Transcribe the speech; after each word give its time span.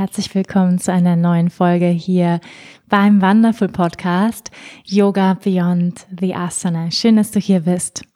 Herzlich 0.00 0.34
willkommen 0.34 0.78
zu 0.78 0.90
einer 0.90 1.14
neuen 1.14 1.50
Folge 1.50 1.88
hier 1.88 2.40
beim 2.88 3.20
Wonderful 3.20 3.68
Podcast 3.68 4.50
Yoga 4.86 5.34
Beyond 5.34 6.06
the 6.18 6.34
Asana. 6.34 6.90
Schön, 6.90 7.16
dass 7.16 7.32
du 7.32 7.38
hier 7.38 7.60
bist. 7.60 8.06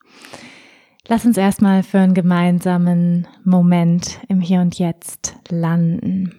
Lass 1.08 1.26
uns 1.26 1.36
erstmal 1.36 1.82
für 1.82 1.98
einen 1.98 2.14
gemeinsamen 2.14 3.28
Moment 3.44 4.18
im 4.28 4.40
Hier 4.40 4.62
und 4.62 4.78
Jetzt 4.78 5.36
landen. 5.50 6.34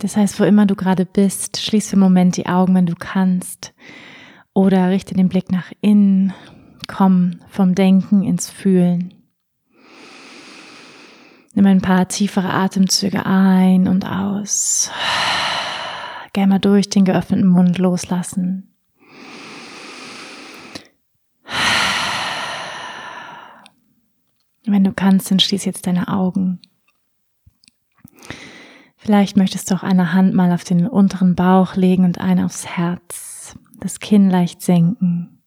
Das 0.00 0.16
heißt, 0.16 0.40
wo 0.40 0.44
immer 0.44 0.66
du 0.66 0.74
gerade 0.74 1.06
bist, 1.06 1.62
schließ 1.62 1.90
für 1.90 1.94
einen 1.94 2.02
Moment 2.02 2.36
die 2.36 2.46
Augen, 2.46 2.74
wenn 2.74 2.86
du 2.86 2.96
kannst, 2.98 3.72
oder 4.54 4.90
richte 4.90 5.14
den 5.14 5.28
Blick 5.28 5.52
nach 5.52 5.70
innen, 5.80 6.32
komm 6.88 7.38
vom 7.46 7.76
Denken 7.76 8.24
ins 8.24 8.50
Fühlen. 8.50 9.19
Nimm 11.54 11.66
ein 11.66 11.80
paar 11.80 12.06
tiefere 12.06 12.50
Atemzüge 12.50 13.26
ein 13.26 13.88
und 13.88 14.06
aus. 14.06 14.90
Gerne 16.32 16.54
mal 16.54 16.58
durch 16.60 16.88
den 16.88 17.04
geöffneten 17.04 17.46
Mund 17.46 17.78
loslassen. 17.78 18.72
Wenn 24.64 24.84
du 24.84 24.92
kannst, 24.92 25.30
dann 25.30 25.40
schließ 25.40 25.64
jetzt 25.64 25.88
deine 25.88 26.06
Augen. 26.06 26.60
Vielleicht 28.96 29.36
möchtest 29.36 29.70
du 29.70 29.74
auch 29.74 29.82
eine 29.82 30.12
Hand 30.12 30.34
mal 30.34 30.52
auf 30.52 30.62
den 30.62 30.86
unteren 30.86 31.34
Bauch 31.34 31.74
legen 31.74 32.04
und 32.04 32.20
eine 32.20 32.44
aufs 32.44 32.66
Herz, 32.66 33.56
das 33.80 33.98
Kinn 33.98 34.30
leicht 34.30 34.62
senken. 34.62 35.39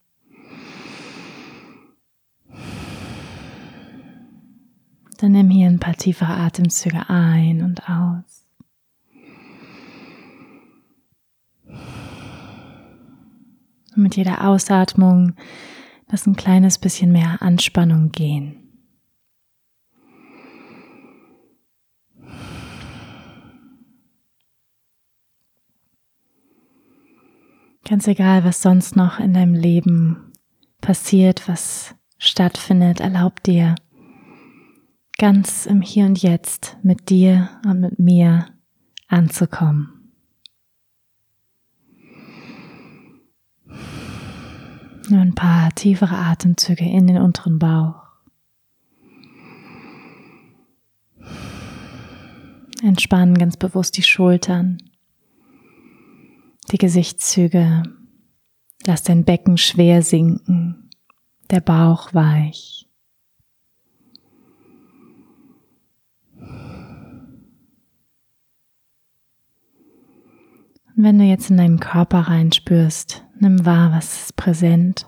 Dann 5.23 5.31
nimm 5.31 5.49
hier 5.49 5.67
ein 5.69 5.79
paar 5.79 5.95
tiefere 5.95 6.33
Atemzüge 6.33 7.09
ein 7.09 7.63
und 7.63 7.87
aus. 7.87 8.45
Und 13.95 14.03
mit 14.03 14.17
jeder 14.17 14.45
Ausatmung 14.45 15.31
lass 16.09 16.27
ein 16.27 16.35
kleines 16.35 16.77
bisschen 16.77 17.13
mehr 17.13 17.41
Anspannung 17.41 18.11
gehen. 18.11 18.57
Ganz 27.85 28.09
egal, 28.09 28.43
was 28.43 28.61
sonst 28.61 28.97
noch 28.97 29.21
in 29.21 29.33
deinem 29.33 29.53
Leben 29.53 30.33
passiert, 30.81 31.47
was 31.47 31.95
stattfindet, 32.17 32.99
erlaub 32.99 33.41
dir 33.41 33.75
ganz 35.17 35.65
im 35.65 35.81
Hier 35.81 36.05
und 36.05 36.21
Jetzt 36.21 36.77
mit 36.83 37.09
dir 37.09 37.49
und 37.65 37.79
mit 37.79 37.99
mir 37.99 38.47
anzukommen. 39.07 39.89
Nur 45.09 45.19
ein 45.19 45.35
paar 45.35 45.73
tiefere 45.75 46.15
Atemzüge 46.15 46.85
in 46.85 47.07
den 47.07 47.17
unteren 47.17 47.59
Bauch. 47.59 48.03
Entspannen 52.81 53.37
ganz 53.37 53.55
bewusst 53.55 53.95
die 53.97 54.03
Schultern, 54.03 54.77
die 56.71 56.77
Gesichtszüge. 56.77 57.83
Lass 58.85 59.03
dein 59.03 59.23
Becken 59.23 59.57
schwer 59.57 60.01
sinken, 60.01 60.89
der 61.49 61.61
Bauch 61.61 62.13
weich. 62.13 62.82
Und 70.95 71.03
wenn 71.03 71.17
du 71.17 71.25
jetzt 71.25 71.49
in 71.49 71.57
deinen 71.57 71.79
Körper 71.79 72.19
reinspürst, 72.19 73.25
nimm 73.39 73.65
wahr, 73.65 73.91
was 73.91 74.25
ist 74.25 74.35
präsent. 74.35 75.07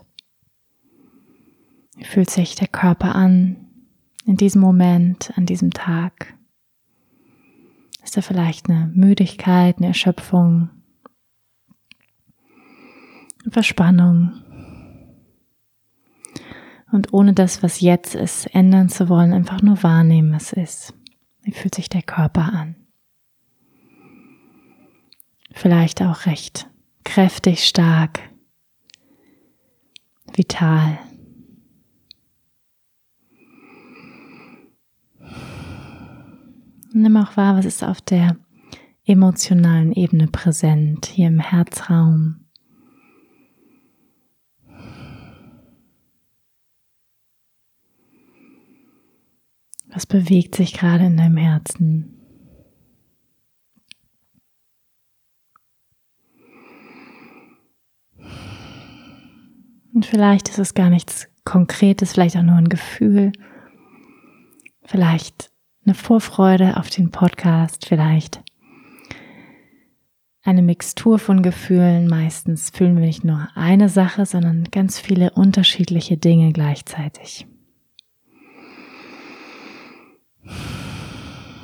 Wie 1.95 2.05
fühlt 2.05 2.29
sich 2.29 2.55
der 2.55 2.67
Körper 2.67 3.15
an 3.15 3.57
in 4.25 4.37
diesem 4.37 4.61
Moment, 4.61 5.31
an 5.37 5.45
diesem 5.45 5.71
Tag? 5.71 6.33
Ist 8.03 8.17
da 8.17 8.21
vielleicht 8.21 8.69
eine 8.69 8.91
Müdigkeit, 8.93 9.77
eine 9.77 9.87
Erschöpfung, 9.87 10.69
eine 13.43 13.51
Verspannung? 13.51 14.41
Und 16.91 17.13
ohne 17.13 17.33
das, 17.33 17.61
was 17.61 17.81
jetzt 17.81 18.15
ist, 18.15 18.47
ändern 18.55 18.89
zu 18.89 19.09
wollen, 19.09 19.33
einfach 19.33 19.61
nur 19.61 19.83
wahrnehmen, 19.83 20.33
was 20.33 20.53
ist. 20.53 20.93
Wie 21.41 21.51
fühlt 21.51 21.75
sich 21.75 21.89
der 21.89 22.03
Körper 22.03 22.53
an? 22.53 22.75
Vielleicht 25.55 26.01
auch 26.01 26.25
recht 26.25 26.69
kräftig, 27.03 27.65
stark, 27.65 28.19
vital. 30.33 30.99
Nimm 36.91 37.17
auch 37.17 37.35
wahr, 37.37 37.57
was 37.57 37.65
ist 37.65 37.83
auf 37.83 38.01
der 38.01 38.37
emotionalen 39.05 39.91
Ebene 39.91 40.27
präsent, 40.27 41.05
hier 41.05 41.27
im 41.27 41.39
Herzraum. 41.39 42.45
Was 49.87 50.05
bewegt 50.05 50.55
sich 50.55 50.73
gerade 50.73 51.05
in 51.05 51.17
deinem 51.17 51.37
Herzen? 51.37 52.14
Und 59.95 60.05
vielleicht 60.05 60.49
ist 60.49 60.59
es 60.59 60.73
gar 60.73 60.89
nichts 60.89 61.29
Konkretes, 61.45 62.11
vielleicht 62.11 62.35
auch 62.35 62.43
nur 62.43 62.57
ein 62.57 62.67
Gefühl, 62.67 63.31
vielleicht 64.83 65.51
eine 65.85 65.95
Vorfreude 65.95 66.75
auf 66.75 66.89
den 66.89 67.11
Podcast, 67.11 67.85
vielleicht 67.85 68.43
eine 70.43 70.61
Mixtur 70.61 71.17
von 71.17 71.41
Gefühlen. 71.41 72.09
Meistens 72.09 72.71
fühlen 72.71 72.97
wir 72.97 73.05
nicht 73.05 73.23
nur 73.23 73.47
eine 73.55 73.87
Sache, 73.87 74.25
sondern 74.25 74.65
ganz 74.65 74.99
viele 74.99 75.31
unterschiedliche 75.31 76.17
Dinge 76.17 76.51
gleichzeitig. 76.51 77.47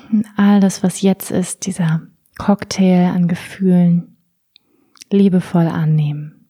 Und 0.10 0.26
all 0.38 0.62
das, 0.62 0.84
was 0.84 1.02
jetzt 1.02 1.32
ist, 1.32 1.66
dieser 1.66 2.04
Cocktail 2.38 3.12
an 3.14 3.28
Gefühlen, 3.28 4.16
liebevoll 5.10 5.68
annehmen. 5.68 6.41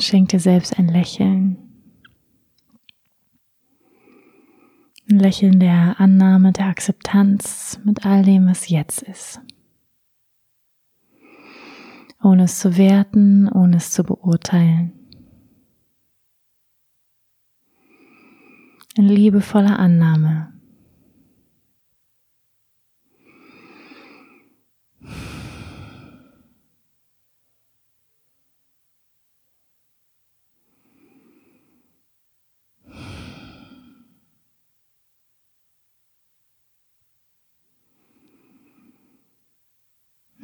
Schenk 0.00 0.28
dir 0.28 0.40
selbst 0.40 0.78
ein 0.78 0.88
Lächeln. 0.88 1.56
Ein 5.08 5.18
Lächeln 5.18 5.58
der 5.58 5.98
Annahme, 5.98 6.52
der 6.52 6.66
Akzeptanz 6.66 7.80
mit 7.84 8.04
all 8.04 8.22
dem, 8.22 8.46
was 8.46 8.68
jetzt 8.68 9.02
ist. 9.02 9.40
Ohne 12.22 12.44
es 12.44 12.58
zu 12.58 12.76
werten, 12.76 13.48
ohne 13.48 13.78
es 13.78 13.90
zu 13.90 14.04
beurteilen. 14.04 14.92
In 18.96 19.08
liebevoller 19.08 19.78
Annahme 19.78 20.59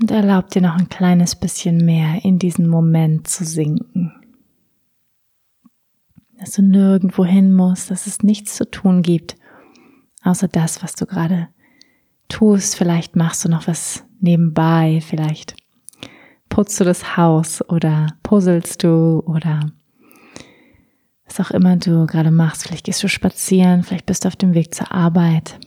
Und 0.00 0.10
erlaub 0.10 0.50
dir 0.50 0.62
noch 0.62 0.76
ein 0.76 0.88
kleines 0.88 1.36
bisschen 1.36 1.78
mehr 1.78 2.24
in 2.24 2.38
diesen 2.38 2.68
Moment 2.68 3.28
zu 3.28 3.44
sinken. 3.44 4.12
dass 6.38 6.52
du 6.52 6.62
nirgendwo 6.62 7.24
hin 7.24 7.52
musst, 7.52 7.90
dass 7.90 8.06
es 8.06 8.22
nichts 8.22 8.56
zu 8.56 8.70
tun 8.70 9.00
gibt, 9.02 9.36
außer 10.22 10.48
das, 10.48 10.82
was 10.82 10.94
du 10.94 11.06
gerade 11.06 11.48
tust. 12.28 12.76
Vielleicht 12.76 13.16
machst 13.16 13.44
du 13.44 13.48
noch 13.48 13.66
was 13.66 14.04
nebenbei, 14.20 15.00
vielleicht 15.02 15.54
putzt 16.48 16.78
du 16.78 16.84
das 16.84 17.16
Haus 17.16 17.66
oder 17.68 18.08
puzzelst 18.22 18.82
du 18.82 19.22
oder 19.26 19.72
was 21.24 21.40
auch 21.40 21.50
immer 21.50 21.76
du 21.76 22.06
gerade 22.06 22.30
machst. 22.30 22.64
Vielleicht 22.64 22.84
gehst 22.84 23.02
du 23.02 23.08
spazieren, 23.08 23.82
vielleicht 23.82 24.06
bist 24.06 24.24
du 24.24 24.28
auf 24.28 24.36
dem 24.36 24.54
Weg 24.54 24.74
zur 24.74 24.92
Arbeit. 24.92 25.58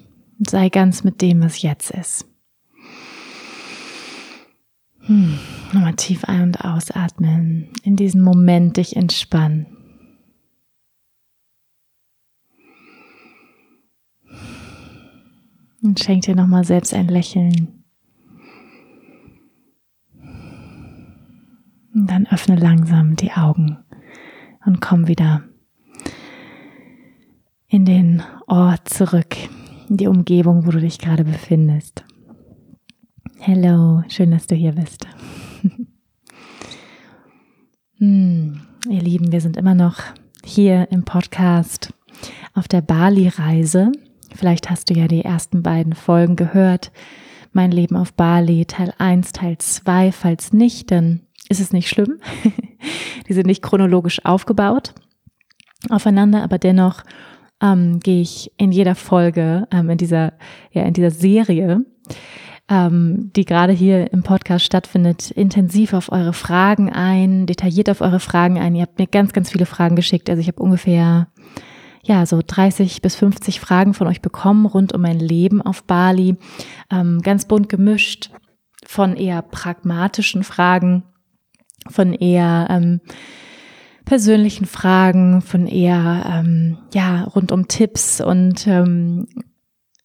Sei 0.48 0.70
ganz 0.70 1.04
mit 1.04 1.22
dem, 1.22 1.44
was 1.44 1.62
jetzt 1.62 1.92
ist. 1.92 2.29
Hm. 5.10 5.40
Nochmal 5.74 5.96
tief 5.96 6.24
ein- 6.26 6.44
und 6.44 6.64
ausatmen. 6.64 7.70
In 7.84 7.96
diesem 7.96 8.22
Moment 8.22 8.78
dich 8.78 8.96
entspannen. 8.96 9.66
Und 15.82 16.00
schenk 16.00 16.24
dir 16.24 16.36
nochmal 16.36 16.64
selbst 16.64 16.94
ein 16.94 17.08
Lächeln. 17.08 17.84
Und 21.94 22.06
dann 22.06 22.28
öffne 22.28 22.56
langsam 22.56 23.16
die 23.16 23.32
Augen 23.32 23.80
und 24.64 24.80
komm 24.80 25.08
wieder 25.08 25.44
in 27.68 27.86
den 27.86 28.22
Ort 28.46 28.90
zurück, 28.90 29.36
in 29.90 29.98
die 29.98 30.08
Umgebung, 30.08 30.68
wo 30.68 30.72
du 30.72 30.80
dich 30.80 31.00
gerade 31.00 31.24
befindest. 31.24 32.04
Hello, 33.42 34.04
schön, 34.10 34.32
dass 34.32 34.48
du 34.48 34.56
hier 34.56 34.74
bist. 34.74 35.08
hm, 37.98 38.62
ihr 38.90 39.02
Lieben, 39.02 39.32
wir 39.32 39.40
sind 39.40 39.56
immer 39.56 39.76
noch 39.76 40.02
hier 40.44 40.90
im 40.92 41.06
Podcast 41.06 41.94
auf 42.54 42.68
der 42.68 42.82
Bali-Reise. 42.82 43.94
Vielleicht 44.36 44.70
hast 44.70 44.90
du 44.90 44.94
ja 44.94 45.08
die 45.08 45.24
ersten 45.24 45.64
beiden 45.64 45.94
Folgen 45.94 46.36
gehört. 46.36 46.92
Mein 47.54 47.72
Leben 47.72 47.96
auf 47.96 48.14
Bali, 48.14 48.66
Teil 48.66 48.94
1, 48.98 49.32
Teil 49.32 49.58
2. 49.58 50.12
Falls 50.12 50.52
nicht, 50.52 50.92
dann 50.92 51.22
ist 51.48 51.62
es 51.62 51.72
nicht 51.72 51.88
schlimm. 51.88 52.20
die 53.30 53.34
sind 53.34 53.48
nicht 53.48 53.64
chronologisch 53.64 54.26
aufgebaut 54.26 54.94
aufeinander, 55.90 56.44
aber 56.44 56.58
dennoch 56.58 57.04
ähm, 57.62 58.00
gehe 58.00 58.22
ich 58.22 58.52
in 58.58 58.72
jeder 58.72 58.96
Folge, 58.96 59.68
ähm, 59.72 59.90
in 59.90 59.98
dieser, 59.98 60.34
ja, 60.72 60.84
in 60.84 60.94
dieser 60.94 61.12
Serie, 61.12 61.86
ähm, 62.70 63.32
die 63.36 63.46
gerade 63.46 63.74
hier 63.74 64.14
im 64.14 64.22
Podcast 64.24 64.64
stattfindet, 64.64 65.32
intensiv 65.32 65.94
auf 65.94 66.12
eure 66.12 66.34
Fragen 66.34 66.92
ein, 66.92 67.48
detailliert 67.48 67.90
auf 67.90 68.02
eure 68.02 68.20
Fragen 68.20 68.60
ein. 68.60 68.76
Ihr 68.76 68.84
habt 68.84 69.00
mir 69.00 69.08
ganz, 69.08 69.34
ganz 69.34 69.52
viele 69.52 69.66
Fragen 69.66 69.96
geschickt. 69.96 70.30
Also 70.30 70.40
ich 70.40 70.48
habe 70.48 70.62
ungefähr 70.62 71.28
ja, 72.04 72.26
so 72.26 72.42
30 72.46 73.02
bis 73.02 73.16
50 73.16 73.60
Fragen 73.60 73.94
von 73.94 74.08
euch 74.08 74.22
bekommen 74.22 74.66
rund 74.66 74.94
um 74.94 75.02
mein 75.02 75.20
Leben 75.20 75.62
auf 75.62 75.84
Bali. 75.84 76.38
Ähm, 76.92 77.22
ganz 77.22 77.46
bunt 77.46 77.70
gemischt 77.70 78.32
von 78.86 79.16
eher 79.16 79.42
pragmatischen 79.42 80.44
Fragen, 80.44 81.04
von 81.90 82.14
eher 82.14 82.68
ähm, 82.70 83.02
persönlichen 84.06 84.66
Fragen, 84.66 85.42
von 85.42 85.68
eher 85.68 86.26
ähm, 86.28 86.78
ja 86.94 87.24
rund 87.24 87.52
um 87.52 87.68
Tipps 87.68 88.22
und 88.22 88.66
ähm, 88.66 89.28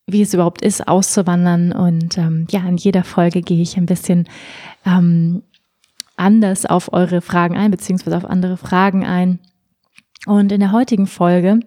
wie 0.07 0.23
es 0.23 0.35
überhaupt 0.35 0.63
ist, 0.63 0.87
auszuwandern. 0.87 1.73
Und 1.73 2.19
ähm, 2.19 2.47
ja, 2.51 2.67
in 2.67 2.77
jeder 2.77 3.05
Folge 3.05 3.41
gehe 3.43 3.63
ich 3.63 3.77
ein 3.77 3.87
bisschen 3.87 4.29
ähm, 4.85 5.43
anders 6.17 6.67
auf 6.67 6.93
eure 6.93 7.21
Fragen 7.21 7.57
ein, 7.57 7.71
beziehungsweise 7.71 8.17
auf 8.17 8.25
andere 8.25 8.57
Fragen 8.57 9.05
ein. 9.05 9.39
Und 10.27 10.53
in 10.53 10.61
der 10.61 10.73
heutigen 10.73 11.07
Folge 11.07 11.61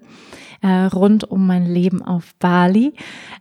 äh, 0.61 0.67
rund 0.67 1.23
um 1.23 1.45
mein 1.45 1.65
Leben 1.65 2.01
auf 2.01 2.33
Bali 2.39 2.93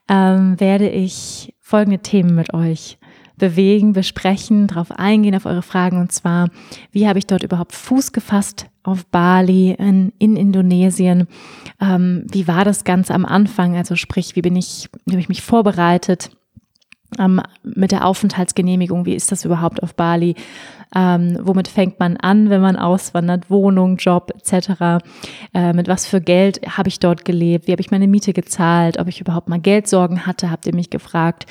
ähm, 0.08 0.58
werde 0.60 0.88
ich 0.88 1.54
folgende 1.60 1.98
Themen 1.98 2.34
mit 2.34 2.52
euch 2.54 2.98
bewegen, 3.36 3.92
besprechen, 3.92 4.66
darauf 4.66 4.90
eingehen, 4.92 5.34
auf 5.34 5.46
eure 5.46 5.62
Fragen. 5.62 6.00
Und 6.00 6.12
zwar, 6.12 6.48
wie 6.90 7.08
habe 7.08 7.18
ich 7.18 7.26
dort 7.26 7.42
überhaupt 7.42 7.74
Fuß 7.74 8.12
gefasst 8.12 8.66
auf 8.86 9.06
Bali, 9.06 9.72
in, 9.72 10.12
in 10.18 10.36
Indonesien? 10.36 11.26
Ähm, 11.80 12.26
wie 12.30 12.48
war 12.48 12.64
das 12.64 12.84
Ganze 12.84 13.14
am 13.14 13.24
Anfang? 13.24 13.76
Also 13.76 13.96
sprich, 13.96 14.36
wie 14.36 14.42
bin 14.42 14.56
ich, 14.56 14.88
wie 15.04 15.12
habe 15.12 15.20
ich 15.20 15.28
mich 15.28 15.42
vorbereitet? 15.42 16.30
Ähm, 17.18 17.40
mit 17.62 17.92
der 17.92 18.04
Aufenthaltsgenehmigung, 18.04 19.06
wie 19.06 19.14
ist 19.14 19.30
das 19.30 19.44
überhaupt 19.44 19.82
auf 19.82 19.94
Bali? 19.94 20.34
Ähm, 20.94 21.38
womit 21.40 21.68
fängt 21.68 21.98
man 21.98 22.16
an, 22.16 22.50
wenn 22.50 22.60
man 22.60 22.76
auswandert? 22.76 23.50
Wohnung, 23.50 23.96
Job 23.96 24.32
etc. 24.34 25.04
Äh, 25.54 25.72
mit 25.72 25.88
was 25.88 26.06
für 26.06 26.20
Geld 26.20 26.60
habe 26.76 26.88
ich 26.88 26.98
dort 27.00 27.24
gelebt? 27.24 27.66
Wie 27.66 27.72
habe 27.72 27.80
ich 27.80 27.90
meine 27.90 28.08
Miete 28.08 28.32
gezahlt? 28.32 28.98
Ob 28.98 29.08
ich 29.08 29.20
überhaupt 29.20 29.48
mal 29.48 29.60
Geldsorgen 29.60 30.26
hatte, 30.26 30.50
habt 30.50 30.66
ihr 30.66 30.74
mich 30.74 30.90
gefragt. 30.90 31.46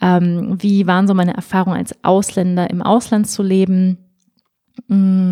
Ähm, 0.00 0.56
wie 0.60 0.86
waren 0.86 1.06
so 1.06 1.14
meine 1.14 1.34
Erfahrungen 1.34 1.76
als 1.76 1.94
Ausländer 2.04 2.70
im 2.70 2.82
Ausland 2.82 3.28
zu 3.28 3.42
leben? 3.42 3.98
Mm, 4.88 5.30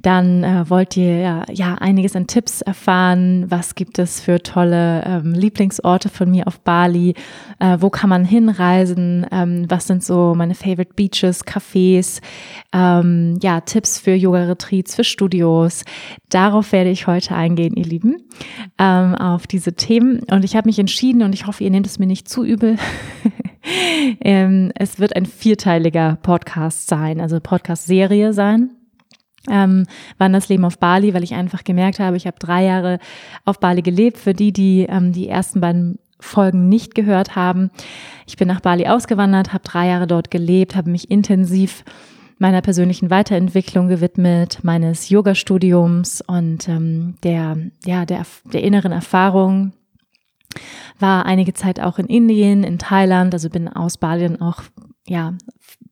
dann 0.00 0.42
äh, 0.42 0.70
wollt 0.70 0.96
ihr 0.96 1.18
ja, 1.18 1.44
ja 1.50 1.74
einiges 1.74 2.16
an 2.16 2.26
Tipps 2.26 2.62
erfahren. 2.62 3.46
Was 3.50 3.74
gibt 3.74 3.98
es 3.98 4.20
für 4.20 4.42
tolle 4.42 5.02
ähm, 5.04 5.34
Lieblingsorte 5.34 6.08
von 6.08 6.30
mir 6.30 6.46
auf 6.46 6.60
Bali? 6.60 7.14
Äh, 7.58 7.78
wo 7.80 7.90
kann 7.90 8.08
man 8.08 8.24
hinreisen? 8.24 9.26
Ähm, 9.30 9.66
was 9.68 9.86
sind 9.86 10.02
so 10.02 10.34
meine 10.34 10.54
Favorite 10.54 10.94
Beaches, 10.94 11.44
Cafés? 11.44 12.20
Ähm, 12.72 13.38
ja, 13.42 13.60
Tipps 13.60 13.98
für 13.98 14.14
Yoga-Retreats, 14.14 14.94
für 14.94 15.04
Studios. 15.04 15.84
Darauf 16.30 16.72
werde 16.72 16.90
ich 16.90 17.06
heute 17.06 17.34
eingehen, 17.34 17.74
ihr 17.74 17.84
Lieben, 17.84 18.22
ähm, 18.78 19.14
auf 19.14 19.46
diese 19.46 19.74
Themen. 19.74 20.20
Und 20.30 20.44
ich 20.44 20.56
habe 20.56 20.68
mich 20.68 20.78
entschieden 20.78 21.22
und 21.22 21.34
ich 21.34 21.46
hoffe, 21.46 21.64
ihr 21.64 21.70
nehmt 21.70 21.86
es 21.86 21.98
mir 21.98 22.06
nicht 22.06 22.28
zu 22.28 22.44
übel. 22.44 22.76
Ähm, 24.20 24.70
es 24.76 25.00
wird 25.00 25.16
ein 25.16 25.26
vierteiliger 25.26 26.18
Podcast 26.22 26.86
sein, 26.86 27.20
also 27.20 27.40
Podcast-Serie 27.40 28.32
sein 28.32 28.75
ähm, 29.50 29.86
Leben 30.48 30.64
auf 30.64 30.78
Bali, 30.78 31.14
weil 31.14 31.24
ich 31.24 31.34
einfach 31.34 31.64
gemerkt 31.64 31.98
habe, 31.98 32.16
ich 32.16 32.26
habe 32.26 32.38
drei 32.38 32.64
Jahre 32.64 32.98
auf 33.44 33.60
Bali 33.60 33.82
gelebt. 33.82 34.18
Für 34.18 34.34
die, 34.34 34.52
die 34.52 34.86
ähm, 34.88 35.12
die 35.12 35.28
ersten 35.28 35.60
beiden 35.60 35.98
Folgen 36.18 36.68
nicht 36.68 36.94
gehört 36.94 37.36
haben, 37.36 37.70
ich 38.26 38.36
bin 38.36 38.48
nach 38.48 38.60
Bali 38.60 38.86
ausgewandert, 38.86 39.52
habe 39.52 39.64
drei 39.64 39.88
Jahre 39.88 40.06
dort 40.06 40.30
gelebt, 40.30 40.74
habe 40.74 40.90
mich 40.90 41.10
intensiv 41.10 41.84
meiner 42.38 42.60
persönlichen 42.60 43.10
Weiterentwicklung 43.10 43.88
gewidmet, 43.88 44.58
meines 44.62 45.08
Yoga-Studiums 45.08 46.20
und 46.20 46.68
ähm, 46.68 47.14
der, 47.22 47.56
ja, 47.84 48.04
der, 48.04 48.26
der 48.52 48.62
inneren 48.62 48.92
Erfahrung. 48.92 49.72
War 50.98 51.26
einige 51.26 51.52
Zeit 51.52 51.80
auch 51.80 51.98
in 51.98 52.06
Indien, 52.06 52.64
in 52.64 52.78
Thailand, 52.78 53.34
also 53.34 53.50
bin 53.50 53.68
aus 53.68 53.98
Bali 53.98 54.22
dann 54.22 54.40
auch 54.40 54.62
ja, 55.06 55.34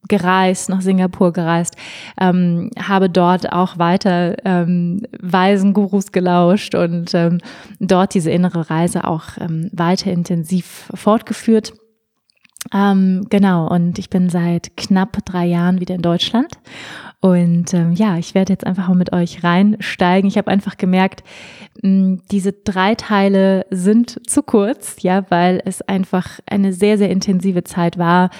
gereist, 0.09 0.69
nach 0.69 0.81
Singapur 0.81 1.33
gereist, 1.33 1.77
ähm, 2.21 2.71
habe 2.79 3.09
dort 3.09 3.53
auch 3.53 3.79
weiter 3.79 4.37
ähm, 4.45 5.03
weisen 5.21 5.73
Gurus 5.73 6.13
gelauscht 6.13 6.75
und 6.75 7.15
ähm, 7.15 7.39
dort 7.81 8.15
diese 8.15 8.31
innere 8.31 8.71
Reise 8.71 9.05
auch 9.05 9.39
ähm, 9.41 9.71
weiter 9.73 10.11
intensiv 10.11 10.91
fortgeführt. 10.95 11.75
Ähm, 12.73 13.27
genau, 13.29 13.69
und 13.69 13.99
ich 13.99 14.09
bin 14.09 14.31
seit 14.31 14.77
knapp 14.77 15.25
drei 15.27 15.45
Jahren 15.47 15.81
wieder 15.81 15.95
in 15.95 16.03
Deutschland. 16.03 16.59
Und 17.21 17.73
ähm, 17.73 17.93
ja, 17.93 18.19
ich 18.19 18.35
werde 18.35 18.53
jetzt 18.53 18.67
einfach 18.67 18.89
mal 18.89 18.97
mit 18.97 19.13
euch 19.13 19.43
reinsteigen. 19.43 20.29
Ich 20.29 20.37
habe 20.37 20.51
einfach 20.51 20.77
gemerkt, 20.77 21.25
mh, 21.83 22.19
diese 22.31 22.53
drei 22.53 22.95
Teile 22.95 23.65
sind 23.71 24.21
zu 24.29 24.43
kurz, 24.43 24.97
ja, 25.01 25.25
weil 25.31 25.63
es 25.65 25.81
einfach 25.83 26.41
eine 26.47 26.73
sehr, 26.73 26.99
sehr 26.99 27.11
intensive 27.11 27.65
Zeit 27.65 27.99
war 27.99 28.31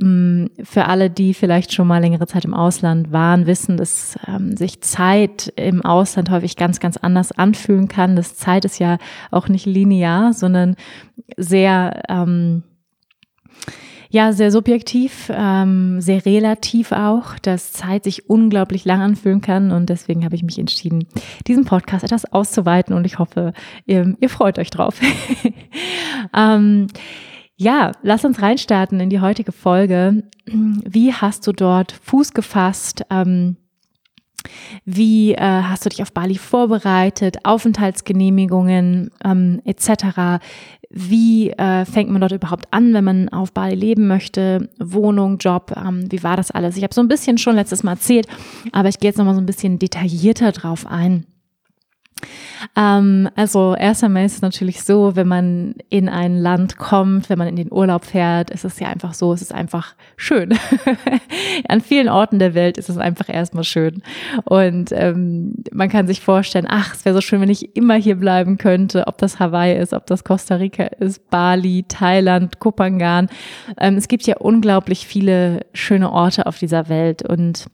für 0.00 0.86
alle, 0.86 1.10
die 1.10 1.34
vielleicht 1.34 1.74
schon 1.74 1.86
mal 1.86 2.00
längere 2.00 2.26
Zeit 2.26 2.46
im 2.46 2.54
Ausland 2.54 3.12
waren, 3.12 3.46
wissen, 3.46 3.76
dass 3.76 4.18
ähm, 4.26 4.56
sich 4.56 4.80
Zeit 4.80 5.52
im 5.56 5.84
Ausland 5.84 6.30
häufig 6.30 6.56
ganz, 6.56 6.80
ganz 6.80 6.96
anders 6.96 7.32
anfühlen 7.32 7.88
kann. 7.88 8.16
Das 8.16 8.36
Zeit 8.36 8.64
ist 8.64 8.78
ja 8.78 8.96
auch 9.30 9.48
nicht 9.48 9.66
linear, 9.66 10.32
sondern 10.32 10.76
sehr, 11.36 12.02
ähm, 12.08 12.62
ja, 14.08 14.32
sehr 14.32 14.50
subjektiv, 14.50 15.30
ähm, 15.34 16.00
sehr 16.00 16.24
relativ 16.24 16.92
auch, 16.92 17.38
dass 17.38 17.72
Zeit 17.72 18.04
sich 18.04 18.28
unglaublich 18.28 18.86
lang 18.86 19.02
anfühlen 19.02 19.42
kann. 19.42 19.70
Und 19.70 19.90
deswegen 19.90 20.24
habe 20.24 20.34
ich 20.34 20.42
mich 20.42 20.58
entschieden, 20.58 21.06
diesen 21.46 21.66
Podcast 21.66 22.04
etwas 22.04 22.24
auszuweiten 22.32 22.94
und 22.96 23.04
ich 23.04 23.18
hoffe, 23.18 23.52
ihr, 23.84 24.16
ihr 24.18 24.30
freut 24.30 24.58
euch 24.58 24.70
drauf. 24.70 24.98
ähm, 26.36 26.86
ja, 27.60 27.92
lass 28.02 28.24
uns 28.24 28.40
reinstarten 28.40 29.00
in 29.00 29.10
die 29.10 29.20
heutige 29.20 29.52
Folge. 29.52 30.22
Wie 30.46 31.12
hast 31.12 31.46
du 31.46 31.52
dort 31.52 31.92
Fuß 31.92 32.32
gefasst? 32.32 33.04
Ähm, 33.10 33.56
wie 34.86 35.34
äh, 35.34 35.38
hast 35.38 35.84
du 35.84 35.90
dich 35.90 36.00
auf 36.00 36.14
Bali 36.14 36.36
vorbereitet? 36.36 37.44
Aufenthaltsgenehmigungen 37.44 39.10
ähm, 39.22 39.60
etc. 39.66 40.42
Wie 40.88 41.50
äh, 41.50 41.84
fängt 41.84 42.08
man 42.08 42.22
dort 42.22 42.32
überhaupt 42.32 42.72
an, 42.72 42.94
wenn 42.94 43.04
man 43.04 43.28
auf 43.28 43.52
Bali 43.52 43.74
leben 43.74 44.08
möchte? 44.08 44.70
Wohnung, 44.78 45.36
Job, 45.36 45.74
ähm, 45.76 46.10
wie 46.10 46.22
war 46.22 46.38
das 46.38 46.50
alles? 46.50 46.78
Ich 46.78 46.82
habe 46.82 46.94
so 46.94 47.02
ein 47.02 47.08
bisschen 47.08 47.36
schon 47.36 47.56
letztes 47.56 47.82
Mal 47.82 47.92
erzählt, 47.92 48.26
aber 48.72 48.88
ich 48.88 48.98
gehe 48.98 49.10
jetzt 49.10 49.18
nochmal 49.18 49.34
so 49.34 49.40
ein 49.42 49.46
bisschen 49.46 49.78
detaillierter 49.78 50.52
drauf 50.52 50.86
ein. 50.86 51.26
Ähm, 52.76 53.28
also 53.36 53.74
erst 53.74 54.04
einmal 54.04 54.24
ist 54.24 54.34
es 54.34 54.42
natürlich 54.42 54.82
so, 54.82 55.16
wenn 55.16 55.28
man 55.28 55.74
in 55.88 56.08
ein 56.08 56.38
Land 56.38 56.76
kommt, 56.76 57.30
wenn 57.30 57.38
man 57.38 57.48
in 57.48 57.56
den 57.56 57.72
Urlaub 57.72 58.04
fährt, 58.04 58.50
ist 58.50 58.64
es 58.64 58.78
ja 58.78 58.88
einfach 58.88 59.14
so, 59.14 59.32
es 59.32 59.42
ist 59.42 59.54
einfach 59.54 59.94
schön. 60.16 60.56
An 61.68 61.80
vielen 61.80 62.08
Orten 62.08 62.38
der 62.38 62.54
Welt 62.54 62.78
ist 62.78 62.88
es 62.88 62.98
einfach 62.98 63.28
erstmal 63.28 63.64
schön. 63.64 64.02
Und 64.44 64.92
ähm, 64.92 65.54
man 65.72 65.88
kann 65.88 66.06
sich 66.06 66.20
vorstellen, 66.20 66.66
ach, 66.68 66.94
es 66.94 67.04
wäre 67.04 67.14
so 67.14 67.20
schön, 67.20 67.40
wenn 67.40 67.50
ich 67.50 67.76
immer 67.76 67.94
hier 67.94 68.16
bleiben 68.16 68.58
könnte, 68.58 69.06
ob 69.06 69.18
das 69.18 69.38
Hawaii 69.38 69.78
ist, 69.78 69.92
ob 69.92 70.06
das 70.06 70.24
Costa 70.24 70.56
Rica 70.56 70.84
ist, 70.84 71.30
Bali, 71.30 71.84
Thailand, 71.88 72.58
Kopangan. 72.60 73.28
Ähm, 73.78 73.96
es 73.96 74.08
gibt 74.08 74.26
ja 74.26 74.36
unglaublich 74.38 75.06
viele 75.06 75.66
schöne 75.72 76.10
Orte 76.12 76.46
auf 76.46 76.58
dieser 76.58 76.88
Welt 76.88 77.22
und 77.22 77.66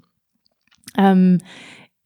ähm, 0.98 1.38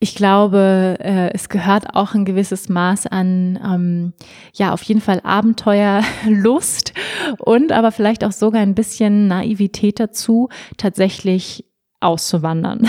ich 0.02 0.14
glaube, 0.14 0.96
äh, 0.98 1.30
es 1.34 1.50
gehört 1.50 1.94
auch 1.94 2.14
ein 2.14 2.24
gewisses 2.24 2.70
Maß 2.70 3.06
an, 3.06 3.60
ähm, 3.62 4.12
ja, 4.54 4.72
auf 4.72 4.82
jeden 4.82 5.02
Fall 5.02 5.20
Abenteuerlust 5.22 6.94
und 7.38 7.70
aber 7.70 7.92
vielleicht 7.92 8.24
auch 8.24 8.32
sogar 8.32 8.62
ein 8.62 8.74
bisschen 8.74 9.28
Naivität 9.28 10.00
dazu, 10.00 10.48
tatsächlich 10.78 11.66
auszuwandern. 12.00 12.88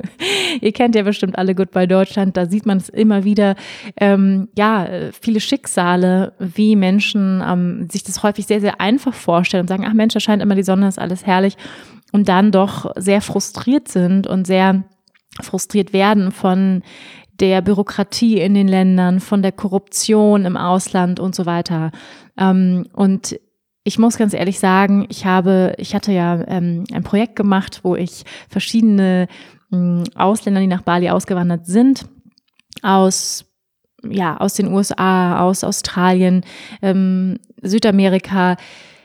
Ihr 0.60 0.70
kennt 0.70 0.94
ja 0.94 1.02
bestimmt 1.02 1.36
alle 1.36 1.56
Goodbye 1.56 1.88
Deutschland, 1.88 2.36
da 2.36 2.46
sieht 2.46 2.66
man 2.66 2.78
es 2.78 2.88
immer 2.88 3.24
wieder, 3.24 3.56
ähm, 3.96 4.46
ja, 4.56 4.88
viele 5.20 5.40
Schicksale, 5.40 6.34
wie 6.38 6.76
Menschen 6.76 7.42
ähm, 7.44 7.88
sich 7.90 8.04
das 8.04 8.22
häufig 8.22 8.46
sehr, 8.46 8.60
sehr 8.60 8.80
einfach 8.80 9.12
vorstellen 9.12 9.62
und 9.62 9.68
sagen, 9.68 9.84
ach 9.88 9.92
Mensch, 9.92 10.14
da 10.14 10.20
scheint 10.20 10.40
immer 10.40 10.54
die 10.54 10.62
Sonne, 10.62 10.86
ist 10.86 11.00
alles 11.00 11.26
herrlich 11.26 11.56
und 12.12 12.28
dann 12.28 12.52
doch 12.52 12.92
sehr 12.94 13.20
frustriert 13.20 13.88
sind 13.88 14.28
und 14.28 14.46
sehr 14.46 14.84
frustriert 15.42 15.92
werden 15.92 16.32
von 16.32 16.82
der 17.40 17.62
Bürokratie 17.62 18.40
in 18.40 18.54
den 18.54 18.68
Ländern, 18.68 19.20
von 19.20 19.42
der 19.42 19.52
Korruption 19.52 20.44
im 20.44 20.56
Ausland 20.56 21.18
und 21.18 21.34
so 21.34 21.46
weiter. 21.46 21.90
Ähm, 22.38 22.86
und 22.92 23.38
ich 23.82 23.98
muss 23.98 24.16
ganz 24.16 24.32
ehrlich 24.32 24.58
sagen, 24.58 25.06
ich 25.10 25.26
habe, 25.26 25.74
ich 25.78 25.94
hatte 25.94 26.12
ja 26.12 26.42
ähm, 26.46 26.84
ein 26.92 27.02
Projekt 27.02 27.36
gemacht, 27.36 27.80
wo 27.82 27.96
ich 27.96 28.24
verschiedene 28.48 29.28
ähm, 29.72 30.04
Ausländer, 30.14 30.60
die 30.60 30.66
nach 30.66 30.82
Bali 30.82 31.10
ausgewandert 31.10 31.66
sind, 31.66 32.06
aus 32.82 33.46
ja 34.08 34.36
aus 34.36 34.54
den 34.54 34.72
USA, 34.72 35.40
aus 35.40 35.64
Australien, 35.64 36.44
ähm, 36.82 37.38
Südamerika 37.62 38.56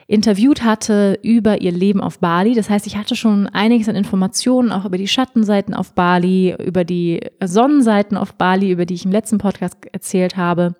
interviewt 0.09 0.63
hatte 0.63 1.19
über 1.21 1.61
ihr 1.61 1.71
Leben 1.71 2.01
auf 2.01 2.17
Bali. 2.17 2.55
Das 2.55 2.69
heißt, 2.69 2.87
ich 2.87 2.97
hatte 2.97 3.15
schon 3.15 3.45
einiges 3.45 3.87
an 3.87 3.95
Informationen 3.95 4.71
auch 4.71 4.85
über 4.85 4.97
die 4.97 5.07
Schattenseiten 5.07 5.75
auf 5.75 5.93
Bali, 5.93 6.55
über 6.65 6.83
die 6.83 7.21
Sonnenseiten 7.43 8.17
auf 8.17 8.33
Bali, 8.33 8.71
über 8.71 8.87
die 8.87 8.95
ich 8.95 9.05
im 9.05 9.11
letzten 9.11 9.37
Podcast 9.37 9.77
erzählt 9.91 10.35
habe. 10.35 10.75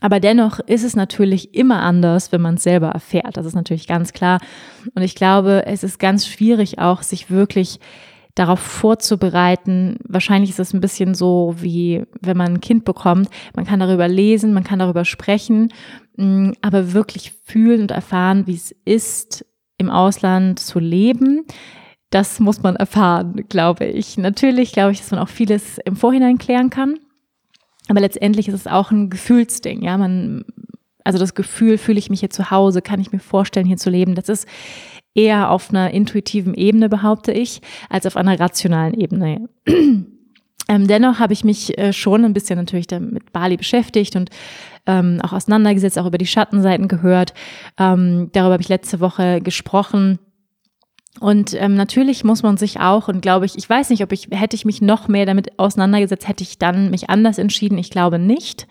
Aber 0.00 0.18
dennoch 0.18 0.58
ist 0.58 0.82
es 0.82 0.96
natürlich 0.96 1.54
immer 1.54 1.82
anders, 1.82 2.32
wenn 2.32 2.40
man 2.40 2.56
es 2.56 2.64
selber 2.64 2.88
erfährt. 2.88 3.36
Das 3.36 3.46
ist 3.46 3.54
natürlich 3.54 3.86
ganz 3.86 4.12
klar. 4.12 4.40
Und 4.96 5.02
ich 5.02 5.14
glaube, 5.14 5.64
es 5.66 5.84
ist 5.84 6.00
ganz 6.00 6.26
schwierig 6.26 6.80
auch, 6.80 7.02
sich 7.02 7.30
wirklich 7.30 7.78
darauf 8.34 8.58
vorzubereiten. 8.58 9.96
Wahrscheinlich 10.08 10.50
ist 10.50 10.58
es 10.58 10.72
ein 10.72 10.80
bisschen 10.80 11.14
so, 11.14 11.54
wie 11.58 12.02
wenn 12.20 12.36
man 12.36 12.54
ein 12.54 12.60
Kind 12.60 12.84
bekommt. 12.84 13.28
Man 13.54 13.64
kann 13.64 13.80
darüber 13.80 14.08
lesen, 14.08 14.52
man 14.52 14.64
kann 14.64 14.80
darüber 14.80 15.04
sprechen, 15.04 15.72
mm, 16.16 16.52
aber 16.60 16.92
wirklich 16.92 17.32
fühlen 17.44 17.82
und 17.82 17.90
erfahren, 17.92 18.46
wie 18.46 18.54
es 18.54 18.74
ist, 18.84 19.46
im 19.78 19.90
Ausland 19.90 20.58
zu 20.58 20.78
leben. 20.78 21.44
Das 22.10 22.38
muss 22.40 22.62
man 22.62 22.76
erfahren, 22.76 23.44
glaube 23.48 23.86
ich. 23.86 24.18
Natürlich 24.18 24.72
glaube 24.72 24.92
ich, 24.92 24.98
dass 24.98 25.10
man 25.10 25.20
auch 25.20 25.28
vieles 25.28 25.78
im 25.78 25.96
Vorhinein 25.96 26.38
klären 26.38 26.70
kann. 26.70 26.98
Aber 27.88 28.00
letztendlich 28.00 28.48
ist 28.48 28.54
es 28.54 28.66
auch 28.66 28.90
ein 28.90 29.10
Gefühlsding. 29.10 29.82
Ja, 29.82 29.98
man, 29.98 30.44
also 31.02 31.18
das 31.18 31.34
Gefühl, 31.34 31.76
fühle 31.76 31.98
ich 31.98 32.10
mich 32.10 32.20
hier 32.20 32.30
zu 32.30 32.50
Hause, 32.50 32.82
kann 32.82 33.00
ich 33.00 33.12
mir 33.12 33.18
vorstellen, 33.18 33.66
hier 33.66 33.76
zu 33.76 33.90
leben. 33.90 34.14
Das 34.14 34.28
ist 34.28 34.48
eher 35.14 35.50
auf 35.50 35.70
einer 35.70 35.90
intuitiven 35.92 36.54
Ebene, 36.54 36.88
behaupte 36.88 37.32
ich, 37.32 37.60
als 37.88 38.06
auf 38.06 38.16
einer 38.16 38.38
rationalen 38.38 38.94
Ebene. 38.94 39.48
Ähm, 40.66 40.86
dennoch 40.86 41.18
habe 41.18 41.34
ich 41.34 41.44
mich 41.44 41.76
äh, 41.76 41.92
schon 41.92 42.24
ein 42.24 42.32
bisschen 42.32 42.56
natürlich 42.58 42.86
mit 42.90 43.32
Bali 43.32 43.58
beschäftigt 43.58 44.16
und 44.16 44.30
ähm, 44.86 45.20
auch 45.22 45.34
auseinandergesetzt, 45.34 45.98
auch 45.98 46.06
über 46.06 46.16
die 46.16 46.26
Schattenseiten 46.26 46.88
gehört. 46.88 47.34
Ähm, 47.78 48.30
darüber 48.32 48.54
habe 48.54 48.62
ich 48.62 48.68
letzte 48.68 49.00
Woche 49.00 49.42
gesprochen. 49.42 50.18
Und 51.20 51.54
ähm, 51.54 51.74
natürlich 51.74 52.24
muss 52.24 52.42
man 52.42 52.56
sich 52.56 52.80
auch, 52.80 53.06
und 53.06 53.22
glaube 53.22 53.46
ich, 53.46 53.56
ich 53.56 53.70
weiß 53.70 53.90
nicht, 53.90 54.02
ob 54.02 54.10
ich, 54.10 54.28
hätte 54.32 54.56
ich 54.56 54.64
mich 54.64 54.82
noch 54.82 55.06
mehr 55.06 55.26
damit 55.26 55.58
auseinandergesetzt, 55.60 56.26
hätte 56.26 56.42
ich 56.42 56.58
dann 56.58 56.90
mich 56.90 57.08
anders 57.08 57.38
entschieden. 57.38 57.78
Ich 57.78 57.90
glaube 57.90 58.18
nicht. 58.18 58.66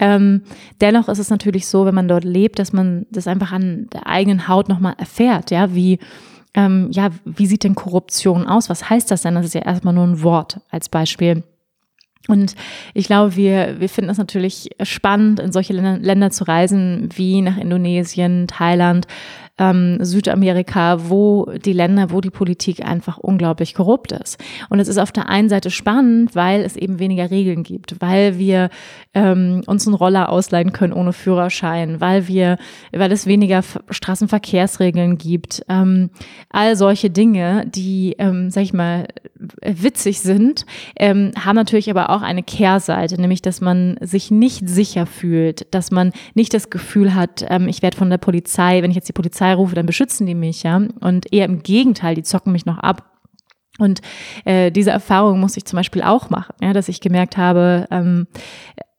Ähm, 0.00 0.42
dennoch 0.80 1.08
ist 1.08 1.20
es 1.20 1.30
natürlich 1.30 1.68
so, 1.68 1.86
wenn 1.86 1.94
man 1.94 2.08
dort 2.08 2.24
lebt, 2.24 2.58
dass 2.58 2.72
man 2.72 3.06
das 3.10 3.28
einfach 3.28 3.52
an 3.52 3.86
der 3.92 4.08
eigenen 4.08 4.48
Haut 4.48 4.68
nochmal 4.68 4.94
erfährt, 4.98 5.52
ja, 5.52 5.72
wie, 5.74 6.00
ähm, 6.54 6.88
ja, 6.90 7.10
wie 7.24 7.46
sieht 7.46 7.62
denn 7.62 7.76
Korruption 7.76 8.46
aus? 8.46 8.68
Was 8.68 8.90
heißt 8.90 9.10
das 9.10 9.22
denn? 9.22 9.36
Das 9.36 9.46
ist 9.46 9.54
ja 9.54 9.62
erstmal 9.62 9.94
nur 9.94 10.04
ein 10.04 10.22
Wort 10.22 10.60
als 10.70 10.88
Beispiel. 10.88 11.44
Und 12.26 12.54
ich 12.94 13.06
glaube, 13.06 13.36
wir, 13.36 13.80
wir 13.80 13.88
finden 13.88 14.10
es 14.10 14.18
natürlich 14.18 14.70
spannend, 14.82 15.40
in 15.40 15.52
solche 15.52 15.74
Länder, 15.74 15.98
Länder 15.98 16.30
zu 16.30 16.44
reisen, 16.44 17.10
wie 17.14 17.42
nach 17.42 17.58
Indonesien, 17.58 18.46
Thailand, 18.48 19.06
ähm, 19.58 19.98
Südamerika, 20.00 21.08
wo 21.08 21.46
die 21.64 21.72
Länder, 21.72 22.10
wo 22.10 22.20
die 22.20 22.30
Politik 22.30 22.84
einfach 22.84 23.18
unglaublich 23.18 23.74
korrupt 23.74 24.12
ist. 24.12 24.42
Und 24.68 24.80
es 24.80 24.88
ist 24.88 24.98
auf 24.98 25.12
der 25.12 25.28
einen 25.28 25.48
Seite 25.48 25.70
spannend, 25.70 26.34
weil 26.34 26.62
es 26.62 26.76
eben 26.76 26.98
weniger 26.98 27.30
Regeln 27.30 27.62
gibt, 27.62 28.00
weil 28.00 28.38
wir 28.38 28.70
ähm, 29.14 29.62
uns 29.66 29.86
einen 29.86 29.94
Roller 29.94 30.28
ausleihen 30.28 30.72
können 30.72 30.92
ohne 30.92 31.12
Führerschein, 31.12 32.00
weil 32.00 32.26
wir, 32.26 32.58
weil 32.92 33.12
es 33.12 33.26
weniger 33.26 33.62
Straßenverkehrsregeln 33.90 35.18
gibt. 35.18 35.64
Ähm, 35.68 36.10
all 36.50 36.74
solche 36.74 37.10
Dinge, 37.10 37.64
die, 37.66 38.16
ähm, 38.18 38.50
sag 38.50 38.64
ich 38.64 38.72
mal, 38.72 39.06
witzig 39.62 40.20
sind, 40.20 40.66
ähm, 40.96 41.30
haben 41.38 41.56
natürlich 41.56 41.90
aber 41.90 42.10
auch 42.10 42.22
eine 42.22 42.42
Kehrseite, 42.42 43.20
nämlich 43.20 43.42
dass 43.42 43.60
man 43.60 43.98
sich 44.00 44.30
nicht 44.30 44.68
sicher 44.68 45.06
fühlt, 45.06 45.72
dass 45.72 45.90
man 45.90 46.12
nicht 46.34 46.54
das 46.54 46.70
Gefühl 46.70 47.14
hat, 47.14 47.44
ähm, 47.48 47.68
ich 47.68 47.82
werde 47.82 47.96
von 47.96 48.10
der 48.10 48.18
Polizei, 48.18 48.82
wenn 48.82 48.90
ich 48.90 48.96
jetzt 48.96 49.08
die 49.08 49.12
Polizei 49.12 49.43
rufe, 49.52 49.74
dann 49.74 49.86
beschützen 49.86 50.26
die 50.26 50.34
mich, 50.34 50.62
ja. 50.62 50.76
Und 51.00 51.32
eher 51.32 51.44
im 51.44 51.62
Gegenteil, 51.62 52.14
die 52.14 52.22
zocken 52.22 52.52
mich 52.52 52.64
noch 52.64 52.78
ab. 52.78 53.10
Und 53.78 54.00
äh, 54.44 54.70
diese 54.70 54.92
Erfahrung 54.92 55.40
muss 55.40 55.56
ich 55.56 55.64
zum 55.64 55.76
Beispiel 55.76 56.02
auch 56.02 56.30
machen, 56.30 56.54
ja, 56.62 56.72
dass 56.72 56.88
ich 56.88 57.00
gemerkt 57.00 57.36
habe, 57.36 57.86
ähm, 57.90 58.26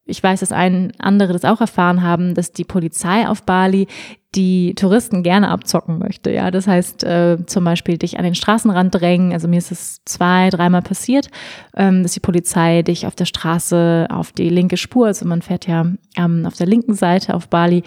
ich 0.05 0.21
weiß, 0.21 0.41
dass 0.41 0.51
ein 0.51 0.93
andere 0.99 1.33
das 1.33 1.45
auch 1.45 1.61
erfahren 1.61 2.03
haben, 2.03 2.35
dass 2.35 2.51
die 2.51 2.63
Polizei 2.63 3.27
auf 3.27 3.43
Bali 3.43 3.87
die 4.35 4.75
Touristen 4.75 5.23
gerne 5.23 5.49
abzocken 5.49 5.97
möchte. 5.97 6.29
Ja, 6.29 6.51
das 6.51 6.67
heißt 6.67 7.03
äh, 7.03 7.37
zum 7.45 7.63
Beispiel 7.63 7.97
dich 7.97 8.17
an 8.17 8.25
den 8.25 8.35
Straßenrand 8.35 8.93
drängen. 8.93 9.31
Also 9.31 9.47
mir 9.47 9.57
ist 9.57 9.71
es 9.71 10.01
zwei, 10.05 10.49
dreimal 10.49 10.81
passiert, 10.81 11.29
ähm, 11.75 12.03
dass 12.03 12.11
die 12.11 12.19
Polizei 12.19 12.81
dich 12.81 13.07
auf 13.07 13.15
der 13.15 13.25
Straße 13.25 14.07
auf 14.09 14.31
die 14.31 14.49
linke 14.49 14.77
Spur, 14.77 15.07
also 15.07 15.25
man 15.25 15.41
fährt 15.41 15.67
ja 15.67 15.85
ähm, 16.17 16.45
auf 16.45 16.55
der 16.55 16.67
linken 16.67 16.93
Seite 16.93 17.33
auf 17.33 17.47
Bali, 17.47 17.83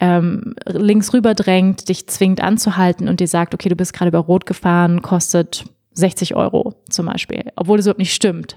ähm, 0.00 0.54
links 0.66 1.14
rüber 1.14 1.34
drängt, 1.34 1.88
dich 1.88 2.08
zwingt 2.08 2.42
anzuhalten 2.42 3.08
und 3.08 3.20
dir 3.20 3.28
sagt, 3.28 3.54
okay, 3.54 3.68
du 3.68 3.76
bist 3.76 3.92
gerade 3.92 4.08
über 4.08 4.18
Rot 4.18 4.44
gefahren, 4.44 5.02
kostet 5.02 5.64
60 5.94 6.34
Euro 6.34 6.74
zum 6.88 7.06
Beispiel, 7.06 7.44
obwohl 7.56 7.76
das 7.76 7.86
überhaupt 7.86 7.98
nicht 7.98 8.14
stimmt. 8.14 8.56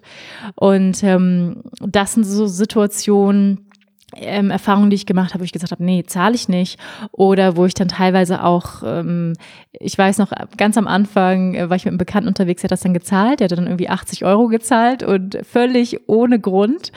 Und 0.56 1.04
ähm, 1.04 1.64
das 1.80 2.14
sind 2.14 2.24
so 2.24 2.48
Situationen, 2.48 3.70
ähm, 4.16 4.52
Erfahrungen, 4.52 4.90
die 4.90 4.96
ich 4.96 5.06
gemacht 5.06 5.34
habe, 5.34 5.42
wo 5.42 5.46
ich 5.46 5.52
gesagt 5.52 5.72
habe, 5.72 5.84
nee, 5.84 6.04
zahle 6.04 6.36
ich 6.36 6.48
nicht. 6.48 6.80
Oder 7.12 7.58
wo 7.58 7.66
ich 7.66 7.74
dann 7.74 7.88
teilweise 7.88 8.44
auch, 8.44 8.84
ähm, 8.86 9.34
ich 9.72 9.98
weiß 9.98 10.18
noch, 10.20 10.32
ganz 10.58 10.78
am 10.78 10.88
Anfang 10.88 11.56
äh, 11.56 11.70
war 11.70 11.76
ich 11.76 11.86
mit 11.86 11.92
einem 11.92 11.98
Bekannten 11.98 12.30
unterwegs, 12.30 12.62
der 12.62 12.68
hat 12.68 12.72
das 12.72 12.82
dann 12.82 12.94
gezahlt, 12.94 13.40
der 13.40 13.46
hat 13.46 13.58
dann 13.58 13.68
irgendwie 13.68 13.90
80 13.90 14.24
Euro 14.26 14.48
gezahlt 14.48 15.04
und 15.04 15.38
völlig 15.44 16.08
ohne 16.08 16.40
Grund. 16.40 16.92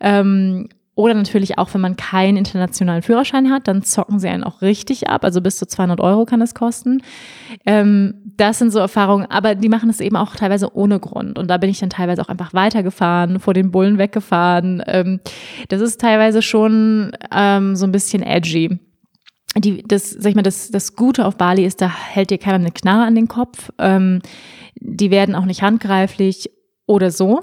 Ähm, 0.00 0.68
oder 1.00 1.14
natürlich 1.14 1.58
auch, 1.58 1.72
wenn 1.72 1.80
man 1.80 1.96
keinen 1.96 2.36
internationalen 2.36 3.02
Führerschein 3.02 3.50
hat, 3.50 3.66
dann 3.68 3.82
zocken 3.82 4.18
sie 4.18 4.28
einen 4.28 4.44
auch 4.44 4.60
richtig 4.60 5.08
ab. 5.08 5.24
Also 5.24 5.40
bis 5.40 5.56
zu 5.56 5.66
200 5.66 6.00
Euro 6.00 6.26
kann 6.26 6.42
es 6.42 6.54
kosten. 6.54 7.02
Ähm, 7.64 8.14
das 8.36 8.58
sind 8.58 8.70
so 8.70 8.78
Erfahrungen, 8.78 9.26
aber 9.30 9.54
die 9.54 9.68
machen 9.68 9.88
es 9.88 10.00
eben 10.00 10.16
auch 10.16 10.36
teilweise 10.36 10.74
ohne 10.74 11.00
Grund. 11.00 11.38
Und 11.38 11.48
da 11.48 11.56
bin 11.56 11.70
ich 11.70 11.80
dann 11.80 11.90
teilweise 11.90 12.22
auch 12.22 12.28
einfach 12.28 12.52
weitergefahren, 12.52 13.40
vor 13.40 13.54
den 13.54 13.70
Bullen 13.70 13.98
weggefahren. 13.98 14.82
Ähm, 14.86 15.20
das 15.68 15.80
ist 15.80 16.00
teilweise 16.00 16.42
schon 16.42 17.12
ähm, 17.34 17.76
so 17.76 17.86
ein 17.86 17.92
bisschen 17.92 18.22
edgy. 18.22 18.78
Die, 19.56 19.82
das, 19.82 20.10
sag 20.10 20.30
ich 20.30 20.36
mal, 20.36 20.42
das, 20.42 20.70
das 20.70 20.94
Gute 20.94 21.26
auf 21.26 21.36
Bali 21.36 21.64
ist, 21.64 21.80
da 21.80 21.88
hält 21.88 22.30
dir 22.30 22.38
keiner 22.38 22.56
eine 22.56 22.70
Knarre 22.70 23.06
an 23.06 23.14
den 23.14 23.26
Kopf. 23.26 23.70
Ähm, 23.78 24.20
die 24.76 25.10
werden 25.10 25.34
auch 25.34 25.46
nicht 25.46 25.62
handgreiflich 25.62 26.50
oder 26.86 27.10
so. 27.10 27.40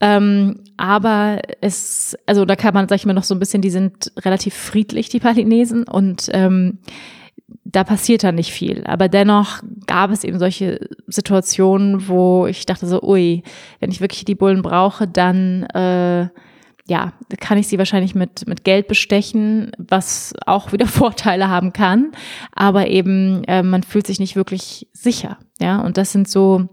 Ähm, 0.00 0.62
aber 0.78 1.42
es, 1.60 2.16
also 2.24 2.44
da 2.44 2.56
kann 2.56 2.72
man, 2.72 2.88
sag 2.88 2.96
ich 2.96 3.06
mal, 3.06 3.12
noch 3.12 3.24
so 3.24 3.34
ein 3.34 3.40
bisschen, 3.40 3.60
die 3.60 3.70
sind 3.70 4.12
relativ 4.24 4.54
friedlich, 4.54 5.08
die 5.08 5.18
Balinesen, 5.18 5.84
und 5.84 6.30
ähm, 6.32 6.78
da 7.64 7.84
passiert 7.84 8.22
dann 8.22 8.36
nicht 8.36 8.52
viel. 8.52 8.84
Aber 8.84 9.08
dennoch 9.08 9.60
gab 9.86 10.10
es 10.10 10.24
eben 10.24 10.38
solche 10.38 10.88
Situationen, 11.06 12.08
wo 12.08 12.46
ich 12.46 12.64
dachte 12.64 12.86
so, 12.86 13.02
ui, 13.02 13.42
wenn 13.80 13.90
ich 13.90 14.00
wirklich 14.00 14.24
die 14.24 14.34
Bullen 14.34 14.62
brauche, 14.62 15.06
dann 15.06 15.64
äh, 15.64 16.28
ja, 16.86 17.12
kann 17.40 17.58
ich 17.58 17.68
sie 17.68 17.76
wahrscheinlich 17.76 18.14
mit, 18.14 18.46
mit 18.46 18.64
Geld 18.64 18.88
bestechen, 18.88 19.72
was 19.76 20.32
auch 20.46 20.72
wieder 20.72 20.86
Vorteile 20.86 21.48
haben 21.48 21.72
kann. 21.72 22.12
Aber 22.52 22.86
eben, 22.86 23.44
äh, 23.44 23.62
man 23.62 23.82
fühlt 23.82 24.06
sich 24.06 24.20
nicht 24.20 24.36
wirklich 24.36 24.88
sicher. 24.92 25.38
Ja, 25.60 25.80
und 25.80 25.96
das 25.96 26.12
sind 26.12 26.28
so, 26.28 26.68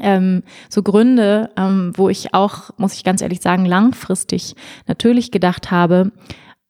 ähm, 0.00 0.42
so 0.68 0.82
Gründe, 0.82 1.50
ähm, 1.56 1.92
wo 1.96 2.08
ich 2.08 2.34
auch, 2.34 2.70
muss 2.76 2.94
ich 2.94 3.04
ganz 3.04 3.22
ehrlich 3.22 3.40
sagen, 3.40 3.64
langfristig 3.64 4.54
natürlich 4.86 5.30
gedacht 5.30 5.70
habe, 5.70 6.12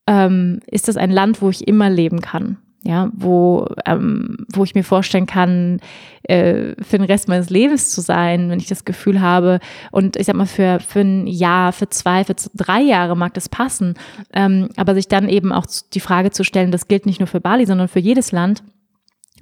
ähm, 0.06 0.61
ist 0.66 0.88
das 0.88 0.97
ein 0.97 1.11
Land, 1.11 1.42
wo 1.42 1.50
ich 1.50 1.66
immer 1.66 1.90
leben 1.90 2.21
kann 2.21 2.59
ja, 2.87 3.11
wo, 3.14 3.66
ähm, 3.85 4.37
wo 4.52 4.64
ich 4.64 4.75
mir 4.75 4.85
vorstellen 4.85 5.26
kann, 5.26 5.80
äh, 6.23 6.75
für 6.80 6.99
den 6.99 7.04
Rest 7.04 7.28
meines 7.28 7.50
Lebens 7.50 7.90
zu 7.90 8.00
sein, 8.00 8.49
wenn 8.49 8.61
ich 8.61 8.68
das 8.68 8.85
Gefühl 8.85 9.21
habe. 9.21 9.59
Und 9.90 10.16
ich 10.16 10.26
sag 10.26 10.37
mal, 10.37 10.47
für, 10.47 10.78
für 10.80 11.00
ein 11.00 11.26
Jahr, 11.26 11.73
für 11.73 11.88
zwei, 11.88 12.25
für 12.25 12.37
drei 12.54 12.80
Jahre 12.80 13.16
mag 13.16 13.35
das 13.35 13.49
passen. 13.49 13.95
Ähm, 14.33 14.68
aber 14.76 14.95
sich 14.95 15.09
dann 15.09 15.28
eben 15.28 15.52
auch 15.52 15.66
die 15.92 16.00
Frage 16.00 16.30
zu 16.30 16.45
stellen, 16.45 16.71
das 16.71 16.88
gilt 16.88 17.06
nicht 17.06 17.21
nur 17.21 17.26
für 17.26 17.40
Bali, 17.40 17.66
sondern 17.66 17.88
für 17.88 18.00
jedes 18.00 18.33
Land. 18.33 18.62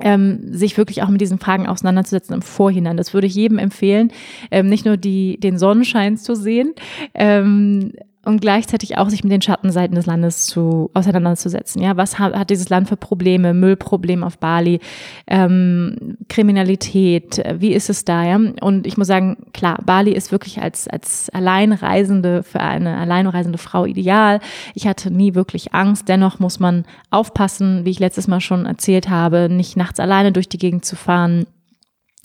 Ähm, 0.00 0.52
sich 0.52 0.76
wirklich 0.76 1.02
auch 1.02 1.08
mit 1.08 1.20
diesen 1.20 1.38
Fragen 1.38 1.68
auseinanderzusetzen 1.68 2.34
im 2.34 2.42
Vorhinein. 2.42 2.96
Das 2.96 3.14
würde 3.14 3.28
ich 3.28 3.34
jedem 3.36 3.58
empfehlen, 3.58 4.10
ähm, 4.50 4.66
nicht 4.66 4.84
nur 4.84 4.96
die, 4.96 5.38
den 5.38 5.56
Sonnenschein 5.56 6.16
zu 6.16 6.34
sehen, 6.34 6.74
ähm, 7.14 7.92
und 8.24 8.40
gleichzeitig 8.40 8.98
auch 8.98 9.08
sich 9.08 9.22
mit 9.22 9.32
den 9.32 9.42
Schattenseiten 9.42 9.94
des 9.94 10.06
Landes 10.06 10.46
zu 10.46 10.90
auseinanderzusetzen. 10.94 11.82
Ja, 11.82 11.96
was 11.96 12.18
hat, 12.18 12.34
hat 12.34 12.50
dieses 12.50 12.68
Land 12.68 12.88
für 12.88 12.96
Probleme? 12.96 13.54
Müllproblem 13.54 14.24
auf 14.24 14.38
Bali, 14.38 14.80
ähm, 15.26 16.16
Kriminalität, 16.28 17.42
wie 17.58 17.72
ist 17.72 17.90
es 17.90 18.04
da? 18.04 18.24
Ja? 18.24 18.36
Und 18.60 18.86
ich 18.86 18.96
muss 18.96 19.06
sagen, 19.06 19.36
klar, 19.52 19.78
Bali 19.84 20.12
ist 20.12 20.32
wirklich 20.32 20.60
als 20.60 20.88
als 20.88 21.30
Alleinreisende 21.30 22.42
für 22.42 22.60
eine 22.60 22.96
alleinreisende 22.96 23.58
Frau 23.58 23.84
ideal. 23.86 24.40
Ich 24.74 24.86
hatte 24.86 25.10
nie 25.10 25.34
wirklich 25.34 25.74
Angst. 25.74 26.08
Dennoch 26.08 26.38
muss 26.38 26.60
man 26.60 26.84
aufpassen, 27.10 27.84
wie 27.84 27.90
ich 27.90 27.98
letztes 27.98 28.28
Mal 28.28 28.40
schon 28.40 28.66
erzählt 28.66 29.08
habe, 29.08 29.48
nicht 29.50 29.76
nachts 29.76 30.00
alleine 30.00 30.32
durch 30.32 30.48
die 30.48 30.58
Gegend 30.58 30.84
zu 30.84 30.96
fahren 30.96 31.46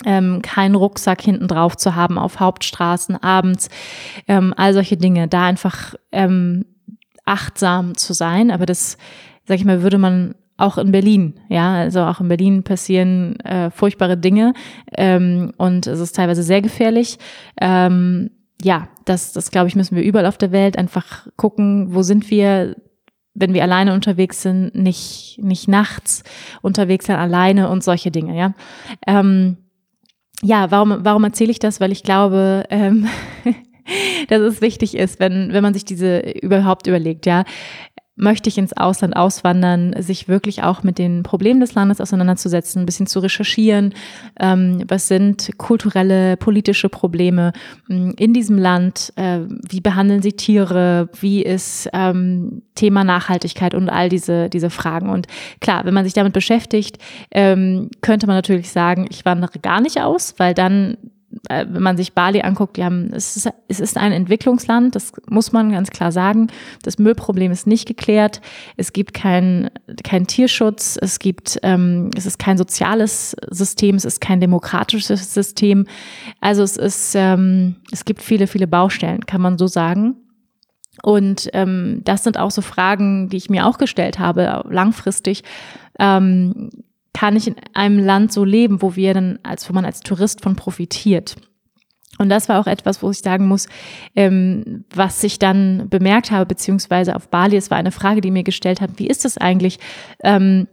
ähm, 0.05 0.41
keinen 0.41 0.75
Rucksack 0.75 1.21
hinten 1.21 1.47
drauf 1.47 1.75
zu 1.77 1.95
haben 1.95 2.17
auf 2.17 2.39
Hauptstraßen 2.39 3.21
abends, 3.21 3.69
ähm, 4.27 4.53
all 4.55 4.73
solche 4.73 4.97
Dinge, 4.97 5.27
da 5.27 5.45
einfach 5.45 5.95
ähm, 6.11 6.65
achtsam 7.25 7.95
zu 7.95 8.13
sein. 8.13 8.51
Aber 8.51 8.65
das, 8.65 8.97
sag 9.45 9.57
ich 9.57 9.65
mal, 9.65 9.83
würde 9.83 9.97
man 9.97 10.35
auch 10.57 10.77
in 10.77 10.91
Berlin, 10.91 11.39
ja, 11.47 11.73
also 11.75 12.01
auch 12.01 12.19
in 12.19 12.27
Berlin 12.27 12.63
passieren 12.63 13.39
äh, 13.41 13.71
furchtbare 13.71 14.17
Dinge 14.17 14.53
ähm, 14.97 15.53
und 15.57 15.87
es 15.87 16.01
ist 16.01 16.17
teilweise 16.17 16.43
sehr 16.43 16.61
gefährlich. 16.61 17.17
Ähm, 17.61 18.31
ja, 18.61 18.89
das, 19.05 19.31
das 19.31 19.51
glaube 19.51 19.69
ich, 19.69 19.75
müssen 19.77 19.95
wir 19.95 20.03
überall 20.03 20.25
auf 20.25 20.37
der 20.37 20.51
Welt 20.51 20.77
einfach 20.77 21.27
gucken, 21.37 21.93
wo 21.93 22.03
sind 22.03 22.29
wir, 22.29 22.75
wenn 23.33 23.53
wir 23.53 23.63
alleine 23.63 23.93
unterwegs 23.93 24.41
sind, 24.41 24.75
nicht, 24.75 25.39
nicht 25.41 25.69
nachts 25.69 26.23
unterwegs 26.61 27.05
sein, 27.05 27.15
alleine 27.15 27.69
und 27.69 27.81
solche 27.81 28.11
Dinge, 28.11 28.37
ja. 28.37 28.53
Ähm, 29.07 29.57
ja, 30.41 30.71
warum, 30.71 30.99
warum 31.03 31.23
erzähle 31.23 31.51
ich 31.51 31.59
das? 31.59 31.79
Weil 31.79 31.91
ich 31.91 32.03
glaube, 32.03 32.63
ähm, 32.69 33.07
dass 34.29 34.41
es 34.41 34.61
wichtig 34.61 34.95
ist, 34.95 35.19
wenn, 35.19 35.51
wenn 35.51 35.63
man 35.63 35.73
sich 35.73 35.85
diese 35.85 36.19
überhaupt 36.19 36.87
überlegt, 36.87 37.25
ja 37.25 37.43
möchte 38.19 38.49
ich 38.49 38.57
ins 38.57 38.73
Ausland 38.73 39.15
auswandern, 39.15 39.95
sich 39.99 40.27
wirklich 40.27 40.61
auch 40.63 40.83
mit 40.83 40.97
den 40.97 41.23
Problemen 41.23 41.59
des 41.59 41.73
Landes 41.73 42.01
auseinanderzusetzen, 42.01 42.83
ein 42.83 42.85
bisschen 42.85 43.07
zu 43.07 43.19
recherchieren, 43.19 43.93
ähm, 44.39 44.83
was 44.87 45.07
sind 45.07 45.51
kulturelle, 45.57 46.37
politische 46.37 46.89
Probleme 46.89 47.53
ähm, 47.89 48.13
in 48.17 48.33
diesem 48.33 48.57
Land, 48.57 49.13
äh, 49.15 49.39
wie 49.47 49.81
behandeln 49.81 50.21
sie 50.21 50.33
Tiere, 50.33 51.09
wie 51.19 51.41
ist 51.41 51.89
ähm, 51.93 52.61
Thema 52.75 53.03
Nachhaltigkeit 53.03 53.73
und 53.73 53.89
all 53.89 54.09
diese, 54.09 54.49
diese 54.49 54.69
Fragen. 54.69 55.09
Und 55.09 55.27
klar, 55.61 55.85
wenn 55.85 55.93
man 55.93 56.03
sich 56.03 56.13
damit 56.13 56.33
beschäftigt, 56.33 56.97
ähm, 57.31 57.89
könnte 58.01 58.27
man 58.27 58.35
natürlich 58.35 58.71
sagen, 58.71 59.07
ich 59.09 59.25
wandere 59.25 59.59
gar 59.59 59.81
nicht 59.81 60.01
aus, 60.01 60.35
weil 60.37 60.53
dann 60.53 60.97
wenn 61.47 61.81
man 61.81 61.95
sich 61.95 62.13
Bali 62.13 62.41
anguckt, 62.41 62.77
die 62.77 62.83
haben, 62.83 63.11
es, 63.13 63.37
ist, 63.37 63.49
es 63.67 63.79
ist 63.79 63.97
ein 63.97 64.11
Entwicklungsland, 64.11 64.95
das 64.95 65.11
muss 65.29 65.51
man 65.51 65.71
ganz 65.71 65.91
klar 65.91 66.11
sagen. 66.11 66.47
Das 66.83 66.97
Müllproblem 66.97 67.51
ist 67.51 67.67
nicht 67.67 67.87
geklärt. 67.87 68.41
Es 68.77 68.93
gibt 68.93 69.13
keinen 69.13 69.69
kein 70.03 70.25
Tierschutz. 70.25 70.97
Es 70.99 71.19
gibt, 71.19 71.59
ähm, 71.63 72.09
es 72.15 72.25
ist 72.25 72.39
kein 72.39 72.57
soziales 72.57 73.35
System. 73.49 73.95
Es 73.95 74.05
ist 74.05 74.21
kein 74.21 74.41
demokratisches 74.41 75.33
System. 75.33 75.85
Also 76.41 76.63
es 76.63 76.77
ist, 76.77 77.13
ähm, 77.15 77.75
es 77.91 78.05
gibt 78.05 78.21
viele, 78.21 78.47
viele 78.47 78.67
Baustellen, 78.67 79.25
kann 79.25 79.41
man 79.41 79.57
so 79.57 79.67
sagen. 79.67 80.15
Und 81.03 81.49
ähm, 81.53 82.01
das 82.03 82.23
sind 82.23 82.37
auch 82.37 82.51
so 82.51 82.61
Fragen, 82.61 83.29
die 83.29 83.37
ich 83.37 83.49
mir 83.49 83.65
auch 83.65 83.77
gestellt 83.77 84.19
habe, 84.19 84.63
langfristig. 84.69 85.43
Ähm, 85.99 86.69
kann 87.19 87.35
ich 87.35 87.47
in 87.47 87.55
einem 87.73 87.99
Land 87.99 88.31
so 88.31 88.45
leben, 88.45 88.81
wo 88.81 88.95
wir 88.95 89.13
dann, 89.13 89.39
als 89.43 89.69
wo 89.69 89.73
man 89.73 89.83
als 89.83 89.99
Tourist 89.99 90.39
von 90.39 90.55
profitiert. 90.55 91.35
Und 92.17 92.29
das 92.29 92.47
war 92.47 92.61
auch 92.61 92.67
etwas, 92.67 93.03
wo 93.03 93.11
ich 93.11 93.19
sagen 93.19 93.45
muss, 93.45 93.67
ähm, 94.15 94.85
was 94.95 95.21
ich 95.25 95.37
dann 95.37 95.89
bemerkt 95.89 96.31
habe, 96.31 96.45
beziehungsweise 96.45 97.17
auf 97.17 97.27
Bali, 97.27 97.57
es 97.57 97.69
war 97.71 97.77
eine 97.77 97.91
Frage, 97.91 98.21
die 98.21 98.31
mir 98.31 98.43
gestellt 98.43 98.79
hat, 98.79 98.91
wie 98.95 99.07
ist 99.07 99.25
es 99.25 99.37
eigentlich? 99.37 99.79
Ähm, 100.23 100.69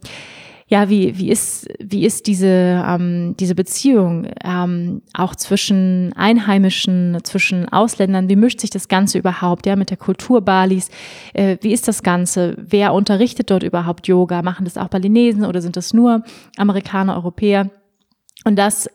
ja, 0.69 0.89
wie, 0.89 1.17
wie 1.17 1.31
ist, 1.31 1.69
wie 1.79 2.05
ist 2.05 2.27
diese, 2.27 2.83
ähm, 2.85 3.35
diese 3.39 3.55
Beziehung 3.55 4.27
ähm, 4.43 5.01
auch 5.13 5.33
zwischen 5.33 6.11
Einheimischen, 6.13 7.17
zwischen 7.23 7.69
Ausländern? 7.69 8.27
Wie 8.27 8.35
mischt 8.35 8.59
sich 8.59 8.69
das 8.69 8.89
Ganze 8.89 9.17
überhaupt, 9.17 9.65
ja, 9.65 9.77
mit 9.77 9.91
der 9.91 9.97
Kultur 9.97 10.41
Balis? 10.41 10.89
Äh, 11.33 11.57
wie 11.61 11.71
ist 11.71 11.87
das 11.87 12.03
Ganze? 12.03 12.55
Wer 12.57 12.93
unterrichtet 12.93 13.49
dort 13.49 13.63
überhaupt 13.63 14.07
Yoga? 14.07 14.41
Machen 14.41 14.65
das 14.65 14.77
auch 14.77 14.89
Balinesen 14.89 15.45
oder 15.45 15.61
sind 15.61 15.77
das 15.77 15.93
nur 15.93 16.23
Amerikaner, 16.57 17.15
Europäer? 17.15 17.69
Und 18.43 18.57
das 18.57 18.89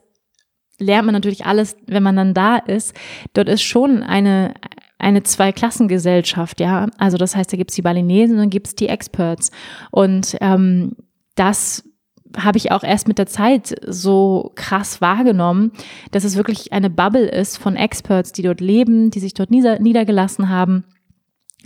lernt 0.78 1.06
man 1.06 1.14
natürlich 1.14 1.46
alles, 1.46 1.76
wenn 1.86 2.02
man 2.02 2.16
dann 2.16 2.34
da 2.34 2.56
ist. 2.56 2.94
Dort 3.32 3.48
ist 3.48 3.62
schon 3.62 4.02
eine, 4.02 4.52
eine 4.98 5.22
Zweiklassengesellschaft, 5.22 6.60
ja. 6.60 6.88
Also 6.98 7.16
das 7.16 7.34
heißt, 7.34 7.50
da 7.50 7.56
gibt's 7.56 7.76
die 7.76 7.82
Balinesen 7.82 8.36
und 8.36 8.42
dann 8.42 8.50
gibt's 8.50 8.74
die 8.74 8.88
Experts. 8.88 9.50
Und 9.90 10.36
ähm, 10.42 10.96
das 11.34 11.88
habe 12.36 12.58
ich 12.58 12.72
auch 12.72 12.82
erst 12.82 13.08
mit 13.08 13.18
der 13.18 13.26
Zeit 13.26 13.74
so 13.86 14.52
krass 14.54 15.00
wahrgenommen, 15.00 15.72
dass 16.10 16.24
es 16.24 16.36
wirklich 16.36 16.72
eine 16.72 16.90
Bubble 16.90 17.28
ist 17.28 17.58
von 17.58 17.76
Experts, 17.76 18.32
die 18.32 18.42
dort 18.42 18.60
leben, 18.60 19.10
die 19.10 19.20
sich 19.20 19.34
dort 19.34 19.50
nieder 19.50 19.78
niedergelassen 19.78 20.48
haben. 20.48 20.84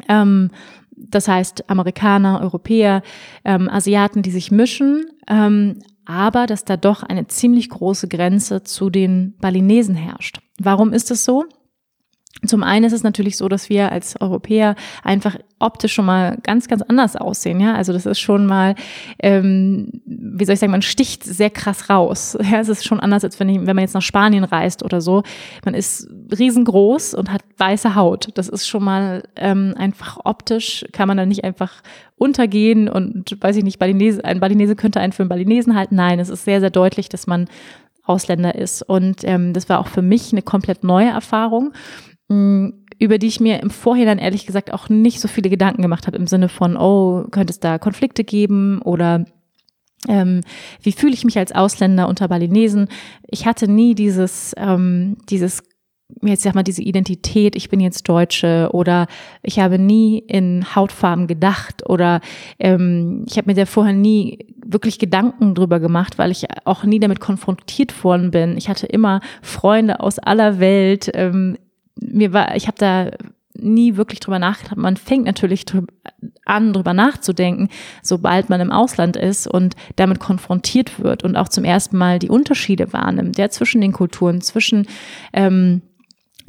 Ähm, 0.09 0.51
das 0.97 1.29
heißt 1.29 1.69
Amerikaner, 1.71 2.41
Europäer, 2.41 3.03
ähm, 3.45 3.69
Asiaten, 3.69 4.23
die 4.23 4.31
sich 4.31 4.51
mischen, 4.51 5.07
ähm, 5.29 5.81
aber 6.05 6.47
dass 6.47 6.65
da 6.65 6.77
doch 6.77 7.03
eine 7.03 7.27
ziemlich 7.27 7.69
große 7.69 8.09
Grenze 8.09 8.63
zu 8.63 8.91
den 8.91 9.35
Balinesen 9.39 9.95
herrscht. 9.95 10.39
Warum 10.59 10.93
ist 10.93 11.11
es 11.11 11.25
so? 11.25 11.45
Zum 12.45 12.63
einen 12.63 12.85
ist 12.85 12.93
es 12.93 13.03
natürlich 13.03 13.37
so, 13.39 13.49
dass 13.49 13.71
wir 13.71 13.91
als 13.91 14.21
Europäer 14.21 14.75
einfach 15.03 15.37
optisch 15.59 15.95
schon 15.95 16.05
mal 16.05 16.37
ganz, 16.43 16.69
ganz 16.69 16.83
anders 16.83 17.17
aussehen. 17.17 17.61
Ja, 17.61 17.75
also 17.75 17.95
das 17.95 18.05
ist 18.05 18.21
schon 18.21 18.45
mal, 18.45 18.75
ähm, 19.21 20.03
wie 20.05 20.45
soll 20.45 20.53
ich 20.53 20.61
sagen, 20.61 20.73
man 20.73 20.83
sticht 20.83 21.25
sehr 21.25 21.51
krass 21.51 21.89
raus. 21.89 22.37
Ja, 22.47 22.61
es 22.61 22.69
ist 22.69 22.85
schon 22.85 23.01
anders, 23.01 23.25
als 23.25 23.41
wenn, 23.41 23.49
ich, 23.49 23.59
wenn 23.59 23.75
man 23.75 23.79
jetzt 23.79 23.95
nach 23.95 24.03
Spanien 24.03 24.45
reist 24.45 24.85
oder 24.85 25.01
so. 25.01 25.23
Man 25.65 25.75
ist 25.75 26.09
riesengroß 26.39 27.15
und 27.15 27.33
hat 27.33 27.43
weiße 27.57 27.95
Haut. 27.97 28.29
Das 28.35 28.49
ist 28.49 28.69
schon 28.69 28.85
mal 28.85 29.25
ähm, 29.35 29.75
einfach 29.77 30.19
optisch, 30.25 30.85
kann 30.93 31.09
man 31.09 31.17
da 31.17 31.27
nicht 31.27 31.43
einfach 31.43 31.83
untergehen 32.17 32.89
und 32.89 33.37
weiß 33.41 33.57
ich 33.57 33.65
nicht, 33.65 33.79
Balinese, 33.79 34.25
ein 34.25 34.41
Balinese 34.41 34.77
könnte 34.77 35.01
einen 35.01 35.13
für 35.13 35.23
einen 35.23 35.29
Balinesen 35.29 35.75
halten. 35.75 35.97
Nein, 35.97 36.21
es 36.21 36.29
ist 36.29 36.45
sehr, 36.45 36.61
sehr 36.61 36.71
deutlich, 36.71 37.09
dass 37.09 37.27
man 37.27 37.49
Ausländer 38.05 38.55
ist. 38.55 38.83
Und 38.83 39.25
ähm, 39.25 39.53
das 39.53 39.69
war 39.69 39.81
auch 39.81 39.89
für 39.89 40.03
mich 40.03 40.33
eine 40.33 40.43
komplett 40.43 40.85
neue 40.85 41.09
Erfahrung. 41.09 41.73
Über 42.29 43.19
die 43.19 43.27
ich 43.27 43.41
mir 43.41 43.63
im 43.63 43.71
Vorhinein 43.71 44.19
ehrlich 44.19 44.47
gesagt 44.47 44.73
auch 44.73 44.89
nicht 44.89 45.21
so 45.21 45.29
viele 45.29 45.51
Gedanken 45.51 45.83
gemacht 45.83 46.07
habe 46.07 46.17
im 46.17 46.27
Sinne 46.27 46.49
von, 46.49 46.77
oh, 46.77 47.25
könnte 47.31 47.53
es 47.53 47.61
da 47.61 47.79
Konflikte 47.79 48.25
geben 48.25 48.81
oder 48.83 49.25
ähm, 50.09 50.41
wie 50.83 50.93
fühle 50.93 51.15
ich 51.15 51.25
mich 51.25 51.39
als 51.39 51.53
Ausländer 51.53 52.09
unter 52.09 52.29
Balinesen? 52.29 52.89
Ich 53.29 53.47
hatte 53.47 53.69
nie 53.69 53.95
dieses, 53.95 54.55
ähm, 54.57 55.17
dieses 55.29 55.63
jetzt 56.23 56.43
sag 56.43 56.55
mal 56.55 56.63
diese 56.63 56.83
Identität, 56.83 57.57
ich 57.57 57.69
bin 57.69 57.81
jetzt 57.81 58.09
Deutsche 58.09 58.71
oder 58.73 59.07
ich 59.43 59.59
habe 59.59 59.79
nie 59.79 60.19
in 60.19 60.65
Hautfarben 60.75 61.27
gedacht 61.27 61.89
oder 61.89 62.21
ähm, 62.59 63.25
ich 63.29 63.37
habe 63.37 63.51
mir 63.51 63.55
da 63.55 63.67
vorher 63.67 63.93
nie 63.93 64.55
wirklich 64.65 64.99
Gedanken 64.99 65.55
drüber 65.55 65.81
gemacht, 65.81 66.19
weil 66.19 66.31
ich 66.31 66.47
auch 66.65 66.85
nie 66.85 67.01
damit 67.01 67.21
konfrontiert 67.21 68.05
worden 68.05 68.31
bin. 68.31 68.57
Ich 68.57 68.69
hatte 68.69 68.87
immer 68.87 69.21
Freunde 69.43 70.01
aus 70.01 70.19
aller 70.19 70.61
Welt, 70.61 71.11
ähm, 71.15 71.59
mir 72.17 72.33
war, 72.33 72.57
ich 72.57 72.67
habe 72.67 72.79
da 72.79 73.11
nie 73.55 73.97
wirklich 73.97 74.21
drüber 74.21 74.39
nachgedacht. 74.39 74.77
Man 74.77 74.97
fängt 74.97 75.25
natürlich 75.25 75.65
drüber 75.65 75.93
an, 76.45 76.73
drüber 76.73 76.93
nachzudenken, 76.93 77.69
sobald 78.03 78.51
man 78.51 78.61
im 78.61 78.71
Ausland 78.71 79.17
ist 79.17 79.47
und 79.47 79.75
damit 79.97 80.21
konfrontiert 80.21 81.01
wird 81.03 81.23
und 81.23 81.37
auch 81.37 81.49
zum 81.49 81.65
ersten 81.65 81.97
Mal 81.97 82.19
die 82.19 82.29
Unterschiede 82.29 82.93
wahrnimmt, 82.93 83.39
ja, 83.39 83.49
zwischen 83.49 83.81
den 83.81 83.93
Kulturen, 83.93 84.43
zwischen, 84.43 84.87
ähm, 85.33 85.83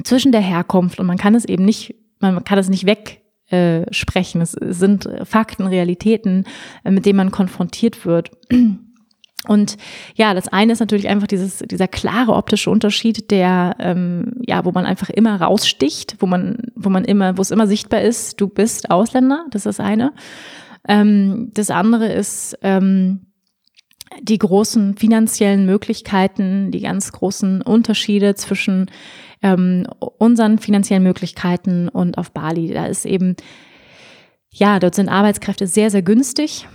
zwischen 0.04 0.32
der 0.32 0.42
Herkunft. 0.42 1.00
Und 1.00 1.06
man 1.06 1.16
kann 1.16 1.34
es 1.34 1.44
eben 1.44 1.64
nicht 1.64 1.94
man 2.20 2.44
kann 2.44 2.58
es 2.58 2.68
nicht 2.68 2.86
weg 2.86 3.22
äh, 3.50 3.92
sprechen. 3.92 4.40
Es 4.40 4.52
sind 4.52 5.08
Fakten, 5.24 5.66
Realitäten, 5.66 6.44
äh, 6.84 6.90
mit 6.90 7.06
denen 7.06 7.16
man 7.16 7.30
konfrontiert 7.30 8.04
wird. 8.04 8.30
Und 9.48 9.78
ja, 10.14 10.34
das 10.34 10.48
eine 10.48 10.72
ist 10.72 10.80
natürlich 10.80 11.08
einfach 11.08 11.26
dieses, 11.26 11.58
dieser 11.58 11.88
klare 11.88 12.34
optische 12.34 12.70
Unterschied, 12.70 13.30
der, 13.30 13.76
ähm, 13.80 14.34
ja, 14.46 14.64
wo 14.64 14.72
man 14.72 14.84
einfach 14.84 15.08
immer 15.08 15.40
raussticht, 15.40 16.16
wo 16.20 16.26
man, 16.26 16.58
wo 16.74 16.90
man 16.90 17.04
immer, 17.04 17.38
wo 17.38 17.42
es 17.42 17.50
immer 17.50 17.66
sichtbar 17.66 18.02
ist, 18.02 18.40
du 18.40 18.48
bist 18.48 18.90
Ausländer, 18.90 19.46
das 19.50 19.64
ist 19.64 19.78
das 19.78 19.80
eine. 19.80 20.12
Ähm, 20.86 21.50
das 21.54 21.70
andere 21.70 22.12
ist 22.12 22.58
ähm, 22.62 23.26
die 24.20 24.38
großen 24.38 24.96
finanziellen 24.96 25.64
Möglichkeiten, 25.64 26.70
die 26.70 26.80
ganz 26.80 27.10
großen 27.12 27.62
Unterschiede 27.62 28.34
zwischen 28.34 28.90
ähm, 29.42 29.86
unseren 30.18 30.58
finanziellen 30.58 31.02
Möglichkeiten 31.02 31.88
und 31.88 32.18
auf 32.18 32.32
Bali. 32.32 32.72
Da 32.72 32.86
ist 32.86 33.06
eben, 33.06 33.36
ja, 34.50 34.78
dort 34.78 34.94
sind 34.94 35.08
Arbeitskräfte 35.08 35.66
sehr, 35.66 35.90
sehr 35.90 36.02
günstig. 36.02 36.66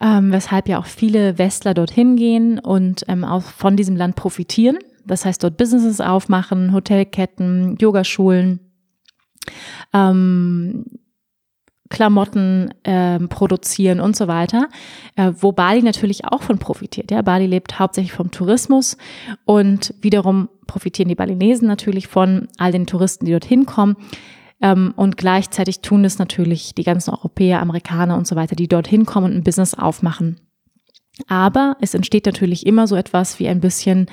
Ähm, 0.00 0.32
weshalb 0.32 0.68
ja 0.68 0.78
auch 0.78 0.86
viele 0.86 1.38
Westler 1.38 1.74
dorthin 1.74 2.16
gehen 2.16 2.58
und 2.58 3.04
ähm, 3.08 3.24
auch 3.24 3.42
von 3.42 3.76
diesem 3.76 3.96
Land 3.96 4.16
profitieren. 4.16 4.78
Das 5.06 5.24
heißt, 5.24 5.42
dort 5.42 5.56
Businesses 5.56 6.00
aufmachen, 6.00 6.72
Hotelketten, 6.72 7.76
Yogaschulen, 7.80 8.60
ähm, 9.92 10.84
Klamotten 11.88 12.74
ähm, 12.84 13.28
produzieren 13.28 14.00
und 14.00 14.14
so 14.14 14.28
weiter, 14.28 14.68
äh, 15.16 15.32
wo 15.38 15.52
Bali 15.52 15.82
natürlich 15.82 16.26
auch 16.26 16.42
von 16.42 16.58
profitiert. 16.58 17.10
Ja, 17.10 17.22
Bali 17.22 17.46
lebt 17.46 17.78
hauptsächlich 17.78 18.12
vom 18.12 18.30
Tourismus 18.30 18.98
und 19.46 19.94
wiederum 20.02 20.50
profitieren 20.66 21.08
die 21.08 21.14
Balinesen 21.14 21.66
natürlich 21.66 22.06
von 22.06 22.48
all 22.58 22.72
den 22.72 22.86
Touristen, 22.86 23.24
die 23.24 23.32
dorthin 23.32 23.64
kommen. 23.64 23.96
Ähm, 24.60 24.92
und 24.96 25.16
gleichzeitig 25.16 25.80
tun 25.80 26.04
es 26.04 26.18
natürlich 26.18 26.74
die 26.74 26.84
ganzen 26.84 27.10
Europäer, 27.10 27.60
Amerikaner 27.60 28.16
und 28.16 28.26
so 28.26 28.36
weiter, 28.36 28.56
die 28.56 28.68
dorthin 28.68 29.06
kommen 29.06 29.26
und 29.26 29.36
ein 29.36 29.44
Business 29.44 29.74
aufmachen. 29.74 30.40
Aber 31.26 31.76
es 31.80 31.94
entsteht 31.94 32.26
natürlich 32.26 32.66
immer 32.66 32.86
so 32.86 32.96
etwas 32.96 33.38
wie 33.38 33.48
ein 33.48 33.60
bisschen, 33.60 34.06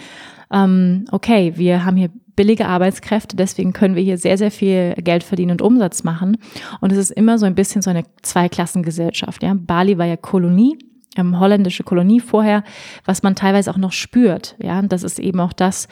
ähm, 0.51 1.05
okay, 1.11 1.53
wir 1.55 1.85
haben 1.85 1.97
hier 1.97 2.09
billige 2.35 2.67
Arbeitskräfte, 2.67 3.35
deswegen 3.35 3.73
können 3.73 3.95
wir 3.95 4.03
hier 4.03 4.17
sehr, 4.17 4.37
sehr 4.37 4.51
viel 4.51 4.93
Geld 4.95 5.23
verdienen 5.23 5.51
und 5.51 5.61
Umsatz 5.61 6.03
machen. 6.03 6.37
Und 6.81 6.91
es 6.91 6.97
ist 6.97 7.11
immer 7.11 7.37
so 7.37 7.45
ein 7.45 7.55
bisschen 7.55 7.81
so 7.81 7.89
eine 7.89 8.03
Zweiklassengesellschaft. 8.23 9.41
Ja? 9.41 9.55
Bali 9.55 9.97
war 9.97 10.05
ja 10.05 10.17
Kolonie, 10.17 10.77
ähm, 11.15 11.39
holländische 11.39 11.83
Kolonie 11.83 12.19
vorher, 12.19 12.63
was 13.05 13.23
man 13.23 13.35
teilweise 13.35 13.71
auch 13.71 13.77
noch 13.77 13.93
spürt. 13.93 14.55
Ja, 14.61 14.79
und 14.79 14.91
das 14.91 15.03
ist 15.03 15.19
eben 15.19 15.39
auch 15.39 15.53
das, 15.53 15.87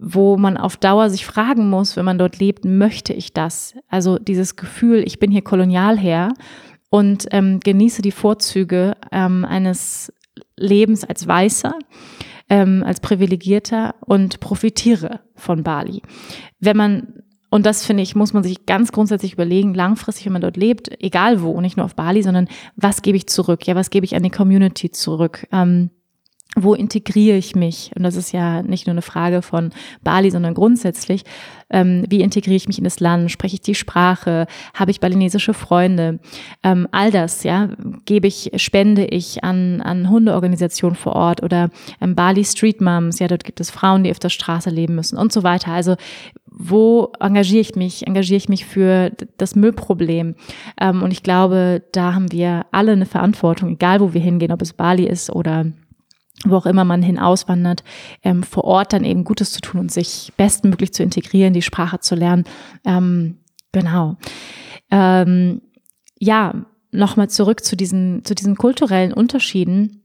wo 0.00 0.36
man 0.36 0.56
auf 0.56 0.76
Dauer 0.76 1.10
sich 1.10 1.26
fragen 1.26 1.70
muss, 1.70 1.96
wenn 1.96 2.04
man 2.04 2.18
dort 2.18 2.38
lebt, 2.38 2.64
möchte 2.64 3.12
ich 3.12 3.32
das? 3.32 3.74
Also 3.88 4.18
dieses 4.18 4.56
Gefühl, 4.56 5.02
ich 5.06 5.18
bin 5.18 5.30
hier 5.30 5.42
Kolonialherr 5.42 6.32
und 6.90 7.26
ähm, 7.30 7.60
genieße 7.60 8.02
die 8.02 8.12
Vorzüge 8.12 8.94
ähm, 9.12 9.44
eines 9.44 10.12
Lebens 10.56 11.04
als 11.04 11.26
Weißer 11.26 11.74
ähm, 12.48 12.82
als 12.86 13.00
Privilegierter 13.00 13.94
und 14.00 14.40
profitiere 14.40 15.20
von 15.34 15.62
Bali. 15.62 16.02
Wenn 16.60 16.76
man 16.76 17.22
und 17.48 17.64
das 17.64 17.86
finde 17.86 18.02
ich, 18.02 18.16
muss 18.16 18.32
man 18.32 18.42
sich 18.42 18.66
ganz 18.66 18.90
grundsätzlich 18.90 19.34
überlegen, 19.34 19.72
langfristig, 19.72 20.26
wenn 20.26 20.32
man 20.32 20.42
dort 20.42 20.56
lebt, 20.56 20.90
egal 21.00 21.42
wo, 21.42 21.60
nicht 21.60 21.76
nur 21.76 21.86
auf 21.86 21.94
Bali, 21.94 22.22
sondern 22.22 22.48
was 22.74 23.02
gebe 23.02 23.16
ich 23.16 23.28
zurück? 23.28 23.66
Ja, 23.66 23.76
was 23.76 23.90
gebe 23.90 24.04
ich 24.04 24.16
an 24.16 24.24
die 24.24 24.30
Community 24.30 24.90
zurück? 24.90 25.46
Ähm, 25.52 25.90
wo 26.58 26.74
integriere 26.74 27.36
ich 27.36 27.54
mich? 27.54 27.90
Und 27.94 28.02
das 28.02 28.16
ist 28.16 28.32
ja 28.32 28.62
nicht 28.62 28.86
nur 28.86 28.94
eine 28.94 29.02
Frage 29.02 29.42
von 29.42 29.70
Bali, 30.02 30.30
sondern 30.30 30.54
grundsätzlich, 30.54 31.22
ähm, 31.68 32.04
wie 32.08 32.22
integriere 32.22 32.56
ich 32.56 32.66
mich 32.66 32.78
in 32.78 32.84
das 32.84 32.98
Land? 32.98 33.30
Spreche 33.30 33.56
ich 33.56 33.60
die 33.60 33.74
Sprache? 33.74 34.46
Habe 34.72 34.90
ich 34.90 35.00
balinesische 35.00 35.52
Freunde? 35.52 36.18
Ähm, 36.62 36.88
all 36.92 37.10
das, 37.10 37.42
ja, 37.42 37.68
gebe 38.06 38.26
ich, 38.26 38.52
spende 38.56 39.04
ich 39.04 39.44
an, 39.44 39.82
an 39.82 40.08
Hundeorganisationen 40.08 40.96
vor 40.96 41.14
Ort 41.14 41.42
oder 41.42 41.68
ähm, 42.00 42.14
Bali 42.14 42.44
Street 42.44 42.80
Moms, 42.80 43.18
ja, 43.18 43.28
dort 43.28 43.44
gibt 43.44 43.60
es 43.60 43.70
Frauen, 43.70 44.04
die 44.04 44.10
auf 44.10 44.18
der 44.18 44.30
Straße 44.30 44.70
leben 44.70 44.94
müssen 44.94 45.18
und 45.18 45.32
so 45.32 45.42
weiter. 45.42 45.72
Also 45.72 45.96
wo 46.58 47.12
engagiere 47.20 47.60
ich 47.60 47.76
mich? 47.76 48.06
Engagiere 48.06 48.38
ich 48.38 48.48
mich 48.48 48.64
für 48.64 49.12
das 49.36 49.54
Müllproblem? 49.54 50.36
Ähm, 50.80 51.02
und 51.02 51.10
ich 51.10 51.22
glaube, 51.22 51.82
da 51.92 52.14
haben 52.14 52.32
wir 52.32 52.64
alle 52.72 52.92
eine 52.92 53.04
Verantwortung, 53.04 53.68
egal 53.72 54.00
wo 54.00 54.14
wir 54.14 54.22
hingehen, 54.22 54.52
ob 54.52 54.62
es 54.62 54.72
Bali 54.72 55.04
ist 55.04 55.28
oder 55.28 55.66
wo 56.44 56.56
auch 56.56 56.66
immer 56.66 56.84
man 56.84 57.02
hinauswandert, 57.02 57.82
ähm, 58.22 58.42
vor 58.42 58.64
Ort 58.64 58.92
dann 58.92 59.04
eben 59.04 59.24
Gutes 59.24 59.52
zu 59.52 59.60
tun 59.60 59.80
und 59.80 59.92
sich 59.92 60.32
bestmöglich 60.36 60.92
zu 60.92 61.02
integrieren, 61.02 61.54
die 61.54 61.62
Sprache 61.62 62.00
zu 62.00 62.14
lernen. 62.14 62.44
Ähm, 62.84 63.38
genau. 63.72 64.16
Ähm, 64.90 65.62
ja, 66.18 66.66
nochmal 66.90 67.28
zurück 67.28 67.64
zu 67.64 67.76
diesen, 67.76 68.24
zu 68.24 68.34
diesen 68.34 68.56
kulturellen 68.56 69.12
Unterschieden 69.12 70.02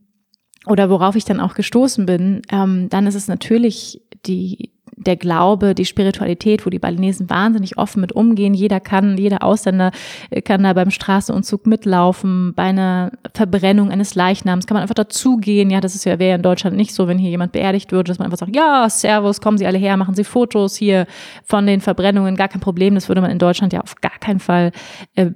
oder 0.65 0.89
worauf 0.89 1.15
ich 1.15 1.25
dann 1.25 1.39
auch 1.39 1.53
gestoßen 1.53 2.05
bin, 2.05 2.41
ähm, 2.51 2.89
dann 2.89 3.07
ist 3.07 3.15
es 3.15 3.27
natürlich 3.27 4.01
die, 4.25 4.70
der 5.05 5.15
Glaube, 5.15 5.75
die 5.75 5.85
Spiritualität, 5.85 6.65
wo 6.65 6.69
die 6.69 6.79
Balinesen 6.79 7.29
wahnsinnig 7.29 7.77
offen 7.77 8.01
mit 8.01 8.11
umgehen. 8.11 8.53
Jeder 8.53 8.79
kann, 8.79 9.17
jeder 9.17 9.43
Ausländer 9.43 9.91
äh, 10.29 10.41
kann 10.41 10.63
da 10.63 10.73
beim 10.73 10.91
Straßenumzug 10.91 11.65
mitlaufen. 11.65 12.53
Bei 12.55 12.63
einer 12.63 13.11
Verbrennung 13.33 13.91
eines 13.91 14.15
Leichnams 14.15 14.67
kann 14.67 14.75
man 14.75 14.83
einfach 14.83 14.95
dazugehen. 14.95 15.69
Ja, 15.69 15.81
das 15.81 15.95
ist 15.95 16.05
ja, 16.05 16.19
wäre 16.19 16.35
in 16.35 16.41
Deutschland 16.41 16.75
nicht 16.75 16.93
so, 16.93 17.07
wenn 17.07 17.17
hier 17.17 17.29
jemand 17.29 17.51
beerdigt 17.51 17.91
würde, 17.91 18.09
dass 18.09 18.19
man 18.19 18.25
einfach 18.25 18.37
sagt, 18.37 18.55
ja, 18.55 18.89
Servus, 18.89 19.41
kommen 19.41 19.57
Sie 19.57 19.65
alle 19.65 19.77
her, 19.77 19.97
machen 19.97 20.15
Sie 20.15 20.23
Fotos 20.23 20.75
hier 20.75 21.07
von 21.43 21.65
den 21.65 21.81
Verbrennungen, 21.81 22.35
gar 22.35 22.47
kein 22.47 22.61
Problem. 22.61 22.95
Das 22.95 23.07
würde 23.07 23.21
man 23.21 23.31
in 23.31 23.39
Deutschland 23.39 23.73
ja 23.73 23.81
auf 23.81 23.95
gar 23.95 24.19
keinen 24.19 24.39
Fall 24.39 24.71
äh, 25.15 25.31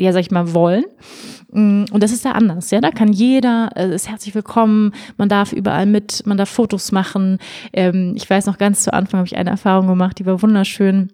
ja, 0.00 0.12
sag 0.12 0.20
ich 0.20 0.30
mal, 0.30 0.54
wollen. 0.54 0.84
Mm, 1.52 1.84
und 1.92 2.02
das 2.02 2.12
ist 2.12 2.24
da 2.24 2.32
anders, 2.32 2.70
ja. 2.70 2.80
Da 2.80 2.90
kann 2.90 3.12
jeder, 3.12 3.70
äh, 3.76 3.94
ist 3.94 4.08
herzlich 4.08 4.34
willkommen, 4.34 4.92
man 5.16 5.28
darf 5.28 5.52
überall 5.52 5.86
mit, 5.86 6.22
man 6.26 6.36
darf 6.36 6.48
Fotos 6.48 6.92
machen. 6.92 7.38
Ähm, 7.72 8.14
ich 8.16 8.28
weiß 8.28 8.46
noch 8.46 8.58
ganz 8.58 8.82
zu 8.82 8.92
Anfang 8.92 9.18
habe 9.18 9.26
ich 9.26 9.36
eine 9.36 9.50
Erfahrung 9.50 9.86
gemacht, 9.86 10.18
die 10.18 10.26
war 10.26 10.40
wunderschön 10.42 11.10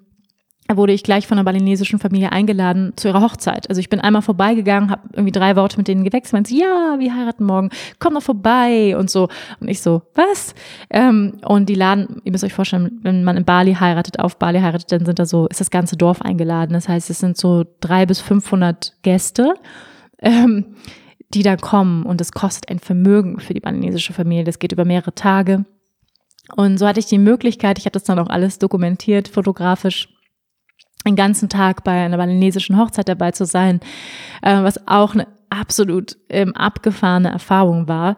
wurde 0.74 0.92
ich 0.92 1.02
gleich 1.02 1.26
von 1.26 1.38
einer 1.38 1.44
balinesischen 1.44 1.98
Familie 1.98 2.32
eingeladen 2.32 2.92
zu 2.96 3.08
ihrer 3.08 3.20
Hochzeit. 3.20 3.68
Also 3.68 3.80
ich 3.80 3.88
bin 3.88 4.00
einmal 4.00 4.22
vorbeigegangen, 4.22 4.90
habe 4.90 5.02
irgendwie 5.12 5.32
drei 5.32 5.54
Worte 5.56 5.76
mit 5.76 5.88
denen 5.88 6.04
gewechselt, 6.04 6.32
meinte, 6.32 6.54
ja, 6.54 6.96
wir 6.98 7.14
heiraten 7.14 7.44
morgen, 7.44 7.70
komm 7.98 8.14
doch 8.14 8.22
vorbei 8.22 8.96
und 8.96 9.10
so. 9.10 9.28
Und 9.60 9.68
ich 9.68 9.80
so, 9.80 10.02
was? 10.14 10.54
Ähm, 10.90 11.38
und 11.44 11.68
die 11.68 11.74
laden, 11.74 12.20
ihr 12.24 12.32
müsst 12.32 12.44
euch 12.44 12.54
vorstellen, 12.54 12.98
wenn 13.02 13.22
man 13.22 13.36
in 13.36 13.44
Bali 13.44 13.74
heiratet, 13.74 14.18
auf 14.18 14.38
Bali 14.38 14.60
heiratet, 14.60 14.90
dann 14.90 15.06
sind 15.06 15.18
da 15.18 15.26
so, 15.26 15.46
ist 15.46 15.60
das 15.60 15.70
ganze 15.70 15.96
Dorf 15.96 16.22
eingeladen. 16.22 16.72
Das 16.72 16.88
heißt, 16.88 17.10
es 17.10 17.20
sind 17.20 17.36
so 17.36 17.64
drei 17.80 18.06
bis 18.06 18.20
500 18.20 18.94
Gäste. 19.02 19.54
Ähm, 20.18 20.76
die 21.34 21.42
da 21.42 21.56
kommen 21.56 22.04
und 22.04 22.20
es 22.20 22.32
kostet 22.32 22.70
ein 22.70 22.78
Vermögen 22.78 23.40
für 23.40 23.52
die 23.52 23.60
balinesische 23.60 24.12
Familie. 24.12 24.44
Das 24.44 24.58
geht 24.58 24.72
über 24.72 24.84
mehrere 24.84 25.14
Tage. 25.14 25.64
Und 26.54 26.78
so 26.78 26.86
hatte 26.86 27.00
ich 27.00 27.06
die 27.06 27.18
Möglichkeit, 27.18 27.78
ich 27.78 27.86
habe 27.86 27.92
das 27.92 28.04
dann 28.04 28.18
auch 28.18 28.28
alles 28.28 28.58
dokumentiert, 28.58 29.28
fotografisch, 29.28 30.08
den 31.06 31.16
ganzen 31.16 31.48
Tag 31.48 31.84
bei 31.84 32.04
einer 32.04 32.16
balinesischen 32.16 32.78
Hochzeit 32.78 33.08
dabei 33.08 33.30
zu 33.30 33.46
sein, 33.46 33.80
äh, 34.42 34.62
was 34.62 34.86
auch 34.86 35.14
eine 35.14 35.26
absolut 35.50 36.16
ähm, 36.28 36.54
abgefahrene 36.54 37.30
Erfahrung 37.30 37.88
war 37.88 38.16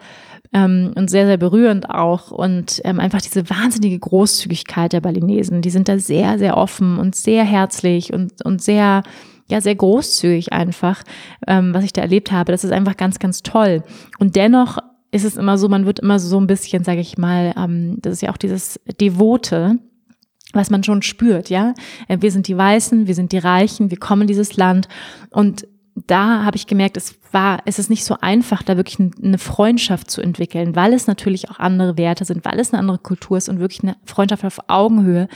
ähm, 0.53 0.92
und 0.94 1.11
sehr, 1.11 1.27
sehr 1.27 1.37
berührend 1.37 1.90
auch 1.90 2.31
und 2.31 2.81
ähm, 2.85 3.01
einfach 3.01 3.20
diese 3.20 3.48
wahnsinnige 3.51 3.98
Großzügigkeit 3.98 4.92
der 4.92 5.01
Balinesen. 5.01 5.62
Die 5.62 5.70
sind 5.70 5.88
da 5.88 5.98
sehr, 5.98 6.38
sehr 6.38 6.57
offen 6.57 6.98
und 6.98 7.14
sehr 7.14 7.44
herzlich 7.44 8.12
und, 8.12 8.44
und 8.44 8.62
sehr, 8.62 9.03
ja, 9.51 9.61
sehr 9.61 9.74
großzügig 9.74 10.53
einfach, 10.53 11.03
ähm, 11.46 11.74
was 11.74 11.85
ich 11.85 11.92
da 11.92 12.03
erlebt 12.03 12.33
habe. 12.33 12.53
Das 12.53 12.64
ist 12.64 12.72
einfach 12.72 12.96
ganz, 12.96 13.18
ganz 13.18 13.42
toll. 13.42 13.83
Und 14.18 14.37
dennoch 14.37 14.79
ist 15.11 15.24
es 15.24 15.37
immer 15.37 15.57
so, 15.57 15.68
man 15.68 15.87
wird 15.87 16.01
immer 16.01 16.18
so 16.18 16.38
ein 16.38 16.46
bisschen, 16.46 16.85
sage 16.85 17.01
ich 17.01 17.18
mal, 17.18 17.55
ähm, 17.57 17.98
das 18.01 18.14
ist 18.14 18.22
ja 18.22 18.31
auch 18.31 18.37
dieses 18.37 18.81
Devote, 19.01 19.79
was 20.52 20.70
man 20.70 20.82
schon 20.82 21.02
spürt, 21.02 21.50
ja. 21.50 21.74
Äh, 22.08 22.18
wir 22.20 22.30
sind 22.30 22.48
die 22.48 22.56
Weißen, 22.56 23.06
wir 23.06 23.14
sind 23.14 23.32
die 23.32 23.38
Reichen, 23.38 23.90
wir 23.90 23.98
kommen 23.98 24.22
in 24.22 24.28
dieses 24.28 24.56
Land 24.56 24.88
und 25.30 25.66
da 26.06 26.44
habe 26.44 26.56
ich 26.56 26.66
gemerkt, 26.66 26.96
es 26.96 27.16
war, 27.32 27.61
es 27.64 27.78
ist 27.78 27.90
nicht 27.90 28.04
so 28.04 28.16
einfach, 28.20 28.62
da 28.62 28.76
wirklich 28.76 28.98
eine 29.00 29.38
Freundschaft 29.38 30.11
zu 30.11 30.20
entwickeln, 30.20 30.76
weil 30.76 30.92
es 30.92 31.06
natürlich 31.06 31.50
auch 31.50 31.58
andere 31.58 31.98
Werte 31.98 32.24
sind, 32.24 32.44
weil 32.44 32.61
es 32.61 32.72
eine 32.72 32.80
andere 32.80 32.98
Kultur 32.98 33.37
ist 33.37 33.48
und 33.48 33.58
wirklich 33.58 33.82
eine 33.82 33.96
Freundschaft 34.04 34.44
auf 34.44 34.61
Augenhöhe 34.68 35.28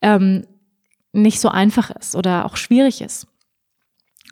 ähm, 0.00 0.46
nicht 1.12 1.40
so 1.40 1.48
einfach 1.48 1.90
ist 1.90 2.16
oder 2.16 2.46
auch 2.46 2.56
schwierig 2.56 3.02
ist. 3.02 3.26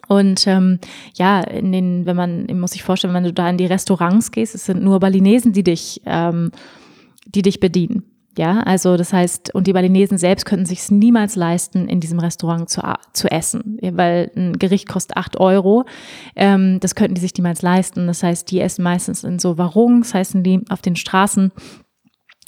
Und 0.08 0.46
ähm, 0.46 0.80
ja, 1.14 1.40
in 1.40 1.70
den, 1.70 2.06
wenn 2.06 2.16
man, 2.16 2.46
muss 2.58 2.72
sich 2.72 2.82
vorstellen, 2.82 3.14
wenn 3.14 3.24
du 3.24 3.32
da 3.32 3.48
in 3.48 3.58
die 3.58 3.66
Restaurants 3.66 4.32
gehst, 4.32 4.54
es 4.54 4.64
sind 4.64 4.82
nur 4.82 4.98
Balinesen, 4.98 5.52
die 5.52 5.62
dich, 5.62 6.00
ähm, 6.04 6.50
die 7.26 7.42
dich 7.42 7.60
bedienen. 7.60 8.04
Ja, 8.40 8.60
also 8.60 8.96
das 8.96 9.12
heißt, 9.12 9.54
und 9.54 9.66
die 9.66 9.74
Balinesen 9.74 10.16
selbst 10.16 10.46
könnten 10.46 10.64
sich 10.64 10.78
es 10.78 10.90
niemals 10.90 11.36
leisten, 11.36 11.90
in 11.90 12.00
diesem 12.00 12.18
Restaurant 12.18 12.70
zu, 12.70 12.80
zu 13.12 13.30
essen, 13.30 13.76
weil 13.82 14.30
ein 14.34 14.58
Gericht 14.58 14.88
kostet 14.88 15.18
acht 15.18 15.38
Euro. 15.38 15.84
Ähm, 16.36 16.80
das 16.80 16.94
könnten 16.94 17.16
die 17.16 17.20
sich 17.20 17.34
niemals 17.34 17.60
leisten. 17.60 18.06
Das 18.06 18.22
heißt, 18.22 18.50
die 18.50 18.60
essen 18.60 18.82
meistens 18.82 19.24
in 19.24 19.38
so 19.38 19.58
Warungs, 19.58 20.14
heißen 20.14 20.42
die 20.42 20.62
auf 20.70 20.80
den 20.80 20.96
Straßen 20.96 21.52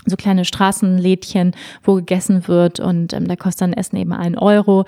so 0.07 0.17
kleine 0.17 0.47
Straßenlädchen, 0.47 1.55
wo 1.83 1.97
gegessen 1.97 2.49
wird 2.49 2.81
und 2.81 3.13
ähm, 3.13 3.29
da 3.29 3.37
kostet 3.37 3.61
dann 3.61 3.75
Essen 3.75 3.97
eben 3.97 4.15
ein 4.15 4.39
Euro. 4.39 4.87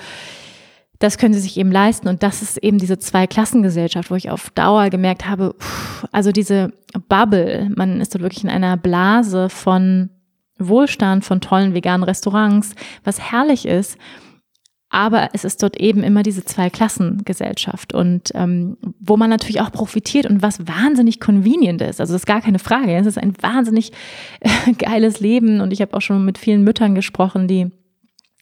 das 1.00 1.18
können 1.18 1.34
sie 1.34 1.40
sich 1.40 1.58
eben 1.58 1.70
leisten. 1.70 2.08
Und 2.08 2.22
das 2.22 2.40
ist 2.40 2.56
eben 2.56 2.78
diese 2.78 2.98
Zweiklassengesellschaft, 2.98 4.10
wo 4.10 4.14
ich 4.14 4.30
auf 4.30 4.48
Dauer 4.54 4.88
gemerkt 4.88 5.28
habe, 5.28 5.54
also 6.12 6.32
diese 6.32 6.72
Bubble, 7.10 7.70
man 7.76 8.00
ist 8.00 8.14
dort 8.14 8.22
wirklich 8.22 8.42
in 8.42 8.48
einer 8.48 8.78
Blase 8.78 9.50
von 9.50 10.08
Wohlstand, 10.58 11.24
von 11.24 11.40
tollen 11.40 11.74
veganen 11.74 12.04
Restaurants, 12.04 12.74
was 13.02 13.20
herrlich 13.20 13.66
ist. 13.66 13.98
Aber 14.90 15.30
es 15.32 15.44
ist 15.44 15.60
dort 15.60 15.76
eben 15.80 16.04
immer 16.04 16.22
diese 16.22 16.44
Zweiklassengesellschaft 16.44 17.92
und 17.92 18.30
ähm, 18.34 18.76
wo 19.00 19.16
man 19.16 19.28
natürlich 19.28 19.60
auch 19.60 19.72
profitiert 19.72 20.24
und 20.26 20.40
was 20.40 20.68
wahnsinnig 20.68 21.18
convenient 21.18 21.82
ist. 21.82 22.00
Also 22.00 22.12
das 22.12 22.22
ist 22.22 22.26
gar 22.26 22.40
keine 22.40 22.60
Frage. 22.60 22.94
Es 22.94 23.06
ist 23.06 23.18
ein 23.18 23.34
wahnsinnig 23.40 23.90
äh, 24.38 24.72
geiles 24.78 25.18
Leben 25.18 25.60
und 25.60 25.72
ich 25.72 25.80
habe 25.80 25.96
auch 25.96 26.00
schon 26.00 26.24
mit 26.24 26.38
vielen 26.38 26.62
Müttern 26.62 26.94
gesprochen, 26.94 27.48
die 27.48 27.72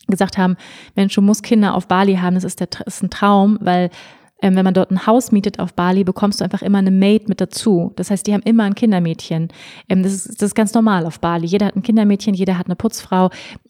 gesagt 0.07 0.37
haben, 0.37 0.55
Mensch, 0.95 1.15
du 1.15 1.21
musst 1.21 1.41
Kinder 1.41 1.73
auf 1.73 1.87
Bali 1.87 2.17
haben, 2.17 2.35
das 2.35 2.43
ist, 2.43 2.59
der, 2.59 2.67
das 2.67 2.97
ist 2.97 3.03
ein 3.03 3.09
Traum, 3.09 3.57
weil 3.61 3.89
ähm, 4.43 4.57
wenn 4.57 4.65
man 4.65 4.73
dort 4.73 4.91
ein 4.91 5.07
Haus 5.07 5.31
mietet 5.31 5.59
auf 5.59 5.73
Bali, 5.73 6.03
bekommst 6.03 6.41
du 6.41 6.43
einfach 6.43 6.61
immer 6.61 6.77
eine 6.77 6.91
Maid 6.91 7.29
mit 7.29 7.39
dazu. 7.39 7.93
Das 7.95 8.11
heißt, 8.11 8.27
die 8.27 8.33
haben 8.33 8.43
immer 8.43 8.65
ein 8.65 8.75
Kindermädchen. 8.75 9.47
Ähm, 9.87 10.03
das, 10.03 10.13
ist, 10.13 10.41
das 10.41 10.47
ist 10.47 10.55
ganz 10.55 10.73
normal 10.73 11.05
auf 11.05 11.21
Bali. 11.21 11.47
Jeder 11.47 11.67
hat 11.67 11.77
ein 11.77 11.81
Kindermädchen, 11.81 12.33
jeder 12.33 12.57
hat 12.57 12.67
eine 12.67 12.75
Putzfrau. 12.75 13.29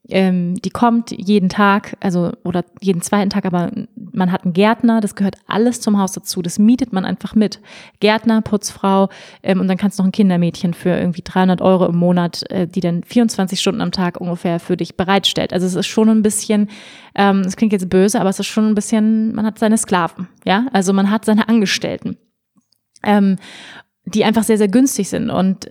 Ähm, 0.10 0.56
die 0.56 0.70
kommt 0.70 1.12
jeden 1.12 1.48
Tag, 1.48 1.96
also 2.02 2.34
oder 2.44 2.66
jeden 2.82 3.02
zweiten 3.02 3.30
Tag, 3.30 3.46
aber 3.46 3.72
man 3.96 4.34
hat 4.34 4.44
einen 4.44 4.52
Gärtner, 4.52 5.00
das 5.00 5.16
gehört 5.16 5.36
alles 5.48 5.80
zum 5.80 5.98
Haus 5.98 6.12
dazu. 6.12 6.42
Das 6.42 6.60
mietet 6.60 6.92
man 6.92 7.06
einfach 7.06 7.36
mit. 7.36 7.62
Gärtner, 8.02 8.42
Putzfrau 8.42 9.08
ähm, 9.44 9.62
und 9.62 9.70
dann 9.70 9.78
kannst 9.78 9.98
du 9.98 10.04
noch 10.04 10.10
ein 10.10 10.12
Kindermädchen 10.12 10.74
für 10.74 10.90
irgendwie 10.90 11.22
300 11.24 11.62
Euro 11.62 11.86
im 11.86 11.96
Monat, 11.96 12.44
äh, 12.52 12.68
die 12.68 12.82
dann 12.82 13.04
24 13.04 13.60
Stunden 13.60 13.80
am 13.80 13.92
Tag 13.92 14.20
ungefähr 14.20 14.60
für 14.60 14.76
dich 14.76 14.98
bereitstellt. 14.98 15.54
Also 15.54 15.68
es 15.68 15.76
ist 15.76 15.88
schon 15.88 16.10
ein 16.10 16.22
bisschen, 16.22 16.70
ähm, 17.16 17.40
es 17.42 17.56
klingt 17.56 17.72
jetzt 17.72 17.90
böse, 17.90 18.20
aber 18.20 18.30
es 18.30 18.40
ist 18.40 18.48
schon 18.48 18.68
ein 18.68 18.76
bisschen, 18.76 19.34
man 19.34 19.46
hat 19.46 19.58
seine 19.58 19.78
Sklaven, 19.78 20.28
ja, 20.44 20.68
also 20.74 20.92
man 20.92 21.10
hat 21.12 21.24
seine 21.24 21.48
Angestellten. 21.48 22.18
Ähm, 23.06 23.38
die 24.06 24.26
einfach 24.26 24.44
sehr, 24.44 24.58
sehr 24.58 24.68
günstig 24.68 25.10
sind. 25.10 25.30
Und 25.30 25.70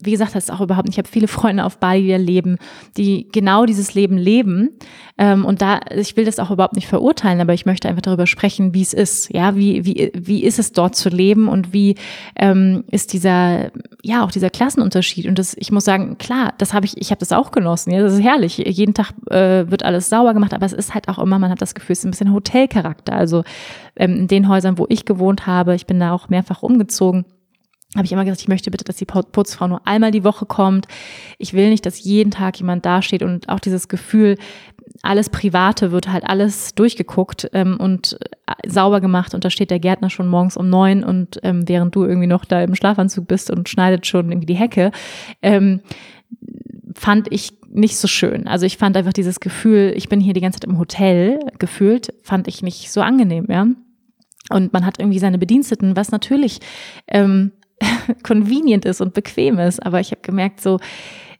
wie 0.00 0.12
gesagt, 0.12 0.36
das 0.36 0.44
ist 0.44 0.50
auch 0.50 0.60
überhaupt 0.60 0.86
nicht. 0.86 0.94
Ich 0.94 0.98
habe 0.98 1.08
viele 1.08 1.26
Freunde 1.26 1.64
auf 1.64 1.78
Bali, 1.78 2.02
die 2.02 2.14
leben, 2.14 2.58
die 2.96 3.28
genau 3.32 3.66
dieses 3.66 3.94
Leben 3.94 4.16
leben. 4.16 4.70
Ähm, 5.18 5.44
und 5.44 5.60
da, 5.60 5.80
ich 5.90 6.16
will 6.16 6.24
das 6.24 6.38
auch 6.38 6.52
überhaupt 6.52 6.76
nicht 6.76 6.86
verurteilen, 6.86 7.40
aber 7.40 7.52
ich 7.52 7.66
möchte 7.66 7.88
einfach 7.88 8.02
darüber 8.02 8.28
sprechen, 8.28 8.74
wie 8.74 8.82
es 8.82 8.94
ist. 8.94 9.34
Ja, 9.34 9.56
wie, 9.56 9.84
wie, 9.84 10.12
wie 10.14 10.44
ist 10.44 10.60
es 10.60 10.70
dort 10.70 10.94
zu 10.94 11.08
leben 11.08 11.48
und 11.48 11.72
wie 11.72 11.96
ähm, 12.36 12.84
ist 12.92 13.12
dieser, 13.12 13.72
ja, 14.04 14.22
auch 14.24 14.30
dieser 14.30 14.50
Klassenunterschied. 14.50 15.26
Und 15.26 15.36
das, 15.40 15.56
ich 15.58 15.72
muss 15.72 15.84
sagen, 15.84 16.16
klar, 16.16 16.54
das 16.58 16.74
habe 16.74 16.86
ich, 16.86 16.96
ich 16.96 17.10
habe 17.10 17.18
das 17.18 17.32
auch 17.32 17.50
genossen. 17.50 17.90
Ja, 17.90 18.00
das 18.00 18.12
ist 18.12 18.22
herrlich. 18.22 18.58
Jeden 18.58 18.94
Tag 18.94 19.14
äh, 19.30 19.68
wird 19.68 19.84
alles 19.84 20.08
sauber 20.08 20.32
gemacht, 20.32 20.54
aber 20.54 20.66
es 20.66 20.72
ist 20.72 20.94
halt 20.94 21.08
auch 21.08 21.18
immer, 21.18 21.40
man 21.40 21.50
hat 21.50 21.60
das 21.60 21.74
Gefühl, 21.74 21.94
es 21.94 22.00
ist 22.00 22.04
ein 22.04 22.12
bisschen 22.12 22.32
Hotelcharakter. 22.32 23.14
Also 23.14 23.42
ähm, 23.96 24.14
in 24.14 24.28
den 24.28 24.48
Häusern, 24.48 24.78
wo 24.78 24.86
ich 24.88 25.06
gewohnt 25.06 25.48
habe, 25.48 25.74
ich 25.74 25.86
bin 25.86 25.98
da 25.98 26.12
auch 26.12 26.28
mehrfach 26.28 26.62
umgezogen 26.62 27.24
habe 27.98 28.06
ich 28.06 28.12
immer 28.12 28.24
gesagt, 28.24 28.40
ich 28.40 28.48
möchte 28.48 28.70
bitte, 28.70 28.84
dass 28.84 28.96
die 28.96 29.04
Putzfrau 29.04 29.68
nur 29.68 29.86
einmal 29.86 30.10
die 30.10 30.24
Woche 30.24 30.46
kommt. 30.46 30.86
Ich 31.36 31.52
will 31.52 31.68
nicht, 31.68 31.84
dass 31.84 32.02
jeden 32.02 32.30
Tag 32.30 32.58
jemand 32.58 32.86
dasteht 32.86 33.22
und 33.22 33.48
auch 33.48 33.60
dieses 33.60 33.88
Gefühl, 33.88 34.36
alles 35.02 35.30
Private 35.30 35.92
wird 35.92 36.10
halt 36.10 36.24
alles 36.24 36.74
durchgeguckt 36.74 37.50
ähm, 37.52 37.76
und 37.78 38.18
äh, 38.46 38.68
sauber 38.68 39.00
gemacht 39.00 39.34
und 39.34 39.44
da 39.44 39.50
steht 39.50 39.70
der 39.70 39.78
Gärtner 39.78 40.10
schon 40.10 40.28
morgens 40.28 40.56
um 40.56 40.68
neun 40.68 41.04
und 41.04 41.38
ähm, 41.42 41.68
während 41.68 41.94
du 41.94 42.04
irgendwie 42.04 42.26
noch 42.26 42.44
da 42.44 42.62
im 42.62 42.74
Schlafanzug 42.74 43.28
bist 43.28 43.50
und 43.50 43.68
schneidet 43.68 44.06
schon 44.06 44.30
irgendwie 44.30 44.46
die 44.46 44.56
Hecke, 44.56 44.90
ähm, 45.42 45.80
fand 46.94 47.30
ich 47.30 47.52
nicht 47.70 47.96
so 47.96 48.08
schön. 48.08 48.48
Also 48.48 48.66
ich 48.66 48.76
fand 48.76 48.96
einfach 48.96 49.12
dieses 49.12 49.40
Gefühl, 49.40 49.92
ich 49.96 50.08
bin 50.08 50.20
hier 50.20 50.34
die 50.34 50.40
ganze 50.40 50.60
Zeit 50.60 50.68
im 50.68 50.78
Hotel 50.78 51.38
gefühlt, 51.58 52.12
fand 52.22 52.48
ich 52.48 52.62
nicht 52.62 52.90
so 52.90 53.00
angenehm, 53.00 53.46
ja. 53.48 53.66
Und 54.50 54.72
man 54.72 54.86
hat 54.86 54.98
irgendwie 54.98 55.18
seine 55.18 55.38
Bediensteten, 55.38 55.94
was 55.94 56.10
natürlich 56.10 56.60
ähm, 57.06 57.52
convenient 58.22 58.84
ist 58.84 59.00
und 59.00 59.14
bequem 59.14 59.58
ist. 59.58 59.84
Aber 59.84 60.00
ich 60.00 60.10
habe 60.10 60.22
gemerkt, 60.22 60.60
so, 60.60 60.78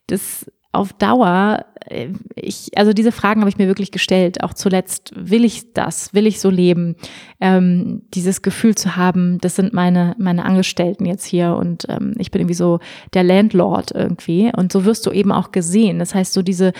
das 0.06 0.46
auf 0.72 0.92
Dauer, 0.92 1.64
äh, 1.86 2.08
ich, 2.34 2.70
also 2.76 2.92
diese 2.92 3.12
Fragen 3.12 3.40
habe 3.40 3.48
ich 3.48 3.58
mir 3.58 3.66
wirklich 3.66 3.90
gestellt. 3.90 4.42
Auch 4.42 4.54
zuletzt, 4.54 5.12
will 5.16 5.44
ich 5.44 5.72
das? 5.72 6.12
Will 6.14 6.26
ich 6.26 6.40
so 6.40 6.50
leben? 6.50 6.96
Ähm, 7.40 8.02
dieses 8.14 8.42
Gefühl 8.42 8.74
zu 8.74 8.96
haben, 8.96 9.38
das 9.38 9.56
sind 9.56 9.72
meine, 9.72 10.14
meine 10.18 10.44
Angestellten 10.44 11.06
jetzt 11.06 11.24
hier 11.24 11.54
und 11.54 11.86
ähm, 11.88 12.14
ich 12.18 12.30
bin 12.30 12.42
irgendwie 12.42 12.54
so 12.54 12.80
der 13.14 13.24
Landlord 13.24 13.92
irgendwie. 13.92 14.52
Und 14.54 14.72
so 14.72 14.84
wirst 14.84 15.06
du 15.06 15.10
eben 15.10 15.32
auch 15.32 15.52
gesehen. 15.52 15.98
Das 15.98 16.14
heißt, 16.14 16.32
so 16.32 16.42
diese, 16.42 16.72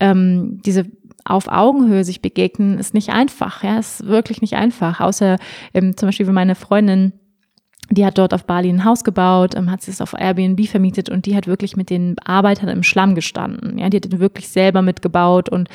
ähm, 0.00 0.60
diese 0.64 0.86
auf 1.24 1.48
Augenhöhe 1.48 2.04
sich 2.04 2.20
begegnen, 2.20 2.78
ist 2.78 2.92
nicht 2.92 3.10
einfach. 3.10 3.62
Ja, 3.62 3.78
ist 3.78 4.06
wirklich 4.06 4.42
nicht 4.42 4.56
einfach. 4.56 5.00
Außer 5.00 5.38
ähm, 5.72 5.96
zum 5.96 6.08
Beispiel, 6.08 6.26
wenn 6.26 6.34
meine 6.34 6.54
Freundin 6.54 7.12
die 7.90 8.04
hat 8.04 8.18
dort 8.18 8.32
auf 8.32 8.44
Bali 8.44 8.68
ein 8.68 8.84
Haus 8.84 9.04
gebaut, 9.04 9.54
ähm, 9.54 9.70
hat 9.70 9.86
es 9.86 10.00
auf 10.00 10.14
Airbnb 10.14 10.66
vermietet 10.66 11.08
und 11.08 11.26
die 11.26 11.36
hat 11.36 11.46
wirklich 11.46 11.76
mit 11.76 11.90
den 11.90 12.16
Arbeitern 12.24 12.68
im 12.68 12.82
Schlamm 12.82 13.14
gestanden. 13.14 13.78
Ja, 13.78 13.88
die 13.90 13.98
hat 13.98 14.18
wirklich 14.18 14.48
selber 14.48 14.82
mitgebaut 14.82 15.48
und 15.48 15.68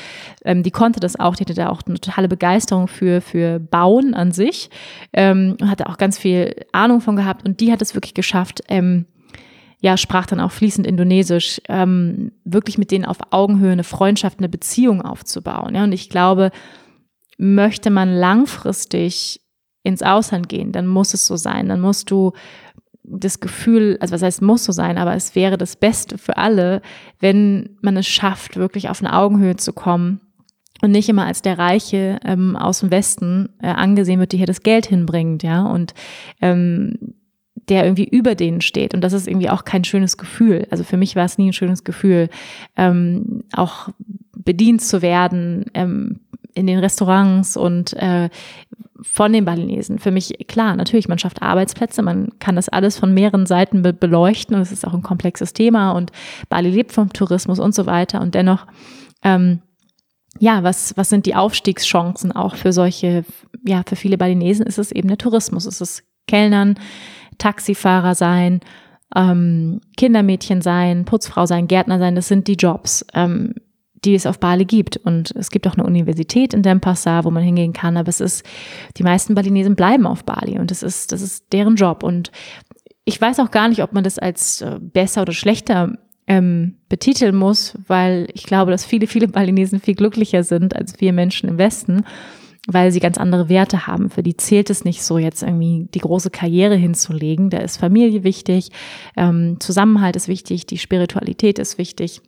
ähm, 0.44 0.64
die 0.64 0.72
konnte 0.72 1.00
das 1.00 1.20
auch. 1.20 1.36
Die 1.36 1.44
hatte 1.44 1.54
da 1.54 1.70
auch 1.70 1.82
eine 1.86 2.00
totale 2.00 2.28
Begeisterung 2.28 2.88
für 2.88 3.22
für 3.22 3.60
Bauen 3.60 4.14
an 4.14 4.32
sich 4.32 4.70
ähm, 5.14 5.58
und 5.60 5.70
hatte 5.70 5.88
auch 5.88 5.98
ganz 5.98 6.18
viel 6.18 6.56
Ahnung 6.72 7.02
von 7.02 7.16
gehabt 7.16 7.48
und 7.48 7.60
die 7.60 7.72
hat 7.72 7.82
es 7.82 7.94
wirklich 7.94 8.14
geschafft. 8.14 8.62
Ähm, 8.68 9.06
ja, 9.82 9.96
sprach 9.96 10.26
dann 10.26 10.42
auch 10.42 10.52
fließend 10.52 10.86
Indonesisch, 10.86 11.62
ähm, 11.70 12.34
wirklich 12.44 12.78
mit 12.78 12.92
denen 12.92 13.06
auf 13.06 13.18
Augenhöhe 13.32 13.72
eine 13.72 13.86
Freundschaft, 13.86 14.40
eine 14.40 14.50
Beziehung 14.50 15.02
aufzubauen. 15.02 15.74
Ja, 15.74 15.86
und 15.86 15.94
ich 15.94 16.10
glaube, 16.10 16.52
möchte 17.38 17.90
man 17.90 18.14
langfristig 18.14 19.40
ins 19.84 20.04
Ausland 20.04 20.50
gehen, 20.50 20.72
dann 20.72 20.88
muss 20.88 21.14
es 21.14 21.26
so 21.26 21.36
sein. 21.36 21.70
Dann 21.70 21.82
musst 21.82 22.12
du 22.12 22.34
das 23.04 23.40
Gefühl, 23.40 23.98
also 24.02 24.14
was 24.14 24.22
heißt 24.22 24.42
muss 24.42 24.66
so 24.66 24.72
sein, 24.72 24.98
aber 24.98 25.16
es 25.16 25.36
wäre 25.36 25.58
das 25.58 25.76
Beste 25.76 26.18
für 26.18 26.38
alle, 26.38 26.82
wenn 27.20 27.78
man 27.82 27.98
es 27.98 28.08
schafft, 28.08 28.56
wirklich 28.56 28.90
auf 28.90 29.02
eine 29.02 29.14
Augenhöhe 29.14 29.56
zu 29.56 29.74
kommen 29.74 30.22
und 30.82 30.92
nicht 30.92 31.10
immer 31.10 31.26
als 31.26 31.42
der 31.42 31.58
Reiche 31.58 32.20
ähm, 32.24 32.56
aus 32.56 32.82
dem 32.82 32.92
Westen 32.92 33.50
äh, 33.62 33.68
angesehen 33.68 34.20
wird, 34.20 34.32
der 34.32 34.38
hier 34.38 34.48
das 34.48 34.62
Geld 34.62 34.86
hinbringt, 34.86 35.44
ja, 35.44 35.64
und 35.66 35.94
ähm, 36.42 37.16
der 37.68 37.84
irgendwie 37.84 38.08
über 38.08 38.36
denen 38.36 38.62
steht. 38.62 38.94
Und 38.94 39.02
das 39.02 39.14
ist 39.14 39.28
irgendwie 39.28 39.50
auch 39.50 39.64
kein 39.64 39.84
schönes 39.84 40.18
Gefühl. 40.18 40.68
Also 40.72 40.84
für 40.84 40.98
mich 40.98 41.16
war 41.16 41.26
es 41.26 41.38
nie 41.38 41.50
ein 41.50 41.54
schönes 41.54 41.84
Gefühl, 41.84 42.30
ähm, 42.76 43.44
auch 43.54 43.90
bedient 44.36 44.82
zu 44.82 45.02
werden 45.02 45.66
ähm, 45.74 46.22
in 46.56 46.66
den 46.68 46.80
Restaurants 46.80 47.58
und 47.58 47.94
äh, 47.94 48.30
von 49.02 49.34
den 49.34 49.46
Balinesen. 49.46 50.00
Für 50.00 50.12
mich 50.12 50.34
klar, 50.48 50.76
natürlich, 50.76 51.08
man 51.08 51.20
schafft 51.20 51.42
Arbeitsplätze, 51.42 52.02
man 52.02 52.38
kann 52.40 52.56
das 52.56 52.70
alles 52.70 52.98
von 52.98 53.14
mehreren 53.14 53.46
Seiten 53.46 53.82
be 53.82 53.94
beleuchten 53.94 54.56
und 54.56 54.62
es 54.62 54.72
ist 54.72 54.86
auch 54.86 54.94
ein 54.94 55.04
komplexes 55.04 55.54
Thema 55.54 55.92
und 55.92 56.12
Bali 56.50 56.70
lebt 56.70 56.92
vom 56.92 57.12
Tourismus 57.14 57.60
und 57.60 57.74
so 57.74 57.86
weiter 57.86 58.22
und 58.22 58.36
dennoch, 58.36 58.66
ähm, 59.24 59.62
ja, 60.40 60.64
was, 60.64 60.96
was 60.96 61.10
sind 61.10 61.26
die 61.26 61.36
Aufstiegschancen 61.36 62.32
auch 62.32 62.56
für 62.56 62.72
solche, 62.72 63.26
ja, 63.66 63.84
für 63.86 63.96
viele 63.96 64.18
Balinesen 64.18 64.66
ist 64.66 64.78
es 64.78 64.92
eben 64.92 65.08
der 65.08 65.18
Tourismus, 65.18 65.66
es 65.66 65.82
ist 65.82 66.04
Kellnern, 66.28 66.76
Taxifahrer 67.38 68.16
sein, 68.16 68.60
ähm, 69.16 69.82
Kindermädchen 69.98 70.62
sein, 70.62 71.06
Putzfrau 71.06 71.46
sein, 71.46 71.68
Gärtner 71.68 72.00
sein, 72.00 72.16
das 72.16 72.28
sind 72.28 72.48
die 72.48 72.54
Jobs. 72.54 73.06
Ähm, 73.14 73.56
die 74.06 74.16
es 74.16 74.26
auf 74.26 74.40
Bali 74.40 74.66
gibt. 74.66 74.98
Und 74.98 75.32
es 75.36 75.52
gibt 75.52 75.68
auch 75.68 75.74
eine 75.74 75.86
Universität 75.86 76.54
in 76.54 76.64
Denpasar, 76.64 77.26
wo 77.26 77.32
man 77.32 77.44
hingehen 77.44 77.74
kann. 77.74 77.98
Aber 77.98 78.10
es 78.10 78.20
ist, 78.20 78.46
die 78.98 79.04
meisten 79.04 79.36
Balinesen 79.36 79.76
bleiben 79.76 80.06
auf 80.06 80.24
Bali 80.24 80.58
und 80.60 80.72
das 80.72 80.84
ist, 80.84 81.12
das 81.12 81.22
ist 81.22 81.52
deren 81.52 81.76
Job. 81.76 82.04
Und 82.04 82.32
ich 83.06 83.20
weiß 83.20 83.40
auch 83.40 83.52
gar 83.52 83.68
nicht, 83.68 83.84
ob 83.84 83.94
man 83.94 84.04
das 84.04 84.20
als 84.20 84.62
äh, 84.62 84.78
besser 84.80 85.24
oder 85.24 85.34
schlechter 85.34 85.98
ähm, 86.28 86.76
betiteln 86.90 87.36
muss, 87.36 87.74
weil 87.88 88.28
ich 88.34 88.44
glaube, 88.44 88.72
dass 88.72 88.86
viele, 88.86 89.08
viele 89.08 89.28
Balinesen 89.28 89.80
viel 89.80 89.96
glücklicher 89.96 90.44
sind 90.44 90.76
als 90.76 91.02
wir 91.02 91.12
Menschen 91.12 91.50
im 91.50 91.58
Westen, 91.58 92.06
weil 92.68 92.92
sie 92.92 93.00
ganz 93.00 93.18
andere 93.18 93.50
Werte 93.50 93.88
haben. 93.88 94.12
Für 94.12 94.22
die 94.22 94.38
zählt 94.38 94.70
es 94.70 94.86
nicht 94.86 95.02
so, 95.02 95.18
jetzt 95.18 95.42
irgendwie 95.42 95.88
die 95.92 96.00
große 96.00 96.30
Karriere 96.30 96.76
hinzulegen. 96.76 97.50
Da 97.50 97.58
ist 97.58 97.78
Familie 97.78 98.24
wichtig, 98.24 98.70
ähm, 99.18 99.58
Zusammenhalt 99.60 100.16
ist 100.16 100.28
wichtig, 100.28 100.68
die 100.68 100.78
Spiritualität 100.78 101.58
ist 101.58 101.80
wichtig. 101.80 102.22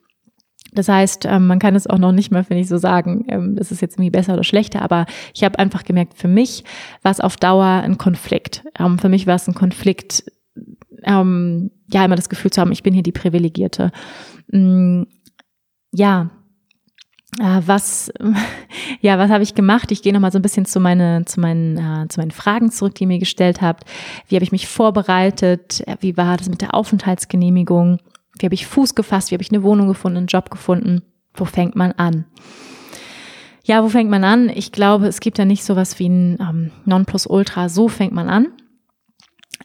Das 0.74 0.88
heißt, 0.88 1.26
ähm, 1.26 1.48
man 1.48 1.60
kann 1.60 1.76
es 1.76 1.88
auch 1.88 1.98
noch 1.98 2.12
nicht 2.12 2.32
mal, 2.32 2.44
finde 2.44 2.62
ich, 2.62 2.70
so 2.70 2.78
sagen, 2.78 3.26
ähm, 3.28 3.56
das 3.56 3.72
ist 3.72 3.82
jetzt 3.82 3.96
irgendwie 3.96 4.12
besser 4.12 4.34
oder 4.34 4.44
schlechter, 4.44 4.82
aber 4.82 5.06
ich 5.34 5.44
habe 5.44 5.60
einfach 5.60 5.84
gemerkt, 5.84 6.14
für 6.16 6.28
mich 6.28 6.64
war 7.02 7.12
es 7.12 7.20
auf 7.20 7.38
Dauer 7.38 7.66
ein 7.66 7.98
Konflikt. 7.98 8.64
Ähm, 8.80 8.98
für 8.98 9.10
mich 9.10 9.28
war 9.28 9.36
es 9.36 9.48
ein 9.48 9.54
Konflikt, 9.54 10.24
ja, 11.04 12.06
immer 12.06 12.16
das 12.16 12.30
Gefühl 12.30 12.52
zu 12.52 12.62
haben, 12.62 12.72
ich 12.72 12.84
bin 12.84 12.94
hier 12.94 13.02
die 13.02 13.12
Privilegierte. 13.12 13.92
Mm, 14.52 15.04
ja, 15.92 16.30
äh, 17.40 17.62
was, 17.66 18.12
ja, 19.02 19.18
was 19.18 19.32
habe 19.32 19.44
ich 19.44 19.56
gemacht? 19.56 19.92
Ich 19.92 20.02
gehe 20.02 20.14
nochmal 20.14 20.32
so 20.32 20.40
ein 20.40 20.42
bisschen 20.42 20.66
zu, 20.66 20.80
meine, 20.80 21.24
zu, 21.26 21.40
meinen, 21.40 21.78
äh, 21.78 22.08
zu 22.10 22.20
meinen 22.20 22.32
Fragen 22.32 22.72
zurück, 22.72 22.96
die 22.96 23.06
ihr 23.06 23.08
mir 23.08 23.20
gestellt 23.20 23.62
habt. 23.62 23.86
Wie 24.28 24.36
habe 24.36 24.44
ich 24.44 24.52
mich 24.52 24.68
vorbereitet? 24.68 25.84
Wie 26.02 26.18
war 26.18 26.38
das 26.38 26.50
mit 26.50 26.62
der 26.62 26.74
Aufenthaltsgenehmigung? 26.74 28.00
Wie 28.42 28.48
habe 28.48 28.56
ich 28.56 28.68
Fuß 28.68 28.96
gefasst? 28.96 29.32
Wie 29.32 29.36
habe 29.36 29.44
ich 29.44 29.52
eine 29.52 29.64
Wohnung 29.64 29.88
gefunden, 29.88 30.18
einen 30.18 30.28
Job 30.28 30.50
gefunden? 30.50 31.02
Wo 31.34 31.46
fängt 31.46 31.76
man 31.76 31.92
an? 31.94 32.26
Ja, 33.64 33.84
wo 33.84 33.90
fängt 33.90 34.10
man 34.10 34.24
an? 34.24 34.50
Ich 34.50 34.72
glaube, 34.72 35.08
es 35.08 35.20
gibt 35.20 35.38
ja 35.38 35.46
nicht 35.46 35.64
sowas 35.64 36.00
wie 36.00 36.10
ein 36.10 36.38
ähm, 36.40 36.72
Nonplusultra. 36.86 37.70
So 37.70 37.88
fängt 37.88 38.14
man 38.14 38.28
an. 38.28 38.48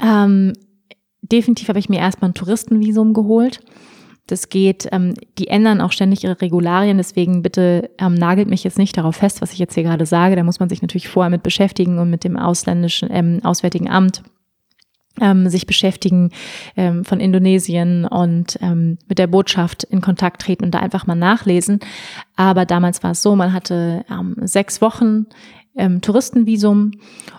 Ähm, 0.00 0.52
definitiv 1.22 1.68
habe 1.68 1.78
ich 1.78 1.88
mir 1.88 2.00
erstmal 2.00 2.30
ein 2.30 2.34
Touristenvisum 2.34 3.14
geholt. 3.14 3.60
Das 4.26 4.48
geht, 4.48 4.88
ähm, 4.90 5.14
die 5.38 5.48
ändern 5.48 5.80
auch 5.80 5.92
ständig 5.92 6.24
ihre 6.24 6.40
Regularien, 6.40 6.96
deswegen 6.96 7.42
bitte 7.42 7.90
ähm, 7.98 8.14
nagelt 8.14 8.48
mich 8.48 8.64
jetzt 8.64 8.76
nicht 8.76 8.96
darauf 8.96 9.16
fest, 9.16 9.40
was 9.40 9.52
ich 9.52 9.58
jetzt 9.58 9.74
hier 9.74 9.84
gerade 9.84 10.04
sage. 10.04 10.34
Da 10.34 10.42
muss 10.42 10.58
man 10.58 10.68
sich 10.68 10.82
natürlich 10.82 11.08
vorher 11.08 11.30
mit 11.30 11.44
beschäftigen 11.44 11.98
und 11.98 12.10
mit 12.10 12.24
dem 12.24 12.36
ausländischen, 12.36 13.08
ähm, 13.12 13.40
Auswärtigen 13.44 13.88
Amt 13.88 14.22
ähm, 15.20 15.48
sich 15.48 15.66
beschäftigen 15.66 16.31
ähm, 16.76 17.05
von 17.05 17.20
Indonesien 17.20 18.05
und 18.05 18.59
ähm, 18.61 18.98
mit 19.09 19.18
der 19.18 19.26
Botschaft 19.26 19.85
in 19.85 20.00
Kontakt 20.00 20.42
treten 20.42 20.64
und 20.64 20.74
da 20.74 20.81
einfach 20.81 21.07
mal 21.07 21.14
nachlesen. 21.14 21.81
Aber 22.37 22.66
damals 22.66 23.02
war 23.02 23.12
es 23.12 23.22
so, 23.22 23.37
man 23.37 23.52
hatte 23.52 24.05
ähm, 24.11 24.37
sechs 24.42 24.81
Wochen 24.81 25.26
ähm, 25.76 26.00
Touristenvisum 26.00 26.92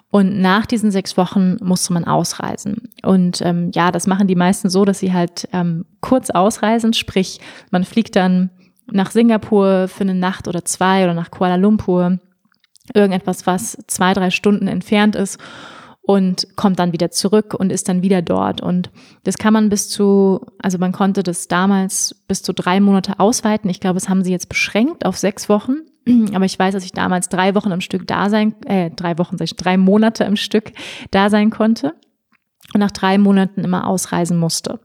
und 0.09 0.39
nach 0.39 0.65
diesen 0.65 0.91
sechs 0.91 1.17
Wochen 1.17 1.57
musste 1.61 1.93
man 1.93 2.05
ausreisen. 2.05 2.89
Und 3.03 3.41
ähm, 3.41 3.71
ja, 3.73 3.91
das 3.91 4.07
machen 4.07 4.27
die 4.27 4.35
meisten 4.35 4.69
so, 4.69 4.85
dass 4.85 4.99
sie 4.99 5.13
halt 5.13 5.47
ähm, 5.53 5.85
kurz 6.01 6.29
ausreisen, 6.29 6.93
sprich 6.93 7.39
man 7.71 7.83
fliegt 7.83 8.15
dann 8.15 8.51
nach 8.89 9.11
Singapur 9.11 9.87
für 9.89 10.03
eine 10.03 10.15
Nacht 10.15 10.47
oder 10.47 10.63
zwei 10.63 11.03
oder 11.03 11.13
nach 11.13 11.29
Kuala 11.29 11.55
Lumpur, 11.55 12.19
irgendetwas, 12.93 13.45
was 13.45 13.77
zwei, 13.87 14.13
drei 14.13 14.29
Stunden 14.29 14.67
entfernt 14.67 15.15
ist 15.15 15.39
und 16.07 16.55
kommt 16.55 16.79
dann 16.79 16.93
wieder 16.93 17.11
zurück 17.11 17.53
und 17.53 17.69
ist 17.69 17.89
dann 17.89 18.01
wieder 18.01 18.21
dort. 18.21 18.61
Und 18.61 18.89
das 19.25 19.37
kann 19.37 19.51
man 19.51 19.67
bis 19.67 19.89
zu, 19.89 20.39
also 20.57 20.77
man 20.77 20.93
konnte 20.93 21.21
das 21.21 21.49
damals 21.49 22.23
bis 22.29 22.41
zu 22.41 22.53
drei 22.53 22.79
Monate 22.79 23.19
ausweiten. 23.19 23.69
Ich 23.69 23.81
glaube, 23.81 23.95
das 23.95 24.07
haben 24.07 24.23
sie 24.23 24.31
jetzt 24.31 24.47
beschränkt 24.47 25.05
auf 25.05 25.17
sechs 25.17 25.49
Wochen. 25.49 25.79
Aber 26.33 26.45
ich 26.45 26.57
weiß, 26.57 26.73
dass 26.73 26.85
ich 26.85 26.93
damals 26.93 27.27
drei 27.27 27.55
Wochen 27.55 27.73
am 27.73 27.81
Stück 27.81 28.07
da 28.07 28.29
sein, 28.29 28.55
äh, 28.65 28.89
drei 28.89 29.17
Wochen, 29.17 29.35
drei 29.35 29.75
Monate 29.75 30.25
am 30.25 30.37
Stück 30.37 30.71
da 31.11 31.29
sein 31.29 31.49
konnte 31.49 31.93
und 32.73 32.79
nach 32.79 32.91
drei 32.91 33.17
Monaten 33.17 33.65
immer 33.65 33.85
ausreisen 33.85 34.37
musste. 34.37 34.79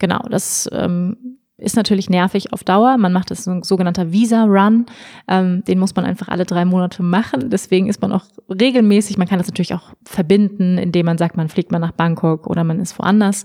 Genau, 0.00 0.18
das 0.28 0.68
ähm, 0.72 1.38
ist 1.58 1.76
natürlich 1.76 2.10
nervig 2.10 2.52
auf 2.52 2.64
Dauer. 2.64 2.98
Man 2.98 3.12
macht 3.12 3.30
das 3.30 3.46
ein 3.46 3.62
sogenannter 3.62 4.12
Visa-Run. 4.12 4.86
Ähm, 5.26 5.64
den 5.64 5.78
muss 5.78 5.96
man 5.96 6.04
einfach 6.04 6.28
alle 6.28 6.44
drei 6.44 6.64
Monate 6.64 7.02
machen. 7.02 7.48
Deswegen 7.48 7.88
ist 7.88 8.02
man 8.02 8.12
auch 8.12 8.24
regelmäßig, 8.48 9.16
man 9.16 9.26
kann 9.26 9.38
das 9.38 9.46
natürlich 9.46 9.74
auch 9.74 9.94
verbinden, 10.04 10.76
indem 10.76 11.06
man 11.06 11.16
sagt, 11.16 11.36
man 11.36 11.48
fliegt 11.48 11.72
mal 11.72 11.78
nach 11.78 11.92
Bangkok 11.92 12.46
oder 12.46 12.62
man 12.62 12.78
ist 12.78 12.98
woanders. 12.98 13.44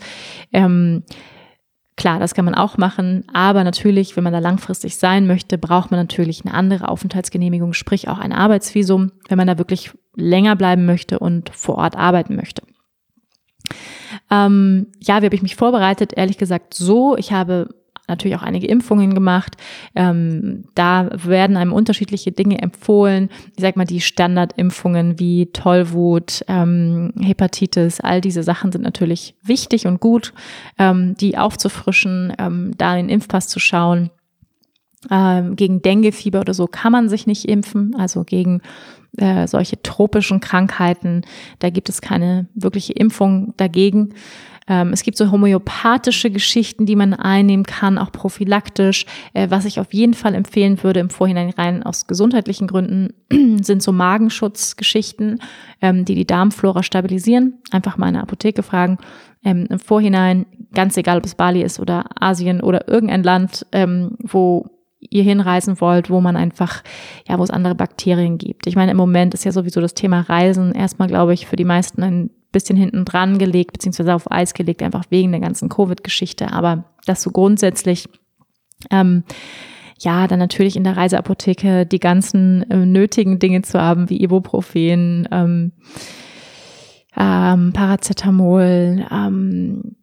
Ähm, 0.52 1.04
klar, 1.96 2.20
das 2.20 2.34
kann 2.34 2.44
man 2.44 2.56
auch 2.56 2.78
machen. 2.78 3.24
Aber 3.34 3.64
natürlich, 3.64 4.18
wenn 4.18 4.26
man 4.26 4.34
da 4.34 4.40
langfristig 4.40 4.98
sein 4.98 5.26
möchte, 5.26 5.58
braucht 5.58 5.92
man 5.92 6.00
natürlich 6.00 6.46
eine 6.46 6.54
andere 6.54 6.90
Aufenthaltsgenehmigung, 6.90 7.72
sprich 7.72 8.10
auch 8.10 8.20
ein 8.20 8.34
Arbeitsvisum, 8.34 9.14
wenn 9.30 9.38
man 9.38 9.48
da 9.48 9.58
wirklich 9.58 9.92
länger 10.18 10.58
bleiben 10.58 10.86
möchte 10.86 11.18
und 11.20 11.50
vor 11.56 11.76
Ort 11.78 11.96
arbeiten 11.96 12.36
möchte. 12.36 12.64
Ähm, 14.30 14.88
ja, 15.00 15.22
wie 15.22 15.26
habe 15.26 15.36
ich 15.36 15.42
mich 15.42 15.56
vorbereitet? 15.56 16.12
Ehrlich 16.14 16.38
gesagt 16.38 16.74
so. 16.74 17.16
Ich 17.16 17.32
habe 17.32 17.70
natürlich 18.12 18.38
auch 18.38 18.44
einige 18.44 18.68
Impfungen 18.68 19.14
gemacht. 19.16 19.58
Ähm, 19.96 20.66
da 20.76 21.10
werden 21.12 21.58
einem 21.58 21.74
unterschiedliche 21.74 22.32
Dinge 22.32 22.62
empfohlen. 22.62 23.30
Ich 23.56 23.62
sag 23.62 23.76
mal, 23.76 23.86
die 23.86 24.02
Standardimpfungen 24.02 25.20
wie 25.20 25.48
Tollwut, 25.48 26.44
ähm, 26.48 27.14
Hepatitis, 27.20 28.00
all 28.00 28.22
diese 28.22 28.44
Sachen 28.44 28.72
sind 28.72 28.84
natürlich 28.84 29.36
wichtig 29.44 29.88
und 29.88 30.00
gut, 30.00 30.34
ähm, 30.78 31.16
die 31.20 31.38
aufzufrischen, 31.38 32.34
ähm, 32.38 32.74
da 32.78 32.96
in 32.96 33.08
den 33.08 33.16
Impfpass 33.16 33.48
zu 33.48 33.60
schauen. 33.60 34.12
Ähm, 35.10 35.56
gegen 35.56 35.82
Denguefieber 35.82 36.42
oder 36.42 36.54
so 36.54 36.68
kann 36.68 36.92
man 36.92 37.10
sich 37.10 37.26
nicht 37.26 37.46
impfen, 37.46 37.96
also 37.96 38.24
gegen 38.24 38.62
äh, 39.18 39.48
solche 39.48 39.82
tropischen 39.82 40.40
Krankheiten, 40.40 41.24
da 41.60 41.70
gibt 41.70 41.90
es 41.90 42.02
keine 42.02 42.48
wirkliche 42.54 42.94
Impfung 42.94 43.54
dagegen. 43.58 44.14
Ähm, 44.68 44.94
es 44.94 45.04
gibt 45.04 45.18
so 45.18 45.32
homöopathische 45.32 46.30
Geschichten, 46.30 46.86
die 46.86 46.96
man 46.96 47.14
einnehmen 47.14 47.66
kann, 47.66 47.98
auch 47.98 48.12
prophylaktisch. 48.12 49.06
Äh, 49.34 49.50
was 49.50 49.66
ich 49.66 49.80
auf 49.80 49.94
jeden 49.94 50.14
Fall 50.14 50.36
empfehlen 50.36 50.82
würde 50.84 51.00
im 51.00 51.10
Vorhinein 51.10 51.50
rein 51.50 51.84
aus 51.84 52.08
gesundheitlichen 52.08 52.68
Gründen, 52.68 53.14
sind 53.64 53.82
so 53.82 53.92
Magenschutzgeschichten, 53.92 55.40
ähm, 55.82 56.06
die 56.06 56.16
die 56.16 56.28
Darmflora 56.28 56.84
stabilisieren. 56.84 57.60
Einfach 57.72 57.98
mal 57.98 58.10
in 58.10 58.14
der 58.14 58.24
Apotheke 58.24 58.64
fragen. 58.64 58.98
Ähm, 59.44 59.66
Im 59.70 59.80
Vorhinein, 59.80 60.46
ganz 60.74 60.96
egal, 60.98 61.18
ob 61.18 61.26
es 61.26 61.36
Bali 61.36 61.64
ist 61.64 61.80
oder 61.80 62.06
Asien 62.20 62.62
oder 62.62 62.88
irgendein 62.88 63.24
Land, 63.24 63.66
ähm, 63.72 64.18
wo 64.20 64.68
ihr 65.00 65.24
hinreisen 65.24 65.82
wollt, 65.82 66.12
wo 66.12 66.22
man 66.22 66.36
einfach, 66.36 66.84
ja, 67.28 67.40
wo 67.40 67.44
es 67.44 67.50
andere 67.50 67.74
Bakterien 67.74 68.38
gibt. 68.38 68.68
Ich 68.68 68.76
meine, 68.76 68.92
im 68.92 68.98
Moment 68.98 69.34
ist 69.34 69.44
ja 69.44 69.52
sowieso 69.52 69.82
das 69.82 69.96
Thema 69.96 70.22
Reisen 70.22 70.74
erstmal, 70.74 71.08
glaube 71.08 71.34
ich, 71.34 71.48
für 71.48 71.56
die 71.56 71.66
meisten 71.66 72.04
ein 72.04 72.30
bisschen 72.52 72.78
hinten 72.78 73.06
dran 73.06 73.38
gelegt, 73.38 73.74
beziehungsweise 73.74 74.14
auf 74.14 74.30
Eis 74.32 74.54
gelegt, 74.54 74.82
einfach 74.82 75.06
wegen 75.10 75.32
der 75.32 75.42
ganzen 75.42 75.70
Covid-Geschichte. 75.70 76.52
Aber 76.52 76.86
das 77.06 77.22
so 77.22 77.32
grundsätzlich, 77.32 78.08
ähm, 78.90 79.24
ja, 80.00 80.28
dann 80.28 80.40
natürlich 80.40 80.76
in 80.76 80.84
der 80.84 80.98
Reiseapotheke 80.98 81.86
die 81.86 82.00
ganzen 82.00 82.70
äh, 82.70 82.86
nötigen 82.86 83.40
Dinge 83.40 83.62
zu 83.62 83.80
haben, 83.80 84.10
wie 84.10 84.22
Ibuprofen, 84.22 85.28
ähm, 85.32 85.72
ähm, 87.16 87.74
Paracetamol, 87.74 89.06
ähm, 89.12 89.96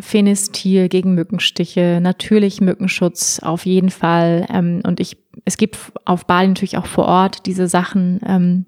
Phenestil 0.00 0.88
gegen 0.88 1.14
Mückenstiche, 1.14 1.98
natürlich 2.00 2.60
Mückenschutz 2.60 3.40
auf 3.40 3.66
jeden 3.66 3.90
Fall. 3.90 4.46
Ähm, 4.52 4.80
und 4.84 5.00
ich, 5.00 5.16
es 5.44 5.56
gibt 5.56 5.76
auf 6.04 6.26
Bali 6.26 6.48
natürlich 6.48 6.78
auch 6.78 6.86
vor 6.86 7.06
Ort 7.06 7.46
diese 7.46 7.68
Sachen, 7.68 8.20
ähm, 8.26 8.66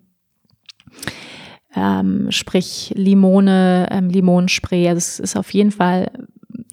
ähm, 1.75 2.31
sprich 2.31 2.93
Limone, 2.97 3.89
ähm, 3.91 4.09
Limonenspray. 4.09 4.89
Also 4.89 4.99
es 4.99 5.21
ist 5.21 5.37
auf 5.37 5.53
jeden 5.53 5.71
Fall, 5.71 6.11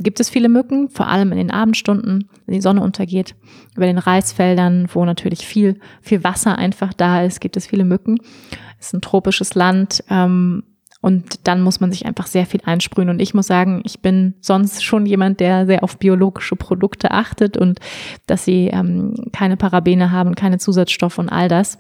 gibt 0.01 0.19
es 0.19 0.29
viele 0.29 0.49
Mücken, 0.49 0.89
vor 0.89 1.07
allem 1.07 1.31
in 1.31 1.37
den 1.37 1.51
Abendstunden, 1.51 2.29
wenn 2.45 2.55
die 2.55 2.61
Sonne 2.61 2.81
untergeht. 2.81 3.35
Über 3.75 3.85
den 3.85 3.99
Reisfeldern, 3.99 4.87
wo 4.93 5.05
natürlich 5.05 5.45
viel, 5.45 5.79
viel 6.01 6.23
Wasser 6.23 6.57
einfach 6.57 6.93
da 6.93 7.23
ist, 7.23 7.41
gibt 7.41 7.57
es 7.57 7.67
viele 7.67 7.85
Mücken. 7.85 8.17
Es 8.79 8.87
ist 8.87 8.93
ein 8.93 9.01
tropisches 9.01 9.55
Land. 9.55 10.03
Ähm, 10.09 10.63
und 10.99 11.47
dann 11.47 11.61
muss 11.61 11.79
man 11.79 11.91
sich 11.91 12.05
einfach 12.05 12.25
sehr 12.25 12.45
viel 12.45 12.61
einsprühen. 12.65 13.09
Und 13.09 13.21
ich 13.21 13.33
muss 13.33 13.47
sagen, 13.47 13.81
ich 13.85 14.01
bin 14.01 14.33
sonst 14.41 14.83
schon 14.83 15.05
jemand, 15.05 15.39
der 15.39 15.67
sehr 15.67 15.83
auf 15.83 15.99
biologische 15.99 16.55
Produkte 16.55 17.11
achtet 17.11 17.55
und 17.55 17.79
dass 18.25 18.45
sie 18.45 18.67
ähm, 18.67 19.13
keine 19.31 19.57
Parabene 19.57 20.11
haben, 20.11 20.35
keine 20.35 20.57
Zusatzstoffe 20.57 21.19
und 21.19 21.29
all 21.29 21.47
das. 21.49 21.77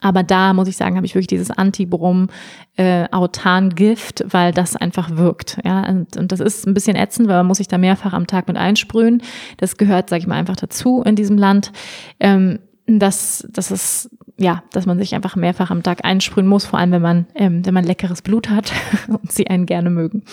Aber 0.00 0.22
da 0.22 0.52
muss 0.52 0.68
ich 0.68 0.76
sagen, 0.76 0.96
habe 0.96 1.06
ich 1.06 1.14
wirklich 1.14 1.26
dieses 1.26 1.50
Antibrom 1.50 2.28
äh, 2.76 3.06
autan 3.10 3.70
Gift, 3.70 4.24
weil 4.28 4.52
das 4.52 4.76
einfach 4.76 5.16
wirkt. 5.16 5.58
Ja, 5.64 5.88
und, 5.88 6.16
und 6.16 6.32
das 6.32 6.40
ist 6.40 6.66
ein 6.66 6.74
bisschen 6.74 6.96
ätzend, 6.96 7.28
weil 7.28 7.36
man 7.38 7.46
muss 7.46 7.58
sich 7.58 7.68
da 7.68 7.78
mehrfach 7.78 8.12
am 8.12 8.26
Tag 8.26 8.48
mit 8.48 8.56
einsprühen. 8.56 9.22
Das 9.56 9.76
gehört, 9.76 10.08
sage 10.08 10.20
ich 10.20 10.26
mal, 10.26 10.36
einfach 10.36 10.56
dazu 10.56 11.02
in 11.02 11.16
diesem 11.16 11.38
Land. 11.38 11.72
Ähm, 12.20 12.60
dass, 12.86 13.46
dass 13.52 13.70
es 13.70 14.10
ja, 14.36 14.62
dass 14.72 14.86
man 14.86 14.98
sich 14.98 15.14
einfach 15.14 15.36
mehrfach 15.36 15.70
am 15.70 15.82
Tag 15.82 16.04
einsprühen 16.04 16.48
muss, 16.48 16.64
vor 16.64 16.78
allem 16.78 16.92
wenn 16.92 17.02
man 17.02 17.26
ähm, 17.34 17.64
wenn 17.64 17.74
man 17.74 17.84
leckeres 17.84 18.22
Blut 18.22 18.48
hat 18.48 18.72
und 19.08 19.30
sie 19.30 19.48
einen 19.48 19.66
gerne 19.66 19.90
mögen. 19.90 20.24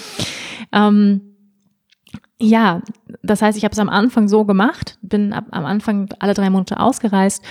Ähm, 0.72 1.37
ja, 2.40 2.82
das 3.24 3.42
heißt, 3.42 3.58
ich 3.58 3.64
habe 3.64 3.74
es 3.74 3.80
am 3.80 3.90
Anfang 3.90 4.28
so 4.28 4.46
gemacht, 4.46 4.98
bin 5.02 5.34
ab, 5.34 5.46
am 5.52 5.66
Anfang 5.66 6.10
alle 6.20 6.34
drei 6.34 6.50
Monate 6.50 6.80
ausgereist 6.80 7.44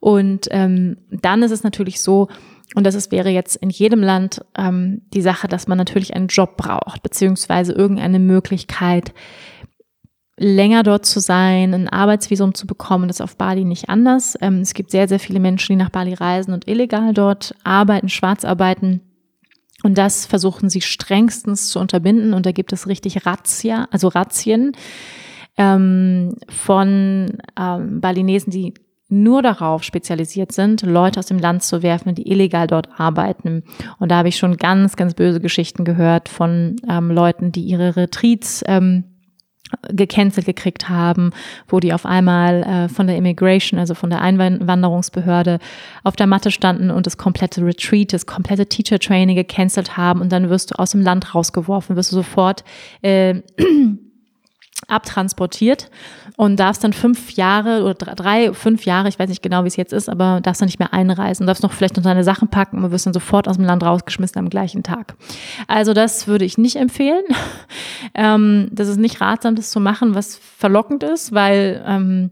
und 0.00 0.46
ähm, 0.50 0.98
dann 1.10 1.42
ist 1.42 1.50
es 1.50 1.64
natürlich 1.64 2.00
so, 2.00 2.28
und 2.74 2.84
das 2.84 2.94
ist, 2.94 3.10
wäre 3.10 3.30
jetzt 3.30 3.56
in 3.56 3.70
jedem 3.70 4.00
Land 4.02 4.44
ähm, 4.56 5.02
die 5.14 5.22
Sache, 5.22 5.48
dass 5.48 5.68
man 5.68 5.78
natürlich 5.78 6.14
einen 6.14 6.28
Job 6.28 6.56
braucht, 6.56 7.02
beziehungsweise 7.02 7.72
irgendeine 7.72 8.18
Möglichkeit, 8.18 9.14
länger 10.36 10.82
dort 10.82 11.04
zu 11.04 11.18
sein, 11.20 11.74
ein 11.74 11.88
Arbeitsvisum 11.88 12.54
zu 12.54 12.66
bekommen. 12.66 13.08
Das 13.08 13.16
ist 13.16 13.22
auf 13.22 13.36
Bali 13.36 13.64
nicht 13.64 13.88
anders. 13.88 14.36
Ähm, 14.40 14.60
es 14.60 14.74
gibt 14.74 14.90
sehr, 14.90 15.08
sehr 15.08 15.18
viele 15.18 15.40
Menschen, 15.40 15.72
die 15.72 15.82
nach 15.82 15.90
Bali 15.90 16.14
reisen 16.14 16.52
und 16.54 16.68
illegal 16.68 17.12
dort 17.12 17.54
arbeiten, 17.64 18.08
schwarz 18.08 18.44
arbeiten. 18.44 19.00
Und 19.82 19.96
das 19.96 20.26
versuchen 20.26 20.68
sie 20.68 20.80
strengstens 20.80 21.68
zu 21.68 21.78
unterbinden. 21.78 22.34
Und 22.34 22.46
da 22.46 22.52
gibt 22.52 22.72
es 22.72 22.86
richtig 22.88 23.26
Razzia, 23.26 23.86
also 23.90 24.08
Razzien 24.08 24.72
ähm, 25.56 26.34
von 26.48 27.38
ähm, 27.58 28.00
Balinesen, 28.00 28.50
die 28.50 28.74
nur 29.10 29.40
darauf 29.40 29.84
spezialisiert 29.84 30.52
sind, 30.52 30.82
Leute 30.82 31.20
aus 31.20 31.26
dem 31.26 31.38
Land 31.38 31.62
zu 31.62 31.82
werfen, 31.82 32.14
die 32.14 32.30
illegal 32.30 32.66
dort 32.66 33.00
arbeiten. 33.00 33.64
Und 33.98 34.10
da 34.10 34.18
habe 34.18 34.28
ich 34.28 34.36
schon 34.36 34.56
ganz, 34.56 34.96
ganz 34.96 35.14
böse 35.14 35.40
Geschichten 35.40 35.84
gehört 35.84 36.28
von 36.28 36.76
ähm, 36.88 37.10
Leuten, 37.10 37.50
die 37.50 37.62
ihre 37.62 37.96
Retreats 37.96 38.62
ähm, 38.66 39.04
gecancelt 39.90 40.46
gekriegt 40.46 40.88
haben, 40.88 41.32
wo 41.68 41.80
die 41.80 41.92
auf 41.92 42.06
einmal 42.06 42.62
äh, 42.62 42.88
von 42.88 43.06
der 43.06 43.16
Immigration, 43.16 43.78
also 43.78 43.94
von 43.94 44.10
der 44.10 44.20
Einwanderungsbehörde 44.20 45.58
auf 46.04 46.16
der 46.16 46.26
Matte 46.26 46.50
standen 46.50 46.90
und 46.90 47.06
das 47.06 47.16
komplette 47.16 47.64
Retreat, 47.64 48.12
das 48.12 48.26
komplette 48.26 48.66
Teacher 48.66 48.98
Training 48.98 49.36
gecancelt 49.36 49.96
haben. 49.96 50.20
Und 50.20 50.32
dann 50.32 50.50
wirst 50.50 50.70
du 50.70 50.78
aus 50.78 50.92
dem 50.92 51.02
Land 51.02 51.34
rausgeworfen, 51.34 51.96
wirst 51.96 52.12
du 52.12 52.16
sofort 52.16 52.64
äh, 53.02 53.42
abtransportiert 54.88 55.90
und 56.38 56.60
darfst 56.60 56.84
dann 56.84 56.92
fünf 56.92 57.32
Jahre 57.32 57.82
oder 57.82 57.94
drei, 57.94 58.54
fünf 58.54 58.84
Jahre, 58.84 59.08
ich 59.08 59.18
weiß 59.18 59.28
nicht 59.28 59.42
genau, 59.42 59.64
wie 59.64 59.68
es 59.68 59.74
jetzt 59.74 59.92
ist, 59.92 60.08
aber 60.08 60.40
darfst 60.40 60.62
dann 60.62 60.68
nicht 60.68 60.78
mehr 60.78 60.94
einreisen, 60.94 61.48
darfst 61.48 61.64
noch 61.64 61.72
vielleicht 61.72 61.96
noch 61.96 62.04
deine 62.04 62.22
Sachen 62.22 62.46
packen 62.46 62.84
und 62.84 62.92
wirst 62.92 63.06
dann 63.06 63.12
sofort 63.12 63.48
aus 63.48 63.56
dem 63.56 63.64
Land 63.64 63.82
rausgeschmissen 63.82 64.38
am 64.38 64.48
gleichen 64.48 64.84
Tag. 64.84 65.16
Also 65.66 65.94
das 65.94 66.28
würde 66.28 66.44
ich 66.44 66.56
nicht 66.56 66.76
empfehlen. 66.76 67.24
ähm, 68.14 68.68
das 68.70 68.86
ist 68.86 68.98
nicht 68.98 69.20
ratsam, 69.20 69.56
das 69.56 69.72
zu 69.72 69.80
machen, 69.80 70.14
was 70.14 70.36
verlockend 70.36 71.02
ist, 71.02 71.32
weil 71.32 71.82
ähm, 71.84 72.30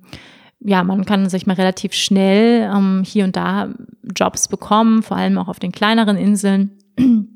ja, 0.61 0.84
man 0.84 1.04
kann 1.04 1.28
sich 1.28 1.48
mal 1.48 1.54
relativ 1.54 1.92
schnell 1.92 2.70
ähm, 2.72 3.02
hier 3.04 3.24
und 3.24 3.34
da 3.34 3.70
Jobs 4.14 4.46
bekommen, 4.46 5.02
vor 5.02 5.16
allem 5.16 5.36
auch 5.36 5.48
auf 5.48 5.59
den 5.59 5.72
kleineren 5.72 6.16
Inseln. 6.16 6.70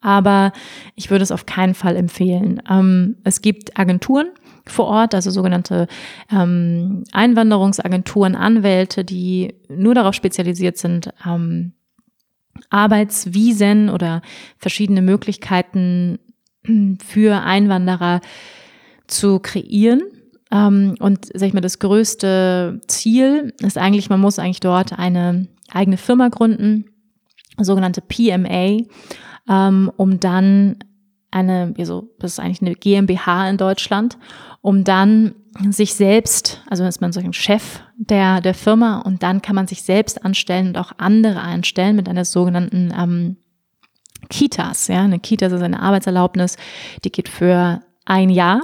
Aber 0.00 0.50
ich 0.96 1.08
würde 1.08 1.22
es 1.22 1.30
auf 1.30 1.46
keinen 1.46 1.74
Fall 1.74 1.94
empfehlen. 1.94 2.60
Ähm, 2.68 3.16
es 3.22 3.42
gibt 3.42 3.78
Agenturen, 3.78 4.26
vor 4.70 4.86
Ort, 4.86 5.14
also 5.14 5.30
sogenannte 5.30 5.86
ähm, 6.32 7.04
Einwanderungsagenturen, 7.12 8.34
Anwälte, 8.36 9.04
die 9.04 9.54
nur 9.68 9.94
darauf 9.94 10.14
spezialisiert 10.14 10.78
sind, 10.78 11.12
ähm, 11.26 11.72
Arbeitsvisen 12.68 13.88
oder 13.88 14.22
verschiedene 14.58 15.02
Möglichkeiten 15.02 16.18
für 17.04 17.42
Einwanderer 17.42 18.20
zu 19.06 19.38
kreieren. 19.40 20.02
Ähm, 20.50 20.96
und 20.98 21.26
sag 21.26 21.48
ich 21.48 21.54
mal, 21.54 21.60
das 21.60 21.78
größte 21.78 22.80
Ziel 22.86 23.54
ist 23.60 23.78
eigentlich, 23.78 24.10
man 24.10 24.20
muss 24.20 24.38
eigentlich 24.38 24.60
dort 24.60 24.98
eine 24.98 25.48
eigene 25.70 25.96
Firma 25.96 26.28
gründen, 26.28 26.86
sogenannte 27.58 28.00
PMA, 28.00 28.78
ähm, 29.48 29.90
um 29.96 30.20
dann 30.20 30.76
eine, 31.30 31.74
also 31.78 32.08
das 32.18 32.32
ist 32.32 32.40
eigentlich 32.40 32.62
eine 32.62 32.74
GmbH 32.74 33.48
in 33.48 33.56
Deutschland, 33.56 34.18
um 34.62 34.84
dann 34.84 35.34
sich 35.70 35.94
selbst, 35.94 36.62
also 36.68 36.84
ist 36.84 37.00
man 37.00 37.12
so 37.12 37.20
ein 37.20 37.32
Chef 37.32 37.80
der, 37.96 38.40
der 38.40 38.54
Firma 38.54 39.00
und 39.00 39.22
dann 39.22 39.42
kann 39.42 39.56
man 39.56 39.66
sich 39.66 39.82
selbst 39.82 40.24
anstellen 40.24 40.68
und 40.68 40.78
auch 40.78 40.92
andere 40.98 41.40
einstellen 41.40 41.96
mit 41.96 42.08
einer 42.08 42.24
sogenannten 42.24 42.92
ähm, 42.96 43.36
Kitas. 44.28 44.88
Ja, 44.88 45.02
eine 45.02 45.18
Kita 45.18 45.46
ist 45.46 45.62
eine 45.62 45.80
Arbeitserlaubnis, 45.80 46.56
die 47.04 47.10
geht 47.10 47.28
für 47.28 47.80
ein 48.04 48.30
Jahr. 48.30 48.62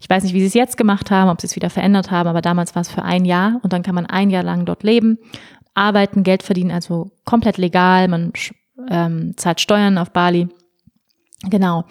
Ich 0.00 0.08
weiß 0.08 0.22
nicht, 0.24 0.34
wie 0.34 0.40
sie 0.40 0.46
es 0.46 0.54
jetzt 0.54 0.76
gemacht 0.76 1.10
haben, 1.10 1.30
ob 1.30 1.40
sie 1.40 1.46
es 1.46 1.56
wieder 1.56 1.70
verändert 1.70 2.10
haben, 2.10 2.28
aber 2.28 2.40
damals 2.40 2.74
war 2.74 2.82
es 2.82 2.90
für 2.90 3.02
ein 3.02 3.24
Jahr 3.24 3.60
und 3.62 3.72
dann 3.72 3.82
kann 3.82 3.94
man 3.94 4.06
ein 4.06 4.30
Jahr 4.30 4.42
lang 4.42 4.64
dort 4.64 4.82
leben, 4.82 5.18
arbeiten, 5.74 6.22
Geld 6.22 6.42
verdienen, 6.42 6.70
also 6.70 7.10
komplett 7.24 7.58
legal. 7.58 8.08
Man 8.08 8.32
ähm, 8.90 9.34
zahlt 9.36 9.60
Steuern 9.60 9.98
auf 9.98 10.10
Bali. 10.10 10.48
Genau. 11.48 11.84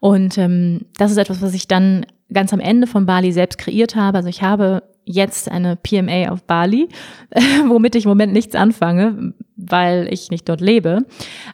Und 0.00 0.38
ähm, 0.38 0.86
das 0.96 1.10
ist 1.10 1.16
etwas, 1.16 1.42
was 1.42 1.54
ich 1.54 1.68
dann 1.68 2.06
ganz 2.32 2.52
am 2.52 2.60
Ende 2.60 2.86
von 2.86 3.06
Bali 3.06 3.32
selbst 3.32 3.58
kreiert 3.58 3.96
habe. 3.96 4.18
Also 4.18 4.28
ich 4.28 4.42
habe 4.42 4.82
jetzt 5.04 5.50
eine 5.50 5.76
PMA 5.76 6.28
auf 6.30 6.44
Bali, 6.44 6.88
womit 7.68 7.94
ich 7.94 8.04
im 8.04 8.10
Moment 8.10 8.34
nichts 8.34 8.54
anfange, 8.54 9.32
weil 9.56 10.06
ich 10.12 10.30
nicht 10.30 10.46
dort 10.48 10.60
lebe. 10.60 11.00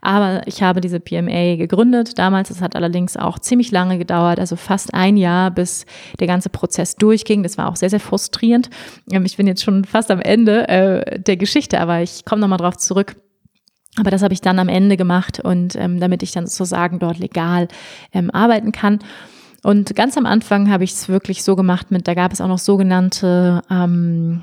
Aber 0.01 0.43
ich 0.47 0.63
habe 0.63 0.81
diese 0.81 0.99
PMA 0.99 1.55
gegründet 1.57 2.19
damals. 2.19 2.51
Es 2.51 2.61
hat 2.61 2.75
allerdings 2.75 3.17
auch 3.17 3.39
ziemlich 3.39 3.71
lange 3.71 3.97
gedauert, 3.97 4.41
also 4.41 4.57
fast 4.57 4.93
ein 4.93 5.17
Jahr, 5.17 5.53
bis 5.53 5.87
der 6.19 6.27
ganze 6.27 6.49
Prozess 6.49 6.97
durchging. 6.97 7.45
Das 7.45 7.57
war 7.57 7.69
auch 7.69 7.77
sehr, 7.77 7.91
sehr 7.91 8.01
frustrierend. 8.01 8.71
Ähm, 9.13 9.25
ich 9.25 9.37
bin 9.37 9.47
jetzt 9.47 9.63
schon 9.63 9.85
fast 9.85 10.11
am 10.11 10.21
Ende 10.21 10.69
äh, 10.69 11.21
der 11.21 11.37
Geschichte, 11.37 11.79
aber 11.79 12.03
ich 12.03 12.25
komme 12.25 12.41
nochmal 12.41 12.59
drauf 12.59 12.77
zurück. 12.77 13.15
Aber 13.99 14.11
das 14.11 14.23
habe 14.23 14.35
ich 14.35 14.41
dann 14.41 14.59
am 14.59 14.69
Ende 14.69 14.97
gemacht 14.97 15.41
und 15.41 15.77
ähm, 15.77 16.01
damit 16.01 16.23
ich 16.23 16.33
dann 16.33 16.47
sozusagen 16.47 16.99
dort 16.99 17.19
legal 17.19 17.69
ähm, 18.13 18.31
arbeiten 18.31 18.73
kann. 18.73 18.99
Und 19.63 19.97
ganz 19.97 20.17
am 20.19 20.27
Anfang 20.27 20.71
habe 20.71 20.85
ich 20.85 20.93
es 20.93 21.09
wirklich 21.09 21.43
so 21.43 21.57
gemacht 21.57 21.91
mit, 21.91 22.07
da 22.07 22.15
gab 22.15 22.33
es 22.33 22.41
auch 22.41 22.49
noch 22.49 22.59
sogenannte, 22.59 23.63
ähm, 23.71 24.43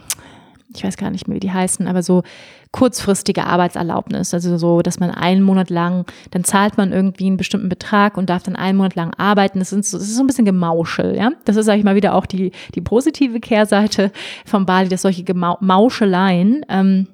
ich 0.74 0.84
weiß 0.84 0.98
gar 0.98 1.12
nicht 1.12 1.28
mehr, 1.28 1.36
wie 1.36 1.42
die 1.42 1.52
heißen, 1.52 1.86
aber 1.88 2.02
so 2.02 2.24
kurzfristige 2.72 3.46
Arbeitserlaubnis. 3.46 4.34
Also 4.34 4.58
so, 4.58 4.82
dass 4.82 5.00
man 5.00 5.12
einen 5.12 5.44
Monat 5.44 5.70
lang, 5.70 6.06
dann 6.32 6.44
zahlt 6.44 6.78
man 6.78 6.94
irgendwie 6.94 7.28
einen 7.28 7.38
bestimmten 7.38 7.70
Betrag 7.70 8.18
und 8.18 8.30
darf 8.30 8.44
dann 8.44 8.56
einen 8.56 8.78
Monat 8.78 8.96
lang 8.96 9.14
arbeiten. 9.18 9.60
Das, 9.60 9.70
sind 9.70 9.86
so, 9.86 9.98
das 9.98 10.08
ist 10.08 10.16
so 10.16 10.24
ein 10.24 10.28
bisschen 10.28 10.46
Gemauschel, 10.46 11.16
ja. 11.16 11.32
Das 11.46 11.58
ist, 11.58 11.66
sage 11.66 11.80
ich 11.80 11.86
mal, 11.86 11.96
wieder 11.96 12.16
auch 12.16 12.26
die, 12.26 12.52
die 12.74 12.82
positive 12.82 13.40
Kehrseite 13.40 14.12
von 14.46 14.66
Bali, 14.66 14.90
dass 14.90 15.02
solche 15.02 15.24
Gemauscheleien, 15.24 16.66
ähm, 16.70 17.08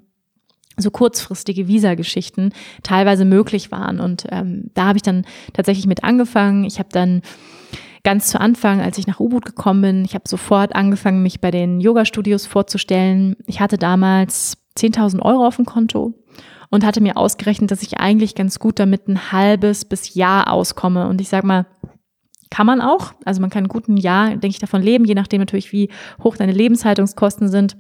so 0.78 0.92
kurzfristige 0.92 1.68
Visa-Geschichten 1.68 2.54
teilweise 2.84 3.26
möglich 3.26 3.72
waren. 3.72 4.00
Und 4.00 4.26
ähm, 4.30 4.70
da 4.74 4.86
habe 4.86 4.98
ich 4.98 5.04
dann 5.04 5.26
tatsächlich 5.54 5.88
mit 5.88 6.04
angefangen. 6.04 6.64
Ich 6.64 6.80
habe 6.80 6.90
dann 6.92 7.22
ganz 8.04 8.28
zu 8.28 8.40
Anfang, 8.40 8.80
als 8.80 8.98
ich 8.98 9.08
nach 9.08 9.20
U-Boot 9.20 9.44
gekommen 9.44 9.82
bin, 9.82 10.06
ich 10.06 10.14
habe 10.14 10.30
sofort 10.30 10.76
angefangen, 10.76 11.24
mich 11.24 11.42
bei 11.42 11.52
den 11.52 11.82
Yoga-Studios 11.82 12.46
vorzustellen. 12.46 13.36
Ich 13.48 13.60
hatte 13.60 13.78
damals 13.78 14.58
10.000 14.78 15.22
Euro 15.22 15.46
auf 15.46 15.58
dem 15.58 15.66
Konto 15.66 16.14
und 16.70 16.86
hatte 16.86 17.02
mir 17.02 17.18
ausgerechnet, 17.18 17.72
dass 17.72 17.82
ich 17.82 18.00
eigentlich 18.00 18.36
ganz 18.36 18.60
gut 18.60 18.80
damit 18.80 19.08
ein 19.08 19.32
halbes 19.32 19.84
bis 19.84 20.14
Jahr 20.14 20.52
auskomme. 20.52 21.08
Und 21.08 21.22
ich 21.22 21.30
sag 21.30 21.44
mal, 21.44 21.66
kann 22.50 22.66
man 22.66 22.82
auch. 22.82 23.14
Also 23.26 23.42
man 23.42 23.50
kann 23.50 23.66
ein 23.66 23.70
guten 23.70 23.98
Jahr, 23.98 24.30
denke 24.30 24.48
ich, 24.48 24.60
davon 24.60 24.82
leben, 24.82 25.06
je 25.06 25.16
nachdem 25.16 25.42
natürlich, 25.42 25.72
wie 25.72 25.90
hoch 26.24 26.38
deine 26.38 26.54
Lebenshaltungskosten 26.54 27.50
sind. 27.50 27.78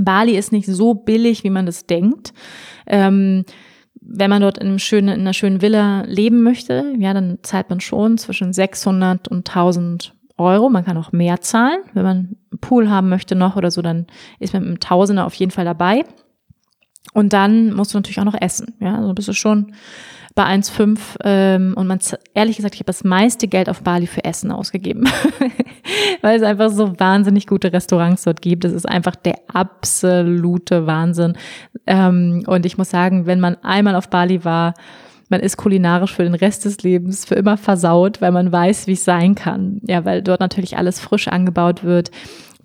Bali 0.00 0.36
ist 0.36 0.52
nicht 0.52 0.66
so 0.66 0.94
billig, 0.94 1.44
wie 1.44 1.50
man 1.50 1.66
das 1.66 1.86
denkt. 1.86 2.32
Ähm, 2.86 3.44
wenn 4.00 4.30
man 4.30 4.42
dort 4.42 4.58
in, 4.58 4.68
einem 4.68 4.78
schönen, 4.78 5.08
in 5.08 5.20
einer 5.22 5.32
schönen 5.32 5.62
Villa 5.62 6.02
leben 6.06 6.42
möchte, 6.42 6.94
ja, 6.98 7.12
dann 7.12 7.38
zahlt 7.42 7.70
man 7.70 7.80
schon 7.80 8.18
zwischen 8.18 8.52
600 8.52 9.28
und 9.28 9.48
1000 9.48 10.14
Euro. 10.38 10.68
Man 10.68 10.84
kann 10.84 10.98
auch 10.98 11.12
mehr 11.12 11.40
zahlen. 11.40 11.80
Wenn 11.94 12.04
man 12.04 12.16
einen 12.16 12.60
Pool 12.60 12.88
haben 12.90 13.08
möchte 13.08 13.34
noch 13.34 13.56
oder 13.56 13.70
so, 13.70 13.82
dann 13.82 14.06
ist 14.38 14.52
man 14.52 14.62
mit 14.62 14.68
einem 14.68 14.80
Tausender 14.80 15.26
auf 15.26 15.34
jeden 15.34 15.50
Fall 15.50 15.64
dabei. 15.64 16.04
Und 17.14 17.32
dann 17.32 17.72
musst 17.72 17.94
du 17.94 17.98
natürlich 17.98 18.20
auch 18.20 18.24
noch 18.24 18.40
essen. 18.40 18.74
Ja, 18.80 18.96
also 18.96 19.14
bist 19.14 19.28
du 19.28 19.32
schon 19.32 19.72
bei 20.36 20.44
1,5 20.44 20.98
ähm, 21.24 21.74
und 21.76 21.86
man 21.86 21.98
ehrlich 22.34 22.56
gesagt, 22.56 22.74
ich 22.74 22.80
habe 22.80 22.86
das 22.86 23.04
meiste 23.04 23.48
Geld 23.48 23.70
auf 23.70 23.82
Bali 23.82 24.06
für 24.06 24.22
Essen 24.22 24.52
ausgegeben, 24.52 25.08
weil 26.20 26.36
es 26.36 26.42
einfach 26.42 26.70
so 26.70 27.00
wahnsinnig 27.00 27.46
gute 27.46 27.72
Restaurants 27.72 28.22
dort 28.22 28.42
gibt. 28.42 28.62
Das 28.64 28.72
ist 28.72 28.86
einfach 28.86 29.16
der 29.16 29.36
absolute 29.52 30.86
Wahnsinn. 30.86 31.38
Ähm, 31.86 32.44
und 32.46 32.66
ich 32.66 32.76
muss 32.76 32.90
sagen, 32.90 33.24
wenn 33.24 33.40
man 33.40 33.56
einmal 33.64 33.96
auf 33.96 34.10
Bali 34.10 34.44
war, 34.44 34.74
man 35.30 35.40
ist 35.40 35.56
kulinarisch 35.56 36.14
für 36.14 36.24
den 36.24 36.34
Rest 36.34 36.66
des 36.66 36.82
Lebens 36.82 37.24
für 37.24 37.34
immer 37.34 37.56
versaut, 37.56 38.20
weil 38.20 38.30
man 38.30 38.52
weiß, 38.52 38.86
wie 38.86 38.92
es 38.92 39.04
sein 39.06 39.34
kann. 39.34 39.80
Ja, 39.86 40.04
weil 40.04 40.22
dort 40.22 40.40
natürlich 40.40 40.76
alles 40.76 41.00
frisch 41.00 41.28
angebaut 41.28 41.82
wird 41.82 42.10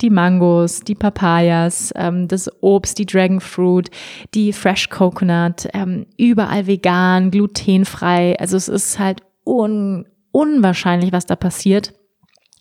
die 0.01 0.09
Mangos, 0.09 0.81
die 0.81 0.95
Papayas, 0.95 1.93
ähm, 1.95 2.27
das 2.27 2.49
Obst, 2.61 2.97
die 2.97 3.05
Dragonfruit, 3.05 3.89
die 4.33 4.53
Fresh 4.53 4.89
Coconut, 4.89 5.67
ähm, 5.73 6.05
überall 6.17 6.67
vegan, 6.67 7.31
glutenfrei. 7.31 8.37
Also 8.39 8.57
es 8.57 8.67
ist 8.67 8.99
halt 8.99 9.21
un 9.45 10.05
unwahrscheinlich, 10.31 11.11
was 11.11 11.25
da 11.25 11.35
passiert. 11.35 11.93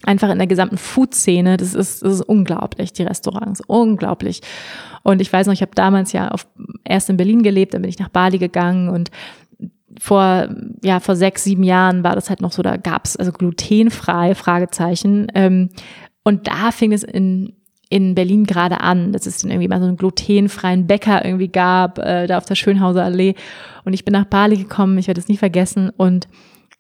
Einfach 0.05 0.31
in 0.31 0.39
der 0.39 0.47
gesamten 0.47 0.79
Food-Szene, 0.79 1.57
das 1.57 1.75
ist, 1.75 2.03
das 2.03 2.15
ist 2.15 2.23
unglaublich, 2.23 2.93
die 2.93 3.03
Restaurants, 3.03 3.63
unglaublich. 3.67 4.41
Und 5.03 5.21
ich 5.21 5.33
weiß 5.33 5.47
noch, 5.47 5.53
ich 5.53 5.63
habe 5.63 5.75
damals 5.75 6.13
ja 6.13 6.29
auf, 6.29 6.47
erst 6.85 7.11
in 7.11 7.17
Berlin 7.17 7.43
gelebt, 7.43 7.75
dann 7.75 7.83
bin 7.83 7.91
ich 7.91 7.99
nach 7.99 8.09
Bali 8.09 8.39
gegangen 8.39 8.89
und 8.89 9.11
vor 9.99 10.49
ja 10.83 11.01
vor 11.01 11.17
sechs 11.17 11.45
sieben 11.45 11.65
Jahren 11.65 12.05
war 12.05 12.15
das 12.15 12.31
halt 12.31 12.41
noch 12.41 12.53
so 12.53 12.63
da 12.63 12.77
gab's 12.77 13.17
also 13.17 13.33
glutenfrei 13.33 14.37
Fragezeichen 14.37 15.27
ähm, 15.35 15.71
und 16.25 16.47
da 16.47 16.71
fing 16.71 16.93
es 16.93 17.03
in, 17.03 17.55
in 17.89 18.15
Berlin 18.15 18.45
gerade 18.45 18.81
an, 18.81 19.13
dass 19.13 19.27
es 19.27 19.39
dann 19.39 19.51
irgendwie 19.51 19.69
mal 19.69 19.81
so 19.81 19.87
einen 19.87 19.97
glutenfreien 19.97 20.87
Bäcker 20.87 21.25
irgendwie 21.25 21.49
gab, 21.49 21.99
äh, 21.99 22.27
da 22.27 22.39
auf 22.39 22.45
der 22.45 22.55
Schönhauser 22.55 23.05
Allee. 23.05 23.35
Und 23.85 23.95
ich 23.95 24.05
bin 24.05 24.13
nach 24.13 24.27
Bali 24.27 24.57
gekommen, 24.57 24.99
ich 24.99 25.09
werde 25.09 25.21
es 25.21 25.29
nie 25.29 25.37
vergessen. 25.37 25.91
Und 25.97 26.29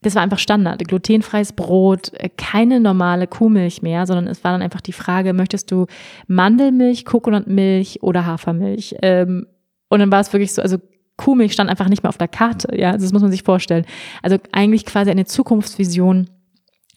das 0.02 0.14
war 0.14 0.22
einfach 0.22 0.38
Standard. 0.38 0.86
Glutenfreies 0.86 1.52
Brot, 1.52 2.12
äh, 2.14 2.28
keine 2.28 2.80
normale 2.80 3.26
Kuhmilch 3.26 3.82
mehr, 3.82 4.06
sondern 4.06 4.26
es 4.28 4.44
war 4.44 4.52
dann 4.52 4.62
einfach 4.62 4.80
die 4.80 4.92
Frage, 4.92 5.32
möchtest 5.32 5.70
du 5.70 5.86
Mandelmilch, 6.26 7.04
Kokonatmilch 7.04 8.02
oder 8.02 8.24
Hafermilch? 8.26 8.96
Ähm, 9.02 9.46
und 9.88 9.98
dann 9.98 10.12
war 10.12 10.20
es 10.20 10.32
wirklich 10.32 10.52
so, 10.52 10.62
also 10.62 10.78
Kuhmilch 11.16 11.52
stand 11.52 11.68
einfach 11.68 11.88
nicht 11.88 12.02
mehr 12.02 12.08
auf 12.08 12.18
der 12.18 12.28
Karte. 12.28 12.74
Ja, 12.78 12.92
also 12.92 13.04
das 13.04 13.12
muss 13.12 13.20
man 13.20 13.30
sich 13.30 13.42
vorstellen. 13.42 13.84
Also 14.22 14.38
eigentlich 14.52 14.86
quasi 14.86 15.10
eine 15.10 15.26
Zukunftsvision 15.26 16.30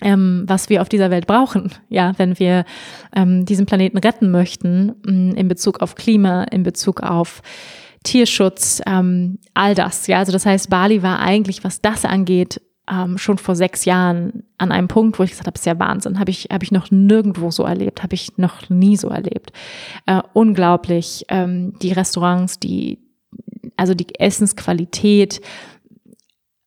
ähm, 0.04 0.44
was 0.48 0.70
wir 0.70 0.82
auf 0.82 0.90
dieser 0.90 1.10
Welt 1.10 1.26
brauchen, 1.26 1.72
ja, 1.90 2.14
wenn 2.18 2.38
wir 2.38 2.66
ähm, 3.16 3.46
diesen 3.46 3.66
Planeten 3.66 3.98
retten 3.98 4.30
möchten, 4.30 4.94
mm, 5.06 5.32
in 5.36 5.48
Bezug 5.48 5.82
auf 5.82 5.96
Klima, 5.96 6.44
in 6.44 6.64
Bezug 6.64 7.02
auf 7.02 7.42
Tierschutz, 8.04 8.82
ähm, 8.86 9.40
all 9.54 9.76
das, 9.76 10.08
ja. 10.08 10.20
Also 10.20 10.32
das 10.32 10.46
heißt, 10.46 10.70
Bali 10.70 11.02
war 11.02 11.20
eigentlich, 11.20 11.64
was 11.64 11.82
das 11.82 12.06
angeht, 12.06 12.62
ähm, 12.92 13.18
schon 13.18 13.38
vor 13.38 13.56
sechs 13.56 13.86
Jahren 13.86 14.44
an 14.58 14.74
einem 14.74 14.90
Punkt, 14.90 15.18
wo 15.18 15.24
ich 15.24 15.32
gesagt 15.32 15.48
habe, 15.48 15.58
ist 15.58 15.66
ja 15.66 15.80
Wahnsinn, 15.80 16.20
habe 16.20 16.32
ich 16.32 16.50
habe 16.52 16.66
ich 16.66 16.72
noch 16.74 16.92
nirgendwo 16.92 17.50
so 17.50 17.64
erlebt, 17.64 18.04
habe 18.04 18.14
ich 18.14 18.38
noch 18.38 18.70
nie 18.70 18.98
so 18.98 19.08
erlebt. 19.08 19.54
Äh, 20.06 20.22
unglaublich, 20.34 21.26
ähm, 21.30 21.80
die 21.82 21.94
Restaurants, 21.94 22.60
die 22.60 23.00
also 23.78 23.94
die 23.94 24.20
Essensqualität, 24.20 25.42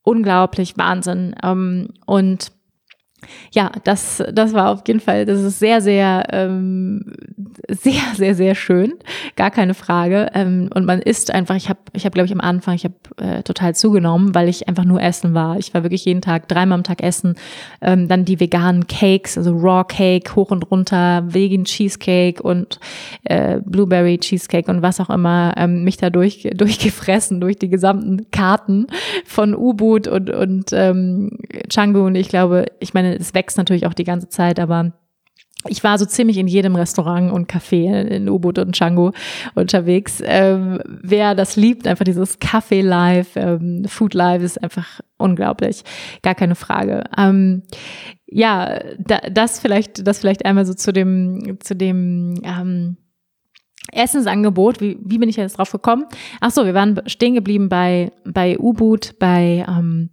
unglaublich 0.03 0.79
Wahnsinn. 0.79 1.35
Ähm, 1.43 1.91
und 2.07 2.53
ja, 3.53 3.73
das, 3.85 4.23
das 4.33 4.53
war 4.53 4.71
auf 4.71 4.83
jeden 4.87 5.01
Fall, 5.01 5.25
das 5.25 5.41
ist 5.41 5.59
sehr, 5.59 5.81
sehr, 5.81 6.25
ähm, 6.33 7.15
sehr, 7.69 8.03
sehr, 8.15 8.35
sehr 8.35 8.55
schön, 8.55 8.95
gar 9.37 9.51
keine 9.51 9.75
Frage. 9.75 10.29
Ähm, 10.35 10.69
und 10.75 10.85
man 10.85 11.01
isst 11.01 11.33
einfach, 11.33 11.57
ich 11.57 11.69
habe, 11.69 11.81
ich 11.95 12.05
habe, 12.05 12.13
glaube 12.13 12.27
ich, 12.27 12.33
am 12.33 12.41
Anfang, 12.41 12.75
ich 12.75 12.85
habe 12.85 12.95
äh, 13.17 13.43
total 13.43 13.75
zugenommen, 13.75 14.35
weil 14.35 14.49
ich 14.49 14.69
einfach 14.69 14.85
nur 14.85 15.01
essen 15.01 15.35
war. 15.35 15.59
Ich 15.59 15.73
war 15.73 15.83
wirklich 15.83 16.05
jeden 16.05 16.21
Tag, 16.21 16.49
dreimal 16.49 16.79
am 16.79 16.85
Tag 16.85 17.03
essen. 17.03 17.35
Ähm, 17.81 18.09
dann 18.09 18.25
die 18.25 18.39
veganen 18.39 18.87
Cakes, 18.87 19.39
also 19.39 19.57
Raw 19.57 19.85
Cake, 19.89 20.35
hoch 20.37 20.51
und 20.51 20.71
runter, 20.71 21.25
Vegan 21.27 21.65
Cheesecake 21.65 22.43
und 22.43 22.79
äh, 23.25 23.61
Blueberry 23.65 24.19
Cheesecake 24.19 24.71
und 24.71 24.83
was 24.83 25.01
auch 25.01 25.11
immer, 25.11 25.55
ähm, 25.57 25.85
mich 25.85 25.97
da 25.97 26.11
durch, 26.11 26.49
durchgefressen, 26.55 27.41
durch 27.41 27.57
die 27.57 27.71
gesamten 27.71 28.31
Karten 28.31 28.87
von 29.25 29.55
U-Boot 29.55 30.07
und, 30.07 30.31
und 30.31 30.73
ähm, 30.73 31.39
Changu. 31.71 32.07
Und 32.07 32.17
ich 32.17 32.29
glaube, 32.29 32.67
ich 32.81 32.93
meine, 32.93 33.06
es 33.15 33.35
wächst 33.35 33.59
natürlich 33.59 33.87
auch 33.87 33.95
die 33.95 34.05
ganze 34.05 34.29
Zeit, 34.29 34.59
aber 34.61 34.93
ich 35.69 35.83
war 35.83 35.99
so 35.99 36.05
ziemlich 36.05 36.39
in 36.39 36.47
jedem 36.47 36.77
Restaurant 36.77 37.33
und 37.33 37.51
Café 37.51 38.03
in 38.03 38.29
U-Boot 38.29 38.59
und 38.59 38.79
Django 38.79 39.13
unterwegs. 39.55 40.23
Ähm, 40.25 40.81
wer 40.87 41.35
das 41.35 41.57
liebt, 41.57 41.87
einfach 41.87 42.05
dieses 42.05 42.41
Café 42.41 42.83
Life, 42.83 43.39
ähm, 43.39 43.85
Food 43.87 44.15
Life 44.15 44.45
ist 44.45 44.63
einfach 44.63 45.01
unglaublich, 45.17 45.83
gar 46.23 46.35
keine 46.35 46.55
Frage. 46.55 47.05
Ähm, 47.17 47.63
ja, 48.27 48.81
da, 48.99 49.19
das 49.31 49.61
vielleicht, 49.61 50.07
das 50.07 50.21
vielleicht 50.21 50.45
einmal 50.45 50.67
so 50.67 50.75
zu 50.75 50.93
dem, 50.93 51.59
zu 51.61 51.75
dem 51.75 52.35
ähm, 52.45 52.97
Essensangebot. 53.93 54.81
Wie, 54.81 54.99
wie 55.05 55.19
bin 55.19 55.29
ich 55.29 55.37
jetzt 55.37 55.59
drauf 55.59 55.71
gekommen? 55.73 56.07
Ach 56.41 56.51
so, 56.51 56.65
wir 56.65 56.75
waren 56.75 57.01
stehen 57.07 57.35
geblieben 57.35 57.69
bei 57.69 58.13
bei 58.25 58.59
U-Boot, 58.59 59.19
bei 59.19 59.65
ähm, 59.69 60.11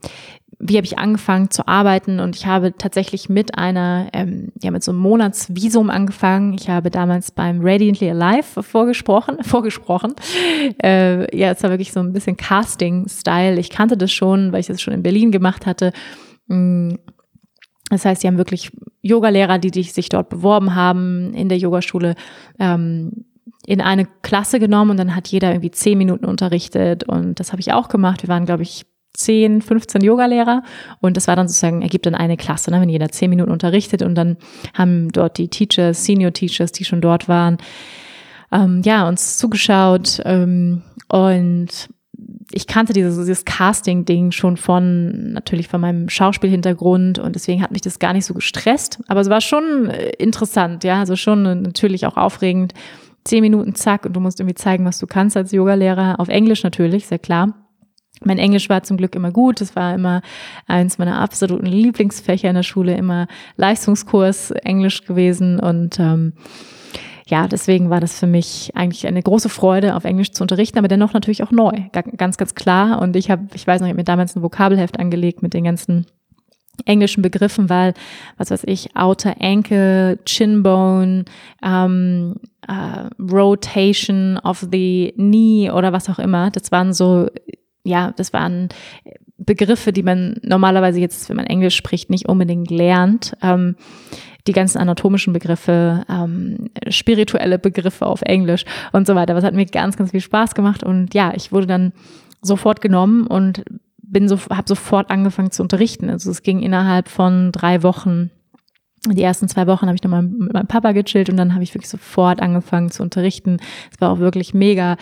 wie 0.59 0.77
habe 0.77 0.85
ich 0.85 0.97
angefangen 0.97 1.49
zu 1.49 1.67
arbeiten 1.67 2.19
und 2.19 2.35
ich 2.35 2.45
habe 2.45 2.75
tatsächlich 2.77 3.29
mit 3.29 3.57
einer, 3.57 4.07
ähm, 4.13 4.51
ja 4.61 4.71
mit 4.71 4.83
so 4.83 4.91
einem 4.91 5.01
Monatsvisum 5.01 5.89
angefangen. 5.89 6.53
Ich 6.53 6.69
habe 6.69 6.89
damals 6.89 7.31
beim 7.31 7.59
Radiantly 7.61 8.09
Alive 8.09 8.63
vorgesprochen, 8.63 9.37
vorgesprochen. 9.43 10.13
Äh, 10.81 11.35
ja, 11.37 11.51
es 11.51 11.63
war 11.63 11.69
wirklich 11.69 11.91
so 11.91 11.99
ein 11.99 12.13
bisschen 12.13 12.37
Casting-Style. 12.37 13.59
Ich 13.59 13.69
kannte 13.69 13.97
das 13.97 14.11
schon, 14.11 14.51
weil 14.51 14.61
ich 14.61 14.67
das 14.67 14.81
schon 14.81 14.93
in 14.93 15.03
Berlin 15.03 15.31
gemacht 15.31 15.65
hatte. 15.65 15.91
Mm, 16.47 16.95
das 17.89 18.05
heißt, 18.05 18.21
sie 18.21 18.27
haben 18.27 18.37
wirklich 18.37 18.71
Yogalehrer, 19.01 19.59
die, 19.59 19.71
die 19.71 19.83
sich 19.83 20.09
dort 20.09 20.29
beworben 20.29 20.75
haben 20.75 21.33
in 21.33 21.49
der 21.49 21.57
Yogaschule. 21.57 22.15
Ähm, 22.59 23.25
in 23.65 23.79
eine 23.79 24.05
Klasse 24.23 24.59
genommen 24.59 24.91
und 24.91 24.97
dann 24.97 25.15
hat 25.15 25.29
jeder 25.29 25.51
irgendwie 25.51 25.71
zehn 25.71 25.97
Minuten 25.97 26.25
unterrichtet 26.25 27.05
und 27.05 27.39
das 27.39 27.53
habe 27.53 27.61
ich 27.61 27.71
auch 27.71 27.87
gemacht. 27.87 28.21
Wir 28.21 28.27
waren, 28.27 28.45
glaube 28.45 28.63
ich, 28.63 28.85
10, 29.13 29.61
15 29.61 30.01
Yogalehrer. 30.01 30.63
Und 31.01 31.17
das 31.17 31.27
war 31.27 31.35
dann 31.35 31.47
sozusagen, 31.47 31.81
ergibt 31.81 32.05
dann 32.05 32.15
eine 32.15 32.37
Klasse, 32.37 32.71
ne, 32.71 32.81
wenn 32.81 32.89
jeder 32.89 33.09
10 33.09 33.29
Minuten 33.29 33.51
unterrichtet. 33.51 34.01
Und 34.01 34.15
dann 34.15 34.37
haben 34.73 35.11
dort 35.11 35.37
die 35.37 35.47
Teachers, 35.47 36.05
Senior 36.05 36.33
Teachers, 36.33 36.71
die 36.71 36.85
schon 36.85 37.01
dort 37.01 37.27
waren, 37.27 37.57
ähm, 38.51 38.81
ja, 38.85 39.07
uns 39.07 39.37
zugeschaut 39.37 40.21
ähm, 40.25 40.83
und 41.07 41.89
ich 42.51 42.67
kannte 42.67 42.93
dieses, 42.93 43.17
dieses 43.17 43.45
Casting-Ding 43.45 44.31
schon 44.31 44.57
von, 44.57 45.33
natürlich 45.33 45.67
von 45.67 45.81
meinem 45.81 46.07
Schauspielhintergrund. 46.07 47.17
Und 47.17 47.33
deswegen 47.35 47.61
hat 47.61 47.71
mich 47.71 47.81
das 47.81 47.99
gar 47.99 48.13
nicht 48.13 48.25
so 48.25 48.33
gestresst, 48.33 48.99
aber 49.07 49.21
es 49.21 49.29
war 49.29 49.41
schon 49.41 49.89
äh, 49.89 50.09
interessant, 50.19 50.83
ja, 50.83 50.99
also 50.99 51.15
schon 51.15 51.43
natürlich 51.63 52.05
auch 52.05 52.17
aufregend. 52.17 52.73
Zehn 53.23 53.41
Minuten, 53.41 53.73
zack, 53.73 54.05
und 54.05 54.13
du 54.13 54.19
musst 54.19 54.39
irgendwie 54.39 54.55
zeigen, 54.55 54.85
was 54.85 54.99
du 54.99 55.07
kannst 55.07 55.37
als 55.37 55.51
Yogalehrer, 55.51 56.19
auf 56.19 56.27
Englisch 56.27 56.63
natürlich, 56.63 57.07
sehr 57.07 57.19
klar. 57.19 57.53
Mein 58.21 58.37
Englisch 58.37 58.69
war 58.69 58.83
zum 58.83 58.97
Glück 58.97 59.15
immer 59.15 59.31
gut. 59.31 59.61
Es 59.61 59.75
war 59.75 59.93
immer 59.93 60.21
eins 60.67 60.97
meiner 60.97 61.19
absoluten 61.19 61.65
Lieblingsfächer 61.65 62.49
in 62.49 62.55
der 62.55 62.63
Schule, 62.63 62.95
immer 62.95 63.27
Leistungskurs 63.57 64.51
Englisch 64.51 65.03
gewesen. 65.05 65.59
Und 65.59 65.99
ähm, 65.99 66.33
ja, 67.27 67.47
deswegen 67.47 67.89
war 67.89 67.99
das 67.99 68.19
für 68.19 68.27
mich 68.27 68.71
eigentlich 68.75 69.07
eine 69.07 69.21
große 69.21 69.49
Freude, 69.49 69.95
auf 69.95 70.05
Englisch 70.05 70.31
zu 70.31 70.43
unterrichten, 70.43 70.77
aber 70.77 70.87
dennoch 70.87 71.13
natürlich 71.13 71.43
auch 71.43 71.51
neu. 71.51 71.71
Ganz, 71.91 72.37
ganz 72.37 72.55
klar. 72.55 73.01
Und 73.01 73.15
ich 73.15 73.29
habe, 73.31 73.47
ich 73.53 73.65
weiß 73.65 73.81
noch, 73.81 73.87
ich 73.87 73.91
habe 73.91 73.99
mir 73.99 74.05
damals 74.05 74.35
ein 74.35 74.43
Vokabelheft 74.43 74.99
angelegt 74.99 75.41
mit 75.41 75.53
den 75.53 75.63
ganzen 75.63 76.05
englischen 76.85 77.21
Begriffen, 77.21 77.69
weil, 77.69 77.93
was 78.37 78.51
weiß 78.51 78.63
ich, 78.65 78.95
Outer 78.95 79.35
Ankle, 79.39 80.19
Chinbone, 80.25 81.25
ähm, 81.63 82.35
äh, 82.67 83.09
Rotation 83.21 84.39
of 84.43 84.65
the 84.71 85.13
Knee 85.15 85.71
oder 85.71 85.93
was 85.93 86.09
auch 86.09 86.19
immer. 86.19 86.51
Das 86.51 86.71
waren 86.71 86.93
so 86.93 87.27
ja, 87.83 88.13
das 88.15 88.33
waren 88.33 88.69
Begriffe, 89.37 89.91
die 89.91 90.03
man 90.03 90.37
normalerweise 90.41 90.99
jetzt, 90.99 91.29
wenn 91.29 91.35
man 91.35 91.45
Englisch 91.45 91.75
spricht, 91.75 92.09
nicht 92.09 92.27
unbedingt 92.27 92.71
lernt. 92.71 93.35
Ähm, 93.41 93.75
die 94.47 94.51
ganzen 94.51 94.77
anatomischen 94.79 95.31
Begriffe, 95.31 96.03
ähm, 96.09 96.69
spirituelle 96.89 97.59
Begriffe 97.59 98.05
auf 98.05 98.21
Englisch 98.23 98.65
und 98.91 99.07
so 99.07 99.15
weiter. 99.15 99.35
Was 99.35 99.43
hat 99.43 99.53
mir 99.53 99.65
ganz, 99.65 99.95
ganz 99.95 100.11
viel 100.11 100.19
Spaß 100.19 100.53
gemacht. 100.53 100.83
Und 100.83 101.13
ja, 101.13 101.33
ich 101.33 101.51
wurde 101.51 101.67
dann 101.67 101.93
sofort 102.41 102.81
genommen 102.81 103.25
und 103.25 103.63
bin 104.01 104.27
so, 104.27 104.37
habe 104.49 104.67
sofort 104.67 105.09
angefangen 105.09 105.51
zu 105.51 105.63
unterrichten. 105.63 106.09
Also 106.09 106.29
es 106.29 106.43
ging 106.43 106.61
innerhalb 106.61 107.07
von 107.07 107.51
drei 107.51 107.83
Wochen 107.83 108.31
die 109.09 109.21
ersten 109.21 109.49
zwei 109.49 109.67
Wochen 109.67 109.87
habe 109.87 109.95
ich 109.95 110.03
nochmal 110.03 110.21
mit 110.21 110.53
meinem 110.53 110.67
Papa 110.67 110.93
gechillt 110.93 111.29
und 111.29 111.35
dann 111.35 111.53
habe 111.53 111.63
ich 111.63 111.73
wirklich 111.73 111.89
sofort 111.89 112.41
angefangen 112.41 112.89
zu 112.89 113.03
unterrichten. 113.03 113.57
Es 113.91 113.99
war 113.99 114.11
auch 114.11 114.19
wirklich 114.19 114.53
mega. 114.53 114.95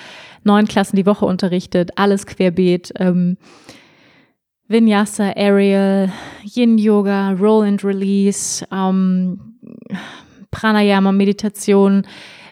Neun 0.44 0.68
Klassen 0.68 0.96
die 0.96 1.06
Woche 1.06 1.26
unterrichtet, 1.26 1.92
alles 1.98 2.26
querbeet. 2.26 2.94
Ähm, 2.98 3.38
Vinyasa, 4.68 5.34
Aerial, 5.36 6.12
Yin 6.44 6.78
Yoga, 6.78 7.32
Roll 7.34 7.68
and 7.68 7.84
Release, 7.84 8.66
ähm, 8.72 9.58
Pranayama, 10.50 11.12
Meditation, 11.12 12.04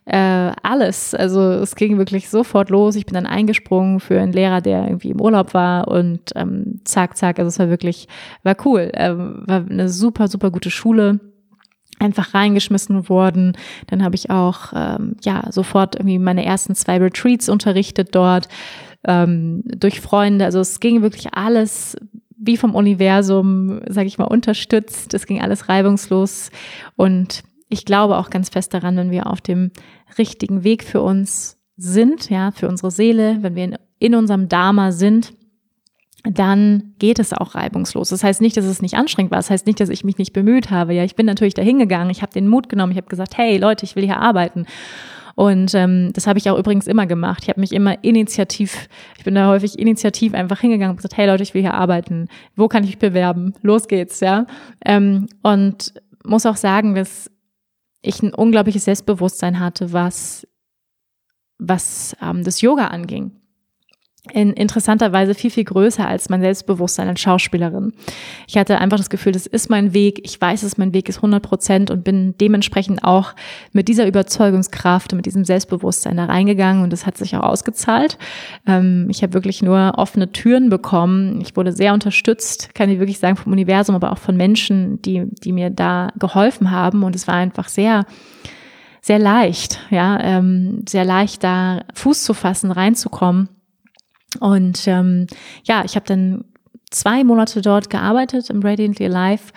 äh, 0.05 0.51
alles. 0.61 1.15
Also 1.15 1.41
es 1.41 1.75
ging 1.75 1.97
wirklich 1.97 2.29
sofort 2.29 2.69
los. 2.69 2.95
Ich 2.95 3.05
bin 3.05 3.15
dann 3.15 3.25
eingesprungen 3.25 3.99
für 3.99 4.19
einen 4.19 4.33
Lehrer, 4.33 4.61
der 4.61 4.85
irgendwie 4.85 5.11
im 5.11 5.21
Urlaub 5.21 5.53
war 5.53 5.87
und 5.87 6.31
ähm, 6.35 6.81
zack, 6.83 7.17
zack. 7.17 7.39
Also 7.39 7.47
es 7.47 7.59
war 7.59 7.69
wirklich, 7.69 8.07
war 8.43 8.55
cool. 8.65 8.91
Ähm, 8.93 9.43
war 9.47 9.65
eine 9.67 9.89
super, 9.89 10.27
super 10.27 10.51
gute 10.51 10.69
Schule 10.69 11.19
einfach 11.99 12.33
reingeschmissen 12.33 13.09
worden. 13.09 13.57
Dann 13.87 14.03
habe 14.03 14.15
ich 14.15 14.29
auch 14.29 14.73
ähm, 14.75 15.15
ja 15.23 15.43
sofort 15.51 15.95
irgendwie 15.95 16.19
meine 16.19 16.45
ersten 16.45 16.75
zwei 16.75 16.97
Retreats 16.97 17.49
unterrichtet 17.49 18.15
dort 18.15 18.47
ähm, 19.05 19.63
durch 19.65 20.01
Freunde. 20.01 20.45
Also 20.45 20.59
es 20.59 20.79
ging 20.79 21.01
wirklich 21.01 21.33
alles 21.33 21.95
wie 22.37 22.57
vom 22.57 22.73
Universum, 22.73 23.81
sage 23.87 24.07
ich 24.07 24.17
mal, 24.17 24.25
unterstützt. 24.25 25.13
Es 25.13 25.25
ging 25.25 25.41
alles 25.41 25.67
reibungslos 25.67 26.51
und 26.95 27.43
ich 27.67 27.85
glaube 27.85 28.17
auch 28.17 28.29
ganz 28.29 28.49
fest 28.49 28.73
daran, 28.73 28.97
wenn 28.97 29.11
wir 29.11 29.27
auf 29.27 29.41
dem 29.41 29.71
richtigen 30.17 30.63
Weg 30.63 30.83
für 30.83 31.01
uns 31.01 31.57
sind, 31.77 32.29
ja, 32.29 32.51
für 32.51 32.67
unsere 32.67 32.91
Seele, 32.91 33.37
wenn 33.41 33.55
wir 33.55 33.63
in, 33.65 33.77
in 33.99 34.15
unserem 34.15 34.49
Dharma 34.49 34.91
sind, 34.91 35.33
dann 36.23 36.93
geht 36.99 37.19
es 37.19 37.33
auch 37.33 37.55
reibungslos. 37.55 38.09
Das 38.09 38.23
heißt 38.23 38.41
nicht, 38.41 38.57
dass 38.57 38.65
es 38.65 38.81
nicht 38.81 38.95
anstrengend 38.95 39.31
war. 39.31 39.39
Das 39.39 39.49
heißt 39.49 39.65
nicht, 39.65 39.79
dass 39.79 39.89
ich 39.89 40.03
mich 40.03 40.17
nicht 40.17 40.33
bemüht 40.33 40.69
habe. 40.69 40.93
Ja, 40.93 41.03
ich 41.03 41.15
bin 41.15 41.25
natürlich 41.25 41.53
dahin 41.53 41.79
gegangen. 41.79 42.09
Ich 42.09 42.21
habe 42.21 42.33
den 42.33 42.47
Mut 42.47 42.69
genommen. 42.69 42.91
Ich 42.91 42.97
habe 42.97 43.07
gesagt, 43.07 43.37
hey 43.37 43.57
Leute, 43.57 43.85
ich 43.85 43.95
will 43.95 44.03
hier 44.03 44.17
arbeiten. 44.17 44.65
Und 45.35 45.73
ähm, 45.73 46.11
das 46.13 46.27
habe 46.27 46.37
ich 46.37 46.49
auch 46.49 46.57
übrigens 46.57 46.87
immer 46.87 47.05
gemacht. 47.05 47.43
Ich 47.43 47.49
habe 47.49 47.61
mich 47.61 47.71
immer 47.71 48.03
initiativ, 48.03 48.89
ich 49.17 49.23
bin 49.23 49.35
da 49.35 49.47
häufig 49.47 49.79
initiativ 49.79 50.33
einfach 50.33 50.59
hingegangen 50.59 50.91
und 50.91 50.97
gesagt, 50.97 51.15
hey 51.15 51.27
Leute, 51.27 51.43
ich 51.43 51.53
will 51.53 51.61
hier 51.61 51.75
arbeiten. 51.75 52.27
Wo 52.57 52.67
kann 52.67 52.83
ich 52.83 52.89
mich 52.89 52.99
bewerben? 52.99 53.53
Los 53.61 53.87
geht's, 53.87 54.19
ja. 54.19 54.45
Ähm, 54.83 55.27
und 55.41 55.93
muss 56.25 56.45
auch 56.45 56.57
sagen, 56.57 56.93
dass 56.93 57.31
ich 58.01 58.21
ein 58.21 58.33
unglaubliches 58.33 58.83
Selbstbewusstsein 58.83 59.61
hatte, 59.61 59.93
was 59.93 60.45
was 61.57 62.15
ähm, 62.21 62.43
das 62.43 62.59
Yoga 62.59 62.87
anging 62.87 63.38
in 64.33 64.51
interessanterweise 64.51 65.33
viel, 65.33 65.49
viel 65.49 65.63
größer 65.63 66.05
als 66.05 66.29
mein 66.29 66.41
Selbstbewusstsein 66.41 67.07
als 67.07 67.21
Schauspielerin. 67.21 67.93
Ich 68.47 68.57
hatte 68.57 68.77
einfach 68.77 68.97
das 68.97 69.09
Gefühl, 69.09 69.31
das 69.31 69.47
ist 69.47 69.69
mein 69.69 69.93
Weg. 69.93 70.19
Ich 70.23 70.39
weiß, 70.39 70.61
dass 70.61 70.77
mein 70.77 70.93
Weg 70.93 71.07
ist 71.07 71.17
100 71.17 71.41
Prozent 71.41 71.89
und 71.89 72.03
bin 72.03 72.35
dementsprechend 72.37 73.03
auch 73.03 73.33
mit 73.71 73.87
dieser 73.87 74.05
Überzeugungskraft 74.05 75.13
und 75.13 75.17
mit 75.17 75.25
diesem 75.25 75.45
Selbstbewusstsein 75.45 76.17
da 76.17 76.25
reingegangen 76.25 76.83
und 76.83 76.91
das 76.91 77.05
hat 77.05 77.17
sich 77.17 77.35
auch 77.37 77.43
ausgezahlt. 77.43 78.17
Ähm, 78.67 79.07
ich 79.09 79.23
habe 79.23 79.33
wirklich 79.33 79.61
nur 79.61 79.93
offene 79.95 80.31
Türen 80.31 80.69
bekommen. 80.69 81.39
Ich 81.41 81.55
wurde 81.55 81.71
sehr 81.71 81.93
unterstützt, 81.93 82.75
kann 82.75 82.89
ich 82.89 82.99
wirklich 82.99 83.19
sagen, 83.19 83.37
vom 83.37 83.53
Universum, 83.53 83.95
aber 83.95 84.11
auch 84.11 84.17
von 84.17 84.35
Menschen, 84.35 85.01
die, 85.01 85.25
die 85.43 85.53
mir 85.53 85.69
da 85.69 86.09
geholfen 86.19 86.71
haben 86.71 87.03
und 87.03 87.15
es 87.15 87.27
war 87.27 87.35
einfach 87.35 87.69
sehr, 87.69 88.05
sehr 89.01 89.17
leicht, 89.17 89.79
ja, 89.89 90.19
ähm, 90.19 90.83
sehr 90.87 91.05
leicht 91.05 91.43
da 91.43 91.83
Fuß 91.93 92.23
zu 92.25 92.33
fassen, 92.33 92.71
reinzukommen 92.71 93.47
und 94.39 94.87
ähm, 94.87 95.27
ja, 95.63 95.83
ich 95.85 95.95
habe 95.95 96.05
dann 96.05 96.45
zwei 96.91 97.23
Monate 97.23 97.61
dort 97.61 97.89
gearbeitet 97.89 98.49
im 98.49 98.61
Radiantly 98.61 99.05
Alive 99.05 99.51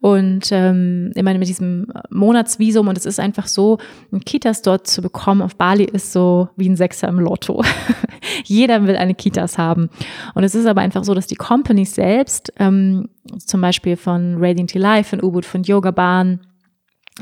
und 0.00 0.52
ähm, 0.52 1.10
meine 1.16 1.38
mit 1.38 1.48
diesem 1.48 1.92
Monatsvisum 2.10 2.86
und 2.88 2.98
es 2.98 3.06
ist 3.06 3.18
einfach 3.18 3.46
so, 3.46 3.78
ein 4.12 4.20
Kitas 4.20 4.62
dort 4.62 4.86
zu 4.86 5.02
bekommen 5.02 5.42
auf 5.42 5.56
Bali 5.56 5.84
ist 5.84 6.12
so 6.12 6.48
wie 6.56 6.68
ein 6.68 6.76
Sechser 6.76 7.08
im 7.08 7.18
Lotto. 7.18 7.64
Jeder 8.44 8.86
will 8.86 8.96
eine 8.96 9.14
Kitas 9.14 9.58
haben 9.58 9.88
und 10.34 10.44
es 10.44 10.54
ist 10.54 10.66
aber 10.66 10.80
einfach 10.80 11.04
so, 11.04 11.14
dass 11.14 11.26
die 11.26 11.34
Companies 11.34 11.94
selbst, 11.94 12.52
ähm, 12.58 13.08
zum 13.38 13.60
Beispiel 13.60 13.96
von 13.96 14.36
Radiantly 14.38 14.80
Life, 14.80 15.10
von 15.10 15.24
Ubud, 15.24 15.44
von 15.44 15.62
Yoga 15.62 15.90
Bahn, 15.90 16.40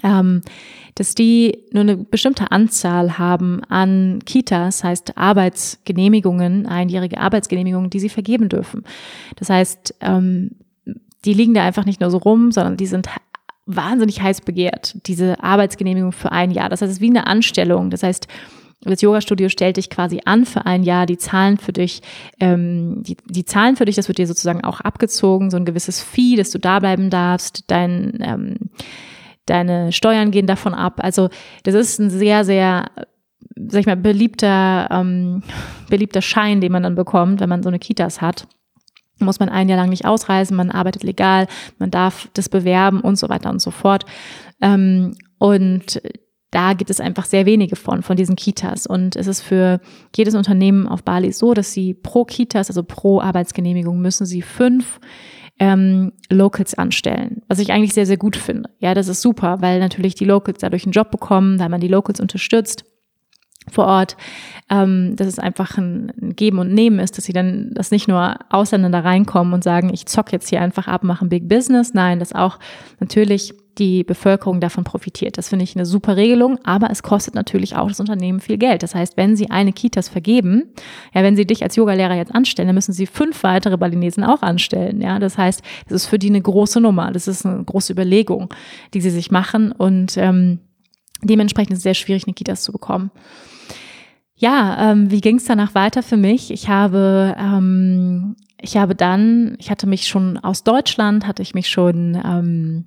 ähm, 0.02 0.42
dass 0.94 1.14
die 1.14 1.58
nur 1.72 1.82
eine 1.82 1.96
bestimmte 1.96 2.50
Anzahl 2.52 3.18
haben 3.18 3.62
an 3.64 4.20
Kitas, 4.24 4.84
heißt 4.84 5.16
Arbeitsgenehmigungen, 5.16 6.66
einjährige 6.66 7.18
Arbeitsgenehmigungen, 7.18 7.90
die 7.90 8.00
sie 8.00 8.08
vergeben 8.08 8.48
dürfen. 8.48 8.84
Das 9.36 9.50
heißt, 9.50 9.94
ähm, 10.00 10.52
die 11.24 11.34
liegen 11.34 11.54
da 11.54 11.64
einfach 11.64 11.84
nicht 11.84 12.00
nur 12.00 12.10
so 12.10 12.18
rum, 12.18 12.52
sondern 12.52 12.76
die 12.76 12.86
sind 12.86 13.08
wahnsinnig 13.66 14.20
heiß 14.20 14.42
begehrt, 14.42 14.96
diese 15.06 15.42
Arbeitsgenehmigung 15.42 16.12
für 16.12 16.32
ein 16.32 16.50
Jahr. 16.50 16.68
Das 16.68 16.82
heißt, 16.82 16.90
es 16.90 16.96
ist 16.98 17.02
wie 17.02 17.08
eine 17.08 17.26
Anstellung. 17.26 17.90
Das 17.90 18.02
heißt, 18.02 18.28
das 18.82 19.00
Yoga-Studio 19.00 19.48
stellt 19.48 19.78
dich 19.78 19.88
quasi 19.88 20.20
an 20.26 20.44
für 20.44 20.66
ein 20.66 20.82
Jahr, 20.82 21.06
die 21.06 21.16
zahlen 21.16 21.56
für 21.56 21.72
dich, 21.72 22.02
ähm, 22.38 23.02
die, 23.02 23.16
die 23.26 23.46
zahlen 23.46 23.76
für 23.76 23.86
dich, 23.86 23.96
das 23.96 24.08
wird 24.08 24.18
dir 24.18 24.26
sozusagen 24.26 24.62
auch 24.62 24.80
abgezogen, 24.80 25.50
so 25.50 25.56
ein 25.56 25.64
gewisses 25.64 26.02
Fee, 26.02 26.36
dass 26.36 26.50
du 26.50 26.58
da 26.58 26.80
bleiben 26.80 27.08
darfst, 27.08 27.64
dein 27.68 28.18
ähm, 28.20 28.56
deine 29.46 29.92
Steuern 29.92 30.30
gehen 30.30 30.46
davon 30.46 30.74
ab. 30.74 31.00
Also 31.02 31.28
das 31.64 31.74
ist 31.74 31.98
ein 31.98 32.10
sehr, 32.10 32.44
sehr, 32.44 32.90
sag 33.56 33.80
ich 33.80 33.86
mal, 33.86 33.96
beliebter, 33.96 34.88
ähm, 34.90 35.42
beliebter 35.88 36.22
Schein, 36.22 36.60
den 36.60 36.72
man 36.72 36.82
dann 36.82 36.94
bekommt, 36.94 37.40
wenn 37.40 37.48
man 37.48 37.62
so 37.62 37.68
eine 37.68 37.78
Kitas 37.78 38.20
hat. 38.20 38.46
Muss 39.20 39.38
man 39.38 39.48
ein 39.48 39.68
Jahr 39.68 39.78
lang 39.78 39.90
nicht 39.90 40.06
ausreisen, 40.06 40.56
man 40.56 40.70
arbeitet 40.70 41.04
legal, 41.04 41.46
man 41.78 41.90
darf 41.90 42.28
das 42.34 42.48
bewerben 42.48 43.00
und 43.00 43.16
so 43.16 43.28
weiter 43.28 43.50
und 43.50 43.60
so 43.60 43.70
fort. 43.70 44.04
Ähm, 44.60 45.14
und 45.38 46.00
da 46.54 46.72
gibt 46.72 46.90
es 46.90 47.00
einfach 47.00 47.24
sehr 47.24 47.46
wenige 47.46 47.74
von, 47.74 48.02
von 48.02 48.16
diesen 48.16 48.36
Kitas. 48.36 48.86
Und 48.86 49.16
es 49.16 49.26
ist 49.26 49.42
für 49.42 49.80
jedes 50.16 50.36
Unternehmen 50.36 50.86
auf 50.86 51.02
Bali 51.02 51.32
so, 51.32 51.52
dass 51.52 51.72
sie 51.72 51.94
pro 51.94 52.24
Kitas, 52.24 52.70
also 52.70 52.84
pro 52.84 53.20
Arbeitsgenehmigung, 53.20 54.00
müssen 54.00 54.24
sie 54.24 54.40
fünf 54.40 55.00
ähm, 55.58 56.12
Locals 56.30 56.74
anstellen, 56.74 57.42
was 57.48 57.58
ich 57.58 57.72
eigentlich 57.72 57.94
sehr, 57.94 58.06
sehr 58.06 58.16
gut 58.16 58.36
finde. 58.36 58.70
Ja, 58.78 58.94
das 58.94 59.08
ist 59.08 59.22
super, 59.22 59.60
weil 59.60 59.78
natürlich 59.78 60.14
die 60.14 60.24
Locals 60.24 60.58
dadurch 60.58 60.84
einen 60.84 60.92
Job 60.92 61.10
bekommen, 61.10 61.58
weil 61.58 61.68
man 61.68 61.80
die 61.80 61.88
Locals 61.88 62.20
unterstützt 62.20 62.84
vor 63.70 63.86
Ort, 63.86 64.16
ähm, 64.70 65.16
dass 65.16 65.26
es 65.26 65.38
einfach 65.38 65.76
ein, 65.78 66.12
Geben 66.36 66.58
und 66.58 66.72
Nehmen 66.72 66.98
ist, 66.98 67.16
dass 67.16 67.24
sie 67.24 67.32
dann, 67.32 67.70
dass 67.74 67.90
nicht 67.90 68.08
nur 68.08 68.36
da 68.50 69.00
reinkommen 69.00 69.54
und 69.54 69.64
sagen, 69.64 69.90
ich 69.92 70.06
zock 70.06 70.32
jetzt 70.32 70.48
hier 70.48 70.60
einfach 70.60 70.88
ab, 70.88 71.04
mache 71.04 71.24
ein 71.24 71.28
Big 71.28 71.48
Business. 71.48 71.94
Nein, 71.94 72.18
dass 72.18 72.32
auch 72.32 72.58
natürlich 73.00 73.54
die 73.78 74.04
Bevölkerung 74.04 74.60
davon 74.60 74.84
profitiert. 74.84 75.36
Das 75.38 75.48
finde 75.48 75.64
ich 75.64 75.74
eine 75.74 75.86
super 75.86 76.16
Regelung, 76.16 76.58
aber 76.64 76.90
es 76.90 77.02
kostet 77.02 77.34
natürlich 77.34 77.76
auch 77.76 77.88
das 77.88 78.00
Unternehmen 78.00 78.40
viel 78.40 78.56
Geld. 78.56 78.82
Das 78.82 78.94
heißt, 78.94 79.16
wenn 79.16 79.36
Sie 79.36 79.50
eine 79.50 79.72
Kitas 79.72 80.08
vergeben, 80.08 80.64
ja, 81.12 81.22
wenn 81.22 81.36
Sie 81.36 81.46
dich 81.46 81.62
als 81.62 81.76
Yogalehrer 81.76 82.14
jetzt 82.14 82.34
anstellen, 82.34 82.68
dann 82.68 82.74
müssen 82.74 82.92
Sie 82.92 83.06
fünf 83.06 83.42
weitere 83.42 83.76
Balinesen 83.76 84.24
auch 84.24 84.42
anstellen. 84.42 85.00
Ja, 85.00 85.18
das 85.18 85.38
heißt, 85.38 85.62
das 85.88 86.02
ist 86.02 86.06
für 86.06 86.18
die 86.18 86.28
eine 86.28 86.40
große 86.40 86.80
Nummer. 86.80 87.10
Das 87.10 87.26
ist 87.26 87.44
eine 87.44 87.64
große 87.64 87.92
Überlegung, 87.92 88.52
die 88.94 89.00
Sie 89.00 89.10
sich 89.10 89.30
machen 89.30 89.72
und 89.72 90.16
ähm, 90.16 90.60
dementsprechend 91.22 91.72
ist 91.72 91.78
es 91.78 91.84
sehr 91.84 91.94
schwierig, 91.94 92.24
eine 92.26 92.34
Kitas 92.34 92.62
zu 92.62 92.72
bekommen. 92.72 93.10
Ja, 94.36 94.90
ähm, 94.90 95.10
wie 95.10 95.20
ging 95.20 95.36
es 95.36 95.44
danach 95.44 95.74
weiter 95.74 96.02
für 96.02 96.16
mich? 96.16 96.50
Ich 96.50 96.68
habe 96.68 97.34
ähm, 97.38 98.36
ich 98.64 98.76
habe 98.76 98.94
dann, 98.94 99.56
ich 99.58 99.70
hatte 99.70 99.86
mich 99.86 100.08
schon 100.08 100.38
aus 100.38 100.64
Deutschland, 100.64 101.26
hatte 101.26 101.42
ich 101.42 101.54
mich 101.54 101.68
schon 101.68 102.20
ähm, 102.24 102.86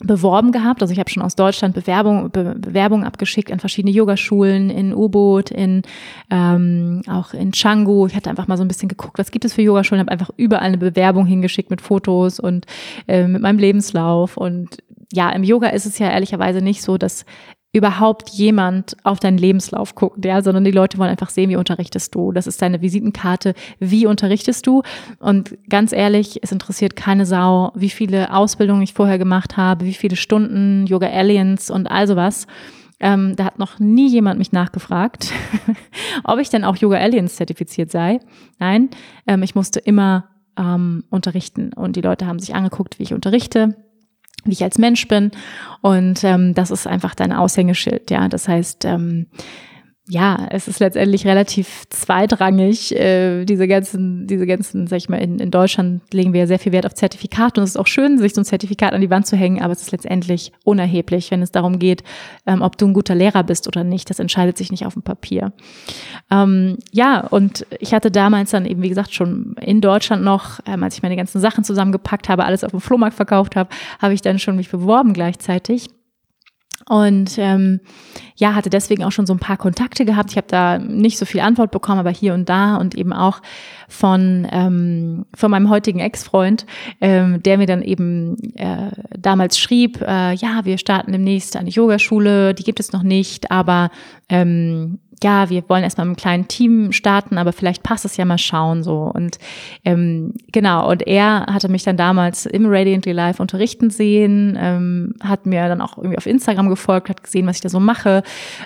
beworben 0.00 0.52
gehabt. 0.52 0.80
Also 0.80 0.92
ich 0.92 0.98
habe 0.98 1.10
schon 1.10 1.22
aus 1.22 1.36
Deutschland 1.36 1.74
Bewerbung, 1.74 2.30
Be 2.30 2.56
Bewerbung 2.58 3.04
abgeschickt 3.04 3.52
an 3.52 3.60
verschiedene 3.60 3.92
Yogaschulen 3.92 4.70
in 4.70 4.94
U-Boot, 4.94 5.50
in 5.50 5.82
ähm, 6.30 7.02
auch 7.08 7.34
in 7.34 7.52
Canggu. 7.52 8.06
Ich 8.06 8.16
hatte 8.16 8.30
einfach 8.30 8.48
mal 8.48 8.56
so 8.56 8.64
ein 8.64 8.68
bisschen 8.68 8.88
geguckt, 8.88 9.18
was 9.18 9.30
gibt 9.30 9.44
es 9.44 9.52
für 9.52 9.62
Yogaschulen, 9.62 10.00
habe 10.00 10.10
einfach 10.10 10.30
überall 10.36 10.66
eine 10.66 10.78
Bewerbung 10.78 11.26
hingeschickt 11.26 11.70
mit 11.70 11.82
Fotos 11.82 12.40
und 12.40 12.66
äh, 13.06 13.26
mit 13.26 13.42
meinem 13.42 13.58
Lebenslauf. 13.58 14.36
Und 14.36 14.78
ja, 15.12 15.30
im 15.30 15.44
Yoga 15.44 15.68
ist 15.68 15.86
es 15.86 15.98
ja 15.98 16.10
ehrlicherweise 16.10 16.62
nicht 16.62 16.82
so, 16.82 16.96
dass 16.96 17.26
überhaupt 17.72 18.28
jemand 18.30 18.96
auf 19.02 19.18
deinen 19.18 19.38
Lebenslauf 19.38 19.94
guckt, 19.94 20.22
ja, 20.24 20.42
sondern 20.42 20.64
die 20.64 20.70
Leute 20.70 20.98
wollen 20.98 21.08
einfach 21.08 21.30
sehen, 21.30 21.48
wie 21.48 21.56
unterrichtest 21.56 22.14
du. 22.14 22.30
Das 22.30 22.46
ist 22.46 22.60
deine 22.60 22.82
Visitenkarte, 22.82 23.54
wie 23.78 24.06
unterrichtest 24.06 24.66
du. 24.66 24.82
Und 25.18 25.56
ganz 25.70 25.92
ehrlich, 25.92 26.38
es 26.42 26.52
interessiert 26.52 26.96
keine 26.96 27.24
Sau, 27.24 27.72
wie 27.74 27.88
viele 27.88 28.34
Ausbildungen 28.34 28.82
ich 28.82 28.92
vorher 28.92 29.18
gemacht 29.18 29.56
habe, 29.56 29.86
wie 29.86 29.94
viele 29.94 30.16
Stunden 30.16 30.86
Yoga 30.86 31.08
Aliens 31.08 31.70
und 31.70 31.86
all 31.90 32.06
sowas. 32.06 32.46
Ähm, 33.00 33.34
da 33.36 33.46
hat 33.46 33.58
noch 33.58 33.78
nie 33.78 34.08
jemand 34.08 34.38
mich 34.38 34.52
nachgefragt, 34.52 35.32
ob 36.24 36.38
ich 36.38 36.50
denn 36.50 36.64
auch 36.64 36.76
Yoga 36.76 36.98
Aliens 36.98 37.36
zertifiziert 37.36 37.90
sei. 37.90 38.20
Nein, 38.58 38.90
ähm, 39.26 39.42
ich 39.42 39.54
musste 39.54 39.80
immer 39.80 40.28
ähm, 40.58 41.04
unterrichten 41.08 41.72
und 41.72 41.96
die 41.96 42.02
Leute 42.02 42.26
haben 42.26 42.38
sich 42.38 42.54
angeguckt, 42.54 42.98
wie 42.98 43.04
ich 43.04 43.14
unterrichte 43.14 43.76
wie 44.44 44.52
ich 44.52 44.62
als 44.62 44.78
Mensch 44.78 45.08
bin. 45.08 45.30
Und 45.80 46.24
ähm, 46.24 46.54
das 46.54 46.70
ist 46.70 46.86
einfach 46.86 47.14
dein 47.14 47.32
Aushängeschild, 47.32 48.10
ja. 48.10 48.28
Das 48.28 48.48
heißt, 48.48 48.84
ähm, 48.84 49.26
ja, 50.08 50.48
es 50.50 50.66
ist 50.66 50.80
letztendlich 50.80 51.26
relativ 51.26 51.84
zweitrangig. 51.88 52.94
Äh, 52.96 53.44
diese 53.44 53.68
ganzen, 53.68 54.26
diese 54.26 54.46
ganzen, 54.46 54.88
sag 54.88 54.96
ich 54.96 55.08
mal, 55.08 55.18
in, 55.18 55.38
in 55.38 55.52
Deutschland 55.52 56.02
legen 56.12 56.32
wir 56.32 56.40
ja 56.40 56.46
sehr 56.48 56.58
viel 56.58 56.72
Wert 56.72 56.86
auf 56.86 56.94
Zertifikate 56.94 57.60
und 57.60 57.64
es 57.64 57.70
ist 57.70 57.76
auch 57.76 57.86
schön, 57.86 58.18
sich 58.18 58.34
so 58.34 58.40
ein 58.40 58.44
Zertifikat 58.44 58.94
an 58.94 59.00
die 59.00 59.10
Wand 59.10 59.28
zu 59.28 59.36
hängen, 59.36 59.62
aber 59.62 59.72
es 59.72 59.82
ist 59.82 59.92
letztendlich 59.92 60.50
unerheblich, 60.64 61.30
wenn 61.30 61.40
es 61.40 61.52
darum 61.52 61.78
geht, 61.78 62.02
ähm, 62.46 62.62
ob 62.62 62.76
du 62.78 62.88
ein 62.88 62.94
guter 62.94 63.14
Lehrer 63.14 63.44
bist 63.44 63.68
oder 63.68 63.84
nicht. 63.84 64.10
Das 64.10 64.18
entscheidet 64.18 64.58
sich 64.58 64.72
nicht 64.72 64.84
auf 64.86 64.94
dem 64.94 65.02
Papier. 65.02 65.52
Ähm, 66.32 66.78
ja, 66.90 67.20
und 67.28 67.64
ich 67.78 67.94
hatte 67.94 68.10
damals 68.10 68.50
dann 68.50 68.66
eben, 68.66 68.82
wie 68.82 68.88
gesagt, 68.88 69.14
schon 69.14 69.54
in 69.60 69.80
Deutschland 69.80 70.24
noch, 70.24 70.58
ähm, 70.66 70.82
als 70.82 70.96
ich 70.96 71.02
meine 71.04 71.16
ganzen 71.16 71.40
Sachen 71.40 71.62
zusammengepackt 71.62 72.28
habe, 72.28 72.44
alles 72.44 72.64
auf 72.64 72.72
dem 72.72 72.80
Flohmarkt 72.80 73.14
verkauft 73.14 73.54
habe, 73.54 73.70
habe 74.00 74.14
ich 74.14 74.20
dann 74.20 74.40
schon 74.40 74.56
mich 74.56 74.68
beworben 74.68 75.12
gleichzeitig 75.12 75.90
und 76.92 77.38
ähm, 77.38 77.80
ja, 78.36 78.54
hatte 78.54 78.68
deswegen 78.68 79.02
auch 79.02 79.12
schon 79.12 79.24
so 79.24 79.32
ein 79.32 79.38
paar 79.38 79.56
Kontakte 79.56 80.04
gehabt. 80.04 80.30
Ich 80.32 80.36
habe 80.36 80.46
da 80.46 80.78
nicht 80.78 81.16
so 81.16 81.24
viel 81.24 81.40
Antwort 81.40 81.70
bekommen, 81.70 81.98
aber 81.98 82.10
hier 82.10 82.34
und 82.34 82.50
da 82.50 82.76
und 82.76 82.94
eben 82.96 83.14
auch 83.14 83.40
von, 83.88 84.46
ähm, 84.52 85.24
von 85.34 85.50
meinem 85.50 85.70
heutigen 85.70 86.00
Ex-Freund, 86.00 86.66
ähm, 87.00 87.42
der 87.42 87.56
mir 87.56 87.64
dann 87.64 87.80
eben 87.80 88.36
äh, 88.56 88.90
damals 89.18 89.58
schrieb, 89.58 90.02
äh, 90.02 90.34
ja, 90.34 90.66
wir 90.66 90.76
starten 90.76 91.12
demnächst 91.12 91.56
eine 91.56 91.70
Yogaschule, 91.70 92.52
die 92.52 92.62
gibt 92.62 92.78
es 92.78 92.92
noch 92.92 93.02
nicht, 93.02 93.50
aber 93.50 93.90
ähm, 94.28 94.98
ja, 95.22 95.50
wir 95.50 95.68
wollen 95.68 95.84
erstmal 95.84 96.06
mit 96.06 96.12
einem 96.12 96.16
kleinen 96.16 96.48
Team 96.48 96.92
starten, 96.92 97.38
aber 97.38 97.52
vielleicht 97.52 97.82
passt 97.82 98.04
es 98.04 98.16
ja 98.16 98.24
mal 98.24 98.38
schauen 98.38 98.82
so. 98.82 99.10
Und 99.14 99.38
ähm, 99.84 100.34
genau, 100.52 100.90
und 100.90 101.06
er 101.06 101.46
hatte 101.46 101.68
mich 101.68 101.82
dann 101.82 101.96
damals 101.96 102.46
im 102.46 102.66
Radiantly 102.66 103.12
Live 103.12 103.40
unterrichten 103.40 103.90
sehen, 103.90 104.58
ähm, 104.60 105.14
hat 105.22 105.46
mir 105.46 105.68
dann 105.68 105.80
auch 105.80 105.96
irgendwie 105.96 106.18
auf 106.18 106.26
Instagram 106.26 106.68
gefolgt, 106.68 107.08
hat 107.08 107.22
gesehen, 107.22 107.46
was 107.46 107.56
ich 107.56 107.62
da 107.62 107.68
so 107.68 107.80
mache. 107.80 108.22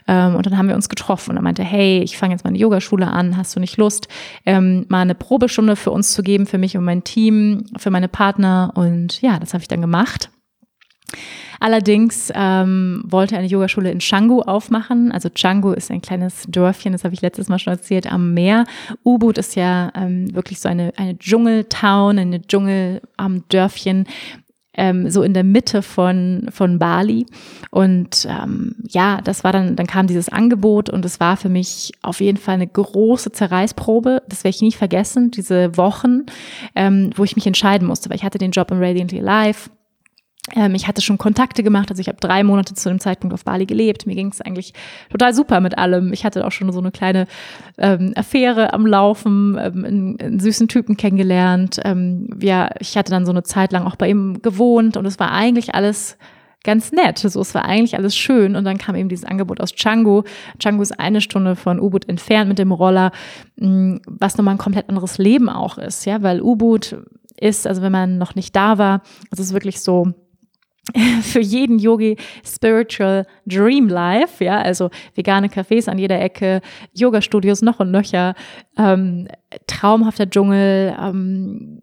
Ähm, 0.06 0.34
und 0.34 0.46
dann 0.46 0.56
haben 0.58 0.68
wir 0.68 0.74
uns 0.74 0.88
getroffen 0.88 1.30
und 1.30 1.36
er 1.36 1.42
meinte, 1.42 1.64
hey, 1.64 2.00
ich 2.02 2.16
fange 2.16 2.34
jetzt 2.34 2.44
mal 2.44 2.50
eine 2.50 2.58
Yogaschule 2.58 3.06
an, 3.06 3.36
hast 3.36 3.54
du 3.56 3.60
nicht 3.60 3.76
Lust, 3.76 4.08
ähm, 4.44 4.86
mal 4.88 5.00
eine 5.00 5.14
Probestunde 5.14 5.76
für 5.76 5.90
uns 5.90 6.12
zu 6.12 6.22
geben, 6.22 6.46
für 6.46 6.58
mich 6.58 6.76
und 6.76 6.84
mein 6.84 7.04
Team, 7.04 7.64
für 7.76 7.90
meine 7.90 8.08
Partner. 8.08 8.72
Und 8.74 9.20
ja, 9.22 9.38
das 9.38 9.54
habe 9.54 9.62
ich 9.62 9.68
dann 9.68 9.80
gemacht. 9.80 10.30
Allerdings 11.60 12.30
ähm, 12.34 13.02
wollte 13.06 13.36
eine 13.36 13.46
Yogaschule 13.46 13.90
in 13.90 13.98
Canggu 13.98 14.40
aufmachen. 14.42 15.12
Also 15.12 15.30
Canggu 15.30 15.72
ist 15.72 15.90
ein 15.90 16.02
kleines 16.02 16.44
Dörfchen, 16.48 16.92
das 16.92 17.04
habe 17.04 17.14
ich 17.14 17.22
letztes 17.22 17.48
Mal 17.48 17.58
schon 17.58 17.72
erzählt, 17.72 18.10
am 18.10 18.34
Meer. 18.34 18.64
Ubud 19.04 19.38
ist 19.38 19.56
ja 19.56 19.92
ähm, 19.94 20.34
wirklich 20.34 20.60
so 20.60 20.68
eine, 20.68 20.92
eine 20.96 21.18
Dschungeltown, 21.18 22.18
eine 22.18 22.42
Dschungeldörfchen, 22.42 24.06
ähm, 24.76 25.10
so 25.10 25.22
in 25.22 25.34
der 25.34 25.44
Mitte 25.44 25.82
von, 25.82 26.48
von 26.50 26.78
Bali. 26.78 27.26
Und 27.70 28.28
ähm, 28.30 28.76
ja, 28.88 29.20
das 29.22 29.42
war 29.42 29.52
dann, 29.52 29.76
dann 29.76 29.86
kam 29.86 30.06
dieses 30.06 30.28
Angebot 30.28 30.90
und 30.90 31.04
es 31.04 31.18
war 31.18 31.36
für 31.36 31.48
mich 31.48 31.92
auf 32.02 32.20
jeden 32.20 32.38
Fall 32.38 32.54
eine 32.54 32.66
große 32.66 33.32
Zerreißprobe. 33.32 34.22
Das 34.28 34.44
werde 34.44 34.54
ich 34.54 34.62
nie 34.62 34.72
vergessen, 34.72 35.30
diese 35.30 35.76
Wochen, 35.76 36.26
ähm, 36.74 37.10
wo 37.16 37.24
ich 37.24 37.36
mich 37.36 37.46
entscheiden 37.46 37.88
musste, 37.88 38.10
weil 38.10 38.16
ich 38.16 38.24
hatte 38.24 38.38
den 38.38 38.50
Job 38.50 38.70
im 38.70 38.78
Radiantly 38.78 39.20
ähm, 39.20 39.70
ich 40.54 40.86
hatte 40.86 41.02
schon 41.02 41.18
Kontakte 41.18 41.64
gemacht, 41.64 41.90
also 41.90 42.00
ich 42.00 42.08
habe 42.08 42.18
drei 42.20 42.44
Monate 42.44 42.74
zu 42.74 42.88
dem 42.88 43.00
Zeitpunkt 43.00 43.34
auf 43.34 43.44
Bali 43.44 43.66
gelebt. 43.66 44.06
Mir 44.06 44.14
ging 44.14 44.28
es 44.28 44.40
eigentlich 44.40 44.74
total 45.10 45.34
super 45.34 45.60
mit 45.60 45.76
allem. 45.76 46.12
Ich 46.12 46.24
hatte 46.24 46.46
auch 46.46 46.52
schon 46.52 46.70
so 46.72 46.78
eine 46.78 46.92
kleine 46.92 47.26
ähm, 47.78 48.12
Affäre 48.14 48.72
am 48.72 48.86
Laufen, 48.86 49.58
ähm, 49.60 49.84
einen, 49.84 50.20
einen, 50.20 50.40
süßen 50.40 50.68
Typen 50.68 50.96
kennengelernt. 50.96 51.80
Ähm, 51.84 52.30
ja, 52.40 52.70
ich 52.78 52.96
hatte 52.96 53.10
dann 53.10 53.26
so 53.26 53.32
eine 53.32 53.42
Zeit 53.42 53.72
lang 53.72 53.86
auch 53.86 53.96
bei 53.96 54.08
ihm 54.08 54.40
gewohnt 54.40 54.96
und 54.96 55.04
es 55.04 55.18
war 55.18 55.32
eigentlich 55.32 55.74
alles 55.74 56.16
ganz 56.62 56.92
nett. 56.92 57.18
So, 57.18 57.40
es 57.40 57.54
war 57.54 57.64
eigentlich 57.64 57.96
alles 57.96 58.16
schön. 58.16 58.54
Und 58.54 58.64
dann 58.64 58.78
kam 58.78 58.94
eben 58.94 59.08
dieses 59.08 59.24
Angebot 59.24 59.60
aus 59.60 59.74
Canggu. 59.74 60.22
Canggu 60.60 60.82
ist 60.82 60.98
eine 60.98 61.20
Stunde 61.20 61.56
von 61.56 61.80
Ubud 61.80 62.08
entfernt 62.08 62.48
mit 62.48 62.58
dem 62.58 62.72
Roller, 62.72 63.10
mm, 63.56 63.96
was 64.06 64.36
nochmal 64.36 64.54
ein 64.54 64.58
komplett 64.58 64.88
anderes 64.88 65.18
Leben 65.18 65.48
auch 65.48 65.78
ist, 65.78 66.04
ja, 66.04 66.22
weil 66.22 66.40
Ubud 66.40 66.96
ist, 67.38 67.66
also 67.66 67.82
wenn 67.82 67.92
man 67.92 68.18
noch 68.18 68.34
nicht 68.34 68.54
da 68.56 68.78
war, 68.78 69.02
es 69.30 69.38
ist 69.38 69.52
wirklich 69.52 69.80
so, 69.80 70.12
für 71.22 71.40
jeden 71.40 71.78
Yogi 71.78 72.16
Spiritual 72.44 73.26
Dream 73.46 73.88
Life, 73.88 74.44
ja, 74.44 74.60
also 74.60 74.90
vegane 75.14 75.48
Cafés 75.48 75.88
an 75.88 75.98
jeder 75.98 76.20
Ecke, 76.20 76.60
Yoga-Studios 76.94 77.62
noch 77.62 77.80
und 77.80 77.90
nöcher, 77.90 78.34
ähm, 78.78 79.28
traumhafter 79.66 80.28
Dschungel, 80.28 80.96
ähm, 80.98 81.80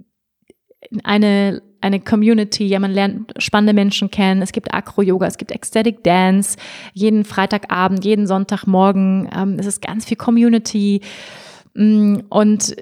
eine 1.03 1.61
eine 1.81 1.99
Community, 1.99 2.65
ja, 2.65 2.79
man 2.79 2.91
lernt 2.91 3.33
spannende 3.39 3.73
Menschen 3.73 4.09
kennen, 4.09 4.41
es 4.41 4.53
gibt 4.53 4.73
Acro-Yoga, 4.73 5.27
es 5.27 5.37
gibt 5.37 5.51
Ecstatic 5.51 6.01
Dance, 6.01 6.57
jeden 6.93 7.25
Freitagabend, 7.25 8.05
jeden 8.05 8.25
Sonntagmorgen, 8.25 9.29
ähm, 9.35 9.57
es 9.59 9.65
ist 9.65 9.81
ganz 9.81 10.05
viel 10.05 10.15
Community 10.15 11.01
mm, 11.73 12.19
und 12.29 12.75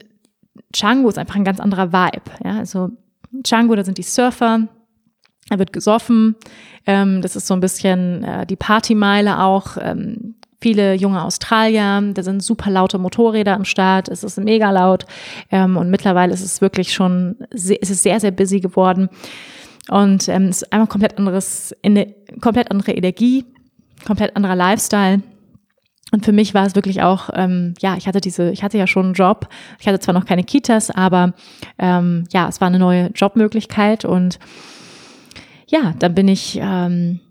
Django 0.71 1.09
ist 1.09 1.17
einfach 1.17 1.35
ein 1.35 1.43
ganz 1.43 1.59
anderer 1.59 1.91
Vibe, 1.91 2.29
ja, 2.43 2.59
also 2.59 2.91
Django, 3.31 3.75
da 3.75 3.83
sind 3.83 3.97
die 3.97 4.03
Surfer, 4.03 4.67
da 5.51 5.59
wird 5.59 5.73
gesoffen. 5.73 6.35
Ähm, 6.87 7.21
das 7.21 7.35
ist 7.35 7.45
so 7.45 7.53
ein 7.53 7.59
bisschen 7.59 8.23
äh, 8.23 8.45
die 8.45 8.55
Partymeile 8.55 9.43
auch. 9.43 9.77
Ähm, 9.79 10.35
viele 10.61 10.93
junge 10.93 11.23
Australier, 11.23 12.01
da 12.13 12.23
sind 12.23 12.41
super 12.41 12.69
laute 12.69 12.99
Motorräder 12.99 13.55
am 13.55 13.65
Start, 13.65 14.09
es 14.09 14.23
ist 14.23 14.37
mega 14.37 14.69
laut 14.69 15.05
ähm, 15.49 15.75
und 15.75 15.89
mittlerweile 15.89 16.33
ist 16.33 16.43
es 16.43 16.61
wirklich 16.61 16.93
schon, 16.93 17.35
sehr, 17.51 17.79
es 17.81 17.89
ist 17.89 18.03
sehr, 18.03 18.19
sehr 18.19 18.29
busy 18.29 18.59
geworden 18.59 19.09
und 19.89 20.29
ähm, 20.29 20.49
es 20.49 20.61
ist 20.61 20.71
einfach 20.71 20.87
komplett 20.87 21.17
anderes, 21.17 21.75
eine 21.83 22.13
komplett 22.41 22.69
andere 22.69 22.91
Energie, 22.91 23.43
komplett 24.05 24.35
anderer 24.35 24.55
Lifestyle. 24.55 25.21
Und 26.13 26.25
für 26.25 26.33
mich 26.33 26.53
war 26.53 26.65
es 26.65 26.75
wirklich 26.75 27.01
auch, 27.01 27.29
ähm, 27.33 27.73
ja, 27.79 27.95
ich 27.95 28.05
hatte 28.05 28.19
diese, 28.19 28.51
ich 28.51 28.63
hatte 28.63 28.77
ja 28.77 28.85
schon 28.85 29.05
einen 29.05 29.13
Job. 29.13 29.47
Ich 29.79 29.87
hatte 29.87 29.99
zwar 29.99 30.13
noch 30.13 30.25
keine 30.25 30.43
Kitas, 30.43 30.91
aber 30.91 31.33
ähm, 31.79 32.25
ja, 32.31 32.49
es 32.49 32.59
war 32.59 32.67
eine 32.67 32.79
neue 32.79 33.07
Jobmöglichkeit 33.15 34.03
und 34.03 34.37
ja, 35.71 35.93
dann 35.97 36.13
bin 36.13 36.27
ich 36.27 36.59
ähm, 36.61 37.21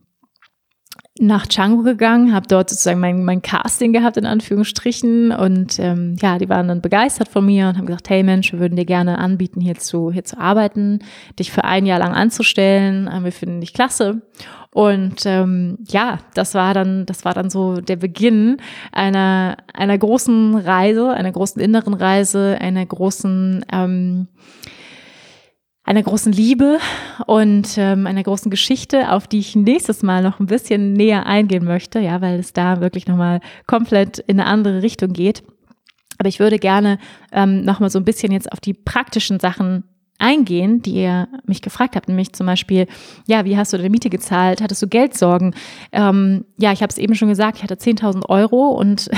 nach 1.18 1.46
Django 1.46 1.82
gegangen, 1.82 2.32
habe 2.32 2.46
dort 2.48 2.70
sozusagen 2.70 2.98
mein, 2.98 3.24
mein 3.24 3.42
Casting 3.42 3.92
gehabt, 3.92 4.16
in 4.16 4.24
Anführungsstrichen. 4.24 5.32
Und 5.32 5.78
ähm, 5.78 6.16
ja, 6.20 6.38
die 6.38 6.48
waren 6.48 6.66
dann 6.66 6.80
begeistert 6.80 7.28
von 7.28 7.44
mir 7.44 7.68
und 7.68 7.76
haben 7.76 7.84
gesagt, 7.84 8.08
hey 8.08 8.22
Mensch, 8.22 8.52
wir 8.52 8.60
würden 8.60 8.76
dir 8.76 8.86
gerne 8.86 9.18
anbieten, 9.18 9.60
hier 9.60 9.74
zu, 9.74 10.10
hier 10.10 10.24
zu 10.24 10.38
arbeiten, 10.38 11.00
dich 11.38 11.52
für 11.52 11.64
ein 11.64 11.84
Jahr 11.84 11.98
lang 11.98 12.14
anzustellen. 12.14 13.06
Äh, 13.06 13.22
wir 13.22 13.32
finden 13.32 13.60
dich 13.60 13.74
klasse. 13.74 14.22
Und 14.72 15.26
ähm, 15.26 15.78
ja, 15.88 16.20
das 16.32 16.54
war 16.54 16.72
dann, 16.72 17.04
das 17.04 17.26
war 17.26 17.34
dann 17.34 17.50
so 17.50 17.82
der 17.82 17.96
Beginn 17.96 18.56
einer, 18.90 19.58
einer 19.74 19.98
großen 19.98 20.54
Reise, 20.54 21.12
einer 21.12 21.32
großen 21.32 21.60
inneren 21.60 21.92
Reise, 21.92 22.56
einer 22.58 22.86
großen 22.86 23.66
ähm, 23.70 24.28
einer 25.90 26.04
großen 26.04 26.30
Liebe 26.30 26.78
und 27.26 27.76
ähm, 27.76 28.06
einer 28.06 28.22
großen 28.22 28.48
Geschichte, 28.48 29.10
auf 29.10 29.26
die 29.26 29.40
ich 29.40 29.56
nächstes 29.56 30.04
Mal 30.04 30.22
noch 30.22 30.38
ein 30.38 30.46
bisschen 30.46 30.92
näher 30.92 31.26
eingehen 31.26 31.64
möchte, 31.64 31.98
ja, 31.98 32.20
weil 32.20 32.38
es 32.38 32.52
da 32.52 32.80
wirklich 32.80 33.08
nochmal 33.08 33.40
komplett 33.66 34.20
in 34.20 34.38
eine 34.38 34.48
andere 34.48 34.82
Richtung 34.82 35.12
geht. 35.12 35.42
Aber 36.18 36.28
ich 36.28 36.38
würde 36.38 36.60
gerne 36.60 36.98
ähm, 37.32 37.64
nochmal 37.64 37.90
so 37.90 37.98
ein 37.98 38.04
bisschen 38.04 38.30
jetzt 38.30 38.52
auf 38.52 38.60
die 38.60 38.72
praktischen 38.72 39.40
Sachen 39.40 39.82
eingehen, 40.20 40.82
die 40.82 40.94
ihr 40.94 41.28
mich 41.44 41.62
gefragt 41.62 41.96
habt, 41.96 42.08
nämlich 42.08 42.32
zum 42.32 42.46
Beispiel, 42.46 42.86
ja, 43.26 43.44
wie 43.44 43.56
hast 43.56 43.72
du 43.72 43.76
deine 43.76 43.90
Miete 43.90 44.10
gezahlt? 44.10 44.60
Hattest 44.60 44.82
du 44.82 44.88
Geldsorgen? 44.88 45.54
Ähm, 45.92 46.44
ja, 46.58 46.72
ich 46.72 46.82
habe 46.82 46.90
es 46.90 46.98
eben 46.98 47.14
schon 47.14 47.28
gesagt, 47.28 47.56
ich 47.56 47.62
hatte 47.62 47.74
10.000 47.74 48.28
Euro 48.28 48.68
und 48.68 49.10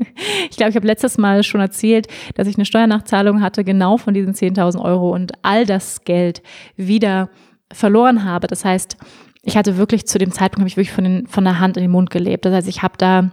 ich 0.50 0.56
glaube, 0.56 0.70
ich 0.70 0.76
habe 0.76 0.86
letztes 0.86 1.18
Mal 1.18 1.42
schon 1.42 1.60
erzählt, 1.60 2.06
dass 2.34 2.46
ich 2.46 2.56
eine 2.56 2.64
Steuernachzahlung 2.64 3.42
hatte, 3.42 3.64
genau 3.64 3.96
von 3.96 4.14
diesen 4.14 4.34
10.000 4.34 4.80
Euro 4.80 5.14
und 5.14 5.32
all 5.42 5.66
das 5.66 6.04
Geld 6.04 6.42
wieder 6.76 7.30
verloren 7.72 8.24
habe. 8.24 8.46
Das 8.46 8.64
heißt, 8.64 8.96
ich 9.42 9.56
hatte 9.56 9.76
wirklich 9.76 10.06
zu 10.06 10.18
dem 10.18 10.32
Zeitpunkt, 10.32 10.60
habe 10.60 10.68
ich 10.68 10.76
wirklich 10.76 10.92
von, 10.92 11.04
den, 11.04 11.26
von 11.26 11.44
der 11.44 11.60
Hand 11.60 11.76
in 11.76 11.82
den 11.82 11.90
Mund 11.90 12.10
gelebt. 12.10 12.44
Das 12.44 12.52
heißt, 12.52 12.68
ich 12.68 12.82
habe 12.82 12.94
da 12.98 13.30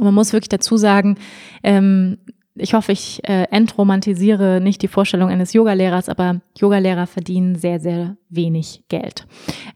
man 0.00 0.14
muss 0.14 0.32
wirklich 0.32 0.48
dazu 0.48 0.76
sagen, 0.76 1.18
ähm, 1.62 2.18
ich 2.54 2.74
hoffe, 2.74 2.92
ich 2.92 3.26
äh, 3.26 3.44
entromantisiere 3.50 4.60
nicht 4.60 4.82
die 4.82 4.88
Vorstellung 4.88 5.30
eines 5.30 5.54
Yogalehrers, 5.54 6.10
aber 6.10 6.40
Yogalehrer 6.58 7.06
verdienen 7.06 7.56
sehr, 7.56 7.80
sehr 7.80 8.16
wenig 8.28 8.84
Geld. 8.88 9.26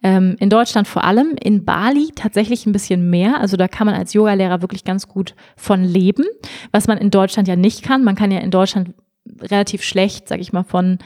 Ähm, 0.02 0.36
in 0.40 0.50
Deutschland 0.50 0.86
vor 0.86 1.04
allem, 1.04 1.36
in 1.42 1.64
Bali 1.64 2.10
tatsächlich 2.14 2.66
ein 2.66 2.72
bisschen 2.72 3.08
mehr. 3.08 3.40
Also 3.40 3.56
da 3.56 3.66
kann 3.66 3.86
man 3.86 3.94
als 3.94 4.12
Yogalehrer 4.12 4.60
wirklich 4.60 4.84
ganz 4.84 5.08
gut 5.08 5.34
von 5.56 5.84
leben, 5.84 6.24
was 6.70 6.86
man 6.86 6.98
in 6.98 7.10
Deutschland 7.10 7.48
ja 7.48 7.56
nicht 7.56 7.82
kann. 7.82 8.04
Man 8.04 8.14
kann 8.14 8.30
ja 8.30 8.40
in 8.40 8.50
Deutschland 8.50 8.92
relativ 9.40 9.82
schlecht, 9.82 10.28
sage 10.28 10.42
ich 10.42 10.52
mal, 10.52 10.64
von 10.64 10.98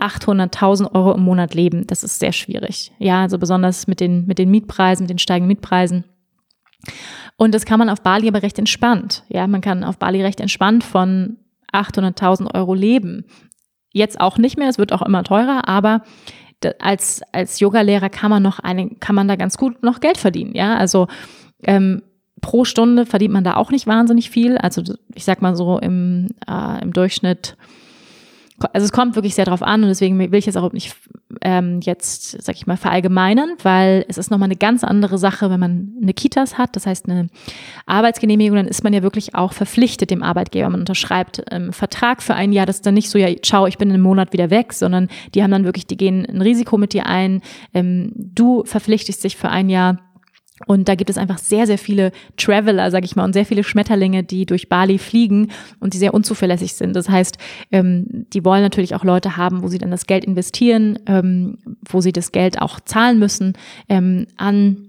800.000 0.00 0.94
Euro 0.94 1.12
im 1.12 1.22
Monat 1.22 1.54
leben. 1.54 1.86
Das 1.86 2.02
ist 2.02 2.18
sehr 2.18 2.32
schwierig. 2.32 2.92
Ja, 2.98 3.22
also 3.22 3.38
besonders 3.38 3.86
mit 3.86 4.00
den, 4.00 4.26
mit 4.26 4.38
den 4.38 4.50
Mietpreisen, 4.50 5.04
mit 5.04 5.10
den 5.10 5.18
steigenden 5.18 5.48
Mietpreisen. 5.48 6.04
Und 7.36 7.54
das 7.54 7.64
kann 7.64 7.78
man 7.78 7.88
auf 7.88 8.02
Bali 8.02 8.28
aber 8.28 8.42
recht 8.42 8.58
entspannt. 8.58 9.24
Ja, 9.28 9.46
man 9.46 9.60
kann 9.60 9.84
auf 9.84 9.98
Bali 9.98 10.22
recht 10.22 10.40
entspannt 10.40 10.84
von 10.84 11.38
800.000 11.72 12.54
Euro 12.54 12.74
leben. 12.74 13.24
Jetzt 13.92 14.20
auch 14.20 14.38
nicht 14.38 14.56
mehr, 14.56 14.68
es 14.68 14.78
wird 14.78 14.92
auch 14.92 15.02
immer 15.02 15.24
teurer, 15.24 15.68
aber 15.68 16.02
als, 16.78 17.20
als 17.32 17.60
Yogalehrer 17.60 18.08
kann 18.08 18.30
man 18.30 18.42
noch 18.42 18.58
eine, 18.58 18.88
kann 19.00 19.14
man 19.14 19.28
da 19.28 19.36
ganz 19.36 19.58
gut 19.58 19.82
noch 19.82 20.00
Geld 20.00 20.16
verdienen. 20.16 20.54
Ja, 20.54 20.76
also 20.76 21.08
ähm, 21.64 22.02
pro 22.40 22.64
Stunde 22.64 23.06
verdient 23.06 23.32
man 23.32 23.44
da 23.44 23.56
auch 23.56 23.70
nicht 23.70 23.86
wahnsinnig 23.86 24.30
viel. 24.30 24.56
Also 24.56 24.82
ich 25.14 25.24
sag 25.24 25.42
mal 25.42 25.56
so 25.56 25.78
im, 25.78 26.28
äh, 26.48 26.82
im 26.82 26.92
Durchschnitt 26.92 27.56
also 28.72 28.84
es 28.84 28.92
kommt 28.92 29.14
wirklich 29.14 29.34
sehr 29.34 29.44
drauf 29.44 29.62
an 29.62 29.82
und 29.82 29.88
deswegen 29.88 30.18
will 30.18 30.34
ich 30.34 30.46
jetzt 30.46 30.56
auch 30.56 30.72
nicht 30.72 30.96
ähm, 31.42 31.80
jetzt, 31.82 32.42
sag 32.42 32.56
ich 32.56 32.66
mal, 32.66 32.76
verallgemeinern, 32.76 33.54
weil 33.62 34.04
es 34.08 34.18
ist 34.18 34.30
nochmal 34.30 34.46
eine 34.46 34.56
ganz 34.56 34.84
andere 34.84 35.18
Sache, 35.18 35.50
wenn 35.50 35.60
man 35.60 35.94
eine 36.00 36.14
Kitas 36.14 36.58
hat, 36.58 36.76
das 36.76 36.86
heißt 36.86 37.08
eine 37.08 37.28
Arbeitsgenehmigung, 37.86 38.56
dann 38.56 38.68
ist 38.68 38.84
man 38.84 38.92
ja 38.92 39.02
wirklich 39.02 39.34
auch 39.34 39.52
verpflichtet 39.52 40.10
dem 40.10 40.22
Arbeitgeber. 40.22 40.70
Man 40.70 40.80
unterschreibt 40.80 41.42
ähm, 41.50 41.72
Vertrag 41.72 42.22
für 42.22 42.34
ein 42.34 42.52
Jahr, 42.52 42.66
das 42.66 42.76
ist 42.76 42.86
dann 42.86 42.94
nicht 42.94 43.10
so, 43.10 43.18
ja, 43.18 43.28
ciao, 43.42 43.66
ich 43.66 43.78
bin 43.78 43.88
in 43.88 43.94
einem 43.94 44.04
Monat 44.04 44.32
wieder 44.32 44.50
weg, 44.50 44.72
sondern 44.72 45.08
die 45.34 45.42
haben 45.42 45.50
dann 45.50 45.64
wirklich, 45.64 45.86
die 45.86 45.96
gehen 45.96 46.26
ein 46.26 46.42
Risiko 46.42 46.78
mit 46.78 46.92
dir 46.92 47.06
ein, 47.06 47.42
ähm, 47.72 48.12
du 48.14 48.64
verpflichtest 48.64 49.24
dich 49.24 49.36
für 49.36 49.48
ein 49.48 49.68
Jahr 49.68 49.98
und 50.66 50.88
da 50.88 50.94
gibt 50.94 51.10
es 51.10 51.18
einfach 51.18 51.38
sehr, 51.38 51.66
sehr 51.66 51.78
viele 51.78 52.12
Traveler, 52.36 52.90
sag 52.90 53.04
ich 53.04 53.16
mal, 53.16 53.24
und 53.24 53.32
sehr 53.32 53.44
viele 53.44 53.64
Schmetterlinge, 53.64 54.22
die 54.22 54.46
durch 54.46 54.68
Bali 54.68 54.98
fliegen 54.98 55.50
und 55.80 55.94
die 55.94 55.98
sehr 55.98 56.14
unzuverlässig 56.14 56.74
sind. 56.74 56.94
Das 56.94 57.08
heißt, 57.08 57.38
ähm, 57.72 58.26
die 58.32 58.44
wollen 58.44 58.62
natürlich 58.62 58.94
auch 58.94 59.02
Leute 59.02 59.36
haben, 59.36 59.62
wo 59.62 59.68
sie 59.68 59.78
dann 59.78 59.90
das 59.90 60.06
Geld 60.06 60.24
investieren, 60.24 60.98
ähm, 61.06 61.58
wo 61.88 62.00
sie 62.00 62.12
das 62.12 62.30
Geld 62.30 62.62
auch 62.62 62.78
zahlen 62.80 63.18
müssen 63.18 63.54
ähm, 63.88 64.26
an 64.36 64.88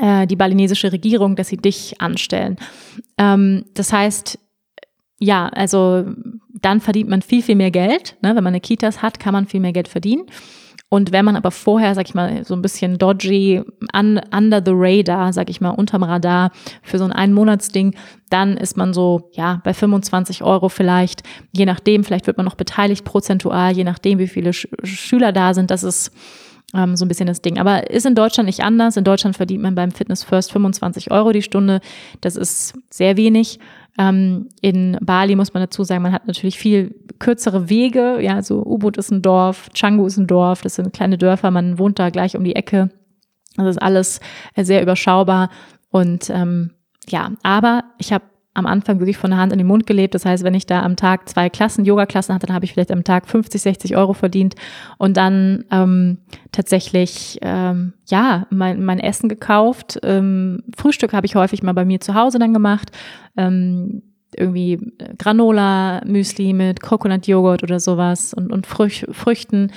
äh, 0.00 0.26
die 0.28 0.36
balinesische 0.36 0.92
Regierung, 0.92 1.34
dass 1.34 1.48
sie 1.48 1.56
dich 1.56 2.00
anstellen. 2.00 2.56
Ähm, 3.18 3.64
das 3.74 3.92
heißt, 3.92 4.38
ja, 5.18 5.48
also 5.48 6.04
dann 6.60 6.80
verdient 6.80 7.10
man 7.10 7.22
viel, 7.22 7.42
viel 7.42 7.56
mehr 7.56 7.70
Geld. 7.72 8.16
Ne? 8.22 8.36
Wenn 8.36 8.44
man 8.44 8.48
eine 8.48 8.60
Kitas 8.60 9.02
hat, 9.02 9.18
kann 9.18 9.32
man 9.32 9.46
viel 9.46 9.60
mehr 9.60 9.72
Geld 9.72 9.88
verdienen. 9.88 10.26
Und 10.88 11.10
wenn 11.10 11.24
man 11.24 11.34
aber 11.34 11.50
vorher, 11.50 11.94
sag 11.96 12.08
ich 12.08 12.14
mal, 12.14 12.44
so 12.44 12.54
ein 12.54 12.62
bisschen 12.62 12.96
dodgy, 12.96 13.60
un, 13.94 14.20
under 14.32 14.62
the 14.64 14.72
radar, 14.72 15.32
sag 15.32 15.50
ich 15.50 15.60
mal, 15.60 15.70
unterm 15.70 16.04
Radar 16.04 16.52
für 16.82 16.98
so 16.98 17.04
ein 17.04 17.12
Einmonatsding, 17.12 17.96
dann 18.30 18.56
ist 18.56 18.76
man 18.76 18.94
so, 18.94 19.30
ja, 19.32 19.60
bei 19.64 19.74
25 19.74 20.44
Euro 20.44 20.68
vielleicht, 20.68 21.24
je 21.52 21.66
nachdem, 21.66 22.04
vielleicht 22.04 22.28
wird 22.28 22.36
man 22.36 22.46
noch 22.46 22.54
beteiligt 22.54 23.04
prozentual, 23.04 23.72
je 23.72 23.84
nachdem, 23.84 24.20
wie 24.20 24.28
viele 24.28 24.52
Sch 24.52 24.68
Schüler 24.84 25.32
da 25.32 25.54
sind, 25.54 25.72
das 25.72 25.82
ist 25.82 26.12
ähm, 26.74 26.96
so 26.96 27.04
ein 27.04 27.08
bisschen 27.08 27.26
das 27.26 27.42
Ding. 27.42 27.58
Aber 27.58 27.90
ist 27.90 28.06
in 28.06 28.14
Deutschland 28.14 28.46
nicht 28.46 28.62
anders. 28.62 28.96
In 28.96 29.04
Deutschland 29.04 29.36
verdient 29.36 29.62
man 29.62 29.74
beim 29.74 29.90
Fitness 29.90 30.22
First 30.22 30.52
25 30.52 31.10
Euro 31.10 31.32
die 31.32 31.42
Stunde. 31.42 31.80
Das 32.20 32.36
ist 32.36 32.74
sehr 32.90 33.16
wenig. 33.16 33.58
Ähm, 33.98 34.48
in 34.60 34.98
Bali 35.00 35.36
muss 35.36 35.54
man 35.54 35.62
dazu 35.62 35.84
sagen, 35.84 36.02
man 36.02 36.12
hat 36.12 36.26
natürlich 36.26 36.58
viel 36.58 36.94
kürzere 37.18 37.68
Wege. 37.68 38.18
Ja, 38.20 38.42
so 38.42 38.62
Ubud 38.64 38.96
ist 38.96 39.10
ein 39.10 39.22
Dorf, 39.22 39.70
Canggu 39.74 40.06
ist 40.06 40.18
ein 40.18 40.26
Dorf, 40.26 40.62
das 40.62 40.74
sind 40.74 40.92
kleine 40.92 41.18
Dörfer, 41.18 41.50
man 41.50 41.78
wohnt 41.78 41.98
da 41.98 42.10
gleich 42.10 42.36
um 42.36 42.44
die 42.44 42.56
Ecke. 42.56 42.90
Das 43.56 43.66
ist 43.66 43.82
alles 43.82 44.20
sehr 44.54 44.82
überschaubar. 44.82 45.50
Und 45.90 46.28
ähm, 46.30 46.72
ja, 47.08 47.32
aber 47.42 47.84
ich 47.98 48.12
habe 48.12 48.24
am 48.56 48.66
Anfang 48.66 48.98
wirklich 49.00 49.18
von 49.18 49.30
der 49.30 49.38
Hand 49.38 49.52
in 49.52 49.58
den 49.58 49.66
Mund 49.66 49.86
gelebt. 49.86 50.14
Das 50.14 50.24
heißt, 50.24 50.42
wenn 50.42 50.54
ich 50.54 50.66
da 50.66 50.82
am 50.82 50.96
Tag 50.96 51.28
zwei 51.28 51.50
Klassen, 51.50 51.84
Yoga-Klassen 51.84 52.34
hatte, 52.34 52.46
dann 52.46 52.54
habe 52.54 52.64
ich 52.64 52.72
vielleicht 52.72 52.90
am 52.90 53.04
Tag 53.04 53.28
50, 53.28 53.60
60 53.60 53.96
Euro 53.96 54.14
verdient 54.14 54.54
und 54.96 55.16
dann 55.16 55.64
ähm, 55.70 56.18
tatsächlich 56.52 57.38
ähm, 57.42 57.92
ja 58.08 58.46
mein, 58.50 58.82
mein 58.82 58.98
Essen 58.98 59.28
gekauft. 59.28 59.98
Ähm, 60.02 60.62
Frühstück 60.76 61.12
habe 61.12 61.26
ich 61.26 61.34
häufig 61.34 61.62
mal 61.62 61.74
bei 61.74 61.84
mir 61.84 62.00
zu 62.00 62.14
Hause 62.14 62.38
dann 62.38 62.54
gemacht. 62.54 62.90
Ähm, 63.36 64.02
irgendwie 64.36 64.78
Granola, 65.18 66.02
Müsli 66.04 66.52
mit 66.52 66.82
Coconut-Joghurt 66.82 67.62
oder 67.62 67.80
sowas 67.80 68.34
und, 68.34 68.52
und 68.52 68.66
Früch, 68.66 69.06
Früchten. 69.10 69.72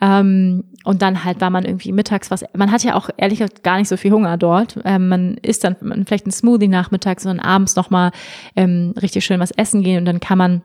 Ähm, 0.00 0.64
und 0.84 1.02
dann 1.02 1.24
halt 1.24 1.40
war 1.40 1.50
man 1.50 1.64
irgendwie 1.64 1.92
mittags 1.92 2.30
was. 2.30 2.44
Man 2.54 2.72
hat 2.72 2.82
ja 2.84 2.94
auch 2.94 3.10
ehrlich 3.16 3.38
gesagt 3.38 3.62
gar 3.62 3.78
nicht 3.78 3.88
so 3.88 3.96
viel 3.96 4.12
Hunger 4.12 4.36
dort. 4.36 4.78
Ähm, 4.84 5.08
man 5.08 5.36
isst 5.42 5.64
dann 5.64 5.76
vielleicht 6.06 6.26
ein 6.26 6.32
Smoothie 6.32 6.68
nachmittags 6.68 7.24
und 7.24 7.36
dann 7.36 7.46
abends 7.46 7.76
nochmal 7.76 8.10
ähm, 8.56 8.94
richtig 9.00 9.24
schön 9.24 9.40
was 9.40 9.52
essen 9.52 9.82
gehen 9.82 9.98
und 9.98 10.04
dann 10.04 10.20
kann 10.20 10.38
man 10.38 10.62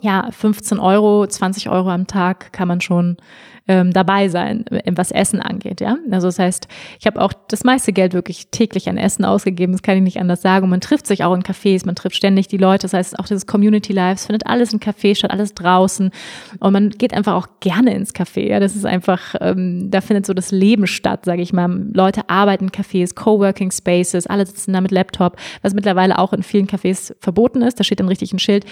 ja, 0.00 0.28
15 0.30 0.78
Euro, 0.78 1.26
20 1.26 1.68
Euro 1.70 1.90
am 1.90 2.06
Tag 2.06 2.52
kann 2.52 2.68
man 2.68 2.80
schon 2.80 3.16
ähm, 3.68 3.92
dabei 3.92 4.28
sein, 4.28 4.64
was 4.90 5.10
Essen 5.10 5.40
angeht. 5.40 5.82
Ja, 5.82 5.98
also 6.10 6.28
das 6.28 6.38
heißt, 6.38 6.68
ich 6.98 7.06
habe 7.06 7.20
auch 7.20 7.34
das 7.48 7.64
meiste 7.64 7.92
Geld 7.92 8.14
wirklich 8.14 8.48
täglich 8.50 8.88
an 8.88 8.96
Essen 8.96 9.26
ausgegeben. 9.26 9.72
Das 9.72 9.82
kann 9.82 9.96
ich 9.98 10.02
nicht 10.02 10.18
anders 10.18 10.40
sagen. 10.40 10.64
Und 10.64 10.70
man 10.70 10.80
trifft 10.80 11.06
sich 11.06 11.22
auch 11.22 11.34
in 11.34 11.42
Cafés, 11.42 11.84
man 11.84 11.94
trifft 11.94 12.16
ständig 12.16 12.48
die 12.48 12.56
Leute. 12.56 12.82
Das 12.82 12.94
heißt, 12.94 13.18
auch 13.18 13.26
dieses 13.26 13.46
Community 13.46 13.92
Lives 13.92 14.26
findet 14.26 14.46
alles 14.46 14.72
in 14.72 14.80
Cafés 14.80 15.16
statt, 15.16 15.30
alles 15.30 15.52
draußen. 15.52 16.10
Und 16.60 16.72
man 16.72 16.90
geht 16.90 17.12
einfach 17.12 17.34
auch 17.34 17.46
gerne 17.60 17.94
ins 17.94 18.14
Café. 18.14 18.48
Ja, 18.48 18.58
das 18.58 18.74
ist 18.74 18.86
einfach, 18.86 19.34
ähm, 19.40 19.90
da 19.90 20.00
findet 20.00 20.24
so 20.24 20.32
das 20.32 20.50
Leben 20.50 20.86
statt, 20.86 21.26
sage 21.26 21.42
ich 21.42 21.52
mal. 21.52 21.68
Leute 21.92 22.30
arbeiten 22.30 22.64
in 22.64 22.70
Cafés, 22.70 23.14
Coworking 23.14 23.70
Spaces, 23.70 24.26
alle 24.26 24.46
sitzen 24.46 24.72
da 24.72 24.80
mit 24.80 24.92
Laptop, 24.92 25.36
was 25.60 25.74
mittlerweile 25.74 26.18
auch 26.18 26.32
in 26.32 26.42
vielen 26.42 26.66
Cafés 26.66 27.14
verboten 27.20 27.60
ist. 27.60 27.78
Da 27.78 27.84
steht 27.84 28.00
dann 28.00 28.08
richtig 28.08 28.32
ein 28.32 28.38
Schild 28.38 28.64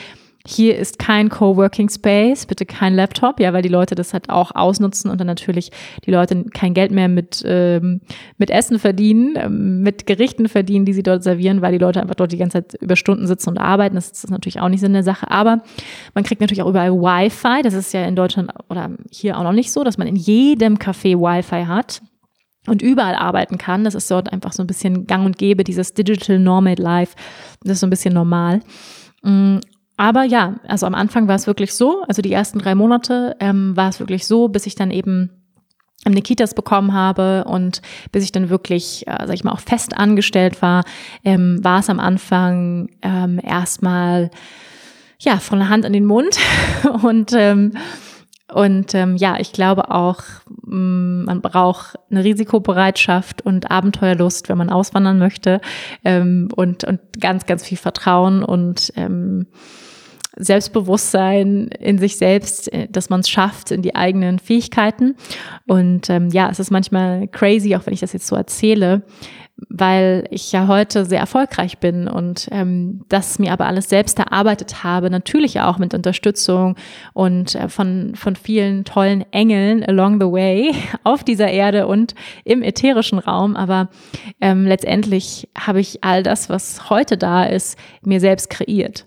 hier 0.46 0.76
ist 0.76 0.98
kein 0.98 1.28
Coworking 1.28 1.88
Space, 1.88 2.46
bitte 2.46 2.66
kein 2.66 2.94
Laptop, 2.94 3.40
ja, 3.40 3.52
weil 3.52 3.62
die 3.62 3.68
Leute 3.68 3.94
das 3.94 4.12
halt 4.12 4.30
auch 4.30 4.54
ausnutzen 4.54 5.10
und 5.10 5.18
dann 5.20 5.26
natürlich 5.26 5.70
die 6.04 6.10
Leute 6.10 6.44
kein 6.54 6.72
Geld 6.72 6.92
mehr 6.92 7.08
mit, 7.08 7.42
ähm, 7.44 8.00
mit 8.38 8.50
Essen 8.50 8.78
verdienen, 8.78 9.34
ähm, 9.36 9.82
mit 9.82 10.06
Gerichten 10.06 10.48
verdienen, 10.48 10.84
die 10.84 10.92
sie 10.92 11.02
dort 11.02 11.22
servieren, 11.22 11.62
weil 11.62 11.72
die 11.72 11.78
Leute 11.78 12.00
einfach 12.00 12.14
dort 12.14 12.32
die 12.32 12.38
ganze 12.38 12.66
Zeit 12.66 12.80
über 12.80 12.96
Stunden 12.96 13.26
sitzen 13.26 13.50
und 13.50 13.58
arbeiten. 13.58 13.96
Das 13.96 14.10
ist 14.10 14.30
natürlich 14.30 14.60
auch 14.60 14.68
nicht 14.68 14.80
Sinn 14.80 14.92
der 14.92 15.02
Sache. 15.02 15.30
Aber 15.30 15.62
man 16.14 16.24
kriegt 16.24 16.40
natürlich 16.40 16.62
auch 16.62 16.68
überall 16.68 16.92
Wi-Fi. 16.92 17.62
Das 17.62 17.74
ist 17.74 17.92
ja 17.92 18.04
in 18.04 18.16
Deutschland 18.16 18.50
oder 18.68 18.90
hier 19.10 19.38
auch 19.38 19.42
noch 19.42 19.52
nicht 19.52 19.72
so, 19.72 19.84
dass 19.84 19.98
man 19.98 20.06
in 20.06 20.16
jedem 20.16 20.76
Café 20.76 21.18
Wi-Fi 21.18 21.66
hat 21.66 22.02
und 22.66 22.82
überall 22.82 23.14
arbeiten 23.14 23.58
kann. 23.58 23.84
Das 23.84 23.94
ist 23.94 24.10
dort 24.10 24.32
einfach 24.32 24.52
so 24.52 24.62
ein 24.62 24.66
bisschen 24.66 25.06
gang 25.06 25.24
und 25.24 25.38
gäbe, 25.38 25.64
dieses 25.64 25.94
Digital 25.94 26.38
Nomad 26.38 26.78
Life. 26.78 27.14
Das 27.62 27.74
ist 27.74 27.80
so 27.80 27.86
ein 27.86 27.90
bisschen 27.90 28.14
normal. 28.14 28.60
Aber 29.96 30.24
ja, 30.24 30.56
also 30.66 30.86
am 30.86 30.94
Anfang 30.94 31.26
war 31.28 31.36
es 31.36 31.46
wirklich 31.46 31.74
so, 31.74 32.02
also 32.06 32.20
die 32.22 32.32
ersten 32.32 32.58
drei 32.58 32.74
Monate 32.74 33.36
ähm, 33.40 33.76
war 33.76 33.88
es 33.88 33.98
wirklich 33.98 34.26
so, 34.26 34.48
bis 34.48 34.66
ich 34.66 34.74
dann 34.74 34.90
eben 34.90 35.30
eine 36.04 36.22
Kitas 36.22 36.54
bekommen 36.54 36.92
habe 36.92 37.44
und 37.44 37.82
bis 38.12 38.22
ich 38.22 38.32
dann 38.32 38.48
wirklich, 38.48 39.06
äh, 39.08 39.26
sag 39.26 39.34
ich 39.34 39.44
mal, 39.44 39.52
auch 39.52 39.60
fest 39.60 39.96
angestellt 39.96 40.62
war, 40.62 40.84
ähm, 41.24 41.62
war 41.64 41.80
es 41.80 41.90
am 41.90 41.98
Anfang 41.98 42.90
ähm, 43.02 43.40
erstmal 43.42 44.30
ja 45.18 45.38
von 45.38 45.58
der 45.58 45.68
Hand 45.68 45.84
an 45.84 45.92
den 45.92 46.04
Mund. 46.04 46.38
Und 47.02 47.32
ähm, 47.32 47.72
und 48.52 48.94
ähm, 48.94 49.16
ja, 49.16 49.40
ich 49.40 49.52
glaube 49.52 49.90
auch, 49.90 50.20
mm, 50.62 51.24
man 51.24 51.40
braucht 51.42 51.98
eine 52.10 52.22
Risikobereitschaft 52.22 53.42
und 53.42 53.72
Abenteuerlust, 53.72 54.48
wenn 54.48 54.56
man 54.56 54.70
auswandern 54.70 55.18
möchte 55.18 55.60
ähm, 56.04 56.48
und 56.54 56.84
und 56.84 57.00
ganz 57.18 57.46
ganz 57.46 57.64
viel 57.64 57.76
Vertrauen 57.76 58.44
und 58.44 58.92
ähm, 58.94 59.48
Selbstbewusstsein 60.36 61.68
in 61.80 61.98
sich 61.98 62.16
selbst, 62.18 62.72
äh, 62.72 62.88
dass 62.90 63.10
man 63.10 63.20
es 63.20 63.28
schafft, 63.28 63.70
in 63.70 63.82
die 63.82 63.94
eigenen 63.94 64.38
Fähigkeiten. 64.38 65.16
Und 65.66 66.10
ähm, 66.10 66.28
ja, 66.30 66.50
es 66.50 66.60
ist 66.60 66.70
manchmal 66.70 67.28
crazy, 67.28 67.74
auch 67.74 67.86
wenn 67.86 67.94
ich 67.94 68.00
das 68.00 68.12
jetzt 68.12 68.26
so 68.26 68.36
erzähle, 68.36 69.02
weil 69.70 70.26
ich 70.30 70.52
ja 70.52 70.68
heute 70.68 71.06
sehr 71.06 71.20
erfolgreich 71.20 71.78
bin 71.78 72.08
und 72.08 72.48
ähm, 72.50 73.04
das 73.08 73.38
mir 73.38 73.52
aber 73.52 73.66
alles 73.66 73.88
selbst 73.88 74.18
erarbeitet 74.18 74.84
habe, 74.84 75.08
natürlich 75.08 75.60
auch 75.60 75.78
mit 75.78 75.94
Unterstützung 75.94 76.76
und 77.14 77.54
äh, 77.54 77.70
von, 77.70 78.14
von 78.16 78.36
vielen 78.36 78.84
tollen 78.84 79.24
Engeln 79.32 79.82
along 79.82 80.20
the 80.20 80.26
way 80.26 80.74
auf 81.04 81.24
dieser 81.24 81.48
Erde 81.48 81.86
und 81.86 82.14
im 82.44 82.62
ätherischen 82.62 83.18
Raum. 83.18 83.56
Aber 83.56 83.88
ähm, 84.42 84.66
letztendlich 84.66 85.48
habe 85.58 85.80
ich 85.80 86.04
all 86.04 86.22
das, 86.22 86.50
was 86.50 86.90
heute 86.90 87.16
da 87.16 87.44
ist, 87.44 87.78
mir 88.02 88.20
selbst 88.20 88.50
kreiert. 88.50 89.06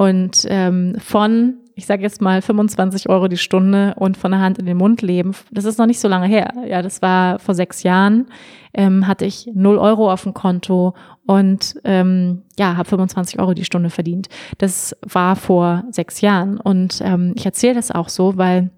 Und 0.00 0.46
ähm, 0.48 0.96
von, 0.98 1.58
ich 1.74 1.84
sage 1.84 2.00
jetzt 2.00 2.22
mal 2.22 2.40
25 2.40 3.10
Euro 3.10 3.28
die 3.28 3.36
Stunde 3.36 3.94
und 3.98 4.16
von 4.16 4.30
der 4.30 4.40
Hand 4.40 4.58
in 4.58 4.64
den 4.64 4.78
Mund 4.78 5.02
leben, 5.02 5.32
das 5.50 5.66
ist 5.66 5.78
noch 5.78 5.84
nicht 5.84 6.00
so 6.00 6.08
lange 6.08 6.26
her. 6.26 6.54
Ja, 6.66 6.80
das 6.80 7.02
war 7.02 7.38
vor 7.38 7.54
sechs 7.54 7.82
Jahren, 7.82 8.28
ähm, 8.72 9.06
hatte 9.06 9.26
ich 9.26 9.50
0 9.52 9.76
Euro 9.76 10.10
auf 10.10 10.22
dem 10.22 10.32
Konto 10.32 10.94
und 11.26 11.74
ähm, 11.84 12.44
ja, 12.58 12.78
habe 12.78 12.88
25 12.88 13.38
Euro 13.40 13.52
die 13.52 13.66
Stunde 13.66 13.90
verdient. 13.90 14.30
Das 14.56 14.96
war 15.06 15.36
vor 15.36 15.84
sechs 15.90 16.22
Jahren. 16.22 16.58
Und 16.58 17.02
ähm, 17.04 17.34
ich 17.36 17.44
erzähle 17.44 17.74
das 17.74 17.90
auch 17.90 18.08
so, 18.08 18.38
weil 18.38 18.70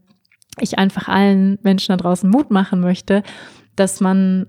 ich 0.59 0.77
einfach 0.77 1.07
allen 1.07 1.57
Menschen 1.63 1.93
da 1.93 1.99
draußen 1.99 2.29
Mut 2.29 2.51
machen 2.51 2.81
möchte, 2.81 3.23
dass 3.77 4.01
man 4.01 4.49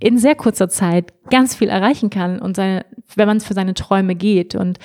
in 0.00 0.16
sehr 0.18 0.34
kurzer 0.34 0.68
Zeit 0.68 1.12
ganz 1.30 1.54
viel 1.54 1.68
erreichen 1.68 2.08
kann 2.08 2.40
und 2.40 2.56
seine, 2.56 2.86
wenn 3.14 3.28
man 3.28 3.36
es 3.36 3.46
für 3.46 3.54
seine 3.54 3.74
Träume 3.74 4.14
geht. 4.14 4.54
Und 4.54 4.78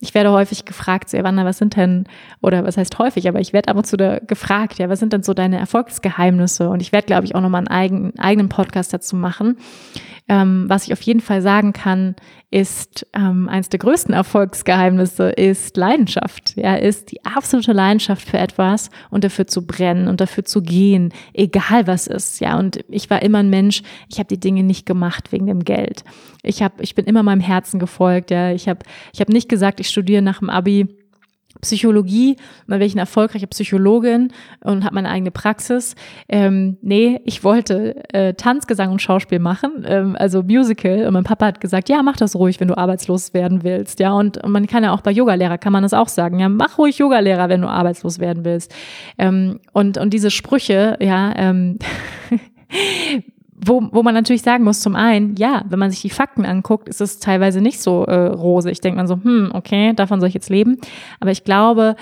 ich 0.00 0.12
werde 0.12 0.32
häufig 0.32 0.64
gefragt, 0.64 1.08
so, 1.08 1.16
Evander, 1.16 1.44
was 1.44 1.58
sind 1.58 1.76
denn, 1.76 2.04
oder 2.42 2.64
was 2.64 2.76
heißt 2.76 2.98
häufig, 2.98 3.28
aber 3.28 3.40
ich 3.40 3.52
werde 3.52 3.68
ab 3.68 3.76
und 3.76 3.86
zu 3.86 3.96
da 3.96 4.18
gefragt, 4.18 4.78
ja, 4.78 4.88
was 4.88 4.98
sind 4.98 5.12
denn 5.12 5.22
so 5.22 5.34
deine 5.34 5.58
Erfolgsgeheimnisse? 5.58 6.68
Und 6.68 6.82
ich 6.82 6.92
werde, 6.92 7.06
glaube 7.06 7.24
ich, 7.24 7.36
auch 7.36 7.40
nochmal 7.40 7.60
einen 7.60 7.68
eigenen, 7.68 8.18
eigenen 8.18 8.48
Podcast 8.48 8.92
dazu 8.92 9.14
machen. 9.14 9.56
Ähm, 10.28 10.64
was 10.68 10.86
ich 10.86 10.92
auf 10.92 11.02
jeden 11.02 11.20
Fall 11.20 11.40
sagen 11.40 11.72
kann, 11.72 12.16
ist 12.50 13.06
ähm, 13.12 13.48
eines 13.48 13.68
der 13.68 13.78
größten 13.78 14.12
Erfolgsgeheimnisse 14.12 15.30
ist 15.30 15.76
Leidenschaft. 15.76 16.56
Ja, 16.56 16.74
ist 16.74 17.12
die 17.12 17.24
absolute 17.24 17.72
Leidenschaft 17.72 18.28
für 18.28 18.38
etwas 18.38 18.90
und 19.10 19.22
dafür 19.22 19.46
zu 19.46 19.66
brennen 19.66 20.08
und 20.08 20.20
dafür 20.20 20.44
zu 20.44 20.62
gehen, 20.62 21.12
egal 21.32 21.86
was 21.86 22.08
ist. 22.08 22.40
Ja, 22.40 22.58
und 22.58 22.84
ich 22.88 23.08
war 23.08 23.22
immer 23.22 23.38
ein 23.38 23.50
Mensch. 23.50 23.82
Ich 24.08 24.18
habe 24.18 24.28
die 24.28 24.40
Dinge 24.40 24.64
nicht 24.64 24.84
gemacht 24.84 25.30
wegen 25.30 25.46
dem 25.46 25.64
Geld. 25.64 26.02
Ich 26.42 26.60
habe, 26.60 26.82
ich 26.82 26.96
bin 26.96 27.04
immer 27.04 27.22
meinem 27.22 27.40
Herzen 27.40 27.78
gefolgt. 27.78 28.32
Ja, 28.32 28.50
ich 28.50 28.68
habe, 28.68 28.80
ich 29.12 29.20
habe 29.20 29.32
nicht 29.32 29.48
gesagt, 29.48 29.78
ich 29.78 29.88
studiere 29.88 30.22
nach 30.22 30.40
dem 30.40 30.50
Abi 30.50 30.88
Psychologie, 31.60 32.36
mal 32.66 32.80
welchen 32.80 32.98
erfolgreiche 32.98 33.46
Psychologin 33.46 34.32
und 34.62 34.84
habe 34.84 34.94
meine 34.94 35.10
eigene 35.10 35.30
Praxis. 35.30 35.94
Ähm, 36.28 36.76
nee, 36.82 37.20
ich 37.24 37.44
wollte 37.44 38.02
äh, 38.12 38.34
Tanz, 38.34 38.66
Gesang 38.66 38.92
und 38.92 39.02
Schauspiel 39.02 39.38
machen, 39.38 39.84
ähm, 39.86 40.16
also 40.18 40.42
Musical. 40.42 41.06
Und 41.06 41.12
mein 41.12 41.24
Papa 41.24 41.46
hat 41.46 41.60
gesagt, 41.60 41.88
ja, 41.88 42.02
mach 42.02 42.16
das 42.16 42.36
ruhig, 42.36 42.60
wenn 42.60 42.68
du 42.68 42.76
arbeitslos 42.76 43.34
werden 43.34 43.64
willst. 43.64 44.00
Ja, 44.00 44.12
und, 44.12 44.38
und 44.42 44.52
man 44.52 44.66
kann 44.66 44.84
ja 44.84 44.92
auch 44.92 45.00
bei 45.00 45.10
Yogalehrer 45.10 45.58
kann 45.58 45.72
man 45.72 45.82
das 45.82 45.94
auch 45.94 46.08
sagen. 46.08 46.38
Ja, 46.38 46.48
mach 46.48 46.78
ruhig 46.78 46.98
Yogalehrer, 46.98 47.48
wenn 47.48 47.62
du 47.62 47.68
arbeitslos 47.68 48.18
werden 48.18 48.44
willst. 48.44 48.74
Ähm, 49.18 49.60
und 49.72 49.98
und 49.98 50.12
diese 50.12 50.30
Sprüche, 50.30 50.96
ja. 51.00 51.32
Ähm, 51.36 51.78
wo, 53.58 53.88
wo 53.92 54.02
man 54.02 54.14
natürlich 54.14 54.42
sagen 54.42 54.64
muss, 54.64 54.80
zum 54.80 54.96
einen, 54.96 55.36
ja, 55.36 55.64
wenn 55.68 55.78
man 55.78 55.90
sich 55.90 56.02
die 56.02 56.10
Fakten 56.10 56.44
anguckt, 56.44 56.88
ist 56.88 57.00
es 57.00 57.20
teilweise 57.20 57.60
nicht 57.60 57.80
so 57.80 58.04
äh, 58.04 58.26
rosig. 58.26 58.80
Denkt 58.80 58.96
man 58.96 59.06
so, 59.06 59.14
hm, 59.22 59.50
okay, 59.54 59.94
davon 59.94 60.20
soll 60.20 60.28
ich 60.28 60.34
jetzt 60.34 60.50
leben. 60.50 60.78
Aber 61.20 61.30
ich 61.30 61.44
glaube, 61.44 61.96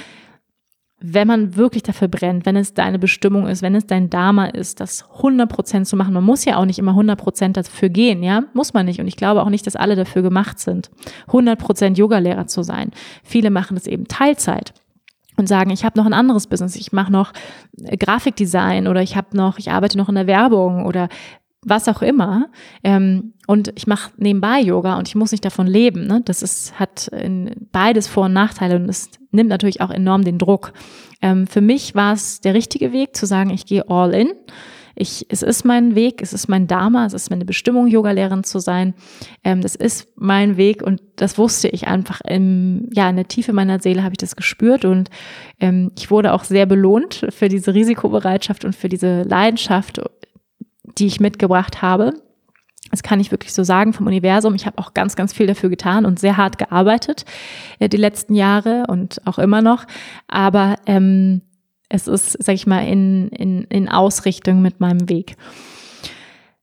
wenn 1.07 1.29
man 1.29 1.57
wirklich 1.57 1.83
dafür 1.83 2.09
brennt, 2.09 2.47
wenn 2.47 2.57
es 2.57 2.73
deine 2.73 2.99
Bestimmung 2.99 3.47
ist, 3.47 3.61
wenn 3.61 3.75
es 3.75 3.87
dein 3.87 4.09
Dharma 4.09 4.47
ist, 4.47 4.81
das 4.81 5.05
100% 5.05 5.85
zu 5.85 5.97
machen, 5.97 6.15
man 6.15 6.25
muss 6.25 6.47
ja 6.47 6.57
auch 6.57 6.65
nicht 6.65 6.79
immer 6.79 6.93
100% 6.93 7.53
dafür 7.53 7.91
gehen, 7.91 8.23
ja, 8.23 8.45
muss 8.55 8.73
man 8.73 8.87
nicht. 8.87 9.01
Und 9.01 9.07
ich 9.07 9.17
glaube 9.17 9.43
auch 9.43 9.51
nicht, 9.51 9.67
dass 9.67 9.77
alle 9.77 9.97
dafür 9.97 10.23
gemacht 10.23 10.59
sind, 10.59 10.91
100% 11.29 11.97
Yogalehrer 11.97 12.47
zu 12.47 12.63
sein. 12.63 12.91
Viele 13.23 13.51
machen 13.51 13.75
das 13.75 13.87
eben 13.87 14.09
Teilzeit 14.09 14.73
und 15.37 15.49
sagen, 15.49 15.71
ich 15.71 15.85
habe 15.85 15.99
noch 15.99 16.07
ein 16.07 16.15
anderes 16.15 16.47
Business, 16.47 16.75
ich 16.77 16.93
mache 16.93 17.13
noch 17.13 17.33
äh, 17.83 17.97
Grafikdesign 17.97 18.89
oder 18.89 19.03
ich 19.03 19.17
habe 19.17 19.37
noch, 19.37 19.59
ich 19.59 19.71
arbeite 19.71 19.99
noch 19.99 20.09
in 20.09 20.15
der 20.15 20.27
Werbung 20.27 20.87
oder 20.87 21.09
was 21.65 21.89
auch 21.89 22.03
immer. 22.03 22.47
Ähm, 22.83 23.35
und 23.47 23.73
ich 23.75 23.87
mache 23.87 24.13
nebenbei 24.17 24.61
Yoga 24.61 24.97
und 24.97 25.09
ich 25.09 25.15
muss 25.15 25.33
nicht 25.33 25.45
davon 25.45 25.67
leben. 25.67 26.07
Ne? 26.07 26.23
Das 26.25 26.43
ist, 26.43 26.79
hat 26.79 27.09
in 27.09 27.51
beides 27.73 28.09
Vor- 28.09 28.27
und 28.27 28.33
Nachteile 28.33 28.77
und 28.77 28.89
es 28.89 29.11
nimmt 29.31 29.51
natürlich 29.51 29.81
auch 29.81 29.91
enorm 29.91 30.25
den 30.25 30.39
Druck. 30.39 30.73
Ähm, 31.21 31.47
für 31.47 31.61
mich 31.61 31.95
war 31.95 32.13
es 32.15 32.41
der 32.41 32.55
richtige 32.55 32.93
Weg 32.93 33.17
zu 33.17 33.27
sagen, 33.27 33.51
ich 33.51 33.67
gehe 33.67 33.89
all 33.89 34.15
in. 34.15 34.29
Ich, 34.97 35.27
es 35.29 35.43
ist 35.43 35.65
mein 35.65 35.97
Weg, 35.97 36.23
es 36.23 36.33
ist 36.33 36.49
mein 36.49 36.69
Dharma, 36.69 37.05
es 37.05 37.15
ist 37.15 37.29
meine 37.29 37.45
Bestimmung, 37.45 37.89
Yogalehrerin 37.89 38.45
zu 38.45 38.61
sein. 38.61 38.95
Ähm, 39.43 39.61
das 39.61 39.75
ist 39.75 40.07
mein 40.15 40.57
Weg 40.57 40.83
und 40.83 41.03
das 41.17 41.37
wusste 41.37 41.69
ich 41.69 41.89
einfach 41.89 42.21
im, 42.21 42.89
ja, 42.93 43.11
in 43.11 43.17
der 43.17 43.27
Tiefe 43.27 43.53
meiner 43.53 43.81
Seele 43.81 44.05
habe 44.05 44.13
ich 44.13 44.19
das 44.19 44.37
gespürt 44.37 44.85
und 44.85 45.11
ähm, 45.59 45.91
ich 45.99 46.11
wurde 46.11 46.33
auch 46.33 46.45
sehr 46.45 46.67
belohnt 46.67 47.27
für 47.31 47.49
diese 47.49 47.75
Risikobereitschaft 47.75 48.65
und 48.65 48.77
für 48.77 48.89
diese 48.89 49.23
Leidenschaft 49.23 50.01
die 50.99 51.07
ich 51.07 51.21
mitgebracht 51.21 51.83
habe. 51.83 52.15
Das 52.91 53.03
kann 53.03 53.19
ich 53.19 53.31
wirklich 53.31 53.53
so 53.53 53.65
sagen 53.65 53.93
vom 53.93 54.07
Universum. 54.07 54.55
Ich 54.55 54.67
habe 54.67 54.79
auch 54.79 54.95
ganz, 54.95 55.17
ganz 55.17 55.33
viel 55.33 55.47
dafür 55.47 55.69
getan 55.69 56.07
und 56.07 56.19
sehr 56.19 56.37
hart 56.37 56.59
gearbeitet 56.59 57.25
äh, 57.79 57.89
die 57.89 57.97
letzten 57.97 58.35
Jahre 58.35 58.85
und 58.89 59.21
auch 59.27 59.39
immer 59.39 59.63
noch. 59.63 59.85
Aber 60.29 60.77
ähm, 60.87 61.43
es 61.89 62.07
ist, 62.07 62.43
sag 62.43 62.55
ich 62.55 62.67
mal, 62.67 62.87
in, 62.87 63.29
in, 63.29 63.65
in 63.65 63.89
Ausrichtung 63.89 64.63
mit 64.63 64.81
meinem 64.81 65.09
Weg. 65.09 65.37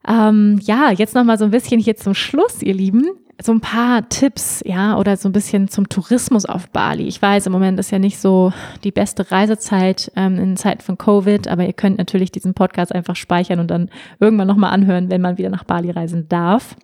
Ähm, 0.07 0.59
ja, 0.63 0.91
jetzt 0.91 1.15
noch 1.15 1.23
mal 1.23 1.37
so 1.37 1.45
ein 1.45 1.51
bisschen 1.51 1.79
hier 1.79 1.95
zum 1.95 2.13
Schluss, 2.13 2.61
ihr 2.61 2.73
Lieben 2.73 3.09
so 3.43 3.51
ein 3.51 3.61
paar 3.61 4.07
Tipps, 4.09 4.61
ja, 4.65 4.97
oder 4.97 5.17
so 5.17 5.29
ein 5.29 5.31
bisschen 5.31 5.67
zum 5.67 5.89
Tourismus 5.89 6.45
auf 6.45 6.69
Bali. 6.69 7.07
Ich 7.07 7.21
weiß, 7.21 7.47
im 7.47 7.51
Moment 7.51 7.79
ist 7.79 7.91
ja 7.91 7.99
nicht 7.99 8.19
so 8.19 8.53
die 8.83 8.91
beste 8.91 9.31
Reisezeit 9.31 10.11
ähm, 10.15 10.37
in 10.37 10.57
Zeiten 10.57 10.81
von 10.81 10.97
Covid, 10.97 11.47
aber 11.47 11.65
ihr 11.65 11.73
könnt 11.73 11.97
natürlich 11.97 12.31
diesen 12.31 12.53
Podcast 12.53 12.93
einfach 12.93 13.15
speichern 13.15 13.59
und 13.59 13.71
dann 13.71 13.89
irgendwann 14.19 14.47
nochmal 14.47 14.73
anhören, 14.73 15.09
wenn 15.09 15.21
man 15.21 15.37
wieder 15.37 15.49
nach 15.49 15.63
Bali 15.63 15.89
reisen 15.89 16.27
darf. 16.29 16.75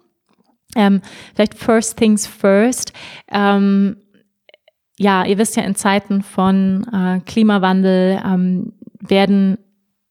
Ähm, 0.75 1.01
vielleicht 1.33 1.55
first 1.55 1.97
things 1.97 2.27
first. 2.27 2.93
Ähm, 3.31 3.97
ja, 4.97 5.25
ihr 5.25 5.37
wisst 5.37 5.55
ja, 5.55 5.63
in 5.63 5.75
Zeiten 5.75 6.23
von 6.23 6.85
äh, 6.91 7.19
Klimawandel 7.25 8.21
ähm, 8.25 8.73
werden 8.99 9.57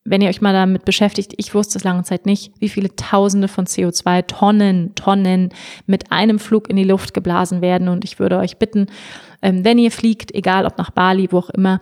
wenn 0.07 0.21
ihr 0.21 0.29
euch 0.29 0.41
mal 0.41 0.53
damit 0.53 0.85
beschäftigt, 0.85 1.35
ich 1.37 1.55
wusste 1.55 1.79
es 1.79 1.85
lange 1.85 2.05
Zeit 2.05 2.27
nicht, 2.27 2.53
wie 2.59 2.69
viele 2.69 2.95
Tausende 2.95 3.49
von 3.49 3.67
CO2, 3.67 4.27
Tonnen, 4.27 4.95
Tonnen 4.95 5.51
mit 5.87 6.13
einem 6.13 6.39
Flug 6.39 6.71
in 6.71 6.77
die 6.77 6.85
Luft 6.85 7.15
geblasen 7.15 7.61
werden. 7.61 7.89
Und 7.89 8.05
ich 8.05 8.19
würde 8.19 8.39
euch 8.39 8.59
bitten, 8.59 8.87
ähm, 9.43 9.65
wenn 9.65 9.79
ihr 9.79 9.91
fliegt, 9.91 10.35
egal 10.35 10.67
ob 10.67 10.79
nach 10.79 10.91
Bali, 10.91 11.29
wo 11.31 11.39
auch 11.39 11.51
immer, 11.51 11.81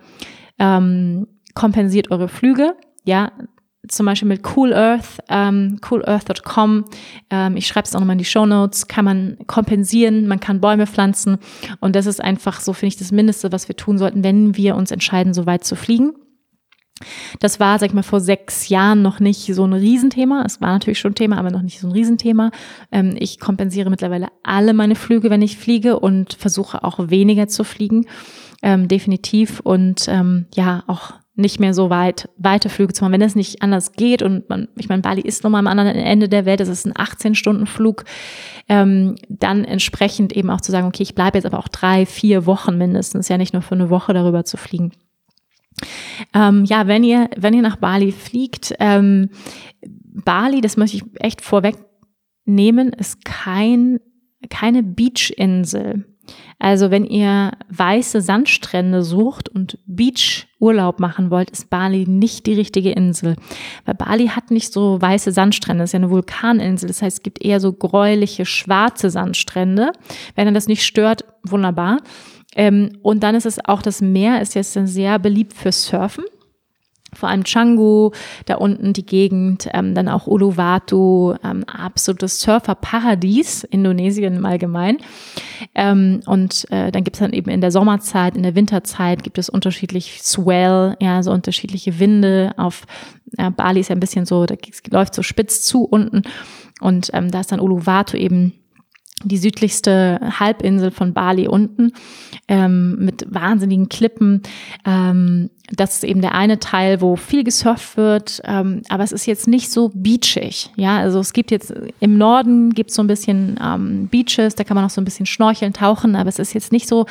ähm, 0.58 1.26
kompensiert 1.54 2.10
eure 2.10 2.28
Flüge. 2.28 2.74
Ja, 3.04 3.32
zum 3.88 4.06
Beispiel 4.06 4.28
mit 4.28 4.42
Cool 4.56 4.72
Earth, 4.72 5.18
ähm, 5.28 5.78
coolearth.com. 5.80 6.84
Ähm, 7.30 7.56
ich 7.56 7.66
schreibe 7.66 7.86
es 7.86 7.94
auch 7.94 8.00
nochmal 8.00 8.14
in 8.14 8.18
die 8.18 8.24
Show 8.24 8.46
Notes. 8.46 8.88
Kann 8.88 9.04
man 9.04 9.36
kompensieren, 9.46 10.26
man 10.26 10.40
kann 10.40 10.60
Bäume 10.60 10.86
pflanzen. 10.86 11.38
Und 11.80 11.94
das 11.96 12.06
ist 12.06 12.22
einfach 12.22 12.60
so, 12.60 12.72
finde 12.72 12.88
ich, 12.88 12.96
das 12.96 13.12
Mindeste, 13.12 13.52
was 13.52 13.68
wir 13.68 13.76
tun 13.76 13.98
sollten, 13.98 14.24
wenn 14.24 14.56
wir 14.56 14.76
uns 14.76 14.90
entscheiden, 14.90 15.34
so 15.34 15.46
weit 15.46 15.64
zu 15.64 15.76
fliegen. 15.76 16.14
Das 17.40 17.58
war, 17.58 17.78
sag 17.78 17.88
ich 17.88 17.94
mal, 17.94 18.02
vor 18.02 18.20
sechs 18.20 18.68
Jahren 18.68 19.02
noch 19.02 19.18
nicht 19.18 19.52
so 19.52 19.64
ein 19.66 19.72
Riesenthema. 19.72 20.44
Es 20.46 20.60
war 20.60 20.72
natürlich 20.72 21.00
schon 21.00 21.12
ein 21.12 21.16
Thema, 21.16 21.38
aber 21.38 21.50
noch 21.50 21.62
nicht 21.62 21.80
so 21.80 21.88
ein 21.88 21.92
Riesenthema. 21.92 22.50
Ähm, 22.92 23.16
ich 23.18 23.40
kompensiere 23.40 23.90
mittlerweile 23.90 24.28
alle 24.42 24.74
meine 24.74 24.94
Flüge, 24.94 25.28
wenn 25.30 25.42
ich 25.42 25.58
fliege 25.58 25.98
und 25.98 26.34
versuche 26.34 26.84
auch 26.84 27.10
weniger 27.10 27.48
zu 27.48 27.64
fliegen. 27.64 28.06
Ähm, 28.62 28.88
definitiv. 28.88 29.60
Und 29.60 30.06
ähm, 30.08 30.46
ja, 30.54 30.84
auch 30.86 31.14
nicht 31.36 31.58
mehr 31.58 31.74
so 31.74 31.90
weit, 31.90 32.28
weite 32.36 32.68
Flüge 32.68 32.92
zu 32.92 33.02
machen, 33.02 33.14
wenn 33.14 33.22
es 33.22 33.34
nicht 33.34 33.60
anders 33.60 33.92
geht. 33.92 34.22
Und 34.22 34.48
man, 34.48 34.68
ich 34.76 34.88
meine, 34.88 35.02
Bali 35.02 35.20
ist 35.20 35.42
nochmal 35.42 35.58
am 35.60 35.66
anderen 35.66 35.96
Ende 35.96 36.28
der 36.28 36.44
Welt, 36.44 36.60
das 36.60 36.68
ist 36.68 36.86
ein 36.86 36.92
18-Stunden-Flug, 36.92 38.04
ähm, 38.68 39.16
dann 39.28 39.64
entsprechend 39.64 40.32
eben 40.32 40.48
auch 40.50 40.60
zu 40.60 40.70
sagen, 40.70 40.86
okay, 40.86 41.02
ich 41.02 41.16
bleibe 41.16 41.38
jetzt 41.38 41.46
aber 41.46 41.58
auch 41.58 41.68
drei, 41.68 42.06
vier 42.06 42.46
Wochen 42.46 42.78
mindestens, 42.78 43.28
ja 43.28 43.36
nicht 43.36 43.52
nur 43.52 43.62
für 43.62 43.74
eine 43.74 43.90
Woche 43.90 44.14
darüber 44.14 44.44
zu 44.44 44.56
fliegen. 44.56 44.92
Ähm, 46.34 46.64
ja, 46.64 46.86
wenn 46.86 47.04
ihr, 47.04 47.30
wenn 47.36 47.54
ihr 47.54 47.62
nach 47.62 47.76
Bali 47.76 48.12
fliegt, 48.12 48.74
ähm, 48.80 49.30
Bali, 49.82 50.60
das 50.60 50.76
möchte 50.76 50.96
ich 50.96 51.04
echt 51.20 51.40
vorwegnehmen, 51.40 52.92
ist 52.92 53.24
kein, 53.24 53.98
keine 54.50 54.82
Beachinsel. 54.82 56.04
Also 56.58 56.90
wenn 56.90 57.04
ihr 57.04 57.52
weiße 57.68 58.20
Sandstrände 58.20 59.02
sucht 59.02 59.48
und 59.48 59.78
Beachurlaub 59.86 61.00
machen 61.00 61.30
wollt, 61.30 61.50
ist 61.50 61.68
Bali 61.68 62.06
nicht 62.08 62.46
die 62.46 62.54
richtige 62.54 62.92
Insel. 62.92 63.36
Weil 63.84 63.94
Bali 63.94 64.28
hat 64.28 64.50
nicht 64.50 64.72
so 64.72 65.00
weiße 65.00 65.32
Sandstrände, 65.32 65.82
das 65.82 65.90
ist 65.90 65.92
ja 65.94 65.98
eine 65.98 66.10
Vulkaninsel. 66.10 66.86
Das 66.86 67.02
heißt, 67.02 67.18
es 67.18 67.22
gibt 67.22 67.44
eher 67.44 67.60
so 67.60 67.72
gräuliche, 67.72 68.46
schwarze 68.46 69.10
Sandstrände. 69.10 69.92
Wenn 70.34 70.48
ihr 70.48 70.54
das 70.54 70.68
nicht 70.68 70.84
stört, 70.84 71.24
wunderbar. 71.42 71.98
Ähm, 72.54 72.98
und 73.02 73.22
dann 73.22 73.34
ist 73.34 73.46
es 73.46 73.64
auch, 73.64 73.82
das 73.82 74.00
Meer 74.00 74.40
ist 74.40 74.54
jetzt 74.54 74.72
sehr 74.72 75.18
beliebt 75.18 75.52
für 75.54 75.72
Surfen. 75.72 76.24
Vor 77.14 77.28
allem 77.28 77.44
Canggu, 77.44 78.10
da 78.46 78.56
unten 78.56 78.92
die 78.92 79.06
Gegend, 79.06 79.68
ähm, 79.72 79.94
dann 79.94 80.08
auch 80.08 80.26
Uluwatu, 80.26 81.34
ähm, 81.44 81.64
absolutes 81.64 82.40
Surferparadies, 82.40 83.64
Indonesien 83.64 84.34
im 84.34 84.44
Allgemeinen. 84.44 84.98
Ähm, 85.74 86.20
und 86.26 86.66
äh, 86.70 86.90
dann 86.90 87.04
gibt 87.04 87.16
es 87.16 87.20
dann 87.20 87.32
eben 87.32 87.50
in 87.50 87.60
der 87.60 87.70
Sommerzeit, 87.70 88.36
in 88.36 88.42
der 88.42 88.54
Winterzeit 88.54 89.22
gibt 89.22 89.38
es 89.38 89.48
unterschiedlich 89.48 90.20
Swell, 90.22 90.96
ja, 91.00 91.22
so 91.22 91.30
unterschiedliche 91.30 91.98
Winde. 91.98 92.52
Auf 92.56 92.84
äh, 93.38 93.50
Bali 93.50 93.80
ist 93.80 93.88
ja 93.88 93.96
ein 93.96 94.00
bisschen 94.00 94.26
so, 94.26 94.44
da 94.46 94.56
läuft 94.90 95.14
so 95.14 95.22
spitz 95.22 95.62
zu 95.62 95.84
unten. 95.84 96.22
Und 96.80 97.10
ähm, 97.12 97.30
da 97.30 97.40
ist 97.40 97.52
dann 97.52 97.60
Uluwatu 97.60 98.16
eben 98.16 98.54
die 99.24 99.38
südlichste 99.38 100.20
Halbinsel 100.38 100.90
von 100.90 101.12
Bali 101.12 101.48
unten 101.48 101.92
ähm, 102.48 102.96
mit 103.04 103.26
wahnsinnigen 103.28 103.88
Klippen. 103.88 104.42
Ähm, 104.84 105.50
das 105.70 105.94
ist 105.96 106.04
eben 106.04 106.20
der 106.20 106.34
eine 106.34 106.58
Teil, 106.58 107.00
wo 107.00 107.16
viel 107.16 107.42
gesurft 107.42 107.96
wird, 107.96 108.40
ähm, 108.44 108.82
aber 108.88 109.02
es 109.02 109.12
ist 109.12 109.26
jetzt 109.26 109.48
nicht 109.48 109.70
so 109.70 109.90
beachig. 109.94 110.70
Ja, 110.76 110.98
also 110.98 111.20
es 111.20 111.32
gibt 111.32 111.50
jetzt 111.50 111.72
im 112.00 112.18
Norden 112.18 112.70
gibt 112.70 112.90
es 112.90 112.96
so 112.96 113.02
ein 113.02 113.06
bisschen 113.06 113.58
ähm, 113.62 114.08
Beaches, 114.08 114.54
da 114.54 114.64
kann 114.64 114.74
man 114.74 114.84
auch 114.84 114.90
so 114.90 115.00
ein 115.00 115.04
bisschen 115.04 115.26
schnorcheln, 115.26 115.72
tauchen, 115.72 116.16
aber 116.16 116.28
es 116.28 116.38
ist 116.38 116.52
jetzt 116.52 116.72
nicht 116.72 116.86
so, 116.86 117.06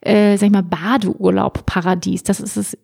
äh, 0.00 0.36
sag 0.36 0.46
ich 0.46 0.52
mal, 0.52 0.62
Badeurlaub, 0.62 1.64
Paradies. 1.66 2.22
Das 2.22 2.40
ist 2.40 2.56
es 2.56 2.76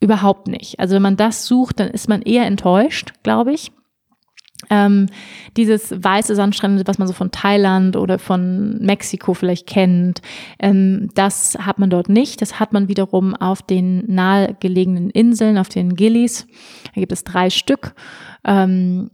überhaupt 0.00 0.48
nicht. 0.48 0.78
Also 0.78 0.94
wenn 0.94 1.02
man 1.02 1.16
das 1.16 1.46
sucht, 1.46 1.80
dann 1.80 1.88
ist 1.88 2.08
man 2.08 2.22
eher 2.22 2.46
enttäuscht, 2.46 3.12
glaube 3.22 3.52
ich. 3.52 3.72
Ähm, 4.70 5.06
dieses 5.56 5.90
weiße 5.90 6.34
Sandstrände, 6.34 6.82
was 6.86 6.98
man 6.98 7.08
so 7.08 7.14
von 7.14 7.30
Thailand 7.30 7.96
oder 7.96 8.18
von 8.18 8.78
Mexiko 8.78 9.34
vielleicht 9.34 9.66
kennt, 9.66 10.22
ähm, 10.58 11.08
das 11.14 11.56
hat 11.60 11.78
man 11.78 11.90
dort 11.90 12.08
nicht. 12.08 12.42
Das 12.42 12.60
hat 12.60 12.72
man 12.72 12.88
wiederum 12.88 13.34
auf 13.34 13.62
den 13.62 14.04
nahegelegenen 14.06 15.10
Inseln, 15.10 15.58
auf 15.58 15.68
den 15.68 15.94
Gillis. 15.96 16.46
Da 16.94 17.00
gibt 17.00 17.12
es 17.12 17.24
drei 17.24 17.50
Stück. 17.50 17.94
Ähm, 18.44 19.10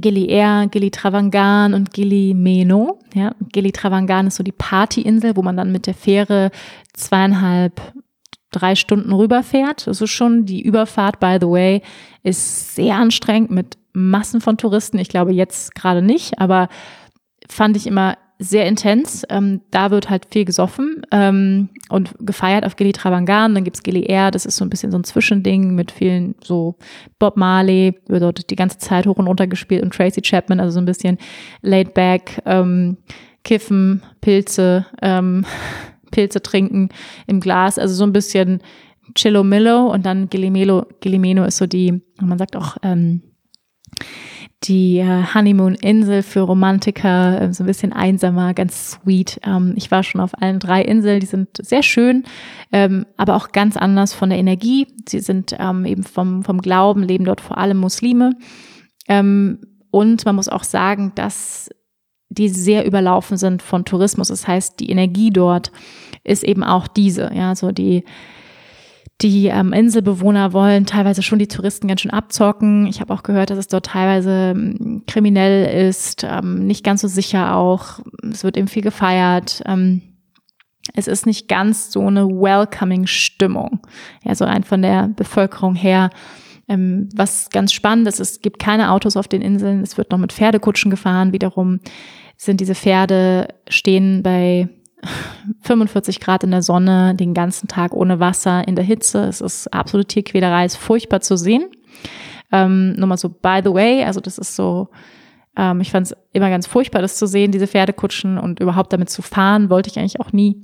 Gili 0.00 0.26
Air, 0.26 0.68
Gili 0.70 0.90
Travangan 0.90 1.74
und 1.74 1.92
Gili 1.92 2.34
Meno. 2.34 2.98
Ja, 3.14 3.34
Gili 3.52 3.72
Travangan 3.72 4.26
ist 4.26 4.36
so 4.36 4.42
die 4.42 4.52
Partyinsel, 4.52 5.36
wo 5.36 5.42
man 5.42 5.56
dann 5.56 5.72
mit 5.72 5.86
der 5.86 5.94
Fähre 5.94 6.50
zweieinhalb, 6.92 7.80
drei 8.58 8.74
Stunden 8.74 9.12
rüberfährt. 9.12 9.86
Ist 9.86 10.06
schon 10.08 10.46
die 10.46 10.62
Überfahrt, 10.62 11.20
by 11.20 11.38
the 11.40 11.48
way, 11.48 11.82
ist 12.22 12.74
sehr 12.74 12.96
anstrengend 12.96 13.50
mit 13.50 13.78
Massen 13.92 14.40
von 14.40 14.58
Touristen. 14.58 14.98
Ich 14.98 15.08
glaube 15.08 15.32
jetzt 15.32 15.74
gerade 15.74 16.02
nicht, 16.02 16.38
aber 16.38 16.68
fand 17.48 17.76
ich 17.76 17.86
immer 17.86 18.16
sehr 18.38 18.66
intens. 18.66 19.24
Ähm, 19.30 19.62
da 19.70 19.90
wird 19.90 20.10
halt 20.10 20.26
viel 20.30 20.44
gesoffen 20.44 21.02
ähm, 21.10 21.70
und 21.88 22.14
gefeiert 22.20 22.64
auf 22.64 22.76
Gili 22.76 22.92
Travangan. 22.92 23.54
Dann 23.54 23.64
gibt's 23.64 23.82
Gili 23.82 24.04
Air, 24.04 24.30
das 24.30 24.44
ist 24.44 24.56
so 24.56 24.64
ein 24.64 24.70
bisschen 24.70 24.90
so 24.90 24.98
ein 24.98 25.04
Zwischending 25.04 25.74
mit 25.74 25.90
vielen 25.90 26.34
so 26.42 26.76
Bob 27.18 27.36
Marley, 27.36 27.98
wird 28.06 28.22
dort 28.22 28.50
die 28.50 28.56
ganze 28.56 28.78
Zeit 28.78 29.06
hoch 29.06 29.16
und 29.16 29.26
runter 29.26 29.46
gespielt 29.46 29.82
und 29.82 29.94
Tracy 29.94 30.20
Chapman, 30.20 30.60
also 30.60 30.72
so 30.72 30.80
ein 30.80 30.84
bisschen 30.84 31.18
laid 31.62 31.94
back, 31.94 32.42
ähm, 32.44 32.98
kiffen, 33.44 34.02
Pilze, 34.20 34.86
ähm, 35.00 35.46
Pilze 36.10 36.42
trinken 36.42 36.90
im 37.26 37.40
Glas, 37.40 37.78
also 37.78 37.94
so 37.94 38.04
ein 38.04 38.12
bisschen 38.12 38.60
Chillo 39.14 39.44
Millo 39.44 39.86
und 39.92 40.04
dann 40.04 40.28
Gilimelo, 40.28 40.86
Gilimeno 41.00 41.44
ist 41.44 41.58
so 41.58 41.66
die, 41.66 42.02
man 42.20 42.38
sagt 42.38 42.56
auch, 42.56 42.76
ähm, 42.82 43.22
die 44.64 44.98
äh, 44.98 45.22
Honeymoon-Insel 45.34 46.22
für 46.22 46.40
Romantiker, 46.40 47.40
äh, 47.40 47.52
so 47.52 47.62
ein 47.62 47.66
bisschen 47.66 47.92
einsamer, 47.92 48.54
ganz 48.54 48.92
sweet. 48.92 49.38
Ähm, 49.44 49.74
ich 49.76 49.90
war 49.90 50.02
schon 50.02 50.20
auf 50.20 50.40
allen 50.40 50.58
drei 50.58 50.82
Inseln, 50.82 51.20
die 51.20 51.26
sind 51.26 51.48
sehr 51.60 51.82
schön, 51.82 52.24
ähm, 52.72 53.06
aber 53.16 53.36
auch 53.36 53.52
ganz 53.52 53.76
anders 53.76 54.14
von 54.14 54.30
der 54.30 54.38
Energie. 54.38 54.86
Sie 55.08 55.20
sind 55.20 55.54
ähm, 55.58 55.84
eben 55.84 56.02
vom, 56.02 56.42
vom 56.42 56.60
Glauben, 56.60 57.02
leben 57.02 57.24
dort 57.24 57.40
vor 57.40 57.58
allem 57.58 57.78
Muslime. 57.78 58.32
und 59.08 60.24
man 60.24 60.34
muss 60.34 60.48
auch 60.48 60.64
sagen, 60.64 61.12
dass 61.14 61.70
die 62.28 62.48
sehr 62.48 62.86
überlaufen 62.86 63.36
sind 63.36 63.62
von 63.62 63.84
Tourismus. 63.84 64.28
Das 64.28 64.46
heißt, 64.46 64.80
die 64.80 64.90
Energie 64.90 65.30
dort 65.30 65.72
ist 66.24 66.44
eben 66.44 66.64
auch 66.64 66.88
diese, 66.88 67.30
ja, 67.34 67.54
so 67.54 67.72
die 67.72 68.04
die 69.22 69.46
ähm, 69.46 69.72
Inselbewohner 69.72 70.52
wollen 70.52 70.84
teilweise 70.84 71.22
schon 71.22 71.38
die 71.38 71.48
Touristen 71.48 71.88
ganz 71.88 72.02
schön 72.02 72.10
abzocken. 72.10 72.86
Ich 72.86 73.00
habe 73.00 73.14
auch 73.14 73.22
gehört, 73.22 73.48
dass 73.48 73.58
es 73.58 73.68
dort 73.68 73.86
teilweise 73.86 74.52
ähm, 74.54 75.04
kriminell 75.06 75.88
ist, 75.88 76.22
ähm, 76.28 76.66
nicht 76.66 76.84
ganz 76.84 77.00
so 77.00 77.08
sicher 77.08 77.56
auch. 77.56 78.00
Es 78.30 78.44
wird 78.44 78.58
eben 78.58 78.68
viel 78.68 78.82
gefeiert. 78.82 79.62
Ähm, 79.64 80.02
es 80.94 81.08
ist 81.08 81.24
nicht 81.24 81.48
ganz 81.48 81.90
so 81.90 82.06
eine 82.06 82.28
welcoming 82.28 83.06
Stimmung. 83.06 83.80
Ja, 84.22 84.34
so 84.34 84.44
rein 84.44 84.64
von 84.64 84.82
der 84.82 85.08
Bevölkerung 85.08 85.74
her. 85.74 86.10
Ähm, 86.68 87.08
was 87.14 87.50
ganz 87.50 87.72
spannend 87.72 88.08
ist, 88.08 88.20
es 88.20 88.40
gibt 88.40 88.58
keine 88.58 88.90
Autos 88.90 89.16
auf 89.16 89.28
den 89.28 89.42
Inseln. 89.42 89.82
Es 89.82 89.96
wird 89.96 90.10
noch 90.10 90.18
mit 90.18 90.32
Pferdekutschen 90.32 90.90
gefahren. 90.90 91.32
Wiederum 91.32 91.80
sind 92.36 92.60
diese 92.60 92.74
Pferde 92.74 93.48
stehen 93.68 94.22
bei 94.22 94.68
45 95.62 96.20
Grad 96.20 96.44
in 96.44 96.50
der 96.50 96.62
Sonne, 96.62 97.14
den 97.14 97.34
ganzen 97.34 97.68
Tag 97.68 97.94
ohne 97.94 98.20
Wasser, 98.20 98.66
in 98.66 98.76
der 98.76 98.84
Hitze. 98.84 99.24
Es 99.24 99.40
ist 99.40 99.72
absolute 99.72 100.08
Tierquälerei, 100.08 100.64
ist 100.64 100.76
furchtbar 100.76 101.20
zu 101.20 101.36
sehen. 101.36 101.66
Ähm, 102.52 102.92
nur 102.94 103.08
mal 103.08 103.16
so, 103.16 103.28
by 103.28 103.60
the 103.64 103.72
way, 103.72 104.04
also 104.04 104.20
das 104.20 104.38
ist 104.38 104.54
so, 104.54 104.88
ähm, 105.56 105.80
ich 105.80 105.90
fand 105.90 106.06
es 106.06 106.16
immer 106.32 106.50
ganz 106.50 106.66
furchtbar, 106.66 107.02
das 107.02 107.16
zu 107.16 107.26
sehen, 107.26 107.50
diese 107.50 107.66
Pferdekutschen 107.66 108.38
und 108.38 108.60
überhaupt 108.60 108.92
damit 108.92 109.10
zu 109.10 109.22
fahren, 109.22 109.70
wollte 109.70 109.90
ich 109.90 109.98
eigentlich 109.98 110.20
auch 110.20 110.32
nie. 110.32 110.62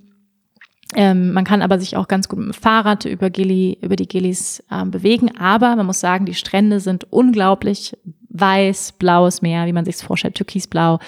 Ähm, 0.95 1.33
man 1.33 1.45
kann 1.45 1.63
aber 1.63 1.79
sich 1.79 1.97
auch 1.97 2.09
ganz 2.09 2.29
gut 2.29 2.39
mit 2.39 2.49
dem 2.49 2.55
Fahrrad 2.55 3.05
über, 3.05 3.31
Gili, 3.31 3.79
über 3.81 3.97
die 3.97 4.09
Gillis 4.09 4.63
ähm, 4.71 4.91
bewegen. 4.91 5.37
Aber 5.37 5.75
man 5.77 5.87
muss 5.87 6.01
sagen, 6.01 6.27
die 6.27 6.35
Strände 6.35 6.81
sind 6.81 7.07
unglaublich 7.11 7.97
weiß, 8.29 8.93
blaues 8.93 9.43
Meer, 9.43 9.67
wie 9.67 9.73
man 9.73 9.85
sich 9.85 9.97
es 9.97 10.03
vorstellt, 10.03 10.35
türkisblau. 10.35 10.99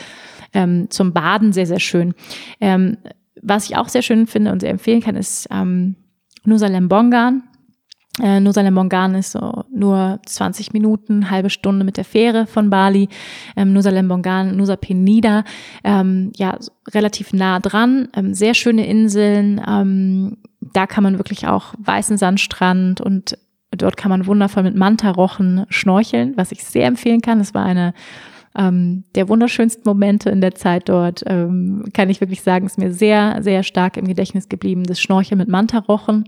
Ähm, 0.53 0.89
zum 0.91 1.12
Baden 1.12 1.53
sehr, 1.53 1.66
sehr 1.66 1.80
schön. 1.80 2.14
Ähm, 2.61 2.99
was 3.43 3.68
ich 3.68 3.76
auch 3.76 3.89
sehr 3.89 4.03
schön 4.03 4.26
finde 4.26 4.53
und 4.53 4.61
sehr 4.61 4.70
empfehlen 4.70 5.03
kann, 5.03 5.16
ist 5.16 5.49
ähm, 5.51 5.97
Nusa 6.45 6.66
Lembongan. 6.66 7.43
Äh, 8.23 8.39
Nusa 8.41 8.61
Lembongan 8.61 9.17
ist 9.17 9.33
so 9.33 9.65
nur 9.73 10.21
20 10.25 10.73
Minuten, 10.73 11.31
halbe 11.31 11.51
Stunde 11.51 11.85
mit 11.85 11.97
der 11.97 12.05
Fähre 12.05 12.47
von 12.47 12.71
Bali. 12.71 13.09
Ähm, 13.57 13.73
Nusa 13.73 13.91
Lembongan, 13.91 14.57
Nusa 14.57 14.77
Penida, 14.77 15.45
ähm, 15.83 16.33
ja, 16.37 16.57
relativ 16.93 17.33
nah 17.33 17.59
dran. 17.59 18.09
Ähm, 18.15 18.35
sehr 18.35 18.55
schöne 18.55 18.87
Inseln. 18.87 19.61
Ähm, 19.67 20.37
da 20.61 20.87
kann 20.87 21.03
man 21.03 21.19
wirklich 21.19 21.47
auch 21.49 21.75
weißen 21.79 22.17
Sandstrand 22.17 23.01
und 23.01 23.37
dort 23.73 23.97
kann 23.97 24.11
man 24.11 24.27
wundervoll 24.27 24.62
mit 24.62 24.77
Mantarochen 24.77 25.67
schnorcheln, 25.69 26.37
was 26.37 26.53
ich 26.53 26.65
sehr 26.65 26.87
empfehlen 26.87 27.21
kann. 27.21 27.39
Das 27.39 27.55
war 27.55 27.65
eine 27.65 27.95
ähm, 28.57 29.05
der 29.15 29.29
wunderschönsten 29.29 29.83
Momente 29.85 30.31
in 30.31 30.41
der 30.41 30.55
Zeit 30.55 30.89
dort, 30.89 31.23
ähm, 31.27 31.85
kann 31.93 32.11
ich 32.11 32.21
wirklich 32.21 32.43
sagen, 32.43 32.67
ist 32.67 32.79
mir 32.79 32.93
sehr, 32.93 33.39
sehr 33.43 33.63
stark 33.63 33.97
im 33.97 34.07
Gedächtnis 34.07 34.49
geblieben. 34.49 34.85
Das 34.85 35.01
Schnorcheln 35.01 35.39
mit 35.39 35.49
Mantarochen 35.49 36.25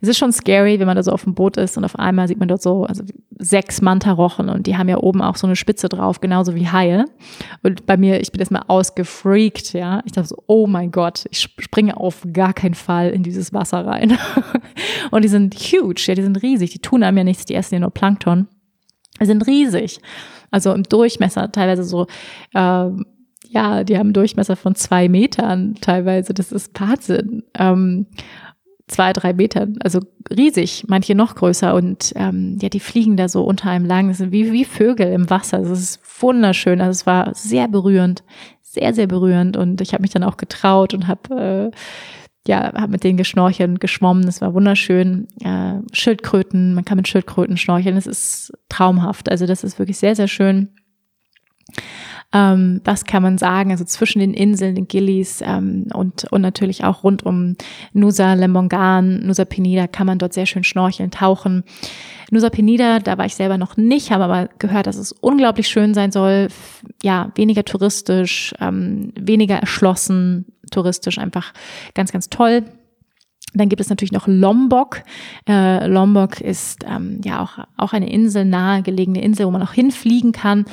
es 0.00 0.08
ist 0.08 0.18
schon 0.18 0.32
scary, 0.32 0.78
wenn 0.78 0.86
man 0.86 0.96
da 0.96 1.02
so 1.02 1.10
auf 1.10 1.24
dem 1.24 1.34
Boot 1.34 1.56
ist 1.56 1.76
und 1.76 1.84
auf 1.84 1.98
einmal 1.98 2.28
sieht 2.28 2.38
man 2.38 2.46
dort 2.46 2.62
so 2.62 2.84
also 2.84 3.02
sechs 3.38 3.82
Mantarochen 3.82 4.48
und 4.48 4.66
die 4.66 4.76
haben 4.76 4.88
ja 4.88 4.98
oben 4.98 5.22
auch 5.22 5.36
so 5.36 5.46
eine 5.46 5.56
Spitze 5.56 5.88
drauf, 5.88 6.20
genauso 6.20 6.54
wie 6.54 6.68
Haie. 6.68 7.04
Und 7.62 7.84
bei 7.86 7.96
mir, 7.96 8.20
ich 8.20 8.30
bin 8.30 8.40
erstmal 8.40 8.62
ausgefreakt, 8.68 9.72
ja. 9.72 10.02
Ich 10.04 10.12
dachte 10.12 10.28
so, 10.28 10.42
oh 10.46 10.66
mein 10.66 10.92
Gott, 10.92 11.26
ich 11.30 11.40
springe 11.40 11.96
auf 11.96 12.24
gar 12.32 12.52
keinen 12.52 12.74
Fall 12.74 13.10
in 13.10 13.24
dieses 13.24 13.52
Wasser 13.52 13.84
rein. 13.84 14.16
und 15.10 15.24
die 15.24 15.28
sind 15.28 15.54
huge, 15.56 16.04
ja, 16.06 16.14
die 16.14 16.22
sind 16.22 16.42
riesig, 16.42 16.70
die 16.70 16.80
tun 16.80 17.02
einem 17.02 17.18
ja 17.18 17.24
nichts, 17.24 17.44
die 17.44 17.54
essen 17.54 17.74
ja 17.74 17.80
nur 17.80 17.90
Plankton. 17.90 18.46
Die 19.20 19.26
sind 19.26 19.46
riesig. 19.48 20.00
Also 20.50 20.72
im 20.72 20.82
Durchmesser 20.82 21.52
teilweise 21.52 21.84
so, 21.84 22.06
äh, 22.54 22.90
ja, 23.50 23.84
die 23.84 23.98
haben 23.98 24.12
Durchmesser 24.12 24.56
von 24.56 24.74
zwei 24.74 25.08
Metern 25.08 25.76
teilweise. 25.80 26.34
Das 26.34 26.52
ist 26.52 26.78
Wahnsinn. 26.78 27.44
Ähm, 27.54 28.06
zwei, 28.88 29.12
drei 29.12 29.32
Metern, 29.32 29.76
also 29.82 30.00
riesig, 30.34 30.84
manche 30.88 31.14
noch 31.14 31.34
größer. 31.34 31.74
Und 31.74 32.12
ähm, 32.16 32.58
ja, 32.60 32.68
die 32.68 32.80
fliegen 32.80 33.16
da 33.16 33.28
so 33.28 33.44
unter 33.44 33.70
einem 33.70 33.84
lang, 33.84 34.08
das 34.08 34.18
sind 34.18 34.32
wie, 34.32 34.52
wie 34.52 34.64
Vögel 34.64 35.12
im 35.12 35.30
Wasser, 35.30 35.58
das 35.58 35.78
ist 35.78 36.00
wunderschön, 36.20 36.80
also 36.80 36.90
es 36.90 37.06
war 37.06 37.34
sehr 37.34 37.68
berührend, 37.68 38.24
sehr, 38.62 38.92
sehr 38.94 39.06
berührend. 39.06 39.56
Und 39.56 39.80
ich 39.80 39.92
habe 39.92 40.02
mich 40.02 40.10
dann 40.10 40.24
auch 40.24 40.36
getraut 40.36 40.94
und 40.94 41.06
habe 41.06 41.70
äh, 41.72 41.76
ja, 42.48 42.72
habe 42.74 42.92
mit 42.92 43.04
denen 43.04 43.18
geschnorchelt 43.18 43.68
und 43.68 43.80
geschwommen, 43.80 44.24
das 44.24 44.40
war 44.40 44.54
wunderschön, 44.54 45.28
äh, 45.44 45.74
Schildkröten, 45.92 46.74
man 46.74 46.84
kann 46.84 46.96
mit 46.96 47.06
Schildkröten 47.06 47.58
schnorcheln, 47.58 47.94
das 47.94 48.06
ist 48.06 48.52
traumhaft, 48.70 49.30
also 49.30 49.44
das 49.46 49.62
ist 49.64 49.78
wirklich 49.78 49.98
sehr, 49.98 50.16
sehr 50.16 50.28
schön. 50.28 50.70
Ähm, 52.32 52.80
was 52.84 53.04
kann 53.04 53.22
man 53.22 53.38
sagen? 53.38 53.70
Also 53.70 53.84
zwischen 53.84 54.18
den 54.18 54.34
Inseln, 54.34 54.74
den 54.74 54.88
Gillies 54.88 55.42
ähm, 55.42 55.86
und, 55.94 56.24
und 56.30 56.40
natürlich 56.40 56.84
auch 56.84 57.04
rund 57.04 57.24
um 57.24 57.56
Nusa 57.92 58.34
Lembongan, 58.34 59.26
Nusa 59.26 59.44
Penida 59.44 59.86
kann 59.86 60.06
man 60.06 60.18
dort 60.18 60.32
sehr 60.34 60.46
schön 60.46 60.64
schnorcheln, 60.64 61.10
tauchen. 61.10 61.64
Nusa 62.30 62.50
Penida, 62.50 62.98
da 62.98 63.16
war 63.16 63.24
ich 63.26 63.34
selber 63.34 63.56
noch 63.56 63.76
nicht, 63.76 64.10
habe 64.10 64.24
aber 64.24 64.48
gehört, 64.58 64.86
dass 64.86 64.96
es 64.96 65.12
unglaublich 65.12 65.68
schön 65.68 65.94
sein 65.94 66.12
soll. 66.12 66.48
Ja, 67.02 67.32
weniger 67.34 67.64
touristisch, 67.64 68.54
ähm, 68.60 69.12
weniger 69.18 69.56
erschlossen, 69.56 70.46
touristisch 70.70 71.18
einfach 71.18 71.52
ganz, 71.94 72.12
ganz 72.12 72.28
toll. 72.28 72.64
Dann 73.54 73.68
gibt 73.68 73.80
es 73.80 73.88
natürlich 73.88 74.12
noch 74.12 74.26
Lombok. 74.26 75.02
Äh, 75.48 75.86
Lombok 75.86 76.40
ist 76.40 76.84
ähm, 76.86 77.20
ja 77.24 77.42
auch, 77.42 77.58
auch 77.76 77.92
eine 77.92 78.10
Insel, 78.10 78.44
nahegelegene 78.44 79.22
Insel, 79.22 79.46
wo 79.46 79.50
man 79.50 79.62
auch 79.62 79.72
hinfliegen 79.72 80.32
kann. 80.32 80.66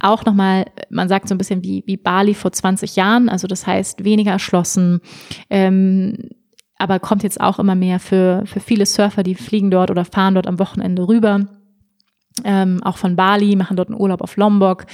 Auch 0.00 0.24
nochmal, 0.24 0.64
man 0.88 1.08
sagt 1.08 1.28
so 1.28 1.34
ein 1.34 1.38
bisschen 1.38 1.62
wie, 1.62 1.82
wie 1.86 1.98
Bali 1.98 2.34
vor 2.34 2.52
20 2.52 2.96
Jahren, 2.96 3.28
also 3.28 3.46
das 3.46 3.66
heißt 3.66 4.04
weniger 4.04 4.32
erschlossen, 4.32 5.00
ähm, 5.50 6.30
aber 6.78 6.98
kommt 6.98 7.22
jetzt 7.22 7.40
auch 7.40 7.58
immer 7.58 7.74
mehr 7.74 8.00
für, 8.00 8.42
für 8.46 8.60
viele 8.60 8.86
Surfer, 8.86 9.22
die 9.22 9.34
fliegen 9.34 9.70
dort 9.70 9.90
oder 9.90 10.04
fahren 10.04 10.34
dort 10.34 10.46
am 10.46 10.58
Wochenende 10.58 11.06
rüber 11.06 11.46
ähm, 12.44 12.82
auch 12.82 12.96
von 12.96 13.16
Bali, 13.16 13.56
machen 13.56 13.76
dort 13.76 13.88
einen 13.88 14.00
Urlaub 14.00 14.20
auf 14.20 14.36
Lombok. 14.36 14.86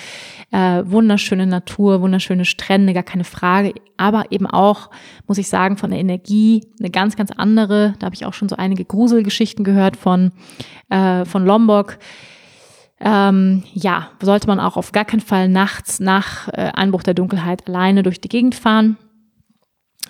Äh, 0.51 0.83
wunderschöne 0.85 1.47
Natur, 1.47 2.01
wunderschöne 2.01 2.45
Strände, 2.45 2.93
gar 2.93 3.03
keine 3.03 3.25
Frage. 3.25 3.75
Aber 3.97 4.31
eben 4.31 4.47
auch, 4.47 4.91
muss 5.27 5.39
ich 5.39 5.49
sagen, 5.49 5.77
von 5.77 5.91
der 5.91 6.01
Energie 6.01 6.67
eine 6.79 6.91
ganz, 6.91 7.17
ganz 7.17 7.31
andere. 7.31 7.95
Da 7.99 8.07
habe 8.07 8.15
ich 8.15 8.27
auch 8.27 8.35
schon 8.35 8.49
so 8.49 8.57
einige 8.57 8.85
Gruselgeschichten 8.85 9.65
gehört 9.65 9.97
von, 9.97 10.33
äh, 10.91 11.25
von 11.25 11.45
Lombok. 11.45 11.99
Ähm, 13.01 13.63
ja, 13.75 14.09
sollte 14.21 14.49
man 14.49 14.59
auch 14.59 14.77
auf 14.77 14.91
gar 14.91 15.05
keinen 15.05 15.21
Fall 15.21 15.49
nachts 15.49 16.01
nach 16.01 16.49
äh, 16.49 16.71
Einbruch 16.75 17.05
der 17.05 17.15
Dunkelheit 17.15 17.69
alleine 17.69 18.03
durch 18.03 18.21
die 18.21 18.29
Gegend 18.29 18.57
fahren. 18.57 18.97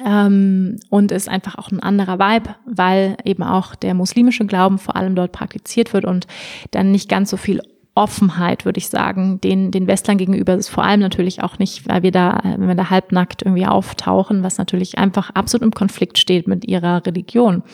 Ähm, 0.04 0.78
und 0.90 1.12
ist 1.12 1.28
einfach 1.28 1.56
auch 1.56 1.70
ein 1.70 1.80
anderer 1.80 2.18
Vibe, 2.18 2.54
weil 2.66 3.16
eben 3.24 3.42
auch 3.42 3.74
der 3.74 3.94
muslimische 3.94 4.46
Glauben 4.46 4.78
vor 4.78 4.96
allem 4.96 5.14
dort 5.14 5.32
praktiziert 5.32 5.92
wird 5.92 6.04
und 6.04 6.26
dann 6.70 6.92
nicht 6.92 7.08
ganz 7.08 7.30
so 7.30 7.36
viel 7.36 7.60
Offenheit, 7.98 8.64
würde 8.64 8.78
ich 8.78 8.88
sagen, 8.88 9.40
den, 9.40 9.72
den 9.72 9.88
Westlern 9.88 10.18
gegenüber 10.18 10.54
ist 10.54 10.68
vor 10.68 10.84
allem 10.84 11.00
natürlich 11.00 11.42
auch 11.42 11.58
nicht, 11.58 11.88
weil 11.88 12.04
wir 12.04 12.12
da, 12.12 12.40
wenn 12.44 12.68
wir 12.68 12.76
da 12.76 12.90
halbnackt 12.90 13.42
irgendwie 13.42 13.66
auftauchen, 13.66 14.44
was 14.44 14.56
natürlich 14.56 14.98
einfach 14.98 15.30
absolut 15.30 15.64
im 15.64 15.72
Konflikt 15.72 16.16
steht 16.16 16.46
mit 16.46 16.64
ihrer 16.68 17.04
Religion. 17.04 17.64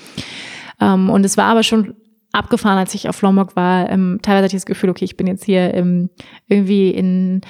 Ähm, 0.81 1.11
und 1.11 1.27
es 1.27 1.37
war 1.37 1.47
aber 1.47 1.63
schon 1.63 1.95
abgefahren, 2.33 2.79
als 2.79 2.95
ich 2.95 3.09
auf 3.09 3.21
Lombok 3.21 3.55
war. 3.55 3.91
Ähm, 3.91 4.19
teilweise 4.23 4.45
hatte 4.45 4.57
ich 4.57 4.63
das 4.63 4.67
Gefühl, 4.67 4.89
okay, 4.89 5.05
ich 5.05 5.19
bin 5.19 5.27
jetzt 5.27 5.45
hier 5.45 5.75
ähm, 5.75 6.09
irgendwie 6.49 6.89
in, 6.89 7.43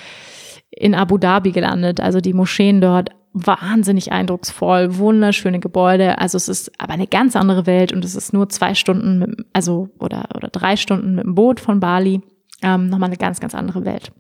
in 0.70 0.97
Abu 0.97 1.16
Dhabi 1.16 1.53
gelandet. 1.53 2.01
Also 2.01 2.20
die 2.20 2.35
Moscheen 2.35 2.81
dort 2.81 3.11
wahnsinnig 3.35 4.12
eindrucksvoll, 4.12 4.97
wunderschöne 4.97 5.59
Gebäude. 5.59 6.18
Also 6.18 6.37
es 6.37 6.49
ist 6.49 6.72
aber 6.80 6.93
eine 6.93 7.09
ganz 7.09 7.35
andere 7.35 7.66
Welt 7.66 7.93
und 7.93 8.05
es 8.05 8.14
ist 8.14 8.32
nur 8.32 8.49
zwei 8.49 8.74
Stunden, 8.74 9.18
mit, 9.18 9.47
also 9.53 9.91
oder 9.99 10.28
oder 10.35 10.49
drei 10.49 10.76
Stunden 10.76 11.16
mit 11.16 11.24
dem 11.24 11.35
Boot 11.35 11.61
von 11.61 11.80
Bali. 11.80 12.22
Ähm, 12.62 12.89
nochmal 12.89 13.09
eine 13.09 13.16
ganz 13.16 13.41
ganz 13.41 13.55
andere 13.55 13.85
Welt. 13.85 14.12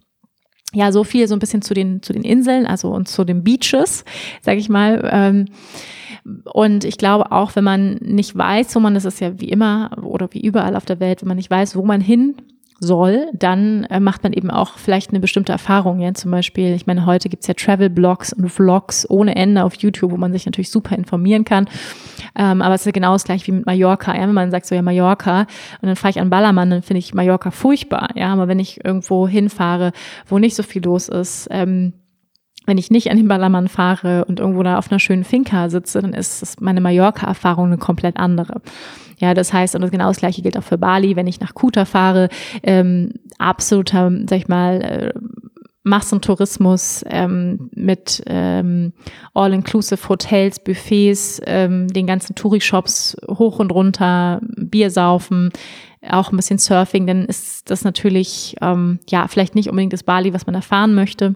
Ja, 0.74 0.90
so 0.90 1.04
viel 1.04 1.28
so 1.28 1.36
ein 1.36 1.38
bisschen 1.38 1.62
zu 1.62 1.72
den 1.74 2.02
zu 2.02 2.12
den 2.12 2.24
Inseln, 2.24 2.66
also 2.66 2.90
und 2.90 3.08
zu 3.08 3.24
den 3.24 3.44
Beaches, 3.44 4.04
sage 4.42 4.58
ich 4.58 4.68
mal. 4.68 5.08
Ähm, 5.10 5.46
und 6.52 6.84
ich 6.84 6.98
glaube 6.98 7.30
auch, 7.30 7.54
wenn 7.54 7.64
man 7.64 7.94
nicht 8.00 8.36
weiß, 8.36 8.74
wo 8.74 8.80
man, 8.80 8.94
das 8.94 9.04
ist 9.04 9.20
ja 9.20 9.40
wie 9.40 9.48
immer 9.48 9.90
oder 10.02 10.28
wie 10.32 10.40
überall 10.40 10.74
auf 10.74 10.86
der 10.86 10.98
Welt, 10.98 11.22
wenn 11.22 11.28
man 11.28 11.36
nicht 11.36 11.50
weiß, 11.50 11.76
wo 11.76 11.84
man 11.84 12.00
hin 12.00 12.34
soll, 12.80 13.28
dann 13.32 13.84
äh, 13.84 14.00
macht 14.00 14.22
man 14.22 14.32
eben 14.32 14.50
auch 14.50 14.78
vielleicht 14.78 15.10
eine 15.10 15.20
bestimmte 15.20 15.52
Erfahrung. 15.52 16.00
Ja? 16.00 16.12
Zum 16.14 16.30
Beispiel, 16.30 16.74
ich 16.74 16.86
meine, 16.86 17.06
heute 17.06 17.28
gibt's 17.28 17.46
ja 17.46 17.54
Travel-Blogs 17.54 18.32
und 18.32 18.48
Vlogs 18.48 19.08
ohne 19.08 19.36
Ende 19.36 19.64
auf 19.64 19.74
YouTube, 19.76 20.10
wo 20.12 20.16
man 20.16 20.32
sich 20.32 20.46
natürlich 20.46 20.70
super 20.70 20.96
informieren 20.96 21.44
kann. 21.44 21.68
Ähm, 22.36 22.62
aber 22.62 22.74
es 22.74 22.82
ist 22.82 22.86
ja 22.86 22.92
genau 22.92 23.12
das 23.12 23.24
gleiche 23.24 23.46
wie 23.46 23.52
mit 23.52 23.66
Mallorca. 23.66 24.14
Ja? 24.14 24.22
Wenn 24.22 24.32
man 24.32 24.50
sagt 24.50 24.66
so, 24.66 24.74
ja, 24.74 24.82
Mallorca, 24.82 25.40
und 25.80 25.86
dann 25.88 25.96
fahre 25.96 26.10
ich 26.10 26.20
an 26.20 26.30
Ballermann, 26.30 26.70
dann 26.70 26.82
finde 26.82 26.98
ich 26.98 27.14
Mallorca 27.14 27.50
furchtbar. 27.50 28.08
Ja, 28.14 28.32
aber 28.32 28.48
wenn 28.48 28.58
ich 28.58 28.84
irgendwo 28.84 29.28
hinfahre, 29.28 29.92
wo 30.26 30.38
nicht 30.38 30.56
so 30.56 30.62
viel 30.62 30.82
los 30.82 31.08
ist, 31.08 31.48
ähm, 31.50 31.94
wenn 32.66 32.78
ich 32.78 32.90
nicht 32.90 33.10
an 33.10 33.18
den 33.18 33.28
Ballermann 33.28 33.68
fahre 33.68 34.24
und 34.24 34.40
irgendwo 34.40 34.62
da 34.62 34.78
auf 34.78 34.90
einer 34.90 34.98
schönen 34.98 35.24
Finca 35.24 35.68
sitze, 35.68 36.00
dann 36.00 36.14
ist 36.14 36.60
meine 36.60 36.80
Mallorca-Erfahrung 36.80 37.66
eine 37.66 37.78
komplett 37.78 38.16
andere. 38.16 38.62
Ja, 39.18 39.34
das 39.34 39.52
heißt, 39.52 39.74
und 39.76 39.90
genau 39.90 40.08
das 40.08 40.18
Gleiche 40.18 40.42
gilt 40.42 40.58
auch 40.58 40.62
für 40.62 40.78
Bali, 40.78 41.16
wenn 41.16 41.26
ich 41.26 41.40
nach 41.40 41.54
Kuta 41.54 41.84
fahre, 41.84 42.28
ähm, 42.62 43.12
absoluter, 43.38 44.10
sag 44.28 44.38
ich 44.38 44.48
mal, 44.48 44.82
äh, 44.82 45.12
Massentourismus 45.84 47.04
ähm, 47.08 47.70
mit 47.74 48.22
ähm, 48.26 48.94
All-Inclusive 49.34 50.08
Hotels, 50.08 50.58
Buffets, 50.58 51.42
ähm, 51.44 51.88
den 51.88 52.06
ganzen 52.06 52.34
Touri-Shops 52.34 53.18
hoch 53.28 53.58
und 53.58 53.70
runter, 53.70 54.40
Bier 54.56 54.90
saufen, 54.90 55.50
auch 56.08 56.32
ein 56.32 56.36
bisschen 56.36 56.58
Surfing, 56.58 57.06
dann 57.06 57.26
ist 57.26 57.70
das 57.70 57.84
natürlich 57.84 58.56
ähm, 58.62 58.98
ja 59.08 59.28
vielleicht 59.28 59.54
nicht 59.54 59.68
unbedingt 59.68 59.92
das 59.92 60.02
Bali, 60.02 60.32
was 60.32 60.46
man 60.46 60.54
erfahren 60.54 60.94
möchte. 60.94 61.34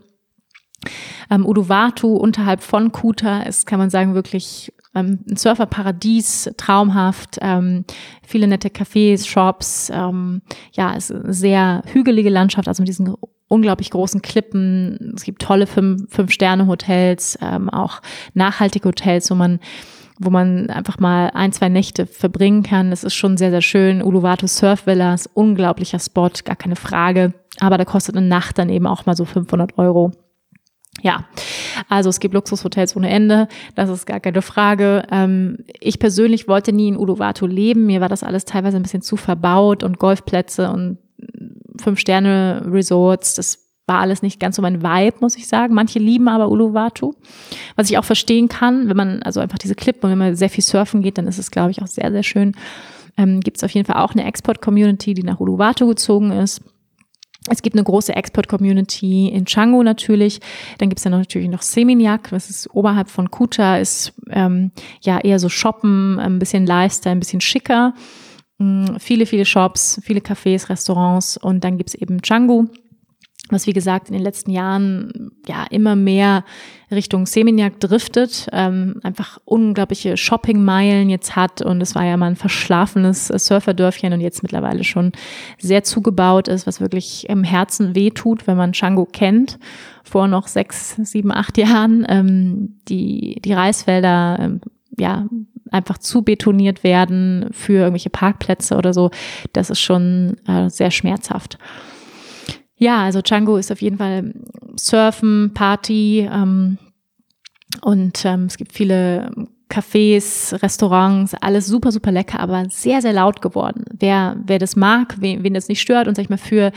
Ähm, 1.31 1.45
Uluwatu 1.45 2.17
unterhalb 2.17 2.63
von 2.63 2.91
Kuta 2.91 3.43
ist, 3.43 3.67
kann 3.67 3.79
man 3.79 3.91
sagen, 3.91 4.15
wirklich 4.15 4.73
ähm, 4.95 5.21
ein 5.29 5.37
Surferparadies, 5.37 6.51
traumhaft, 6.57 7.39
ähm, 7.41 7.85
viele 8.27 8.47
nette 8.47 8.69
Cafés, 8.69 9.27
Shops, 9.27 9.91
ähm, 9.93 10.43
ja, 10.73 10.95
es 10.97 11.11
ist 11.11 11.25
eine 11.25 11.35
sehr 11.35 11.83
hügelige 11.93 12.31
Landschaft, 12.31 12.69
also 12.69 12.83
mit 12.83 12.89
diesen 12.89 13.15
unglaublich 13.49 13.91
großen 13.91 14.23
Klippen. 14.23 15.15
Es 15.17 15.25
gibt 15.25 15.43
tolle 15.43 15.67
Fünf-Sterne-Hotels, 15.67 17.39
ähm, 17.41 17.71
auch 17.71 18.01
nachhaltige 18.35 18.89
Hotels, 18.89 19.31
wo 19.31 19.35
man 19.35 19.61
wo 20.21 20.31
man 20.31 20.69
einfach 20.69 20.99
mal 20.99 21.31
ein, 21.33 21.53
zwei 21.53 21.69
Nächte 21.69 22.05
verbringen 22.05 22.65
kann. 22.65 22.91
Das 22.91 23.05
ist 23.05 23.15
schon 23.15 23.37
sehr, 23.37 23.51
sehr 23.51 23.63
schön. 23.63 24.03
Uluwatu 24.03 24.49
Surf 24.49 24.85
Villas, 24.87 25.29
unglaublicher 25.33 26.01
Spot, 26.01 26.31
gar 26.45 26.57
keine 26.57 26.75
Frage. 26.75 27.35
Aber 27.61 27.79
da 27.79 27.85
kostet 27.85 28.17
eine 28.17 28.27
Nacht 28.27 28.59
dann 28.59 28.69
eben 28.69 28.89
auch 28.89 29.07
mal 29.07 29.17
so 29.17 29.25
500 29.25 29.79
Euro. 29.79 30.11
Ja, 31.01 31.25
also 31.89 32.11
es 32.11 32.19
gibt 32.21 32.35
Luxushotels 32.35 32.97
ohne 32.97 33.09
Ende, 33.09 33.49
das 33.75 33.89
ist 33.89 34.07
gar 34.07 34.21
keine 34.21 34.43
Frage. 34.43 35.05
Ähm, 35.11 35.59
ich 35.81 35.99
persönlich 35.99 36.49
wollte 36.49 36.73
nie 36.73 36.89
in 36.89 36.97
Uluwatu 36.97 37.47
leben, 37.47 37.87
mir 37.87 38.01
war 38.01 38.09
das 38.09 38.23
alles 38.23 38.45
teilweise 38.45 38.77
ein 38.77 38.83
bisschen 38.83 39.03
zu 39.03 39.17
verbaut 39.17 39.83
und 39.85 39.99
Golfplätze 39.99 40.71
und 40.71 40.99
Fünf-Sterne-Resorts, 41.81 43.35
das 43.35 43.69
war 43.87 44.01
alles 44.01 44.23
nicht 44.23 44.39
ganz 44.39 44.57
so 44.57 44.63
mein 44.63 44.83
Vibe, 44.83 45.17
muss 45.21 45.37
ich 45.37 45.49
sagen. 45.49 45.75
Manche 45.75 45.99
lieben 45.99 46.29
aber 46.29 46.51
Uluwatu, 46.51 47.15
was 47.75 47.91
ich 47.91 47.97
auch 47.97 48.05
verstehen 48.05 48.49
kann, 48.49 48.89
wenn 48.89 48.97
man 48.97 49.23
also 49.23 49.41
einfach 49.41 49.59
diese 49.59 49.75
Klippen 49.75 50.05
und 50.05 50.11
wenn 50.11 50.19
man 50.19 50.37
sehr 50.37 50.51
viel 50.51 50.63
surfen 50.63 51.01
geht, 51.01 51.17
dann 51.17 51.27
ist 51.27 51.39
es, 51.39 51.51
glaube 51.51 51.71
ich, 51.71 51.81
auch 51.83 51.87
sehr, 51.87 52.11
sehr 52.13 52.23
schön. 52.23 52.55
ähm, 53.17 53.41
gibt 53.41 53.57
es 53.57 53.65
auf 53.65 53.71
jeden 53.71 53.87
Fall 53.87 54.03
auch 54.03 54.13
eine 54.13 54.25
Export-Community, 54.25 55.15
die 55.15 55.23
nach 55.23 55.41
Uluwatu 55.41 55.87
gezogen 55.89 56.31
ist. 56.31 56.63
Es 57.51 57.63
gibt 57.63 57.77
eine 57.77 57.85
große 57.85 58.15
Export-Community 58.15 59.29
in 59.29 59.47
Changu 59.47 59.83
natürlich. 59.83 60.41
Dann 60.79 60.89
gibt 60.89 60.99
es 60.99 61.05
ja 61.05 61.11
natürlich 61.11 61.49
noch 61.49 61.63
Seminyak, 61.63 62.31
das 62.31 62.51
ist 62.51 62.69
oberhalb 62.75 63.09
von 63.09 63.31
Kuta, 63.31 63.79
ist 63.79 64.13
ähm, 64.31 64.71
ja 65.01 65.19
eher 65.19 65.39
so 65.39 65.49
Shoppen, 65.49 66.19
ein 66.19 66.39
bisschen 66.39 66.67
Lifestyle, 66.67 67.17
ein 67.17 67.21
bisschen 67.21 67.41
schicker. 67.41 67.95
Mhm, 68.59 68.99
viele, 68.99 69.27
viele 69.27 69.45
Shops, 69.45 70.01
viele 70.03 70.21
Cafés, 70.21 70.69
Restaurants 70.69 71.37
und 71.37 71.65
dann 71.65 71.79
gibt 71.79 71.91
es 71.91 71.95
eben 71.95 72.23
Changu 72.23 72.67
was 73.53 73.67
wie 73.67 73.73
gesagt 73.73 74.09
in 74.09 74.15
den 74.15 74.23
letzten 74.23 74.51
Jahren 74.51 75.31
ja 75.47 75.65
immer 75.71 75.97
mehr 75.97 76.45
Richtung 76.91 77.27
Seminyak 77.27 77.81
driftet, 77.81 78.49
ähm, 78.53 79.01
einfach 79.03 79.39
unglaubliche 79.45 80.17
Shoppingmeilen 80.17 81.11
jetzt 81.11 81.37
hat 81.37 81.61
und 81.61 81.81
es 81.81 81.95
war 81.95 82.05
ja 82.05 82.17
mal 82.17 82.31
ein 82.31 82.37
verschlafenes 82.37 83.27
Surferdörfchen 83.29 84.13
und 84.13 84.21
jetzt 84.21 84.43
mittlerweile 84.43 84.85
schon 84.85 85.13
sehr 85.59 85.85
zugebaut 85.85 86.49
ist, 86.49 86.67
was 86.67 86.81
wirklich 86.81 87.29
im 87.29 87.45
Herzen 87.45 87.95
wehtut, 87.95 88.47
wenn 88.47 88.57
man 88.57 88.73
Chango 88.73 89.07
kennt. 89.07 89.59
Vor 90.05 90.29
noch 90.29 90.47
sechs, 90.47 90.97
sieben, 91.03 91.31
acht 91.31 91.59
Jahren 91.59 92.07
ähm, 92.09 92.79
die 92.89 93.41
die 93.45 93.53
Reisfelder 93.53 94.39
ähm, 94.41 94.61
ja 94.99 95.27
einfach 95.71 95.99
zu 95.99 96.23
betoniert 96.23 96.85
werden 96.85 97.49
für 97.53 97.75
irgendwelche 97.75 98.11
Parkplätze 98.11 98.77
oder 98.77 98.93
so. 98.93 99.11
Das 99.53 99.71
ist 99.71 99.81
schon 99.81 100.37
äh, 100.47 100.71
sehr 100.71 100.91
schmerzhaft. 100.91 101.59
Ja, 102.79 103.03
also 103.03 103.21
Django 103.21 103.57
ist 103.57 103.73
auf 103.73 103.83
jeden 103.83 103.99
Fall 103.99 104.33
Surfen, 104.77 105.53
Party 105.53 106.29
ähm, 106.33 106.79
und 107.83 108.25
ähm, 108.25 108.45
es 108.45 108.57
gibt 108.57 108.73
viele 108.73 109.31
Cafés, 109.69 110.55
Restaurants, 110.63 111.35
alles 111.35 111.67
super, 111.67 111.93
super 111.93 112.11
lecker, 112.11 112.41
aber 112.41 112.65
sehr, 112.71 113.03
sehr 113.03 113.13
laut 113.13 113.43
geworden. 113.43 113.85
Wer, 113.99 114.37
wer 114.47 114.59
das 114.59 114.77
mag, 114.77 115.17
wen, 115.21 115.45
wen 115.45 115.55
das 115.55 115.69
nicht 115.69 115.81
stört 115.81 116.09
und 116.09 116.15
sag 116.15 116.23
ich 116.23 116.31
mal 116.31 116.39
für 116.39 116.73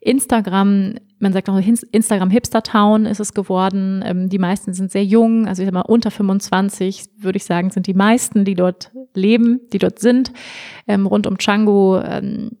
Instagram, 0.00 0.94
man 1.18 1.32
sagt 1.32 1.48
auch 1.48 1.58
Instagram 1.58 2.30
Hipster 2.30 2.62
Town 2.62 3.06
ist 3.06 3.20
es 3.20 3.34
geworden. 3.34 4.04
Ähm, 4.06 4.28
die 4.28 4.38
meisten 4.38 4.74
sind 4.74 4.92
sehr 4.92 5.04
jung, 5.04 5.48
also 5.48 5.62
ich 5.62 5.66
sag 5.66 5.74
mal 5.74 5.80
unter 5.80 6.10
25 6.10 7.06
würde 7.18 7.38
ich 7.38 7.44
sagen, 7.44 7.70
sind 7.70 7.86
die 7.86 7.94
meisten, 7.94 8.44
die 8.44 8.54
dort 8.54 8.92
leben, 9.14 9.60
die 9.72 9.78
dort 9.78 9.98
sind. 9.98 10.32
Ähm, 10.86 11.06
rund 11.06 11.26
um 11.26 11.38
Django 11.38 12.00
ähm, 12.00 12.52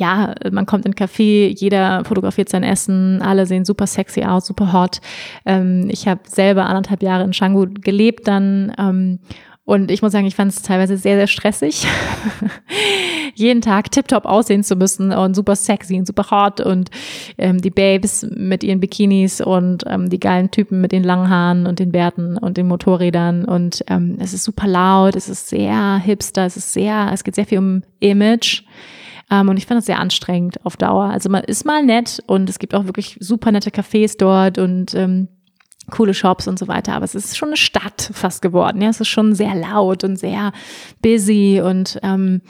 ja, 0.00 0.34
man 0.50 0.66
kommt 0.66 0.86
in 0.86 0.92
ein 0.92 0.94
Café, 0.94 1.54
jeder 1.58 2.04
fotografiert 2.04 2.48
sein 2.48 2.62
Essen, 2.62 3.22
alle 3.22 3.46
sehen 3.46 3.64
super 3.64 3.86
sexy 3.86 4.22
aus, 4.22 4.46
super 4.46 4.72
hot. 4.72 5.00
Ähm, 5.44 5.88
ich 5.90 6.06
habe 6.08 6.20
selber 6.26 6.66
anderthalb 6.66 7.02
Jahre 7.02 7.24
in 7.24 7.32
Canggu 7.32 7.66
gelebt 7.80 8.28
dann 8.28 8.72
ähm, 8.78 9.18
und 9.66 9.90
ich 9.90 10.00
muss 10.00 10.12
sagen, 10.12 10.26
ich 10.26 10.36
fand 10.36 10.52
es 10.52 10.62
teilweise 10.62 10.96
sehr, 10.96 11.16
sehr 11.16 11.26
stressig, 11.26 11.88
jeden 13.34 13.60
Tag 13.60 13.90
tiptop 13.90 14.24
aussehen 14.24 14.62
zu 14.62 14.76
müssen 14.76 15.12
und 15.12 15.34
super 15.34 15.56
sexy 15.56 15.98
und 15.98 16.06
super 16.06 16.30
hot 16.30 16.60
und 16.60 16.88
ähm, 17.36 17.60
die 17.60 17.70
Babes 17.70 18.24
mit 18.30 18.62
ihren 18.62 18.78
Bikinis 18.78 19.40
und 19.40 19.82
ähm, 19.88 20.08
die 20.08 20.20
geilen 20.20 20.52
Typen 20.52 20.80
mit 20.80 20.92
den 20.92 21.02
langen 21.02 21.28
Haaren 21.28 21.66
und 21.66 21.80
den 21.80 21.90
Bärten 21.90 22.38
und 22.38 22.56
den 22.56 22.68
Motorrädern 22.68 23.44
und 23.44 23.84
ähm, 23.88 24.16
es 24.20 24.32
ist 24.32 24.44
super 24.44 24.68
laut, 24.68 25.16
es 25.16 25.28
ist 25.28 25.48
sehr 25.48 25.98
hipster, 25.98 26.46
es 26.46 26.56
ist 26.56 26.72
sehr, 26.72 27.10
es 27.12 27.24
geht 27.24 27.34
sehr 27.34 27.46
viel 27.46 27.58
um 27.58 27.82
Image. 27.98 28.62
Ähm, 29.30 29.48
und 29.48 29.56
ich 29.56 29.66
fand 29.66 29.78
das 29.78 29.86
sehr 29.86 29.98
anstrengend 29.98 30.64
auf 30.64 30.76
Dauer. 30.76 31.04
Also 31.04 31.28
man 31.28 31.44
ist 31.44 31.64
mal 31.64 31.84
nett 31.84 32.22
und 32.26 32.48
es 32.48 32.58
gibt 32.58 32.74
auch 32.74 32.84
wirklich 32.84 33.16
super 33.20 33.50
nette 33.52 33.70
Cafés 33.70 34.16
dort 34.18 34.58
und 34.58 34.94
ähm, 34.94 35.28
coole 35.90 36.14
Shops 36.14 36.48
und 36.48 36.58
so 36.58 36.68
weiter, 36.68 36.94
aber 36.94 37.04
es 37.04 37.14
ist 37.14 37.36
schon 37.36 37.50
eine 37.50 37.56
Stadt 37.56 38.10
fast 38.12 38.42
geworden. 38.42 38.82
Ja, 38.82 38.88
es 38.88 39.00
ist 39.00 39.08
schon 39.08 39.34
sehr 39.34 39.54
laut 39.54 40.04
und 40.04 40.16
sehr 40.16 40.52
busy 41.02 41.62
und 41.64 41.98
ähm, 42.02 42.42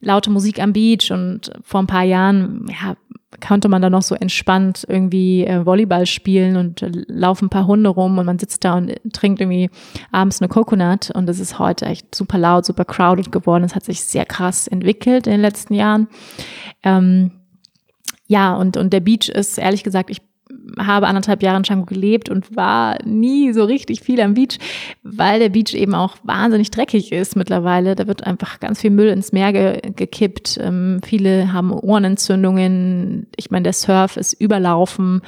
laute 0.00 0.30
Musik 0.30 0.60
am 0.60 0.72
Beach 0.72 1.10
und 1.12 1.52
vor 1.62 1.80
ein 1.80 1.86
paar 1.86 2.02
Jahren 2.02 2.66
ja, 2.68 2.96
konnte 3.40 3.68
man 3.68 3.82
da 3.82 3.90
noch 3.90 4.02
so 4.02 4.14
entspannt 4.14 4.84
irgendwie 4.88 5.46
äh, 5.46 5.64
Volleyball 5.64 6.06
spielen 6.06 6.56
und 6.56 6.84
laufen 7.08 7.46
ein 7.46 7.50
paar 7.50 7.66
Hunde 7.66 7.90
rum 7.90 8.18
und 8.18 8.26
man 8.26 8.38
sitzt 8.38 8.64
da 8.64 8.74
und 8.74 8.92
trinkt 9.12 9.40
irgendwie 9.40 9.70
abends 10.10 10.40
eine 10.40 10.48
Coconut 10.48 11.10
und 11.10 11.28
es 11.28 11.40
ist 11.40 11.58
heute 11.58 11.86
echt 11.86 12.14
super 12.14 12.38
laut, 12.38 12.66
super 12.66 12.84
crowded 12.84 13.32
geworden. 13.32 13.64
Es 13.64 13.74
hat 13.74 13.84
sich 13.84 14.04
sehr 14.04 14.26
krass 14.26 14.68
entwickelt 14.68 15.26
in 15.26 15.32
den 15.32 15.40
letzten 15.40 15.74
Jahren. 15.74 16.08
Ähm, 16.82 17.32
ja, 18.26 18.54
und, 18.54 18.76
und 18.76 18.92
der 18.92 19.00
Beach 19.00 19.28
ist 19.28 19.58
ehrlich 19.58 19.84
gesagt, 19.84 20.10
ich 20.10 20.22
habe 20.78 21.06
anderthalb 21.06 21.42
Jahre 21.42 21.58
in 21.58 21.62
Canggu 21.62 21.86
gelebt 21.86 22.28
und 22.28 22.54
war 22.56 22.96
nie 23.04 23.52
so 23.52 23.64
richtig 23.64 24.00
viel 24.00 24.20
am 24.20 24.34
Beach, 24.34 24.58
weil 25.02 25.40
der 25.40 25.48
Beach 25.48 25.74
eben 25.74 25.94
auch 25.94 26.16
wahnsinnig 26.22 26.70
dreckig 26.70 27.12
ist 27.12 27.36
mittlerweile. 27.36 27.94
Da 27.94 28.06
wird 28.06 28.26
einfach 28.26 28.60
ganz 28.60 28.80
viel 28.80 28.90
Müll 28.90 29.08
ins 29.08 29.32
Meer 29.32 29.52
ge 29.52 29.80
gekippt. 29.94 30.58
Ähm, 30.62 31.00
viele 31.04 31.52
haben 31.52 31.72
Ohrenentzündungen. 31.72 33.26
Ich 33.36 33.50
meine, 33.50 33.64
der 33.64 33.72
Surf 33.72 34.16
ist 34.16 34.34
überlaufen 34.34 35.22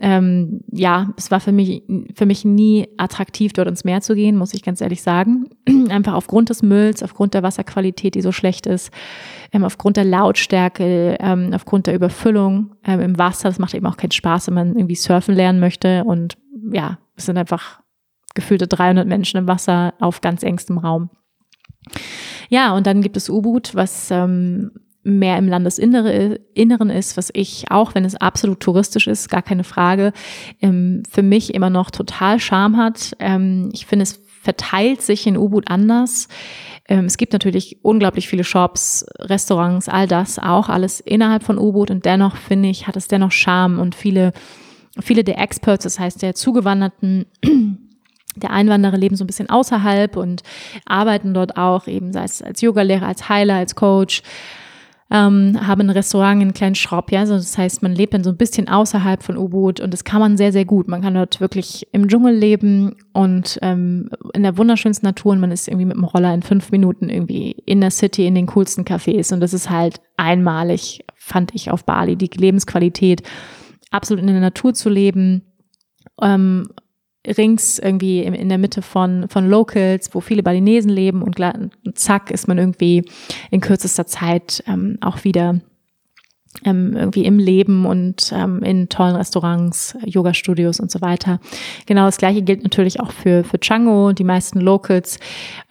ähm, 0.00 0.62
ja, 0.72 1.12
es 1.18 1.30
war 1.30 1.40
für 1.40 1.52
mich, 1.52 1.82
für 2.14 2.24
mich 2.24 2.44
nie 2.44 2.88
attraktiv, 2.96 3.52
dort 3.52 3.68
ins 3.68 3.84
Meer 3.84 4.00
zu 4.00 4.14
gehen, 4.14 4.36
muss 4.36 4.54
ich 4.54 4.62
ganz 4.62 4.80
ehrlich 4.80 5.02
sagen. 5.02 5.50
Einfach 5.90 6.14
aufgrund 6.14 6.48
des 6.48 6.62
Mülls, 6.62 7.02
aufgrund 7.02 7.34
der 7.34 7.42
Wasserqualität, 7.42 8.14
die 8.14 8.22
so 8.22 8.32
schlecht 8.32 8.66
ist, 8.66 8.90
ähm, 9.52 9.62
aufgrund 9.62 9.98
der 9.98 10.04
Lautstärke, 10.04 11.18
ähm, 11.20 11.50
aufgrund 11.54 11.86
der 11.86 11.94
Überfüllung 11.94 12.74
ähm, 12.84 13.00
im 13.00 13.18
Wasser. 13.18 13.50
Das 13.50 13.58
macht 13.58 13.74
eben 13.74 13.86
auch 13.86 13.98
keinen 13.98 14.12
Spaß, 14.12 14.46
wenn 14.46 14.54
man 14.54 14.68
irgendwie 14.74 14.96
surfen 14.96 15.34
lernen 15.34 15.60
möchte. 15.60 16.04
Und 16.04 16.38
ja, 16.72 16.98
es 17.16 17.26
sind 17.26 17.36
einfach 17.36 17.80
gefühlte 18.34 18.66
300 18.66 19.06
Menschen 19.06 19.36
im 19.36 19.48
Wasser 19.48 19.92
auf 20.00 20.22
ganz 20.22 20.42
engstem 20.42 20.78
Raum. 20.78 21.10
Ja, 22.48 22.74
und 22.74 22.86
dann 22.86 23.02
gibt 23.02 23.18
es 23.18 23.28
U-Boot, 23.28 23.74
was 23.74 24.10
ähm, 24.10 24.72
mehr 25.02 25.38
im 25.38 25.48
Landesinneren 25.48 26.90
ist, 26.90 27.16
was 27.16 27.30
ich, 27.32 27.70
auch 27.70 27.94
wenn 27.94 28.04
es 28.04 28.16
absolut 28.16 28.60
touristisch 28.60 29.06
ist, 29.06 29.30
gar 29.30 29.42
keine 29.42 29.64
Frage, 29.64 30.12
ähm, 30.60 31.02
für 31.10 31.22
mich 31.22 31.54
immer 31.54 31.70
noch 31.70 31.90
total 31.90 32.38
Charme 32.38 32.76
hat. 32.76 33.16
Ähm, 33.18 33.70
ich 33.72 33.86
finde, 33.86 34.02
es 34.02 34.20
verteilt 34.42 35.02
sich 35.02 35.26
in 35.26 35.36
U-Boot 35.36 35.70
anders. 35.70 36.28
Ähm, 36.88 37.06
es 37.06 37.16
gibt 37.16 37.32
natürlich 37.32 37.78
unglaublich 37.82 38.28
viele 38.28 38.44
Shops, 38.44 39.06
Restaurants, 39.18 39.88
all 39.88 40.06
das 40.06 40.38
auch, 40.38 40.68
alles 40.68 41.00
innerhalb 41.00 41.44
von 41.44 41.58
U-Boot 41.58 41.90
und 41.90 42.04
dennoch 42.04 42.36
finde 42.36 42.68
ich, 42.68 42.86
hat 42.86 42.96
es 42.96 43.08
dennoch 43.08 43.32
Charme 43.32 43.78
und 43.78 43.94
viele, 43.94 44.32
viele 45.00 45.24
der 45.24 45.38
Experts, 45.38 45.84
das 45.84 45.98
heißt 45.98 46.22
der 46.22 46.34
Zugewanderten, 46.34 47.26
der 48.36 48.50
Einwanderer 48.50 48.96
leben 48.96 49.16
so 49.16 49.24
ein 49.24 49.26
bisschen 49.26 49.50
außerhalb 49.50 50.16
und 50.16 50.42
arbeiten 50.86 51.34
dort 51.34 51.56
auch 51.56 51.86
eben, 51.86 52.12
sei 52.12 52.24
es 52.24 52.42
als 52.42 52.60
Yogalehrer, 52.60 53.06
als 53.06 53.28
Heiler, 53.28 53.56
als 53.56 53.74
Coach, 53.74 54.22
ähm, 55.12 55.58
haben 55.66 55.82
ein 55.82 55.90
Restaurant, 55.90 56.40
einen 56.40 56.54
kleinen 56.54 56.76
Shop, 56.76 57.10
ja, 57.10 57.20
also 57.20 57.34
das 57.34 57.58
heißt, 57.58 57.82
man 57.82 57.92
lebt 57.92 58.14
dann 58.14 58.22
so 58.22 58.30
ein 58.30 58.36
bisschen 58.36 58.68
außerhalb 58.68 59.22
von 59.22 59.36
U-Boot 59.36 59.80
und 59.80 59.92
das 59.92 60.04
kann 60.04 60.20
man 60.20 60.36
sehr, 60.36 60.52
sehr 60.52 60.64
gut. 60.64 60.86
Man 60.86 61.02
kann 61.02 61.14
dort 61.14 61.40
wirklich 61.40 61.88
im 61.92 62.06
Dschungel 62.06 62.34
leben 62.34 62.94
und 63.12 63.58
ähm, 63.62 64.10
in 64.34 64.44
der 64.44 64.56
wunderschönsten 64.56 65.06
Natur 65.06 65.32
und 65.32 65.40
man 65.40 65.50
ist 65.50 65.66
irgendwie 65.66 65.86
mit 65.86 65.96
dem 65.96 66.04
Roller 66.04 66.32
in 66.32 66.42
fünf 66.42 66.70
Minuten 66.70 67.08
irgendwie 67.08 67.50
in 67.66 67.80
der 67.80 67.90
City 67.90 68.26
in 68.26 68.36
den 68.36 68.46
coolsten 68.46 68.84
Cafés 68.84 69.34
und 69.34 69.40
das 69.40 69.52
ist 69.52 69.68
halt 69.68 70.00
einmalig, 70.16 71.00
fand 71.16 71.54
ich 71.54 71.70
auf 71.72 71.84
Bali, 71.84 72.14
die 72.14 72.30
Lebensqualität, 72.32 73.22
absolut 73.90 74.22
in 74.22 74.28
der 74.28 74.40
Natur 74.40 74.74
zu 74.74 74.88
leben, 74.88 75.42
ähm, 76.22 76.68
rings 77.26 77.78
irgendwie 77.78 78.22
in 78.22 78.48
der 78.48 78.58
Mitte 78.58 78.82
von, 78.82 79.28
von 79.28 79.48
Locals, 79.48 80.14
wo 80.14 80.20
viele 80.20 80.42
Balinesen 80.42 80.90
leben 80.90 81.22
und 81.22 81.36
zack 81.94 82.30
ist 82.30 82.48
man 82.48 82.58
irgendwie 82.58 83.04
in 83.50 83.60
kürzester 83.60 84.06
Zeit 84.06 84.62
ähm, 84.66 84.96
auch 85.00 85.24
wieder 85.24 85.60
ähm, 86.64 86.96
irgendwie 86.96 87.24
im 87.24 87.38
Leben 87.38 87.86
und 87.86 88.32
ähm, 88.34 88.62
in 88.62 88.88
tollen 88.88 89.16
Restaurants, 89.16 89.96
Yoga-Studios 90.04 90.80
und 90.80 90.90
so 90.90 91.00
weiter. 91.00 91.40
Genau 91.86 92.06
das 92.06 92.18
gleiche 92.18 92.42
gilt 92.42 92.62
natürlich 92.62 93.00
auch 93.00 93.12
für, 93.12 93.44
für 93.44 93.58
Chango, 93.58 94.12
die 94.12 94.24
meisten 94.24 94.60
Locals. 94.60 95.18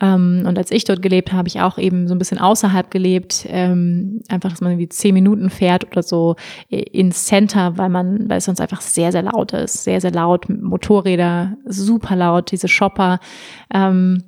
Ähm, 0.01 0.43
und 0.47 0.57
als 0.57 0.72
ich 0.72 0.85
dort 0.85 1.01
gelebt 1.01 1.30
habe, 1.30 1.39
habe 1.39 1.47
ich 1.47 1.61
auch 1.61 1.77
eben 1.77 2.07
so 2.07 2.15
ein 2.15 2.19
bisschen 2.19 2.38
außerhalb 2.38 2.91
gelebt. 2.91 3.45
Ähm, 3.49 4.22
einfach, 4.30 4.49
dass 4.49 4.61
man 4.61 4.72
irgendwie 4.72 4.89
zehn 4.89 5.14
Minuten 5.14 5.49
fährt 5.49 5.85
oder 5.91 6.03
so 6.03 6.35
ins 6.69 7.26
Center, 7.26 7.77
weil 7.77 7.89
man, 7.89 8.30
weil 8.30 8.38
es 8.38 8.45
sonst 8.45 8.61
einfach 8.61 8.81
sehr, 8.81 9.11
sehr 9.11 9.23
laut 9.23 9.53
ist. 9.53 9.84
Sehr, 9.84 10.01
sehr 10.01 10.11
laut. 10.11 10.49
Motorräder, 10.49 11.57
super 11.65 12.15
laut, 12.15 12.51
diese 12.51 12.68
Shopper. 12.68 13.19
Ähm, 13.73 14.23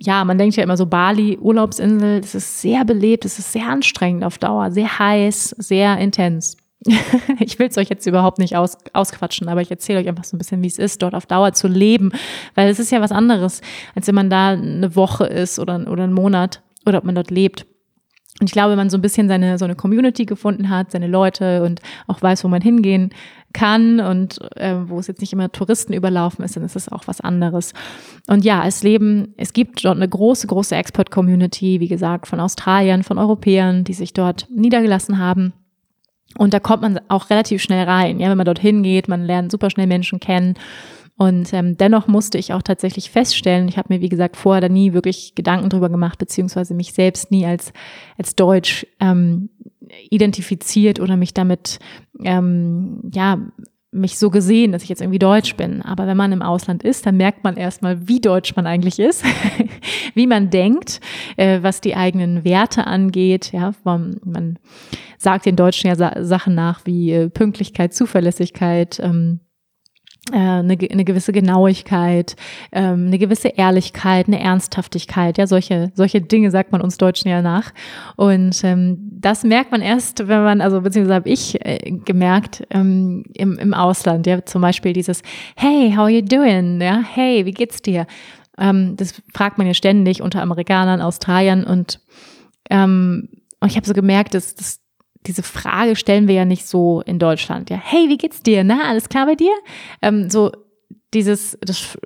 ja, 0.00 0.24
man 0.24 0.38
denkt 0.38 0.56
ja 0.56 0.62
immer 0.62 0.76
so 0.76 0.86
Bali, 0.86 1.38
Urlaubsinsel, 1.38 2.20
das 2.20 2.34
ist 2.34 2.60
sehr 2.60 2.84
belebt, 2.84 3.24
das 3.24 3.38
ist 3.38 3.52
sehr 3.52 3.66
anstrengend 3.68 4.24
auf 4.24 4.38
Dauer, 4.38 4.70
sehr 4.70 4.98
heiß, 4.98 5.50
sehr 5.58 5.98
intens. 5.98 6.56
ich 7.40 7.58
will 7.58 7.68
es 7.68 7.78
euch 7.78 7.88
jetzt 7.88 8.06
überhaupt 8.06 8.38
nicht 8.38 8.56
aus, 8.56 8.76
ausquatschen, 8.92 9.48
aber 9.48 9.62
ich 9.62 9.70
erzähle 9.70 10.00
euch 10.00 10.08
einfach 10.08 10.24
so 10.24 10.36
ein 10.36 10.38
bisschen, 10.38 10.62
wie 10.62 10.66
es 10.66 10.78
ist, 10.78 11.02
dort 11.02 11.14
auf 11.14 11.26
Dauer 11.26 11.52
zu 11.52 11.66
leben, 11.66 12.12
weil 12.54 12.68
es 12.68 12.78
ist 12.78 12.92
ja 12.92 13.00
was 13.00 13.12
anderes, 13.12 13.62
als 13.94 14.06
wenn 14.06 14.14
man 14.14 14.30
da 14.30 14.50
eine 14.50 14.94
Woche 14.94 15.24
ist 15.24 15.58
oder, 15.58 15.90
oder 15.90 16.04
einen 16.04 16.12
Monat 16.12 16.62
oder 16.86 16.98
ob 16.98 17.04
man 17.04 17.14
dort 17.14 17.30
lebt. 17.30 17.66
Und 18.40 18.48
ich 18.48 18.52
glaube, 18.52 18.70
wenn 18.70 18.78
man 18.78 18.90
so 18.90 18.98
ein 18.98 19.02
bisschen 19.02 19.28
seine 19.28 19.58
so 19.58 19.64
eine 19.64 19.76
Community 19.76 20.24
gefunden 20.24 20.68
hat, 20.68 20.90
seine 20.90 21.06
Leute 21.06 21.62
und 21.62 21.80
auch 22.08 22.20
weiß, 22.20 22.42
wo 22.42 22.48
man 22.48 22.62
hingehen 22.62 23.10
kann 23.52 24.00
und 24.00 24.40
äh, 24.56 24.74
wo 24.86 24.98
es 24.98 25.06
jetzt 25.06 25.20
nicht 25.20 25.32
immer 25.32 25.52
Touristen 25.52 25.92
überlaufen 25.92 26.44
ist, 26.44 26.56
dann 26.56 26.64
ist 26.64 26.74
es 26.74 26.90
auch 26.90 27.06
was 27.06 27.20
anderes. 27.20 27.72
Und 28.26 28.44
ja, 28.44 28.66
es 28.66 28.82
leben, 28.82 29.34
es 29.36 29.52
gibt 29.52 29.84
dort 29.84 29.96
eine 29.96 30.08
große, 30.08 30.48
große 30.48 30.74
Expert-Community, 30.74 31.78
wie 31.78 31.86
gesagt, 31.86 32.26
von 32.26 32.40
Australiern, 32.40 33.04
von 33.04 33.18
Europäern, 33.18 33.84
die 33.84 33.94
sich 33.94 34.12
dort 34.12 34.48
niedergelassen 34.50 35.18
haben. 35.18 35.52
Und 36.36 36.52
da 36.52 36.58
kommt 36.58 36.82
man 36.82 37.00
auch 37.06 37.30
relativ 37.30 37.62
schnell 37.62 37.84
rein. 37.84 38.18
Ja, 38.18 38.28
wenn 38.28 38.36
man 38.36 38.46
dorthin 38.46 38.82
geht, 38.82 39.06
man 39.06 39.22
lernt 39.22 39.52
super 39.52 39.70
schnell 39.70 39.86
Menschen 39.86 40.18
kennen 40.18 40.54
und 41.16 41.52
ähm, 41.52 41.76
dennoch 41.76 42.08
musste 42.08 42.38
ich 42.38 42.52
auch 42.52 42.62
tatsächlich 42.62 43.10
feststellen, 43.10 43.68
ich 43.68 43.78
habe 43.78 43.94
mir, 43.94 44.00
wie 44.00 44.08
gesagt, 44.08 44.36
vorher 44.36 44.60
da 44.60 44.68
nie 44.68 44.92
wirklich 44.92 45.34
Gedanken 45.34 45.68
drüber 45.68 45.88
gemacht, 45.88 46.18
beziehungsweise 46.18 46.74
mich 46.74 46.92
selbst 46.92 47.30
nie 47.30 47.46
als, 47.46 47.72
als 48.18 48.34
Deutsch 48.34 48.84
ähm, 48.98 49.48
identifiziert 50.10 50.98
oder 50.98 51.16
mich 51.16 51.32
damit, 51.32 51.78
ähm, 52.24 53.10
ja, 53.14 53.38
mich 53.92 54.18
so 54.18 54.28
gesehen, 54.28 54.72
dass 54.72 54.82
ich 54.82 54.88
jetzt 54.88 55.00
irgendwie 55.00 55.20
Deutsch 55.20 55.54
bin. 55.54 55.80
Aber 55.80 56.08
wenn 56.08 56.16
man 56.16 56.32
im 56.32 56.42
Ausland 56.42 56.82
ist, 56.82 57.06
dann 57.06 57.16
merkt 57.16 57.44
man 57.44 57.56
erstmal, 57.56 58.08
wie 58.08 58.20
deutsch 58.20 58.56
man 58.56 58.66
eigentlich 58.66 58.98
ist, 58.98 59.24
wie 60.14 60.26
man 60.26 60.50
denkt, 60.50 61.00
äh, 61.36 61.62
was 61.62 61.80
die 61.80 61.94
eigenen 61.94 62.44
Werte 62.44 62.88
angeht. 62.88 63.52
Ja, 63.52 63.72
man, 63.84 64.16
man 64.24 64.58
sagt 65.16 65.46
den 65.46 65.54
Deutschen 65.54 65.86
ja 65.86 65.94
Sa 65.94 66.24
Sachen 66.24 66.56
nach 66.56 66.84
wie 66.86 67.12
äh, 67.12 67.30
Pünktlichkeit, 67.30 67.94
Zuverlässigkeit, 67.94 68.98
ähm, 68.98 69.38
äh, 69.38 69.53
eine, 70.32 70.78
eine 70.90 71.04
gewisse 71.04 71.32
Genauigkeit, 71.32 72.36
ähm, 72.72 73.08
eine 73.08 73.18
gewisse 73.18 73.48
Ehrlichkeit, 73.48 74.26
eine 74.26 74.40
Ernsthaftigkeit, 74.40 75.36
ja, 75.38 75.46
solche, 75.46 75.92
solche 75.94 76.20
Dinge 76.20 76.50
sagt 76.50 76.72
man 76.72 76.80
uns 76.80 76.96
Deutschen 76.96 77.28
ja 77.28 77.42
nach. 77.42 77.72
Und 78.16 78.64
ähm, 78.64 78.98
das 79.12 79.44
merkt 79.44 79.70
man 79.70 79.82
erst, 79.82 80.26
wenn 80.26 80.42
man, 80.42 80.60
also 80.60 80.80
beziehungsweise 80.80 81.14
habe 81.14 81.28
ich 81.28 81.64
äh, 81.64 81.90
gemerkt 81.90 82.66
ähm, 82.70 83.24
im, 83.34 83.58
im 83.58 83.74
Ausland, 83.74 84.26
ja, 84.26 84.44
zum 84.44 84.62
Beispiel 84.62 84.92
dieses 84.92 85.22
Hey, 85.56 85.92
how 85.92 86.04
are 86.04 86.10
you 86.10 86.22
doing? 86.22 86.80
Ja, 86.80 87.02
hey, 87.02 87.44
wie 87.44 87.52
geht's 87.52 87.82
dir? 87.82 88.06
Ähm, 88.56 88.96
das 88.96 89.22
fragt 89.34 89.58
man 89.58 89.66
ja 89.66 89.74
ständig 89.74 90.22
unter 90.22 90.40
Amerikanern, 90.40 91.02
Australiern 91.02 91.64
und 91.64 92.00
ähm, 92.70 93.28
und 93.60 93.70
ich 93.70 93.76
habe 93.76 93.86
so 93.86 93.94
gemerkt, 93.94 94.34
dass, 94.34 94.54
dass 94.54 94.83
diese 95.26 95.42
Frage 95.42 95.96
stellen 95.96 96.28
wir 96.28 96.34
ja 96.34 96.44
nicht 96.44 96.66
so 96.66 97.02
in 97.02 97.18
Deutschland. 97.18 97.70
Ja, 97.70 97.76
hey, 97.76 98.08
wie 98.08 98.18
geht's 98.18 98.42
dir? 98.42 98.64
Na, 98.64 98.88
alles 98.88 99.08
klar 99.08 99.26
bei 99.26 99.34
dir? 99.34 99.52
Ähm, 100.02 100.30
so 100.30 100.52
dieses, 101.14 101.58
das 101.60 101.98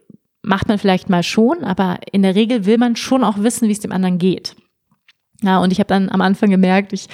macht 0.42 0.68
man 0.68 0.78
vielleicht 0.78 1.10
mal 1.10 1.22
schon, 1.22 1.64
aber 1.64 1.98
in 2.12 2.22
der 2.22 2.34
Regel 2.34 2.64
will 2.64 2.78
man 2.78 2.96
schon 2.96 3.24
auch 3.24 3.38
wissen, 3.38 3.68
wie 3.68 3.72
es 3.72 3.80
dem 3.80 3.92
anderen 3.92 4.18
geht. 4.18 4.54
Ja, 5.42 5.60
und 5.60 5.72
ich 5.72 5.78
habe 5.78 5.86
dann 5.86 6.08
am 6.08 6.20
Anfang 6.20 6.50
gemerkt, 6.50 6.92
ich 6.92 7.06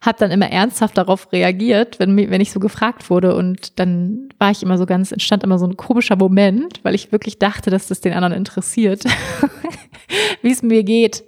habe 0.00 0.16
dann 0.18 0.30
immer 0.30 0.48
ernsthaft 0.48 0.96
darauf 0.96 1.32
reagiert, 1.32 1.98
wenn, 1.98 2.16
wenn 2.16 2.40
ich 2.40 2.52
so 2.52 2.60
gefragt 2.60 3.10
wurde. 3.10 3.34
Und 3.34 3.80
dann 3.80 4.28
war 4.38 4.52
ich 4.52 4.62
immer 4.62 4.78
so 4.78 4.86
ganz, 4.86 5.10
entstand 5.10 5.42
immer 5.42 5.58
so 5.58 5.66
ein 5.66 5.76
komischer 5.76 6.14
Moment, 6.14 6.78
weil 6.84 6.94
ich 6.94 7.10
wirklich 7.10 7.40
dachte, 7.40 7.70
dass 7.70 7.88
das 7.88 8.00
den 8.00 8.12
anderen 8.12 8.34
interessiert, 8.34 9.02
wie 10.42 10.52
es 10.52 10.62
mir 10.62 10.84
geht. 10.84 11.24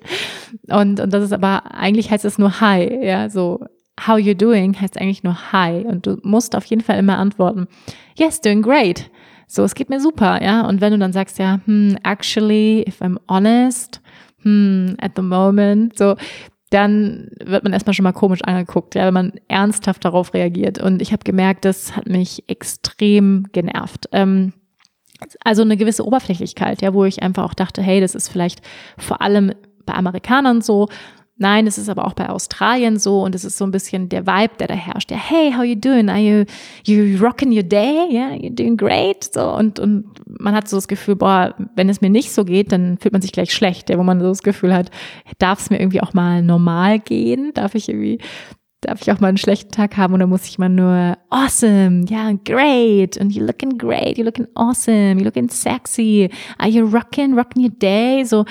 Und, 0.68 1.00
und 1.00 1.12
das 1.12 1.24
ist 1.24 1.32
aber, 1.32 1.74
eigentlich 1.74 2.12
heißt 2.12 2.24
es 2.24 2.38
nur 2.38 2.60
Hi, 2.60 3.04
ja, 3.04 3.28
so 3.30 3.64
how 4.00 4.18
you 4.18 4.34
doing 4.34 4.78
heißt 4.80 5.00
eigentlich 5.00 5.22
nur 5.22 5.52
hi 5.52 5.84
und 5.84 6.06
du 6.06 6.18
musst 6.22 6.56
auf 6.56 6.64
jeden 6.66 6.82
Fall 6.82 6.98
immer 6.98 7.18
antworten, 7.18 7.66
yes, 8.16 8.40
doing 8.40 8.62
great. 8.62 9.10
So, 9.46 9.62
es 9.62 9.74
geht 9.74 9.90
mir 9.90 10.00
super, 10.00 10.42
ja. 10.42 10.66
Und 10.66 10.80
wenn 10.80 10.92
du 10.92 10.98
dann 10.98 11.12
sagst, 11.12 11.38
ja, 11.38 11.60
hmm, 11.64 11.96
actually, 12.02 12.84
if 12.88 13.00
I'm 13.00 13.18
honest, 13.28 14.00
hmm, 14.42 14.94
at 14.98 15.12
the 15.16 15.22
moment, 15.22 15.96
so, 15.98 16.16
dann 16.70 17.28
wird 17.44 17.62
man 17.62 17.72
erstmal 17.72 17.94
schon 17.94 18.04
mal 18.04 18.12
komisch 18.12 18.42
angeguckt, 18.42 18.94
ja, 18.94 19.06
wenn 19.06 19.14
man 19.14 19.32
ernsthaft 19.48 20.04
darauf 20.04 20.34
reagiert. 20.34 20.78
Und 20.80 21.02
ich 21.02 21.12
habe 21.12 21.22
gemerkt, 21.22 21.64
das 21.64 21.94
hat 21.94 22.08
mich 22.08 22.42
extrem 22.48 23.46
genervt. 23.52 24.08
Ähm, 24.12 24.54
also 25.44 25.62
eine 25.62 25.76
gewisse 25.76 26.04
Oberflächlichkeit, 26.04 26.82
ja, 26.82 26.92
wo 26.92 27.04
ich 27.04 27.22
einfach 27.22 27.44
auch 27.44 27.54
dachte, 27.54 27.80
hey, 27.80 28.00
das 28.00 28.14
ist 28.14 28.28
vielleicht 28.28 28.60
vor 28.98 29.22
allem 29.22 29.52
bei 29.86 29.94
Amerikanern 29.94 30.62
so, 30.62 30.88
Nein, 31.36 31.66
es 31.66 31.78
ist 31.78 31.88
aber 31.88 32.06
auch 32.06 32.12
bei 32.12 32.28
Australien 32.28 32.96
so 32.96 33.22
und 33.22 33.34
es 33.34 33.44
ist 33.44 33.58
so 33.58 33.64
ein 33.64 33.72
bisschen 33.72 34.08
der 34.08 34.24
Vibe, 34.24 34.54
der 34.60 34.68
da 34.68 34.74
herrscht. 34.74 35.10
Ja, 35.10 35.16
hey, 35.16 35.52
how 35.52 35.64
you 35.64 35.74
doing? 35.74 36.08
Are 36.08 36.20
you, 36.20 36.44
you 36.84 37.18
rocking 37.20 37.50
your 37.50 37.64
day? 37.64 38.06
Yeah, 38.08 38.34
you're 38.34 38.54
doing 38.54 38.76
great? 38.76 39.24
So 39.34 39.52
und, 39.52 39.80
und 39.80 40.04
man 40.26 40.54
hat 40.54 40.68
so 40.68 40.76
das 40.76 40.86
Gefühl, 40.86 41.16
boah, 41.16 41.54
wenn 41.74 41.88
es 41.88 42.00
mir 42.00 42.10
nicht 42.10 42.32
so 42.32 42.44
geht, 42.44 42.70
dann 42.70 42.98
fühlt 42.98 43.12
man 43.12 43.22
sich 43.22 43.32
gleich 43.32 43.52
schlecht, 43.52 43.90
ja, 43.90 43.98
wo 43.98 44.04
man 44.04 44.20
so 44.20 44.28
das 44.28 44.44
Gefühl 44.44 44.72
hat, 44.72 44.92
darf 45.38 45.58
es 45.60 45.70
mir 45.70 45.80
irgendwie 45.80 46.02
auch 46.02 46.14
mal 46.14 46.40
normal 46.40 47.00
gehen? 47.00 47.50
Darf 47.54 47.74
ich 47.74 47.88
irgendwie, 47.88 48.18
darf 48.80 49.02
ich 49.02 49.10
auch 49.10 49.18
mal 49.18 49.28
einen 49.28 49.36
schlechten 49.36 49.72
Tag 49.72 49.96
haben 49.96 50.14
oder 50.14 50.28
muss 50.28 50.46
ich 50.46 50.58
mal 50.58 50.68
nur 50.68 51.16
awesome, 51.30 52.04
ja, 52.08 52.28
yeah, 52.28 52.38
great 52.44 53.16
und 53.16 53.32
you're 53.32 53.44
looking 53.44 53.76
great, 53.76 54.18
you're 54.18 54.24
looking 54.24 54.46
awesome, 54.54 55.18
you're 55.18 55.24
looking 55.24 55.48
sexy, 55.48 56.30
are 56.58 56.68
you 56.68 56.84
rocking, 56.84 57.34
rocking 57.34 57.64
your 57.64 57.72
day? 57.72 58.22
So, 58.22 58.44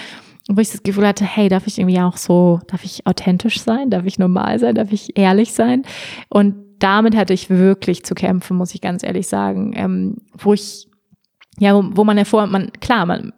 wo 0.49 0.59
ich 0.59 0.71
das 0.71 0.83
Gefühl 0.83 1.07
hatte, 1.07 1.25
hey, 1.25 1.47
darf 1.47 1.67
ich 1.67 1.79
irgendwie 1.79 1.99
auch 1.99 2.17
so, 2.17 2.59
darf 2.67 2.83
ich 2.83 3.07
authentisch 3.07 3.61
sein, 3.61 3.89
darf 3.89 4.05
ich 4.05 4.19
normal 4.19 4.59
sein, 4.59 4.75
darf 4.75 4.91
ich 4.91 5.17
ehrlich 5.17 5.53
sein? 5.53 5.83
Und 6.29 6.55
damit 6.79 7.15
hatte 7.15 7.33
ich 7.33 7.49
wirklich 7.49 8.03
zu 8.03 8.13
kämpfen, 8.13 8.57
muss 8.57 8.75
ich 8.75 8.81
ganz 8.81 9.03
ehrlich 9.03 9.27
sagen, 9.27 9.73
ähm, 9.75 10.17
wo 10.37 10.53
ich, 10.53 10.89
ja, 11.59 11.73
wo, 11.75 11.83
wo 11.93 12.03
man 12.03 12.17
hervor, 12.17 12.45
man, 12.47 12.71
klar, 12.81 13.05
man 13.05 13.31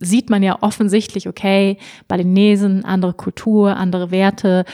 sieht 0.00 0.30
man 0.30 0.42
ja 0.42 0.58
offensichtlich, 0.60 1.28
okay, 1.28 1.78
Balinesen, 2.08 2.84
andere 2.84 3.12
Kultur, 3.12 3.76
andere 3.76 4.10
Werte, 4.10 4.64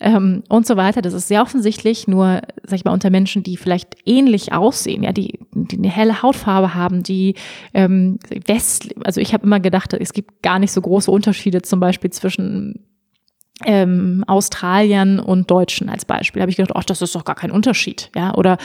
ähm, 0.00 0.42
und 0.48 0.66
so 0.66 0.76
weiter. 0.76 1.02
Das 1.02 1.14
ist 1.14 1.28
sehr 1.28 1.42
offensichtlich, 1.42 2.06
nur, 2.06 2.42
sag 2.64 2.76
ich 2.76 2.84
mal, 2.84 2.92
unter 2.92 3.10
Menschen, 3.10 3.42
die 3.42 3.56
vielleicht 3.56 3.96
ähnlich 4.04 4.52
aussehen, 4.52 5.02
ja, 5.02 5.12
die, 5.12 5.38
die 5.52 5.78
eine 5.78 5.88
helle 5.88 6.22
Hautfarbe 6.22 6.74
haben, 6.74 7.02
die 7.02 7.34
ähm, 7.74 8.18
West, 8.46 8.94
also 9.04 9.20
ich 9.20 9.32
habe 9.32 9.46
immer 9.46 9.60
gedacht, 9.60 9.92
es 9.94 10.12
gibt 10.12 10.42
gar 10.42 10.58
nicht 10.58 10.72
so 10.72 10.80
große 10.80 11.10
Unterschiede 11.10 11.62
zum 11.62 11.80
Beispiel 11.80 12.10
zwischen 12.10 12.86
ähm, 13.64 14.22
Australiern 14.26 15.18
und 15.18 15.50
Deutschen 15.50 15.88
als 15.88 16.04
Beispiel. 16.04 16.40
Da 16.40 16.42
habe 16.42 16.50
ich 16.50 16.56
gedacht, 16.56 16.76
ach, 16.76 16.84
das 16.84 17.00
ist 17.00 17.14
doch 17.14 17.24
gar 17.24 17.36
kein 17.36 17.50
Unterschied, 17.50 18.10
ja, 18.14 18.34
oder 18.34 18.58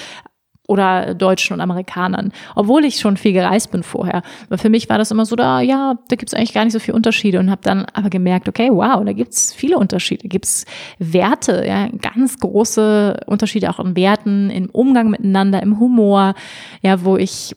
oder 0.71 1.13
Deutschen 1.13 1.53
und 1.53 1.59
Amerikanern, 1.59 2.31
obwohl 2.55 2.85
ich 2.85 2.99
schon 2.99 3.17
viel 3.17 3.33
gereist 3.33 3.71
bin 3.71 3.83
vorher. 3.83 4.23
Aber 4.47 4.57
für 4.57 4.69
mich 4.69 4.87
war 4.87 4.97
das 4.97 5.11
immer 5.11 5.25
so, 5.25 5.35
da 5.35 5.59
ja, 5.59 5.95
da 6.07 6.15
gibt's 6.15 6.33
eigentlich 6.33 6.53
gar 6.53 6.63
nicht 6.63 6.71
so 6.71 6.79
viele 6.79 6.95
Unterschiede 6.95 7.39
und 7.39 7.51
habe 7.51 7.61
dann 7.61 7.85
aber 7.93 8.09
gemerkt, 8.09 8.47
okay, 8.47 8.69
wow, 8.71 9.03
da 9.03 9.11
gibt's 9.11 9.53
viele 9.53 9.77
Unterschiede, 9.77 10.29
gibt's 10.29 10.65
Werte, 10.97 11.65
ja, 11.67 11.89
ganz 11.89 12.39
große 12.39 13.19
Unterschiede 13.25 13.69
auch 13.69 13.79
in 13.79 13.97
Werten, 13.97 14.49
im 14.49 14.69
Umgang 14.69 15.09
miteinander, 15.09 15.61
im 15.61 15.77
Humor, 15.79 16.35
ja, 16.81 17.03
wo 17.03 17.17
ich, 17.17 17.53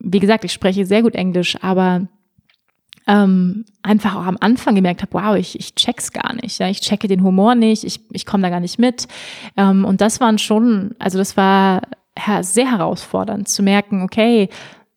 wie 0.00 0.20
gesagt, 0.20 0.44
ich 0.44 0.52
spreche 0.52 0.86
sehr 0.86 1.02
gut 1.02 1.16
Englisch, 1.16 1.56
aber 1.60 2.06
ähm, 3.08 3.64
einfach 3.82 4.14
auch 4.14 4.26
am 4.26 4.36
Anfang 4.38 4.76
gemerkt 4.76 5.02
habe, 5.02 5.14
wow, 5.14 5.36
ich, 5.36 5.58
ich 5.58 5.74
check's 5.74 6.12
gar 6.12 6.34
nicht. 6.34 6.60
Ja, 6.60 6.68
ich 6.68 6.80
checke 6.80 7.08
den 7.08 7.24
Humor 7.24 7.56
nicht, 7.56 7.82
ich, 7.82 8.00
ich 8.12 8.24
komme 8.26 8.44
da 8.44 8.50
gar 8.50 8.60
nicht 8.60 8.78
mit. 8.78 9.08
Ähm, 9.56 9.84
und 9.84 10.00
das 10.00 10.20
waren 10.20 10.38
schon, 10.38 10.94
also 11.00 11.18
das 11.18 11.36
war 11.36 11.82
sehr 12.42 12.70
herausfordernd 12.70 13.48
zu 13.48 13.62
merken, 13.62 14.02
okay, 14.02 14.48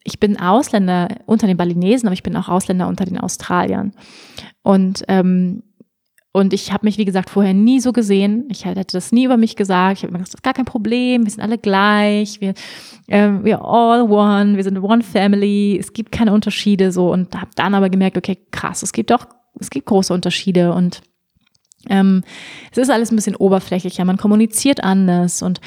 ich 0.03 0.19
bin 0.19 0.39
Ausländer 0.39 1.07
unter 1.25 1.47
den 1.47 1.57
Balinesen, 1.57 2.07
aber 2.07 2.13
ich 2.13 2.23
bin 2.23 2.35
auch 2.35 2.47
Ausländer 2.49 2.87
unter 2.87 3.05
den 3.05 3.17
Australiern. 3.17 3.93
Und 4.61 5.03
ähm, 5.07 5.63
und 6.35 6.51
ich 6.51 6.73
habe 6.73 6.85
mich, 6.85 6.97
wie 6.97 7.05
gesagt, 7.05 7.29
vorher 7.29 7.53
nie 7.53 7.79
so 7.79 7.93
gesehen. 7.93 8.43
Ich 8.51 8.65
hätte 8.65 8.83
das 8.91 9.13
nie 9.13 9.23
über 9.23 9.37
mich 9.37 9.55
gesagt. 9.55 9.99
Ich 9.99 10.03
habe 10.03 10.11
mir 10.11 10.19
gesagt, 10.19 10.33
das 10.33 10.39
ist 10.39 10.43
gar 10.43 10.53
kein 10.53 10.65
Problem. 10.65 11.23
Wir 11.23 11.31
sind 11.31 11.41
alle 11.41 11.57
gleich. 11.57 12.41
Wir, 12.41 12.53
ähm, 13.07 13.45
wir 13.45 13.63
all 13.63 14.01
one. 14.01 14.57
Wir 14.57 14.65
sind 14.65 14.77
one 14.79 15.01
family. 15.01 15.77
Es 15.79 15.93
gibt 15.93 16.11
keine 16.11 16.33
Unterschiede 16.33 16.91
so. 16.91 17.09
Und 17.09 17.33
habe 17.39 17.51
dann 17.55 17.73
aber 17.73 17.89
gemerkt, 17.89 18.17
okay, 18.17 18.37
krass, 18.51 18.83
es 18.83 18.91
gibt 18.91 19.11
doch, 19.11 19.27
es 19.61 19.69
gibt 19.69 19.85
große 19.85 20.13
Unterschiede 20.13 20.73
und 20.73 20.99
ähm, 21.89 22.21
es 22.69 22.79
ist 22.79 22.89
alles 22.89 23.13
ein 23.13 23.15
bisschen 23.15 23.37
oberflächlicher. 23.37 24.03
Man 24.03 24.17
kommuniziert 24.17 24.83
anders 24.83 25.41
und 25.41 25.61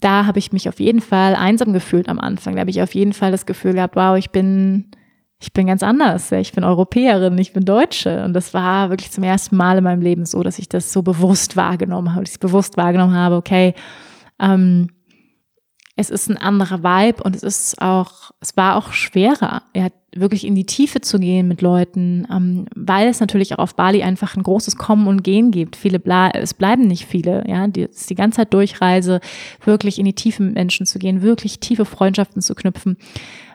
da 0.00 0.26
habe 0.26 0.38
ich 0.38 0.52
mich 0.52 0.68
auf 0.68 0.80
jeden 0.80 1.00
Fall 1.00 1.34
einsam 1.34 1.72
gefühlt 1.72 2.08
am 2.08 2.18
Anfang. 2.18 2.54
Da 2.54 2.60
habe 2.60 2.70
ich 2.70 2.82
auf 2.82 2.94
jeden 2.94 3.12
Fall 3.12 3.30
das 3.30 3.46
Gefühl 3.46 3.74
gehabt, 3.74 3.96
wow, 3.96 4.16
ich 4.16 4.30
bin, 4.30 4.90
ich 5.40 5.52
bin 5.52 5.66
ganz 5.66 5.82
anders. 5.82 6.30
Ich 6.32 6.52
bin 6.52 6.64
Europäerin, 6.64 7.38
ich 7.38 7.52
bin 7.52 7.64
Deutsche. 7.64 8.24
Und 8.24 8.34
das 8.34 8.52
war 8.52 8.90
wirklich 8.90 9.10
zum 9.10 9.24
ersten 9.24 9.56
Mal 9.56 9.78
in 9.78 9.84
meinem 9.84 10.02
Leben 10.02 10.26
so, 10.26 10.42
dass 10.42 10.58
ich 10.58 10.68
das 10.68 10.92
so 10.92 11.02
bewusst 11.02 11.56
wahrgenommen 11.56 12.14
habe, 12.14 12.24
dass 12.24 12.34
ich 12.34 12.40
bewusst 12.40 12.76
wahrgenommen 12.76 13.14
habe, 13.14 13.36
okay, 13.36 13.74
ähm, 14.38 14.88
es 15.98 16.10
ist 16.10 16.28
ein 16.28 16.36
anderer 16.36 16.82
Vibe 16.82 17.22
und 17.22 17.34
es 17.34 17.42
ist 17.42 17.80
auch, 17.80 18.30
es 18.40 18.54
war 18.54 18.76
auch 18.76 18.92
schwerer, 18.92 19.62
ja, 19.74 19.88
wirklich 20.14 20.46
in 20.46 20.54
die 20.54 20.66
Tiefe 20.66 21.00
zu 21.00 21.18
gehen 21.18 21.48
mit 21.48 21.62
Leuten, 21.62 22.26
ähm, 22.30 22.66
weil 22.74 23.08
es 23.08 23.20
natürlich 23.20 23.54
auch 23.54 23.58
auf 23.58 23.76
Bali 23.76 24.02
einfach 24.02 24.36
ein 24.36 24.42
großes 24.42 24.76
Kommen 24.76 25.08
und 25.08 25.24
Gehen 25.24 25.50
gibt. 25.50 25.74
Viele 25.74 25.98
ble 25.98 26.30
es 26.34 26.52
bleiben 26.52 26.86
nicht 26.86 27.06
viele, 27.06 27.44
ja, 27.48 27.66
die, 27.66 27.88
die 27.88 28.14
ganze 28.14 28.36
Zeit 28.36 28.52
Durchreise, 28.52 29.20
wirklich 29.64 29.98
in 29.98 30.04
die 30.04 30.12
Tiefe 30.12 30.42
mit 30.42 30.54
Menschen 30.54 30.84
zu 30.84 30.98
gehen, 30.98 31.22
wirklich 31.22 31.60
tiefe 31.60 31.86
Freundschaften 31.86 32.42
zu 32.42 32.54
knüpfen, 32.54 32.98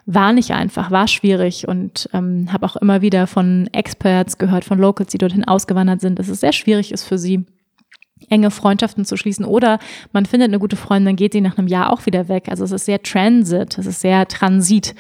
war 0.08 0.34
nicht 0.34 0.52
einfach, 0.52 0.90
war 0.90 1.08
schwierig 1.08 1.68
und 1.68 2.10
ähm, 2.12 2.52
habe 2.52 2.66
auch 2.66 2.76
immer 2.76 3.04
wieder 3.04 3.28
von 3.28 3.70
Experts 3.72 4.40
gehört, 4.40 4.66
von 4.66 4.80
Locals, 4.80 5.12
die 5.12 5.20
dorthin 5.20 5.46
ausgewandert 5.46 6.02
sind, 6.02 6.18
dass 6.18 6.28
es 6.28 6.40
sehr 6.40 6.54
schwierig 6.54 6.92
ist 6.92 7.04
für 7.04 7.20
sie 7.20 7.46
enge 8.30 8.52
Freundschaften 8.52 9.06
zu 9.06 9.18
schließen. 9.18 9.46
Oder 9.46 9.80
man 10.12 10.26
findet 10.26 10.50
eine 10.50 10.60
gute 10.60 10.76
Freundin, 10.76 11.08
dann 11.08 11.16
geht 11.16 11.34
sie 11.34 11.42
nach 11.42 11.58
einem 11.58 11.68
Jahr 11.68 11.92
auch 11.92 12.06
wieder 12.06 12.28
weg. 12.28 12.48
Also 12.50 12.64
es 12.64 12.72
ist 12.72 12.86
sehr 12.86 13.02
Transit, 13.02 13.78
es 13.78 13.86
ist 13.86 14.02
sehr 14.02 14.28
Transit. 14.28 14.96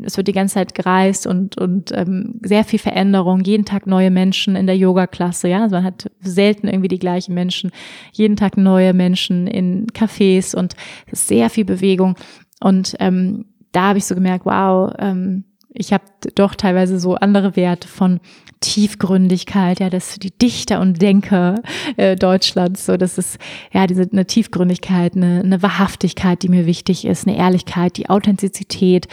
Es 0.00 0.16
wird 0.16 0.28
die 0.28 0.32
ganze 0.32 0.54
Zeit 0.54 0.74
gereist 0.74 1.26
und, 1.26 1.58
und 1.58 1.92
ähm, 1.92 2.40
sehr 2.42 2.64
viel 2.64 2.78
Veränderung, 2.78 3.40
jeden 3.44 3.64
Tag 3.64 3.86
neue 3.86 4.10
Menschen 4.10 4.56
in 4.56 4.66
der 4.66 4.76
Yoga-Klasse. 4.76 5.48
Ja? 5.48 5.62
Also 5.62 5.76
man 5.76 5.84
hat 5.84 6.10
selten 6.20 6.68
irgendwie 6.68 6.88
die 6.88 6.98
gleichen 6.98 7.34
Menschen, 7.34 7.70
jeden 8.12 8.36
Tag 8.36 8.56
neue 8.56 8.92
Menschen 8.92 9.46
in 9.46 9.86
Cafés 9.88 10.54
und 10.54 10.74
es 11.06 11.20
ist 11.20 11.28
sehr 11.28 11.50
viel 11.50 11.64
Bewegung. 11.64 12.16
Und 12.60 12.96
ähm, 13.00 13.46
da 13.72 13.88
habe 13.88 13.98
ich 13.98 14.04
so 14.04 14.14
gemerkt, 14.14 14.46
wow, 14.46 14.92
ähm, 14.98 15.44
ich 15.76 15.92
habe 15.92 16.04
doch 16.36 16.54
teilweise 16.54 17.00
so 17.00 17.16
andere 17.16 17.56
Werte 17.56 17.88
von 17.88 18.20
Tiefgründigkeit, 18.60 19.80
ja, 19.80 19.90
das 19.90 20.18
die 20.20 20.30
Dichter 20.30 20.80
und 20.80 21.02
Denker 21.02 21.60
äh, 21.96 22.14
Deutschlands, 22.14 22.86
so 22.86 22.96
das 22.96 23.18
ist 23.18 23.38
ja 23.72 23.86
diese 23.86 24.08
eine 24.10 24.24
Tiefgründigkeit, 24.24 25.16
eine, 25.16 25.40
eine 25.40 25.62
Wahrhaftigkeit, 25.62 26.42
die 26.42 26.48
mir 26.48 26.64
wichtig 26.64 27.04
ist, 27.04 27.26
eine 27.26 27.36
Ehrlichkeit, 27.36 27.96
die 27.96 28.08
Authentizität, 28.08 29.08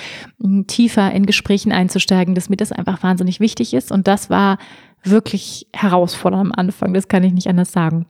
tiefer 0.67 1.11
in 1.11 1.25
Gesprächen 1.25 1.71
einzusteigen, 1.71 2.35
dass 2.35 2.49
mir 2.49 2.57
das 2.57 2.71
einfach 2.71 3.01
wahnsinnig 3.03 3.39
wichtig 3.39 3.73
ist 3.73 3.91
und 3.91 4.07
das 4.07 4.29
war 4.29 4.57
wirklich 5.03 5.67
herausfordernd 5.73 6.45
am 6.45 6.51
Anfang, 6.55 6.93
das 6.93 7.07
kann 7.07 7.23
ich 7.23 7.33
nicht 7.33 7.47
anders 7.47 7.71
sagen. 7.71 8.05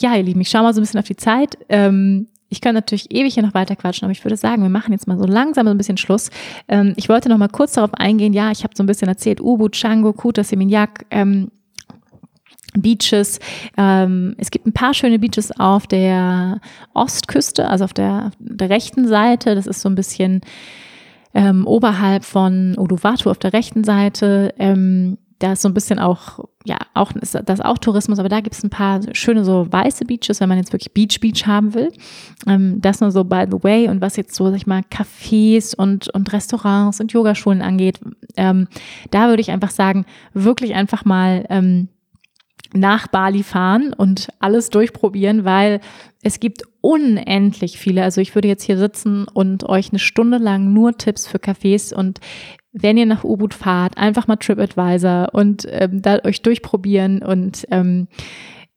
Ja, 0.00 0.16
ihr 0.16 0.22
Lieben, 0.22 0.40
ich 0.40 0.50
schaue 0.50 0.62
mal 0.62 0.72
so 0.74 0.80
ein 0.80 0.84
bisschen 0.84 1.00
auf 1.00 1.06
die 1.06 1.16
Zeit. 1.16 1.58
Ähm, 1.68 2.28
ich 2.54 2.60
kann 2.60 2.74
natürlich 2.76 3.10
ewig 3.10 3.34
hier 3.34 3.42
noch 3.42 3.52
weiter 3.52 3.74
quatschen, 3.74 4.06
aber 4.06 4.12
ich 4.12 4.24
würde 4.24 4.36
sagen, 4.36 4.62
wir 4.62 4.70
machen 4.70 4.92
jetzt 4.92 5.08
mal 5.08 5.18
so 5.18 5.26
langsam 5.26 5.66
ein 5.66 5.76
bisschen 5.76 5.96
Schluss. 5.96 6.30
Ähm, 6.68 6.94
ich 6.94 7.08
wollte 7.08 7.28
noch 7.28 7.36
mal 7.36 7.48
kurz 7.48 7.72
darauf 7.72 7.92
eingehen. 7.94 8.32
Ja, 8.32 8.52
ich 8.52 8.62
habe 8.62 8.74
so 8.76 8.84
ein 8.84 8.86
bisschen 8.86 9.08
erzählt, 9.08 9.40
Ubud, 9.40 9.74
Django, 9.74 10.12
Kuta, 10.12 10.44
Seminyak, 10.44 11.04
ähm, 11.10 11.50
Beaches. 12.78 13.40
Ähm, 13.76 14.36
es 14.38 14.52
gibt 14.52 14.66
ein 14.66 14.72
paar 14.72 14.94
schöne 14.94 15.18
Beaches 15.18 15.50
auf 15.58 15.88
der 15.88 16.60
Ostküste, 16.92 17.68
also 17.68 17.84
auf 17.84 17.92
der, 17.92 18.30
der 18.38 18.70
rechten 18.70 19.08
Seite. 19.08 19.56
Das 19.56 19.66
ist 19.66 19.80
so 19.80 19.88
ein 19.88 19.96
bisschen 19.96 20.40
ähm, 21.34 21.66
oberhalb 21.66 22.24
von 22.24 22.78
Uluwatu 22.78 23.30
auf 23.30 23.38
der 23.38 23.52
rechten 23.52 23.82
Seite. 23.82 24.54
Ähm, 24.60 25.18
da 25.40 25.54
ist 25.54 25.62
so 25.62 25.68
ein 25.68 25.74
bisschen 25.74 25.98
auch, 25.98 26.38
ja, 26.66 26.78
auch 26.94 27.12
ist 27.12 27.38
das 27.44 27.60
auch 27.60 27.76
Tourismus, 27.76 28.18
aber 28.18 28.30
da 28.30 28.40
gibt 28.40 28.56
es 28.56 28.64
ein 28.64 28.70
paar 28.70 29.00
schöne 29.12 29.44
so 29.44 29.70
weiße 29.70 30.06
Beaches, 30.06 30.40
wenn 30.40 30.48
man 30.48 30.56
jetzt 30.56 30.72
wirklich 30.72 30.94
Beach 30.94 31.20
Beach 31.20 31.46
haben 31.46 31.74
will. 31.74 31.92
Ähm, 32.46 32.80
das 32.80 33.00
nur 33.00 33.10
so 33.10 33.22
by 33.22 33.44
the 33.50 33.62
way. 33.62 33.88
Und 33.88 34.00
was 34.00 34.16
jetzt 34.16 34.34
so, 34.34 34.48
sag 34.48 34.56
ich 34.56 34.66
mal, 34.66 34.82
Cafés 34.90 35.76
und, 35.76 36.08
und 36.08 36.32
Restaurants 36.32 37.00
und 37.00 37.12
Yogaschulen 37.12 37.60
angeht, 37.60 38.00
ähm, 38.36 38.66
da 39.10 39.28
würde 39.28 39.42
ich 39.42 39.50
einfach 39.50 39.70
sagen, 39.70 40.06
wirklich 40.32 40.74
einfach 40.74 41.04
mal 41.04 41.44
ähm, 41.50 41.88
nach 42.72 43.08
Bali 43.08 43.42
fahren 43.42 43.92
und 43.92 44.28
alles 44.40 44.70
durchprobieren, 44.70 45.44
weil 45.44 45.80
es 46.22 46.40
gibt 46.40 46.62
unendlich 46.80 47.78
viele. 47.78 48.02
Also 48.02 48.22
ich 48.22 48.34
würde 48.34 48.48
jetzt 48.48 48.64
hier 48.64 48.78
sitzen 48.78 49.26
und 49.28 49.64
euch 49.64 49.90
eine 49.90 49.98
Stunde 49.98 50.38
lang 50.38 50.72
nur 50.72 50.96
Tipps 50.96 51.26
für 51.26 51.38
Cafés 51.38 51.94
und 51.94 52.20
wenn 52.74 52.98
ihr 52.98 53.06
nach 53.06 53.24
Ubud 53.24 53.54
fahrt, 53.54 53.96
einfach 53.96 54.26
mal 54.26 54.36
TripAdvisor 54.36 55.28
und 55.32 55.66
ähm, 55.70 56.02
da 56.02 56.18
euch 56.24 56.42
durchprobieren 56.42 57.22
und 57.22 57.66
ähm, 57.70 58.08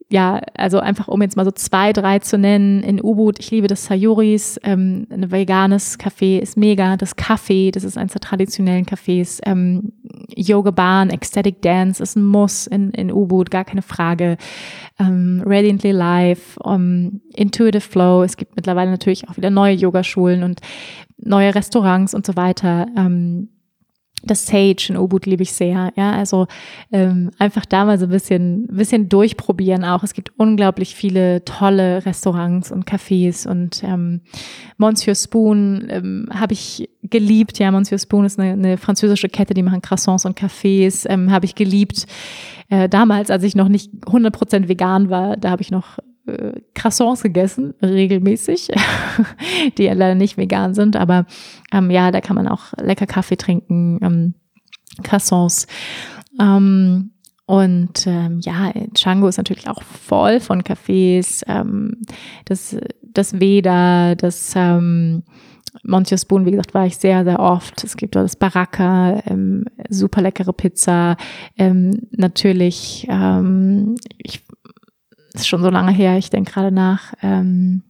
ja, 0.09 0.39
also 0.55 0.79
einfach 0.79 1.09
um 1.09 1.21
jetzt 1.21 1.35
mal 1.35 1.43
so 1.43 1.51
zwei, 1.51 1.91
drei 1.91 2.19
zu 2.19 2.37
nennen. 2.37 2.81
In 2.81 3.03
Ubud, 3.03 3.39
ich 3.39 3.51
liebe 3.51 3.67
das 3.67 3.85
Sayuris, 3.85 4.57
ähm, 4.63 5.05
ein 5.09 5.31
veganes 5.31 5.99
Café 5.99 6.39
ist 6.39 6.55
mega. 6.55 6.95
Das 6.95 7.17
Café, 7.17 7.71
das 7.71 7.83
ist 7.83 7.97
eines 7.97 8.13
der 8.13 8.21
traditionellen 8.21 8.85
Cafés. 8.85 9.41
Ähm, 9.45 9.91
Yoga 10.33 10.71
Bahn, 10.71 11.09
Ecstatic 11.09 11.61
Dance 11.61 12.01
ist 12.01 12.15
ein 12.15 12.23
Muss 12.23 12.67
in, 12.67 12.91
in 12.91 13.11
Ubud, 13.11 13.51
gar 13.51 13.65
keine 13.65 13.81
Frage. 13.81 14.37
Ähm, 14.97 15.43
Radiantly 15.45 15.91
Life, 15.91 16.57
um, 16.61 17.19
Intuitive 17.33 17.81
Flow. 17.81 18.23
Es 18.23 18.37
gibt 18.37 18.55
mittlerweile 18.55 18.91
natürlich 18.91 19.27
auch 19.27 19.35
wieder 19.35 19.49
neue 19.49 19.73
Yogaschulen 19.73 20.43
und 20.43 20.61
neue 21.17 21.53
Restaurants 21.53 22.13
und 22.13 22.25
so 22.25 22.37
weiter. 22.37 22.85
Ähm, 22.95 23.49
das 24.23 24.45
Sage 24.45 24.87
in 24.89 24.97
Ubud 24.97 25.25
liebe 25.25 25.43
ich 25.43 25.53
sehr. 25.53 25.91
Ja, 25.95 26.11
also 26.11 26.47
ähm, 26.91 27.31
einfach 27.37 27.65
da 27.65 27.85
mal 27.85 27.99
so 27.99 28.05
ein 28.05 28.11
bisschen, 28.11 28.67
bisschen 28.67 29.09
durchprobieren 29.09 29.83
auch. 29.83 30.03
Es 30.03 30.13
gibt 30.13 30.31
unglaublich 30.37 30.95
viele 30.95 31.45
tolle 31.45 32.05
Restaurants 32.05 32.71
und 32.71 32.89
Cafés 32.89 33.47
und 33.47 33.83
ähm, 33.83 34.21
Monsieur 34.77 35.15
Spoon 35.15 35.87
ähm, 35.89 36.29
habe 36.33 36.53
ich 36.53 36.89
geliebt. 37.03 37.59
Ja, 37.59 37.71
Monsieur 37.71 37.99
Spoon 37.99 38.25
ist 38.25 38.39
eine, 38.39 38.53
eine 38.53 38.77
französische 38.77 39.29
Kette, 39.29 39.53
die 39.53 39.63
machen 39.63 39.81
Croissants 39.81 40.25
und 40.25 40.37
Cafés. 40.37 41.07
Ähm, 41.09 41.31
habe 41.31 41.45
ich 41.45 41.55
geliebt. 41.55 42.05
Äh, 42.69 42.89
damals, 42.89 43.29
als 43.29 43.43
ich 43.43 43.55
noch 43.55 43.69
nicht 43.69 43.91
100% 44.05 44.67
vegan 44.67 45.09
war, 45.09 45.37
da 45.37 45.51
habe 45.51 45.61
ich 45.61 45.71
noch 45.71 45.99
äh, 46.27 46.53
Croissants 46.75 47.23
gegessen, 47.23 47.73
regelmäßig, 47.81 48.69
die 49.77 49.83
ja 49.83 49.93
leider 49.93 50.15
nicht 50.15 50.37
vegan 50.37 50.73
sind, 50.73 50.95
aber 50.95 51.25
ähm, 51.71 51.89
ja, 51.89 52.11
da 52.11 52.21
kann 52.21 52.35
man 52.35 52.47
auch 52.47 52.73
lecker 52.77 53.07
Kaffee 53.07 53.37
trinken, 53.37 53.99
ähm, 54.01 54.33
Croissants. 55.03 55.67
Ähm, 56.39 57.11
und 57.45 58.05
ähm, 58.05 58.41
ja, 58.41 58.73
Django 58.73 59.27
ist 59.27 59.37
natürlich 59.37 59.69
auch 59.69 59.81
voll 59.81 60.41
von 60.41 60.63
Cafés. 60.63 61.43
Ähm, 61.47 62.01
das, 62.43 62.75
das 63.01 63.39
Veda, 63.39 64.15
das 64.15 64.51
ähm, 64.55 65.23
Montius 65.83 66.23
Spoon, 66.23 66.45
wie 66.45 66.51
gesagt, 66.51 66.73
war 66.73 66.85
ich 66.85 66.97
sehr, 66.97 67.23
sehr 67.23 67.39
oft. 67.39 67.83
Es 67.83 67.97
gibt 67.97 68.15
dort 68.15 68.25
das 68.25 68.35
Baraka, 68.35 69.21
ähm, 69.27 69.65
super 69.89 70.21
leckere 70.21 70.53
Pizza. 70.53 71.15
Ähm, 71.57 72.07
natürlich, 72.11 73.07
ähm, 73.09 73.95
ich 74.17 74.43
ist 75.41 75.47
schon 75.47 75.61
so 75.61 75.69
lange 75.69 75.91
her, 75.91 76.17
ich 76.17 76.29
denke 76.29 76.51
gerade 76.51 76.71
nach. 76.71 77.13
Ähm, 77.21 77.83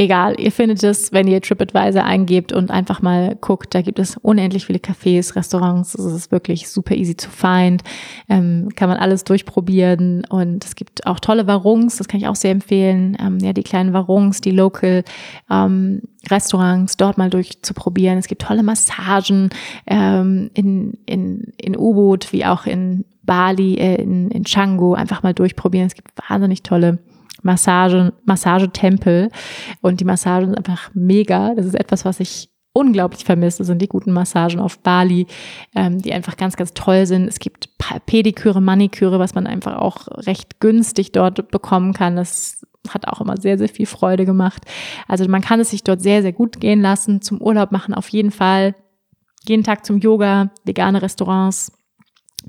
egal, 0.00 0.40
ihr 0.40 0.50
findet 0.50 0.82
es, 0.82 1.12
wenn 1.12 1.28
ihr 1.28 1.42
TripAdvisor 1.42 2.02
eingebt 2.02 2.52
und 2.52 2.70
einfach 2.70 3.02
mal 3.02 3.36
guckt, 3.38 3.74
da 3.74 3.82
gibt 3.82 3.98
es 3.98 4.16
unendlich 4.16 4.64
viele 4.64 4.78
Cafés, 4.78 5.36
Restaurants, 5.36 5.94
es 5.94 6.06
ist 6.06 6.32
wirklich 6.32 6.70
super 6.70 6.94
easy 6.94 7.16
zu 7.16 7.28
find, 7.28 7.82
ähm, 8.28 8.70
kann 8.76 8.88
man 8.88 8.96
alles 8.96 9.24
durchprobieren 9.24 10.24
und 10.30 10.64
es 10.64 10.74
gibt 10.74 11.06
auch 11.06 11.20
tolle 11.20 11.46
Warungs, 11.46 11.98
das 11.98 12.08
kann 12.08 12.18
ich 12.18 12.28
auch 12.28 12.36
sehr 12.36 12.52
empfehlen, 12.52 13.16
ähm, 13.20 13.38
ja, 13.40 13.52
die 13.52 13.62
kleinen 13.62 13.92
Warungs, 13.92 14.40
die 14.40 14.52
Local 14.52 15.04
ähm, 15.50 16.00
Restaurants 16.30 16.96
dort 16.96 17.18
mal 17.18 17.30
durchzuprobieren. 17.30 18.18
Es 18.18 18.28
gibt 18.28 18.42
tolle 18.42 18.62
Massagen 18.62 19.50
ähm, 19.86 20.50
in, 20.54 20.98
in, 21.06 21.52
in 21.58 21.76
U-Boot 21.76 22.32
wie 22.32 22.44
auch 22.46 22.66
in 22.66 23.04
Bali, 23.30 23.74
äh, 23.74 24.02
in, 24.02 24.28
in 24.32 24.42
Canggu 24.42 24.94
einfach 24.94 25.22
mal 25.22 25.32
durchprobieren. 25.32 25.86
Es 25.86 25.94
gibt 25.94 26.10
wahnsinnig 26.28 26.64
tolle 26.64 26.98
Massagen, 27.42 28.10
Massagetempel 28.24 29.30
und 29.82 30.00
die 30.00 30.04
Massagen 30.04 30.46
sind 30.46 30.58
einfach 30.58 30.90
mega. 30.94 31.54
Das 31.54 31.64
ist 31.64 31.76
etwas, 31.76 32.04
was 32.04 32.18
ich 32.18 32.50
unglaublich 32.72 33.24
vermisse, 33.24 33.58
das 33.58 33.68
sind 33.68 33.80
die 33.80 33.86
guten 33.86 34.10
Massagen 34.12 34.58
auf 34.58 34.80
Bali, 34.80 35.28
ähm, 35.76 36.02
die 36.02 36.12
einfach 36.12 36.36
ganz, 36.36 36.56
ganz 36.56 36.74
toll 36.74 37.06
sind. 37.06 37.28
Es 37.28 37.38
gibt 37.38 37.68
Pediküre, 38.06 38.60
Maniküre, 38.60 39.20
was 39.20 39.36
man 39.36 39.46
einfach 39.46 39.76
auch 39.76 40.08
recht 40.26 40.58
günstig 40.58 41.12
dort 41.12 41.52
bekommen 41.52 41.92
kann. 41.92 42.16
Das 42.16 42.66
hat 42.88 43.06
auch 43.06 43.20
immer 43.20 43.36
sehr, 43.36 43.58
sehr 43.58 43.68
viel 43.68 43.86
Freude 43.86 44.24
gemacht. 44.24 44.64
Also 45.06 45.28
man 45.28 45.40
kann 45.40 45.60
es 45.60 45.70
sich 45.70 45.84
dort 45.84 46.02
sehr, 46.02 46.22
sehr 46.22 46.32
gut 46.32 46.60
gehen 46.60 46.80
lassen. 46.80 47.22
Zum 47.22 47.40
Urlaub 47.40 47.70
machen 47.70 47.94
auf 47.94 48.08
jeden 48.08 48.32
Fall. 48.32 48.74
Jeden 49.46 49.62
Tag 49.62 49.86
zum 49.86 49.98
Yoga, 49.98 50.50
vegane 50.64 51.00
Restaurants, 51.00 51.72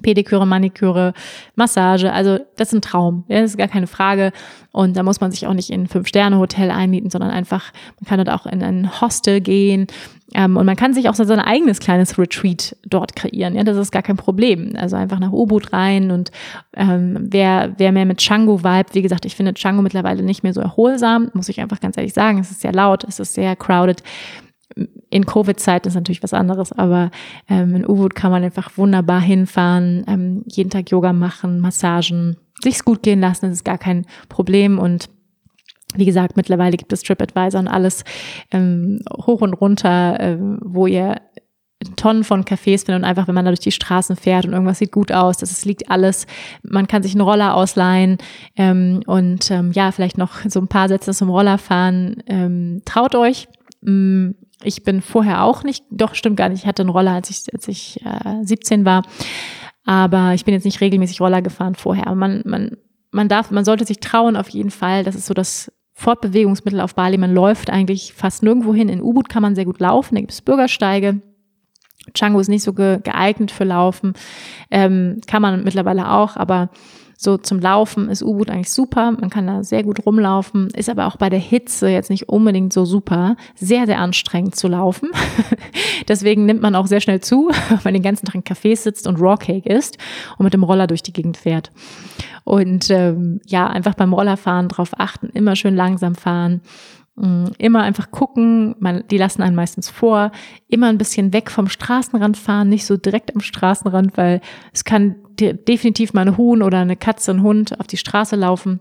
Pediküre, 0.02 0.46
Maniküre, 0.46 1.14
Massage, 1.56 2.12
also 2.12 2.40
das 2.56 2.70
ist 2.70 2.74
ein 2.74 2.82
Traum, 2.82 3.24
ja, 3.28 3.42
das 3.42 3.52
ist 3.52 3.58
gar 3.58 3.68
keine 3.68 3.88
Frage. 3.88 4.32
Und 4.72 4.96
da 4.96 5.04
muss 5.04 5.20
man 5.20 5.32
sich 5.32 5.48
auch 5.48 5.54
nicht 5.54 5.70
in 5.70 5.82
ein 5.82 5.88
Fünf-Sterne-Hotel 5.88 6.72
einmieten, 6.72 7.10
sondern 7.10 7.30
einfach, 7.30 7.74
man 8.00 8.08
kann 8.08 8.24
dort 8.24 8.30
auch 8.30 8.46
in 8.46 8.64
ein 8.64 9.02
Hostel 9.02 9.42
gehen 9.42 9.88
ähm, 10.34 10.56
und 10.56 10.66
man 10.66 10.76
kann 10.76 10.94
sich 10.94 11.10
auch 11.10 11.16
so 11.16 11.24
sein 11.24 11.40
eigenes 11.40 11.80
kleines 11.80 12.18
Retreat 12.18 12.76
dort 12.86 13.16
kreieren. 13.16 13.56
Ja, 13.56 13.64
das 13.64 13.78
ist 13.78 13.92
gar 13.92 14.02
kein 14.02 14.16
Problem. 14.16 14.74
Also 14.78 14.96
einfach 14.96 15.20
nach 15.20 15.32
Ubud 15.32 15.74
rein 15.74 16.12
und 16.12 16.32
ähm, 16.74 17.18
wer, 17.20 17.74
wer 17.78 17.92
mehr 17.92 18.06
mit 18.06 18.22
Django 18.22 18.64
vibe, 18.64 18.94
wie 18.94 19.02
gesagt, 19.02 19.26
ich 19.26 19.36
finde 19.36 19.54
Django 19.54 19.82
mittlerweile 19.82 20.24
nicht 20.24 20.44
mehr 20.44 20.54
so 20.54 20.62
erholsam, 20.62 21.30
muss 21.34 21.50
ich 21.50 21.60
einfach 21.60 21.80
ganz 21.80 21.98
ehrlich 21.98 22.14
sagen. 22.14 22.40
Es 22.40 22.52
ist 22.52 22.62
sehr 22.62 22.74
laut, 22.74 23.04
es 23.04 23.20
ist 23.20 23.34
sehr 23.34 23.56
crowded 23.56 24.04
in 25.10 25.26
Covid-Zeiten 25.26 25.88
ist 25.88 25.96
natürlich 25.96 26.24
was 26.24 26.34
anderes, 26.34 26.72
aber 26.72 27.12
ähm, 27.50 27.76
in 27.76 27.88
Ubud 27.88 28.16
kann 28.16 28.32
man 28.32 28.44
einfach 28.44 28.78
wunderbar 28.78 29.22
hinfahren, 29.22 30.04
ähm, 30.08 30.44
jeden 30.48 30.70
Tag 30.70 30.90
Yoga 30.90 31.14
machen, 31.14 31.60
Massagen, 31.60 32.38
sich's 32.62 32.86
gut 32.86 33.04
gehen 33.04 33.20
lassen, 33.20 33.48
das 33.48 33.58
ist 33.58 33.66
gar 33.66 33.78
kein 33.78 34.06
Problem 34.30 34.80
und 34.80 35.10
wie 35.96 36.06
gesagt, 36.06 36.38
mittlerweile 36.38 36.78
gibt 36.78 36.94
es 36.94 37.04
TripAdvisor 37.04 37.60
und 37.60 37.68
alles 37.68 38.06
ähm, 38.52 39.02
hoch 39.26 39.42
und 39.42 39.54
runter, 39.54 40.20
äh, 40.20 40.38
wo 40.62 40.88
ihr 40.88 41.18
Tonnen 41.96 42.24
von 42.24 42.46
Cafés 42.46 42.86
findet 42.86 42.98
und 42.98 43.04
einfach, 43.04 43.28
wenn 43.28 43.36
man 43.36 43.46
da 43.46 43.52
durch 43.52 43.60
die 43.60 43.72
Straßen 43.72 44.16
fährt 44.16 44.46
und 44.46 44.54
irgendwas 44.54 44.80
sieht 44.80 44.92
gut 44.92 45.12
aus, 45.12 45.38
das 45.38 45.66
liegt 45.66 45.90
alles. 45.90 46.28
Man 46.64 46.88
kann 46.88 47.04
sich 47.04 47.14
einen 47.14 47.22
Roller 47.22 47.56
ausleihen 47.56 48.18
ähm, 48.56 49.02
und 49.08 49.50
ähm, 49.52 49.72
ja, 49.74 49.92
vielleicht 49.92 50.18
noch 50.18 50.40
so 50.48 50.60
ein 50.60 50.68
paar 50.68 50.88
Sätze 50.88 51.12
zum 51.14 51.30
Roller 51.30 51.58
fahren. 51.58 52.24
Ähm, 52.28 52.82
traut 52.86 53.16
euch. 53.16 53.48
Mm, 53.82 54.32
ich 54.64 54.84
bin 54.84 55.02
vorher 55.02 55.44
auch 55.44 55.64
nicht, 55.64 55.84
doch 55.90 56.16
stimmt 56.16 56.38
gar 56.38 56.50
nicht, 56.50 56.62
ich 56.62 56.68
hatte 56.68 56.84
einen 56.84 56.90
Roller, 56.90 57.12
als 57.12 57.30
ich, 57.30 57.54
als 57.54 57.68
ich 57.68 58.00
äh, 58.06 58.44
17 58.44 58.86
war. 58.86 59.04
Aber 59.86 60.34
ich 60.34 60.46
bin 60.46 60.54
jetzt 60.54 60.66
nicht 60.66 60.82
regelmäßig 60.82 61.22
Roller 61.22 61.42
gefahren 61.42 61.76
vorher. 61.76 62.08
Aber 62.08 62.16
man, 62.16 62.42
man, 62.46 62.78
man 63.12 63.28
darf, 63.28 63.52
man 63.52 63.66
sollte 63.66 63.86
sich 63.86 64.00
trauen 64.00 64.36
auf 64.36 64.50
jeden 64.50 64.72
Fall. 64.72 65.04
Das 65.04 65.16
ist 65.16 65.26
so 65.26 65.34
das 65.34 65.72
Fortbewegungsmittel 65.94 66.80
auf 66.80 66.96
Bali. 66.96 67.18
Man 67.18 67.34
läuft 67.34 67.70
eigentlich 67.70 68.14
fast 68.14 68.44
nirgendwo 68.44 68.74
hin. 68.74 68.90
In 68.90 69.02
Ubud 69.02 69.30
kann 69.30 69.42
man 69.42 69.56
sehr 69.56 69.66
gut 69.66 69.80
laufen. 69.80 70.16
Da 70.16 70.22
gibt 70.22 70.32
es 70.32 70.42
Bürgersteige. 70.42 71.22
Django 72.16 72.40
ist 72.40 72.48
nicht 72.48 72.64
so 72.64 72.74
ge 72.74 73.00
geeignet 73.04 73.52
für 73.52 73.64
Laufen. 73.64 74.14
Ähm, 74.72 75.22
kann 75.28 75.42
man 75.42 75.64
mittlerweile 75.64 76.12
auch, 76.12 76.36
aber 76.36 76.70
so 77.24 77.38
zum 77.38 77.60
Laufen 77.60 78.10
ist 78.10 78.24
U-Boot 78.24 78.50
eigentlich 78.50 78.72
super. 78.72 79.12
Man 79.12 79.30
kann 79.30 79.46
da 79.46 79.64
sehr 79.64 79.84
gut 79.84 80.08
rumlaufen, 80.08 80.70
ist 80.72 80.90
aber 80.90 81.06
auch 81.06 81.18
bei 81.18 81.30
der 81.30 81.38
Hitze 81.38 81.88
jetzt 81.88 82.10
nicht 82.10 82.30
unbedingt 82.30 82.74
so 82.74 82.84
super. 82.84 83.36
Sehr, 83.54 83.86
sehr 83.86 84.00
anstrengend 84.00 84.56
zu 84.56 84.68
laufen. 84.68 85.12
Deswegen 86.08 86.48
nimmt 86.48 86.64
man 86.64 86.74
auch 86.74 86.88
sehr 86.88 87.00
schnell 87.00 87.22
zu, 87.22 87.52
wenn 87.70 87.80
man 87.84 87.94
den 87.94 88.02
ganzen 88.02 88.26
Tag 88.26 88.34
in 88.34 88.44
Cafés 88.44 88.78
sitzt 88.78 89.06
und 89.06 89.22
Rawcake 89.22 89.70
isst 89.70 90.00
und 90.40 90.46
mit 90.46 90.56
dem 90.56 90.64
Roller 90.64 90.88
durch 90.88 91.04
die 91.04 91.14
Gegend 91.14 91.38
fährt. 91.38 91.72
Und 92.44 92.90
ähm, 92.90 93.40
ja, 93.46 93.68
einfach 93.68 93.94
beim 93.94 94.14
Rollerfahren 94.14 94.68
drauf 94.68 94.94
achten, 94.98 95.30
immer 95.30 95.56
schön 95.56 95.76
langsam 95.76 96.16
fahren. 96.16 96.62
Mm, 97.22 97.50
immer 97.60 97.84
einfach 97.84 98.10
gucken, 98.10 98.76
man, 98.80 99.04
die 99.12 99.20
lassen 99.20 99.44
einen 99.44 99.56
meistens 99.56 99.92
vor, 99.92 100.32
immer 100.68 100.88
ein 100.88 100.98
bisschen 100.98 101.34
weg 101.34 101.52
vom 101.52 101.70
Straßenrand 101.70 102.36
fahren, 102.36 102.70
nicht 102.70 102.84
so 102.84 102.98
direkt 102.98 103.36
am 103.36 103.42
Straßenrand, 103.42 104.18
weil 104.18 104.42
es 104.74 104.86
kann 104.86 105.18
definitiv 105.40 106.14
mal 106.14 106.28
ein 106.28 106.38
Huhn 106.38 106.64
oder 106.64 106.80
eine 106.80 106.96
Katze, 106.96 107.30
ein 107.30 107.44
Hund 107.44 107.80
auf 107.80 107.86
die 107.86 107.98
Straße 107.98 108.36
laufen. 108.36 108.80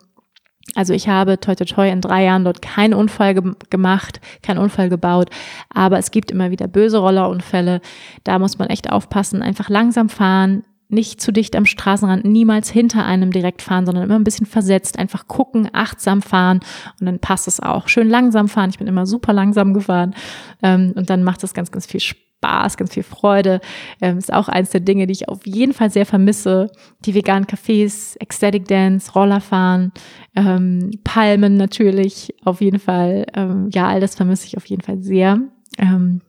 Also 0.75 0.95
ich 0.95 1.07
habe 1.07 1.39
toi 1.39 1.55
toi 1.55 1.67
toi 1.67 1.91
in 1.91 2.01
drei 2.01 2.25
Jahren 2.25 2.45
dort 2.45 2.62
keinen 2.62 2.95
Unfall 2.95 3.35
ge 3.35 3.53
gemacht, 3.69 4.23
keinen 4.43 4.59
Unfall 4.59 4.89
gebaut, 4.89 5.29
aber 5.69 5.99
es 5.99 6.11
gibt 6.11 6.31
immer 6.31 6.51
wieder 6.51 6.67
böse 6.67 6.97
Rollerunfälle. 6.97 7.83
Da 8.25 8.39
muss 8.39 8.59
man 8.59 8.69
echt 8.69 8.91
aufpassen, 8.91 9.43
einfach 9.43 9.69
langsam 9.69 10.09
fahren, 10.09 10.65
nicht 10.93 11.21
zu 11.21 11.33
dicht 11.33 11.57
am 11.57 11.67
Straßenrand, 11.67 12.25
niemals 12.25 12.71
hinter 12.71 13.05
einem 13.05 13.33
direkt 13.33 13.62
fahren, 13.62 13.87
sondern 13.87 14.05
immer 14.05 14.17
ein 14.17 14.25
bisschen 14.25 14.47
versetzt, 14.47 14.99
einfach 14.99 15.29
gucken, 15.29 15.69
achtsam 15.73 16.23
fahren 16.23 16.61
und 17.01 17.07
dann 17.07 17.19
passt 17.19 17.49
es 17.49 17.61
auch. 17.61 17.89
Schön 17.89 18.09
langsam 18.09 18.49
fahren, 18.49 18.71
ich 18.71 18.79
bin 18.79 18.89
immer 18.89 19.07
super 19.07 19.33
langsam 19.33 19.75
gefahren 19.75 20.15
ähm, 20.62 20.93
und 20.97 21.11
dann 21.11 21.23
macht 21.23 21.45
es 21.45 21.55
ganz, 21.55 21.71
ganz 21.71 21.87
viel 21.87 22.01
Spaß 22.01 22.77
ganz 22.77 22.95
viel 22.95 23.03
Freude. 23.03 23.61
Ähm, 24.01 24.19
ist 24.19 24.33
auch 24.33 24.49
eins 24.49 24.71
der 24.71 24.81
Dinge, 24.81 25.07
die 25.07 25.12
ich 25.12 25.29
auf 25.29 25.47
jeden 25.47 25.73
Fall 25.75 25.91
sehr 25.91 26.07
vermisse. 26.07 26.71
Die 27.05 27.15
veganen 27.15 27.47
Cafés, 27.47 28.17
Ecstatic 28.19 28.67
Dance, 28.67 29.12
Rollerfahren, 29.12 29.93
ähm, 30.35 30.91
Palmen 31.05 31.57
natürlich, 31.57 32.35
auf 32.45 32.61
jeden 32.61 32.79
Fall. 32.79 33.27
Ähm, 33.35 33.69
ja, 33.73 33.89
all 33.89 34.01
das 34.01 34.15
vermisse 34.15 34.47
ich 34.47 34.57
auf 34.57 34.67
jeden 34.67 34.83
Fall 34.83 35.03
sehr. 35.03 35.39
Ähm, 35.79 36.23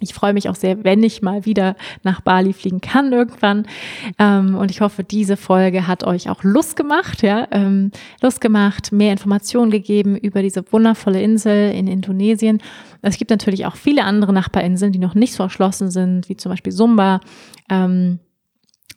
ich 0.00 0.12
freue 0.12 0.34
mich 0.34 0.48
auch 0.48 0.56
sehr, 0.56 0.82
wenn 0.82 1.02
ich 1.02 1.22
mal 1.22 1.44
wieder 1.44 1.76
nach 2.02 2.20
Bali 2.20 2.52
fliegen 2.52 2.80
kann 2.80 3.12
irgendwann. 3.12 3.66
Ähm, 4.18 4.56
und 4.56 4.70
ich 4.70 4.80
hoffe, 4.80 5.04
diese 5.04 5.36
Folge 5.36 5.86
hat 5.86 6.04
euch 6.04 6.28
auch 6.28 6.42
Lust 6.42 6.76
gemacht, 6.76 7.22
ja, 7.22 7.46
ähm, 7.52 7.92
Lust 8.20 8.40
gemacht, 8.40 8.90
mehr 8.90 9.12
Informationen 9.12 9.70
gegeben 9.70 10.16
über 10.16 10.42
diese 10.42 10.64
wundervolle 10.72 11.22
Insel 11.22 11.70
in 11.70 11.86
Indonesien. 11.86 12.60
Es 13.02 13.18
gibt 13.18 13.30
natürlich 13.30 13.66
auch 13.66 13.76
viele 13.76 14.04
andere 14.04 14.32
Nachbarinseln, 14.32 14.92
die 14.92 14.98
noch 14.98 15.14
nicht 15.14 15.34
so 15.34 15.44
erschlossen 15.44 15.90
sind, 15.90 16.28
wie 16.28 16.36
zum 16.36 16.50
Beispiel 16.50 16.72
Sumba. 16.72 17.20
Ähm, 17.70 18.18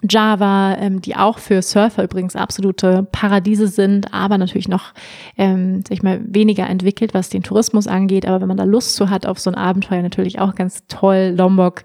Java, 0.07 0.75
ähm, 0.79 1.01
die 1.01 1.15
auch 1.15 1.39
für 1.39 1.61
Surfer 1.61 2.03
übrigens 2.03 2.35
absolute 2.35 3.07
Paradiese 3.11 3.67
sind, 3.67 4.13
aber 4.13 4.37
natürlich 4.37 4.67
noch, 4.67 4.93
ähm, 5.37 5.81
sag 5.83 5.91
ich 5.91 6.03
mal, 6.03 6.21
weniger 6.23 6.69
entwickelt, 6.69 7.15
was 7.15 7.29
den 7.29 7.41
Tourismus 7.41 7.87
angeht. 7.87 8.27
Aber 8.27 8.39
wenn 8.39 8.47
man 8.47 8.57
da 8.57 8.63
Lust 8.63 8.95
zu 8.95 9.09
hat 9.09 9.25
auf 9.25 9.39
so 9.39 9.49
ein 9.49 9.55
Abenteuer, 9.55 10.03
natürlich 10.03 10.39
auch 10.39 10.53
ganz 10.53 10.83
toll. 10.87 11.33
Lombok, 11.35 11.83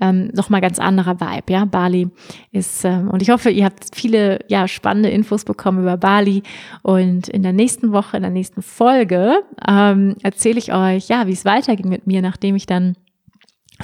ähm, 0.00 0.30
nochmal 0.34 0.60
ganz 0.60 0.78
anderer 0.78 1.20
Vibe, 1.20 1.52
ja. 1.52 1.64
Bali 1.64 2.08
ist, 2.52 2.84
ähm, 2.84 3.08
und 3.08 3.22
ich 3.22 3.30
hoffe, 3.30 3.50
ihr 3.50 3.64
habt 3.64 3.86
viele, 3.94 4.40
ja, 4.48 4.68
spannende 4.68 5.08
Infos 5.08 5.44
bekommen 5.44 5.80
über 5.80 5.96
Bali. 5.96 6.42
Und 6.82 7.28
in 7.28 7.42
der 7.42 7.54
nächsten 7.54 7.92
Woche, 7.92 8.18
in 8.18 8.22
der 8.22 8.30
nächsten 8.30 8.60
Folge, 8.60 9.42
ähm, 9.66 10.16
erzähle 10.22 10.58
ich 10.58 10.74
euch, 10.74 11.08
ja, 11.08 11.26
wie 11.26 11.32
es 11.32 11.46
weiterging 11.46 11.88
mit 11.88 12.06
mir, 12.06 12.20
nachdem 12.20 12.56
ich 12.56 12.66
dann 12.66 12.96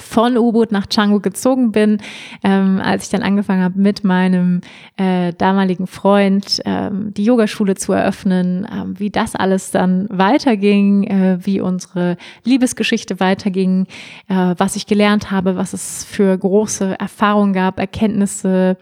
von 0.01 0.37
U-Boot 0.37 0.71
nach 0.71 0.89
Canggu 0.89 1.19
gezogen 1.19 1.71
bin, 1.71 1.99
ähm, 2.43 2.81
als 2.83 3.05
ich 3.05 3.09
dann 3.09 3.23
angefangen 3.23 3.63
habe, 3.63 3.79
mit 3.79 4.03
meinem 4.03 4.61
äh, 4.97 5.33
damaligen 5.33 5.87
Freund 5.87 6.61
ähm, 6.65 7.13
die 7.15 7.23
Yogaschule 7.23 7.75
zu 7.75 7.93
eröffnen, 7.93 8.67
ähm, 8.71 8.99
wie 8.99 9.09
das 9.09 9.35
alles 9.35 9.71
dann 9.71 10.07
weiterging, 10.09 11.03
äh, 11.03 11.37
wie 11.41 11.61
unsere 11.61 12.17
Liebesgeschichte 12.43 13.19
weiterging, 13.19 13.87
äh, 14.27 14.55
was 14.57 14.75
ich 14.75 14.87
gelernt 14.87 15.31
habe, 15.31 15.55
was 15.55 15.73
es 15.73 16.03
für 16.03 16.37
große 16.37 16.99
Erfahrungen 16.99 17.53
gab, 17.53 17.79
Erkenntnisse, 17.79 18.77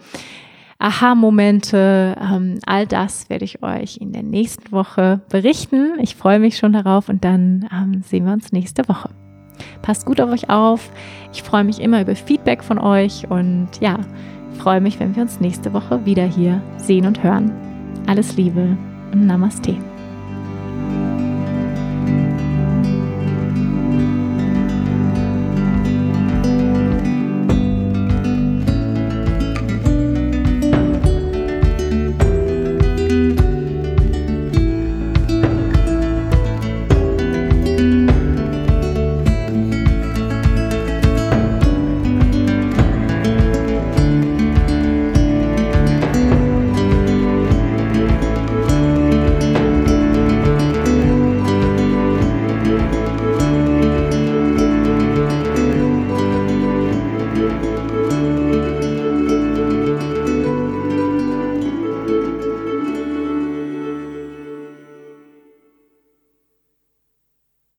Aha-Momente, 0.80 2.16
ähm, 2.22 2.60
all 2.66 2.88
das 2.88 3.30
werde 3.30 3.44
ich 3.44 3.62
euch 3.62 3.98
in 3.98 4.14
der 4.14 4.24
nächsten 4.24 4.72
Woche 4.72 5.20
berichten. 5.30 6.00
Ich 6.02 6.16
freue 6.16 6.40
mich 6.40 6.58
schon 6.58 6.72
darauf 6.72 7.10
und 7.10 7.26
dann 7.26 7.68
ähm, 7.74 8.02
sehen 8.02 8.26
wir 8.26 8.32
uns 8.32 8.54
nächste 8.54 8.88
Woche. 8.88 9.10
Passt 9.82 10.06
gut 10.06 10.22
auf 10.22 10.32
euch 10.32 10.50
auf. 10.50 10.90
Ich 11.34 11.44
freue 11.44 11.64
mich 11.64 11.82
immer 11.82 12.02
über 12.02 12.16
Feedback 12.16 12.64
von 12.64 12.80
euch 12.80 13.30
und 13.30 13.70
ja, 13.80 13.98
freue 14.58 14.82
mich, 14.82 15.00
wenn 15.00 15.16
wir 15.16 15.24
uns 15.24 15.40
nächste 15.40 15.74
Woche 15.74 16.06
wieder 16.06 16.26
hier 16.26 16.62
sehen 16.78 17.06
und 17.06 17.24
hören. 17.24 17.52
Alles 18.08 18.36
Liebe 18.36 18.78
und 19.12 19.26
Namaste. 19.26 19.76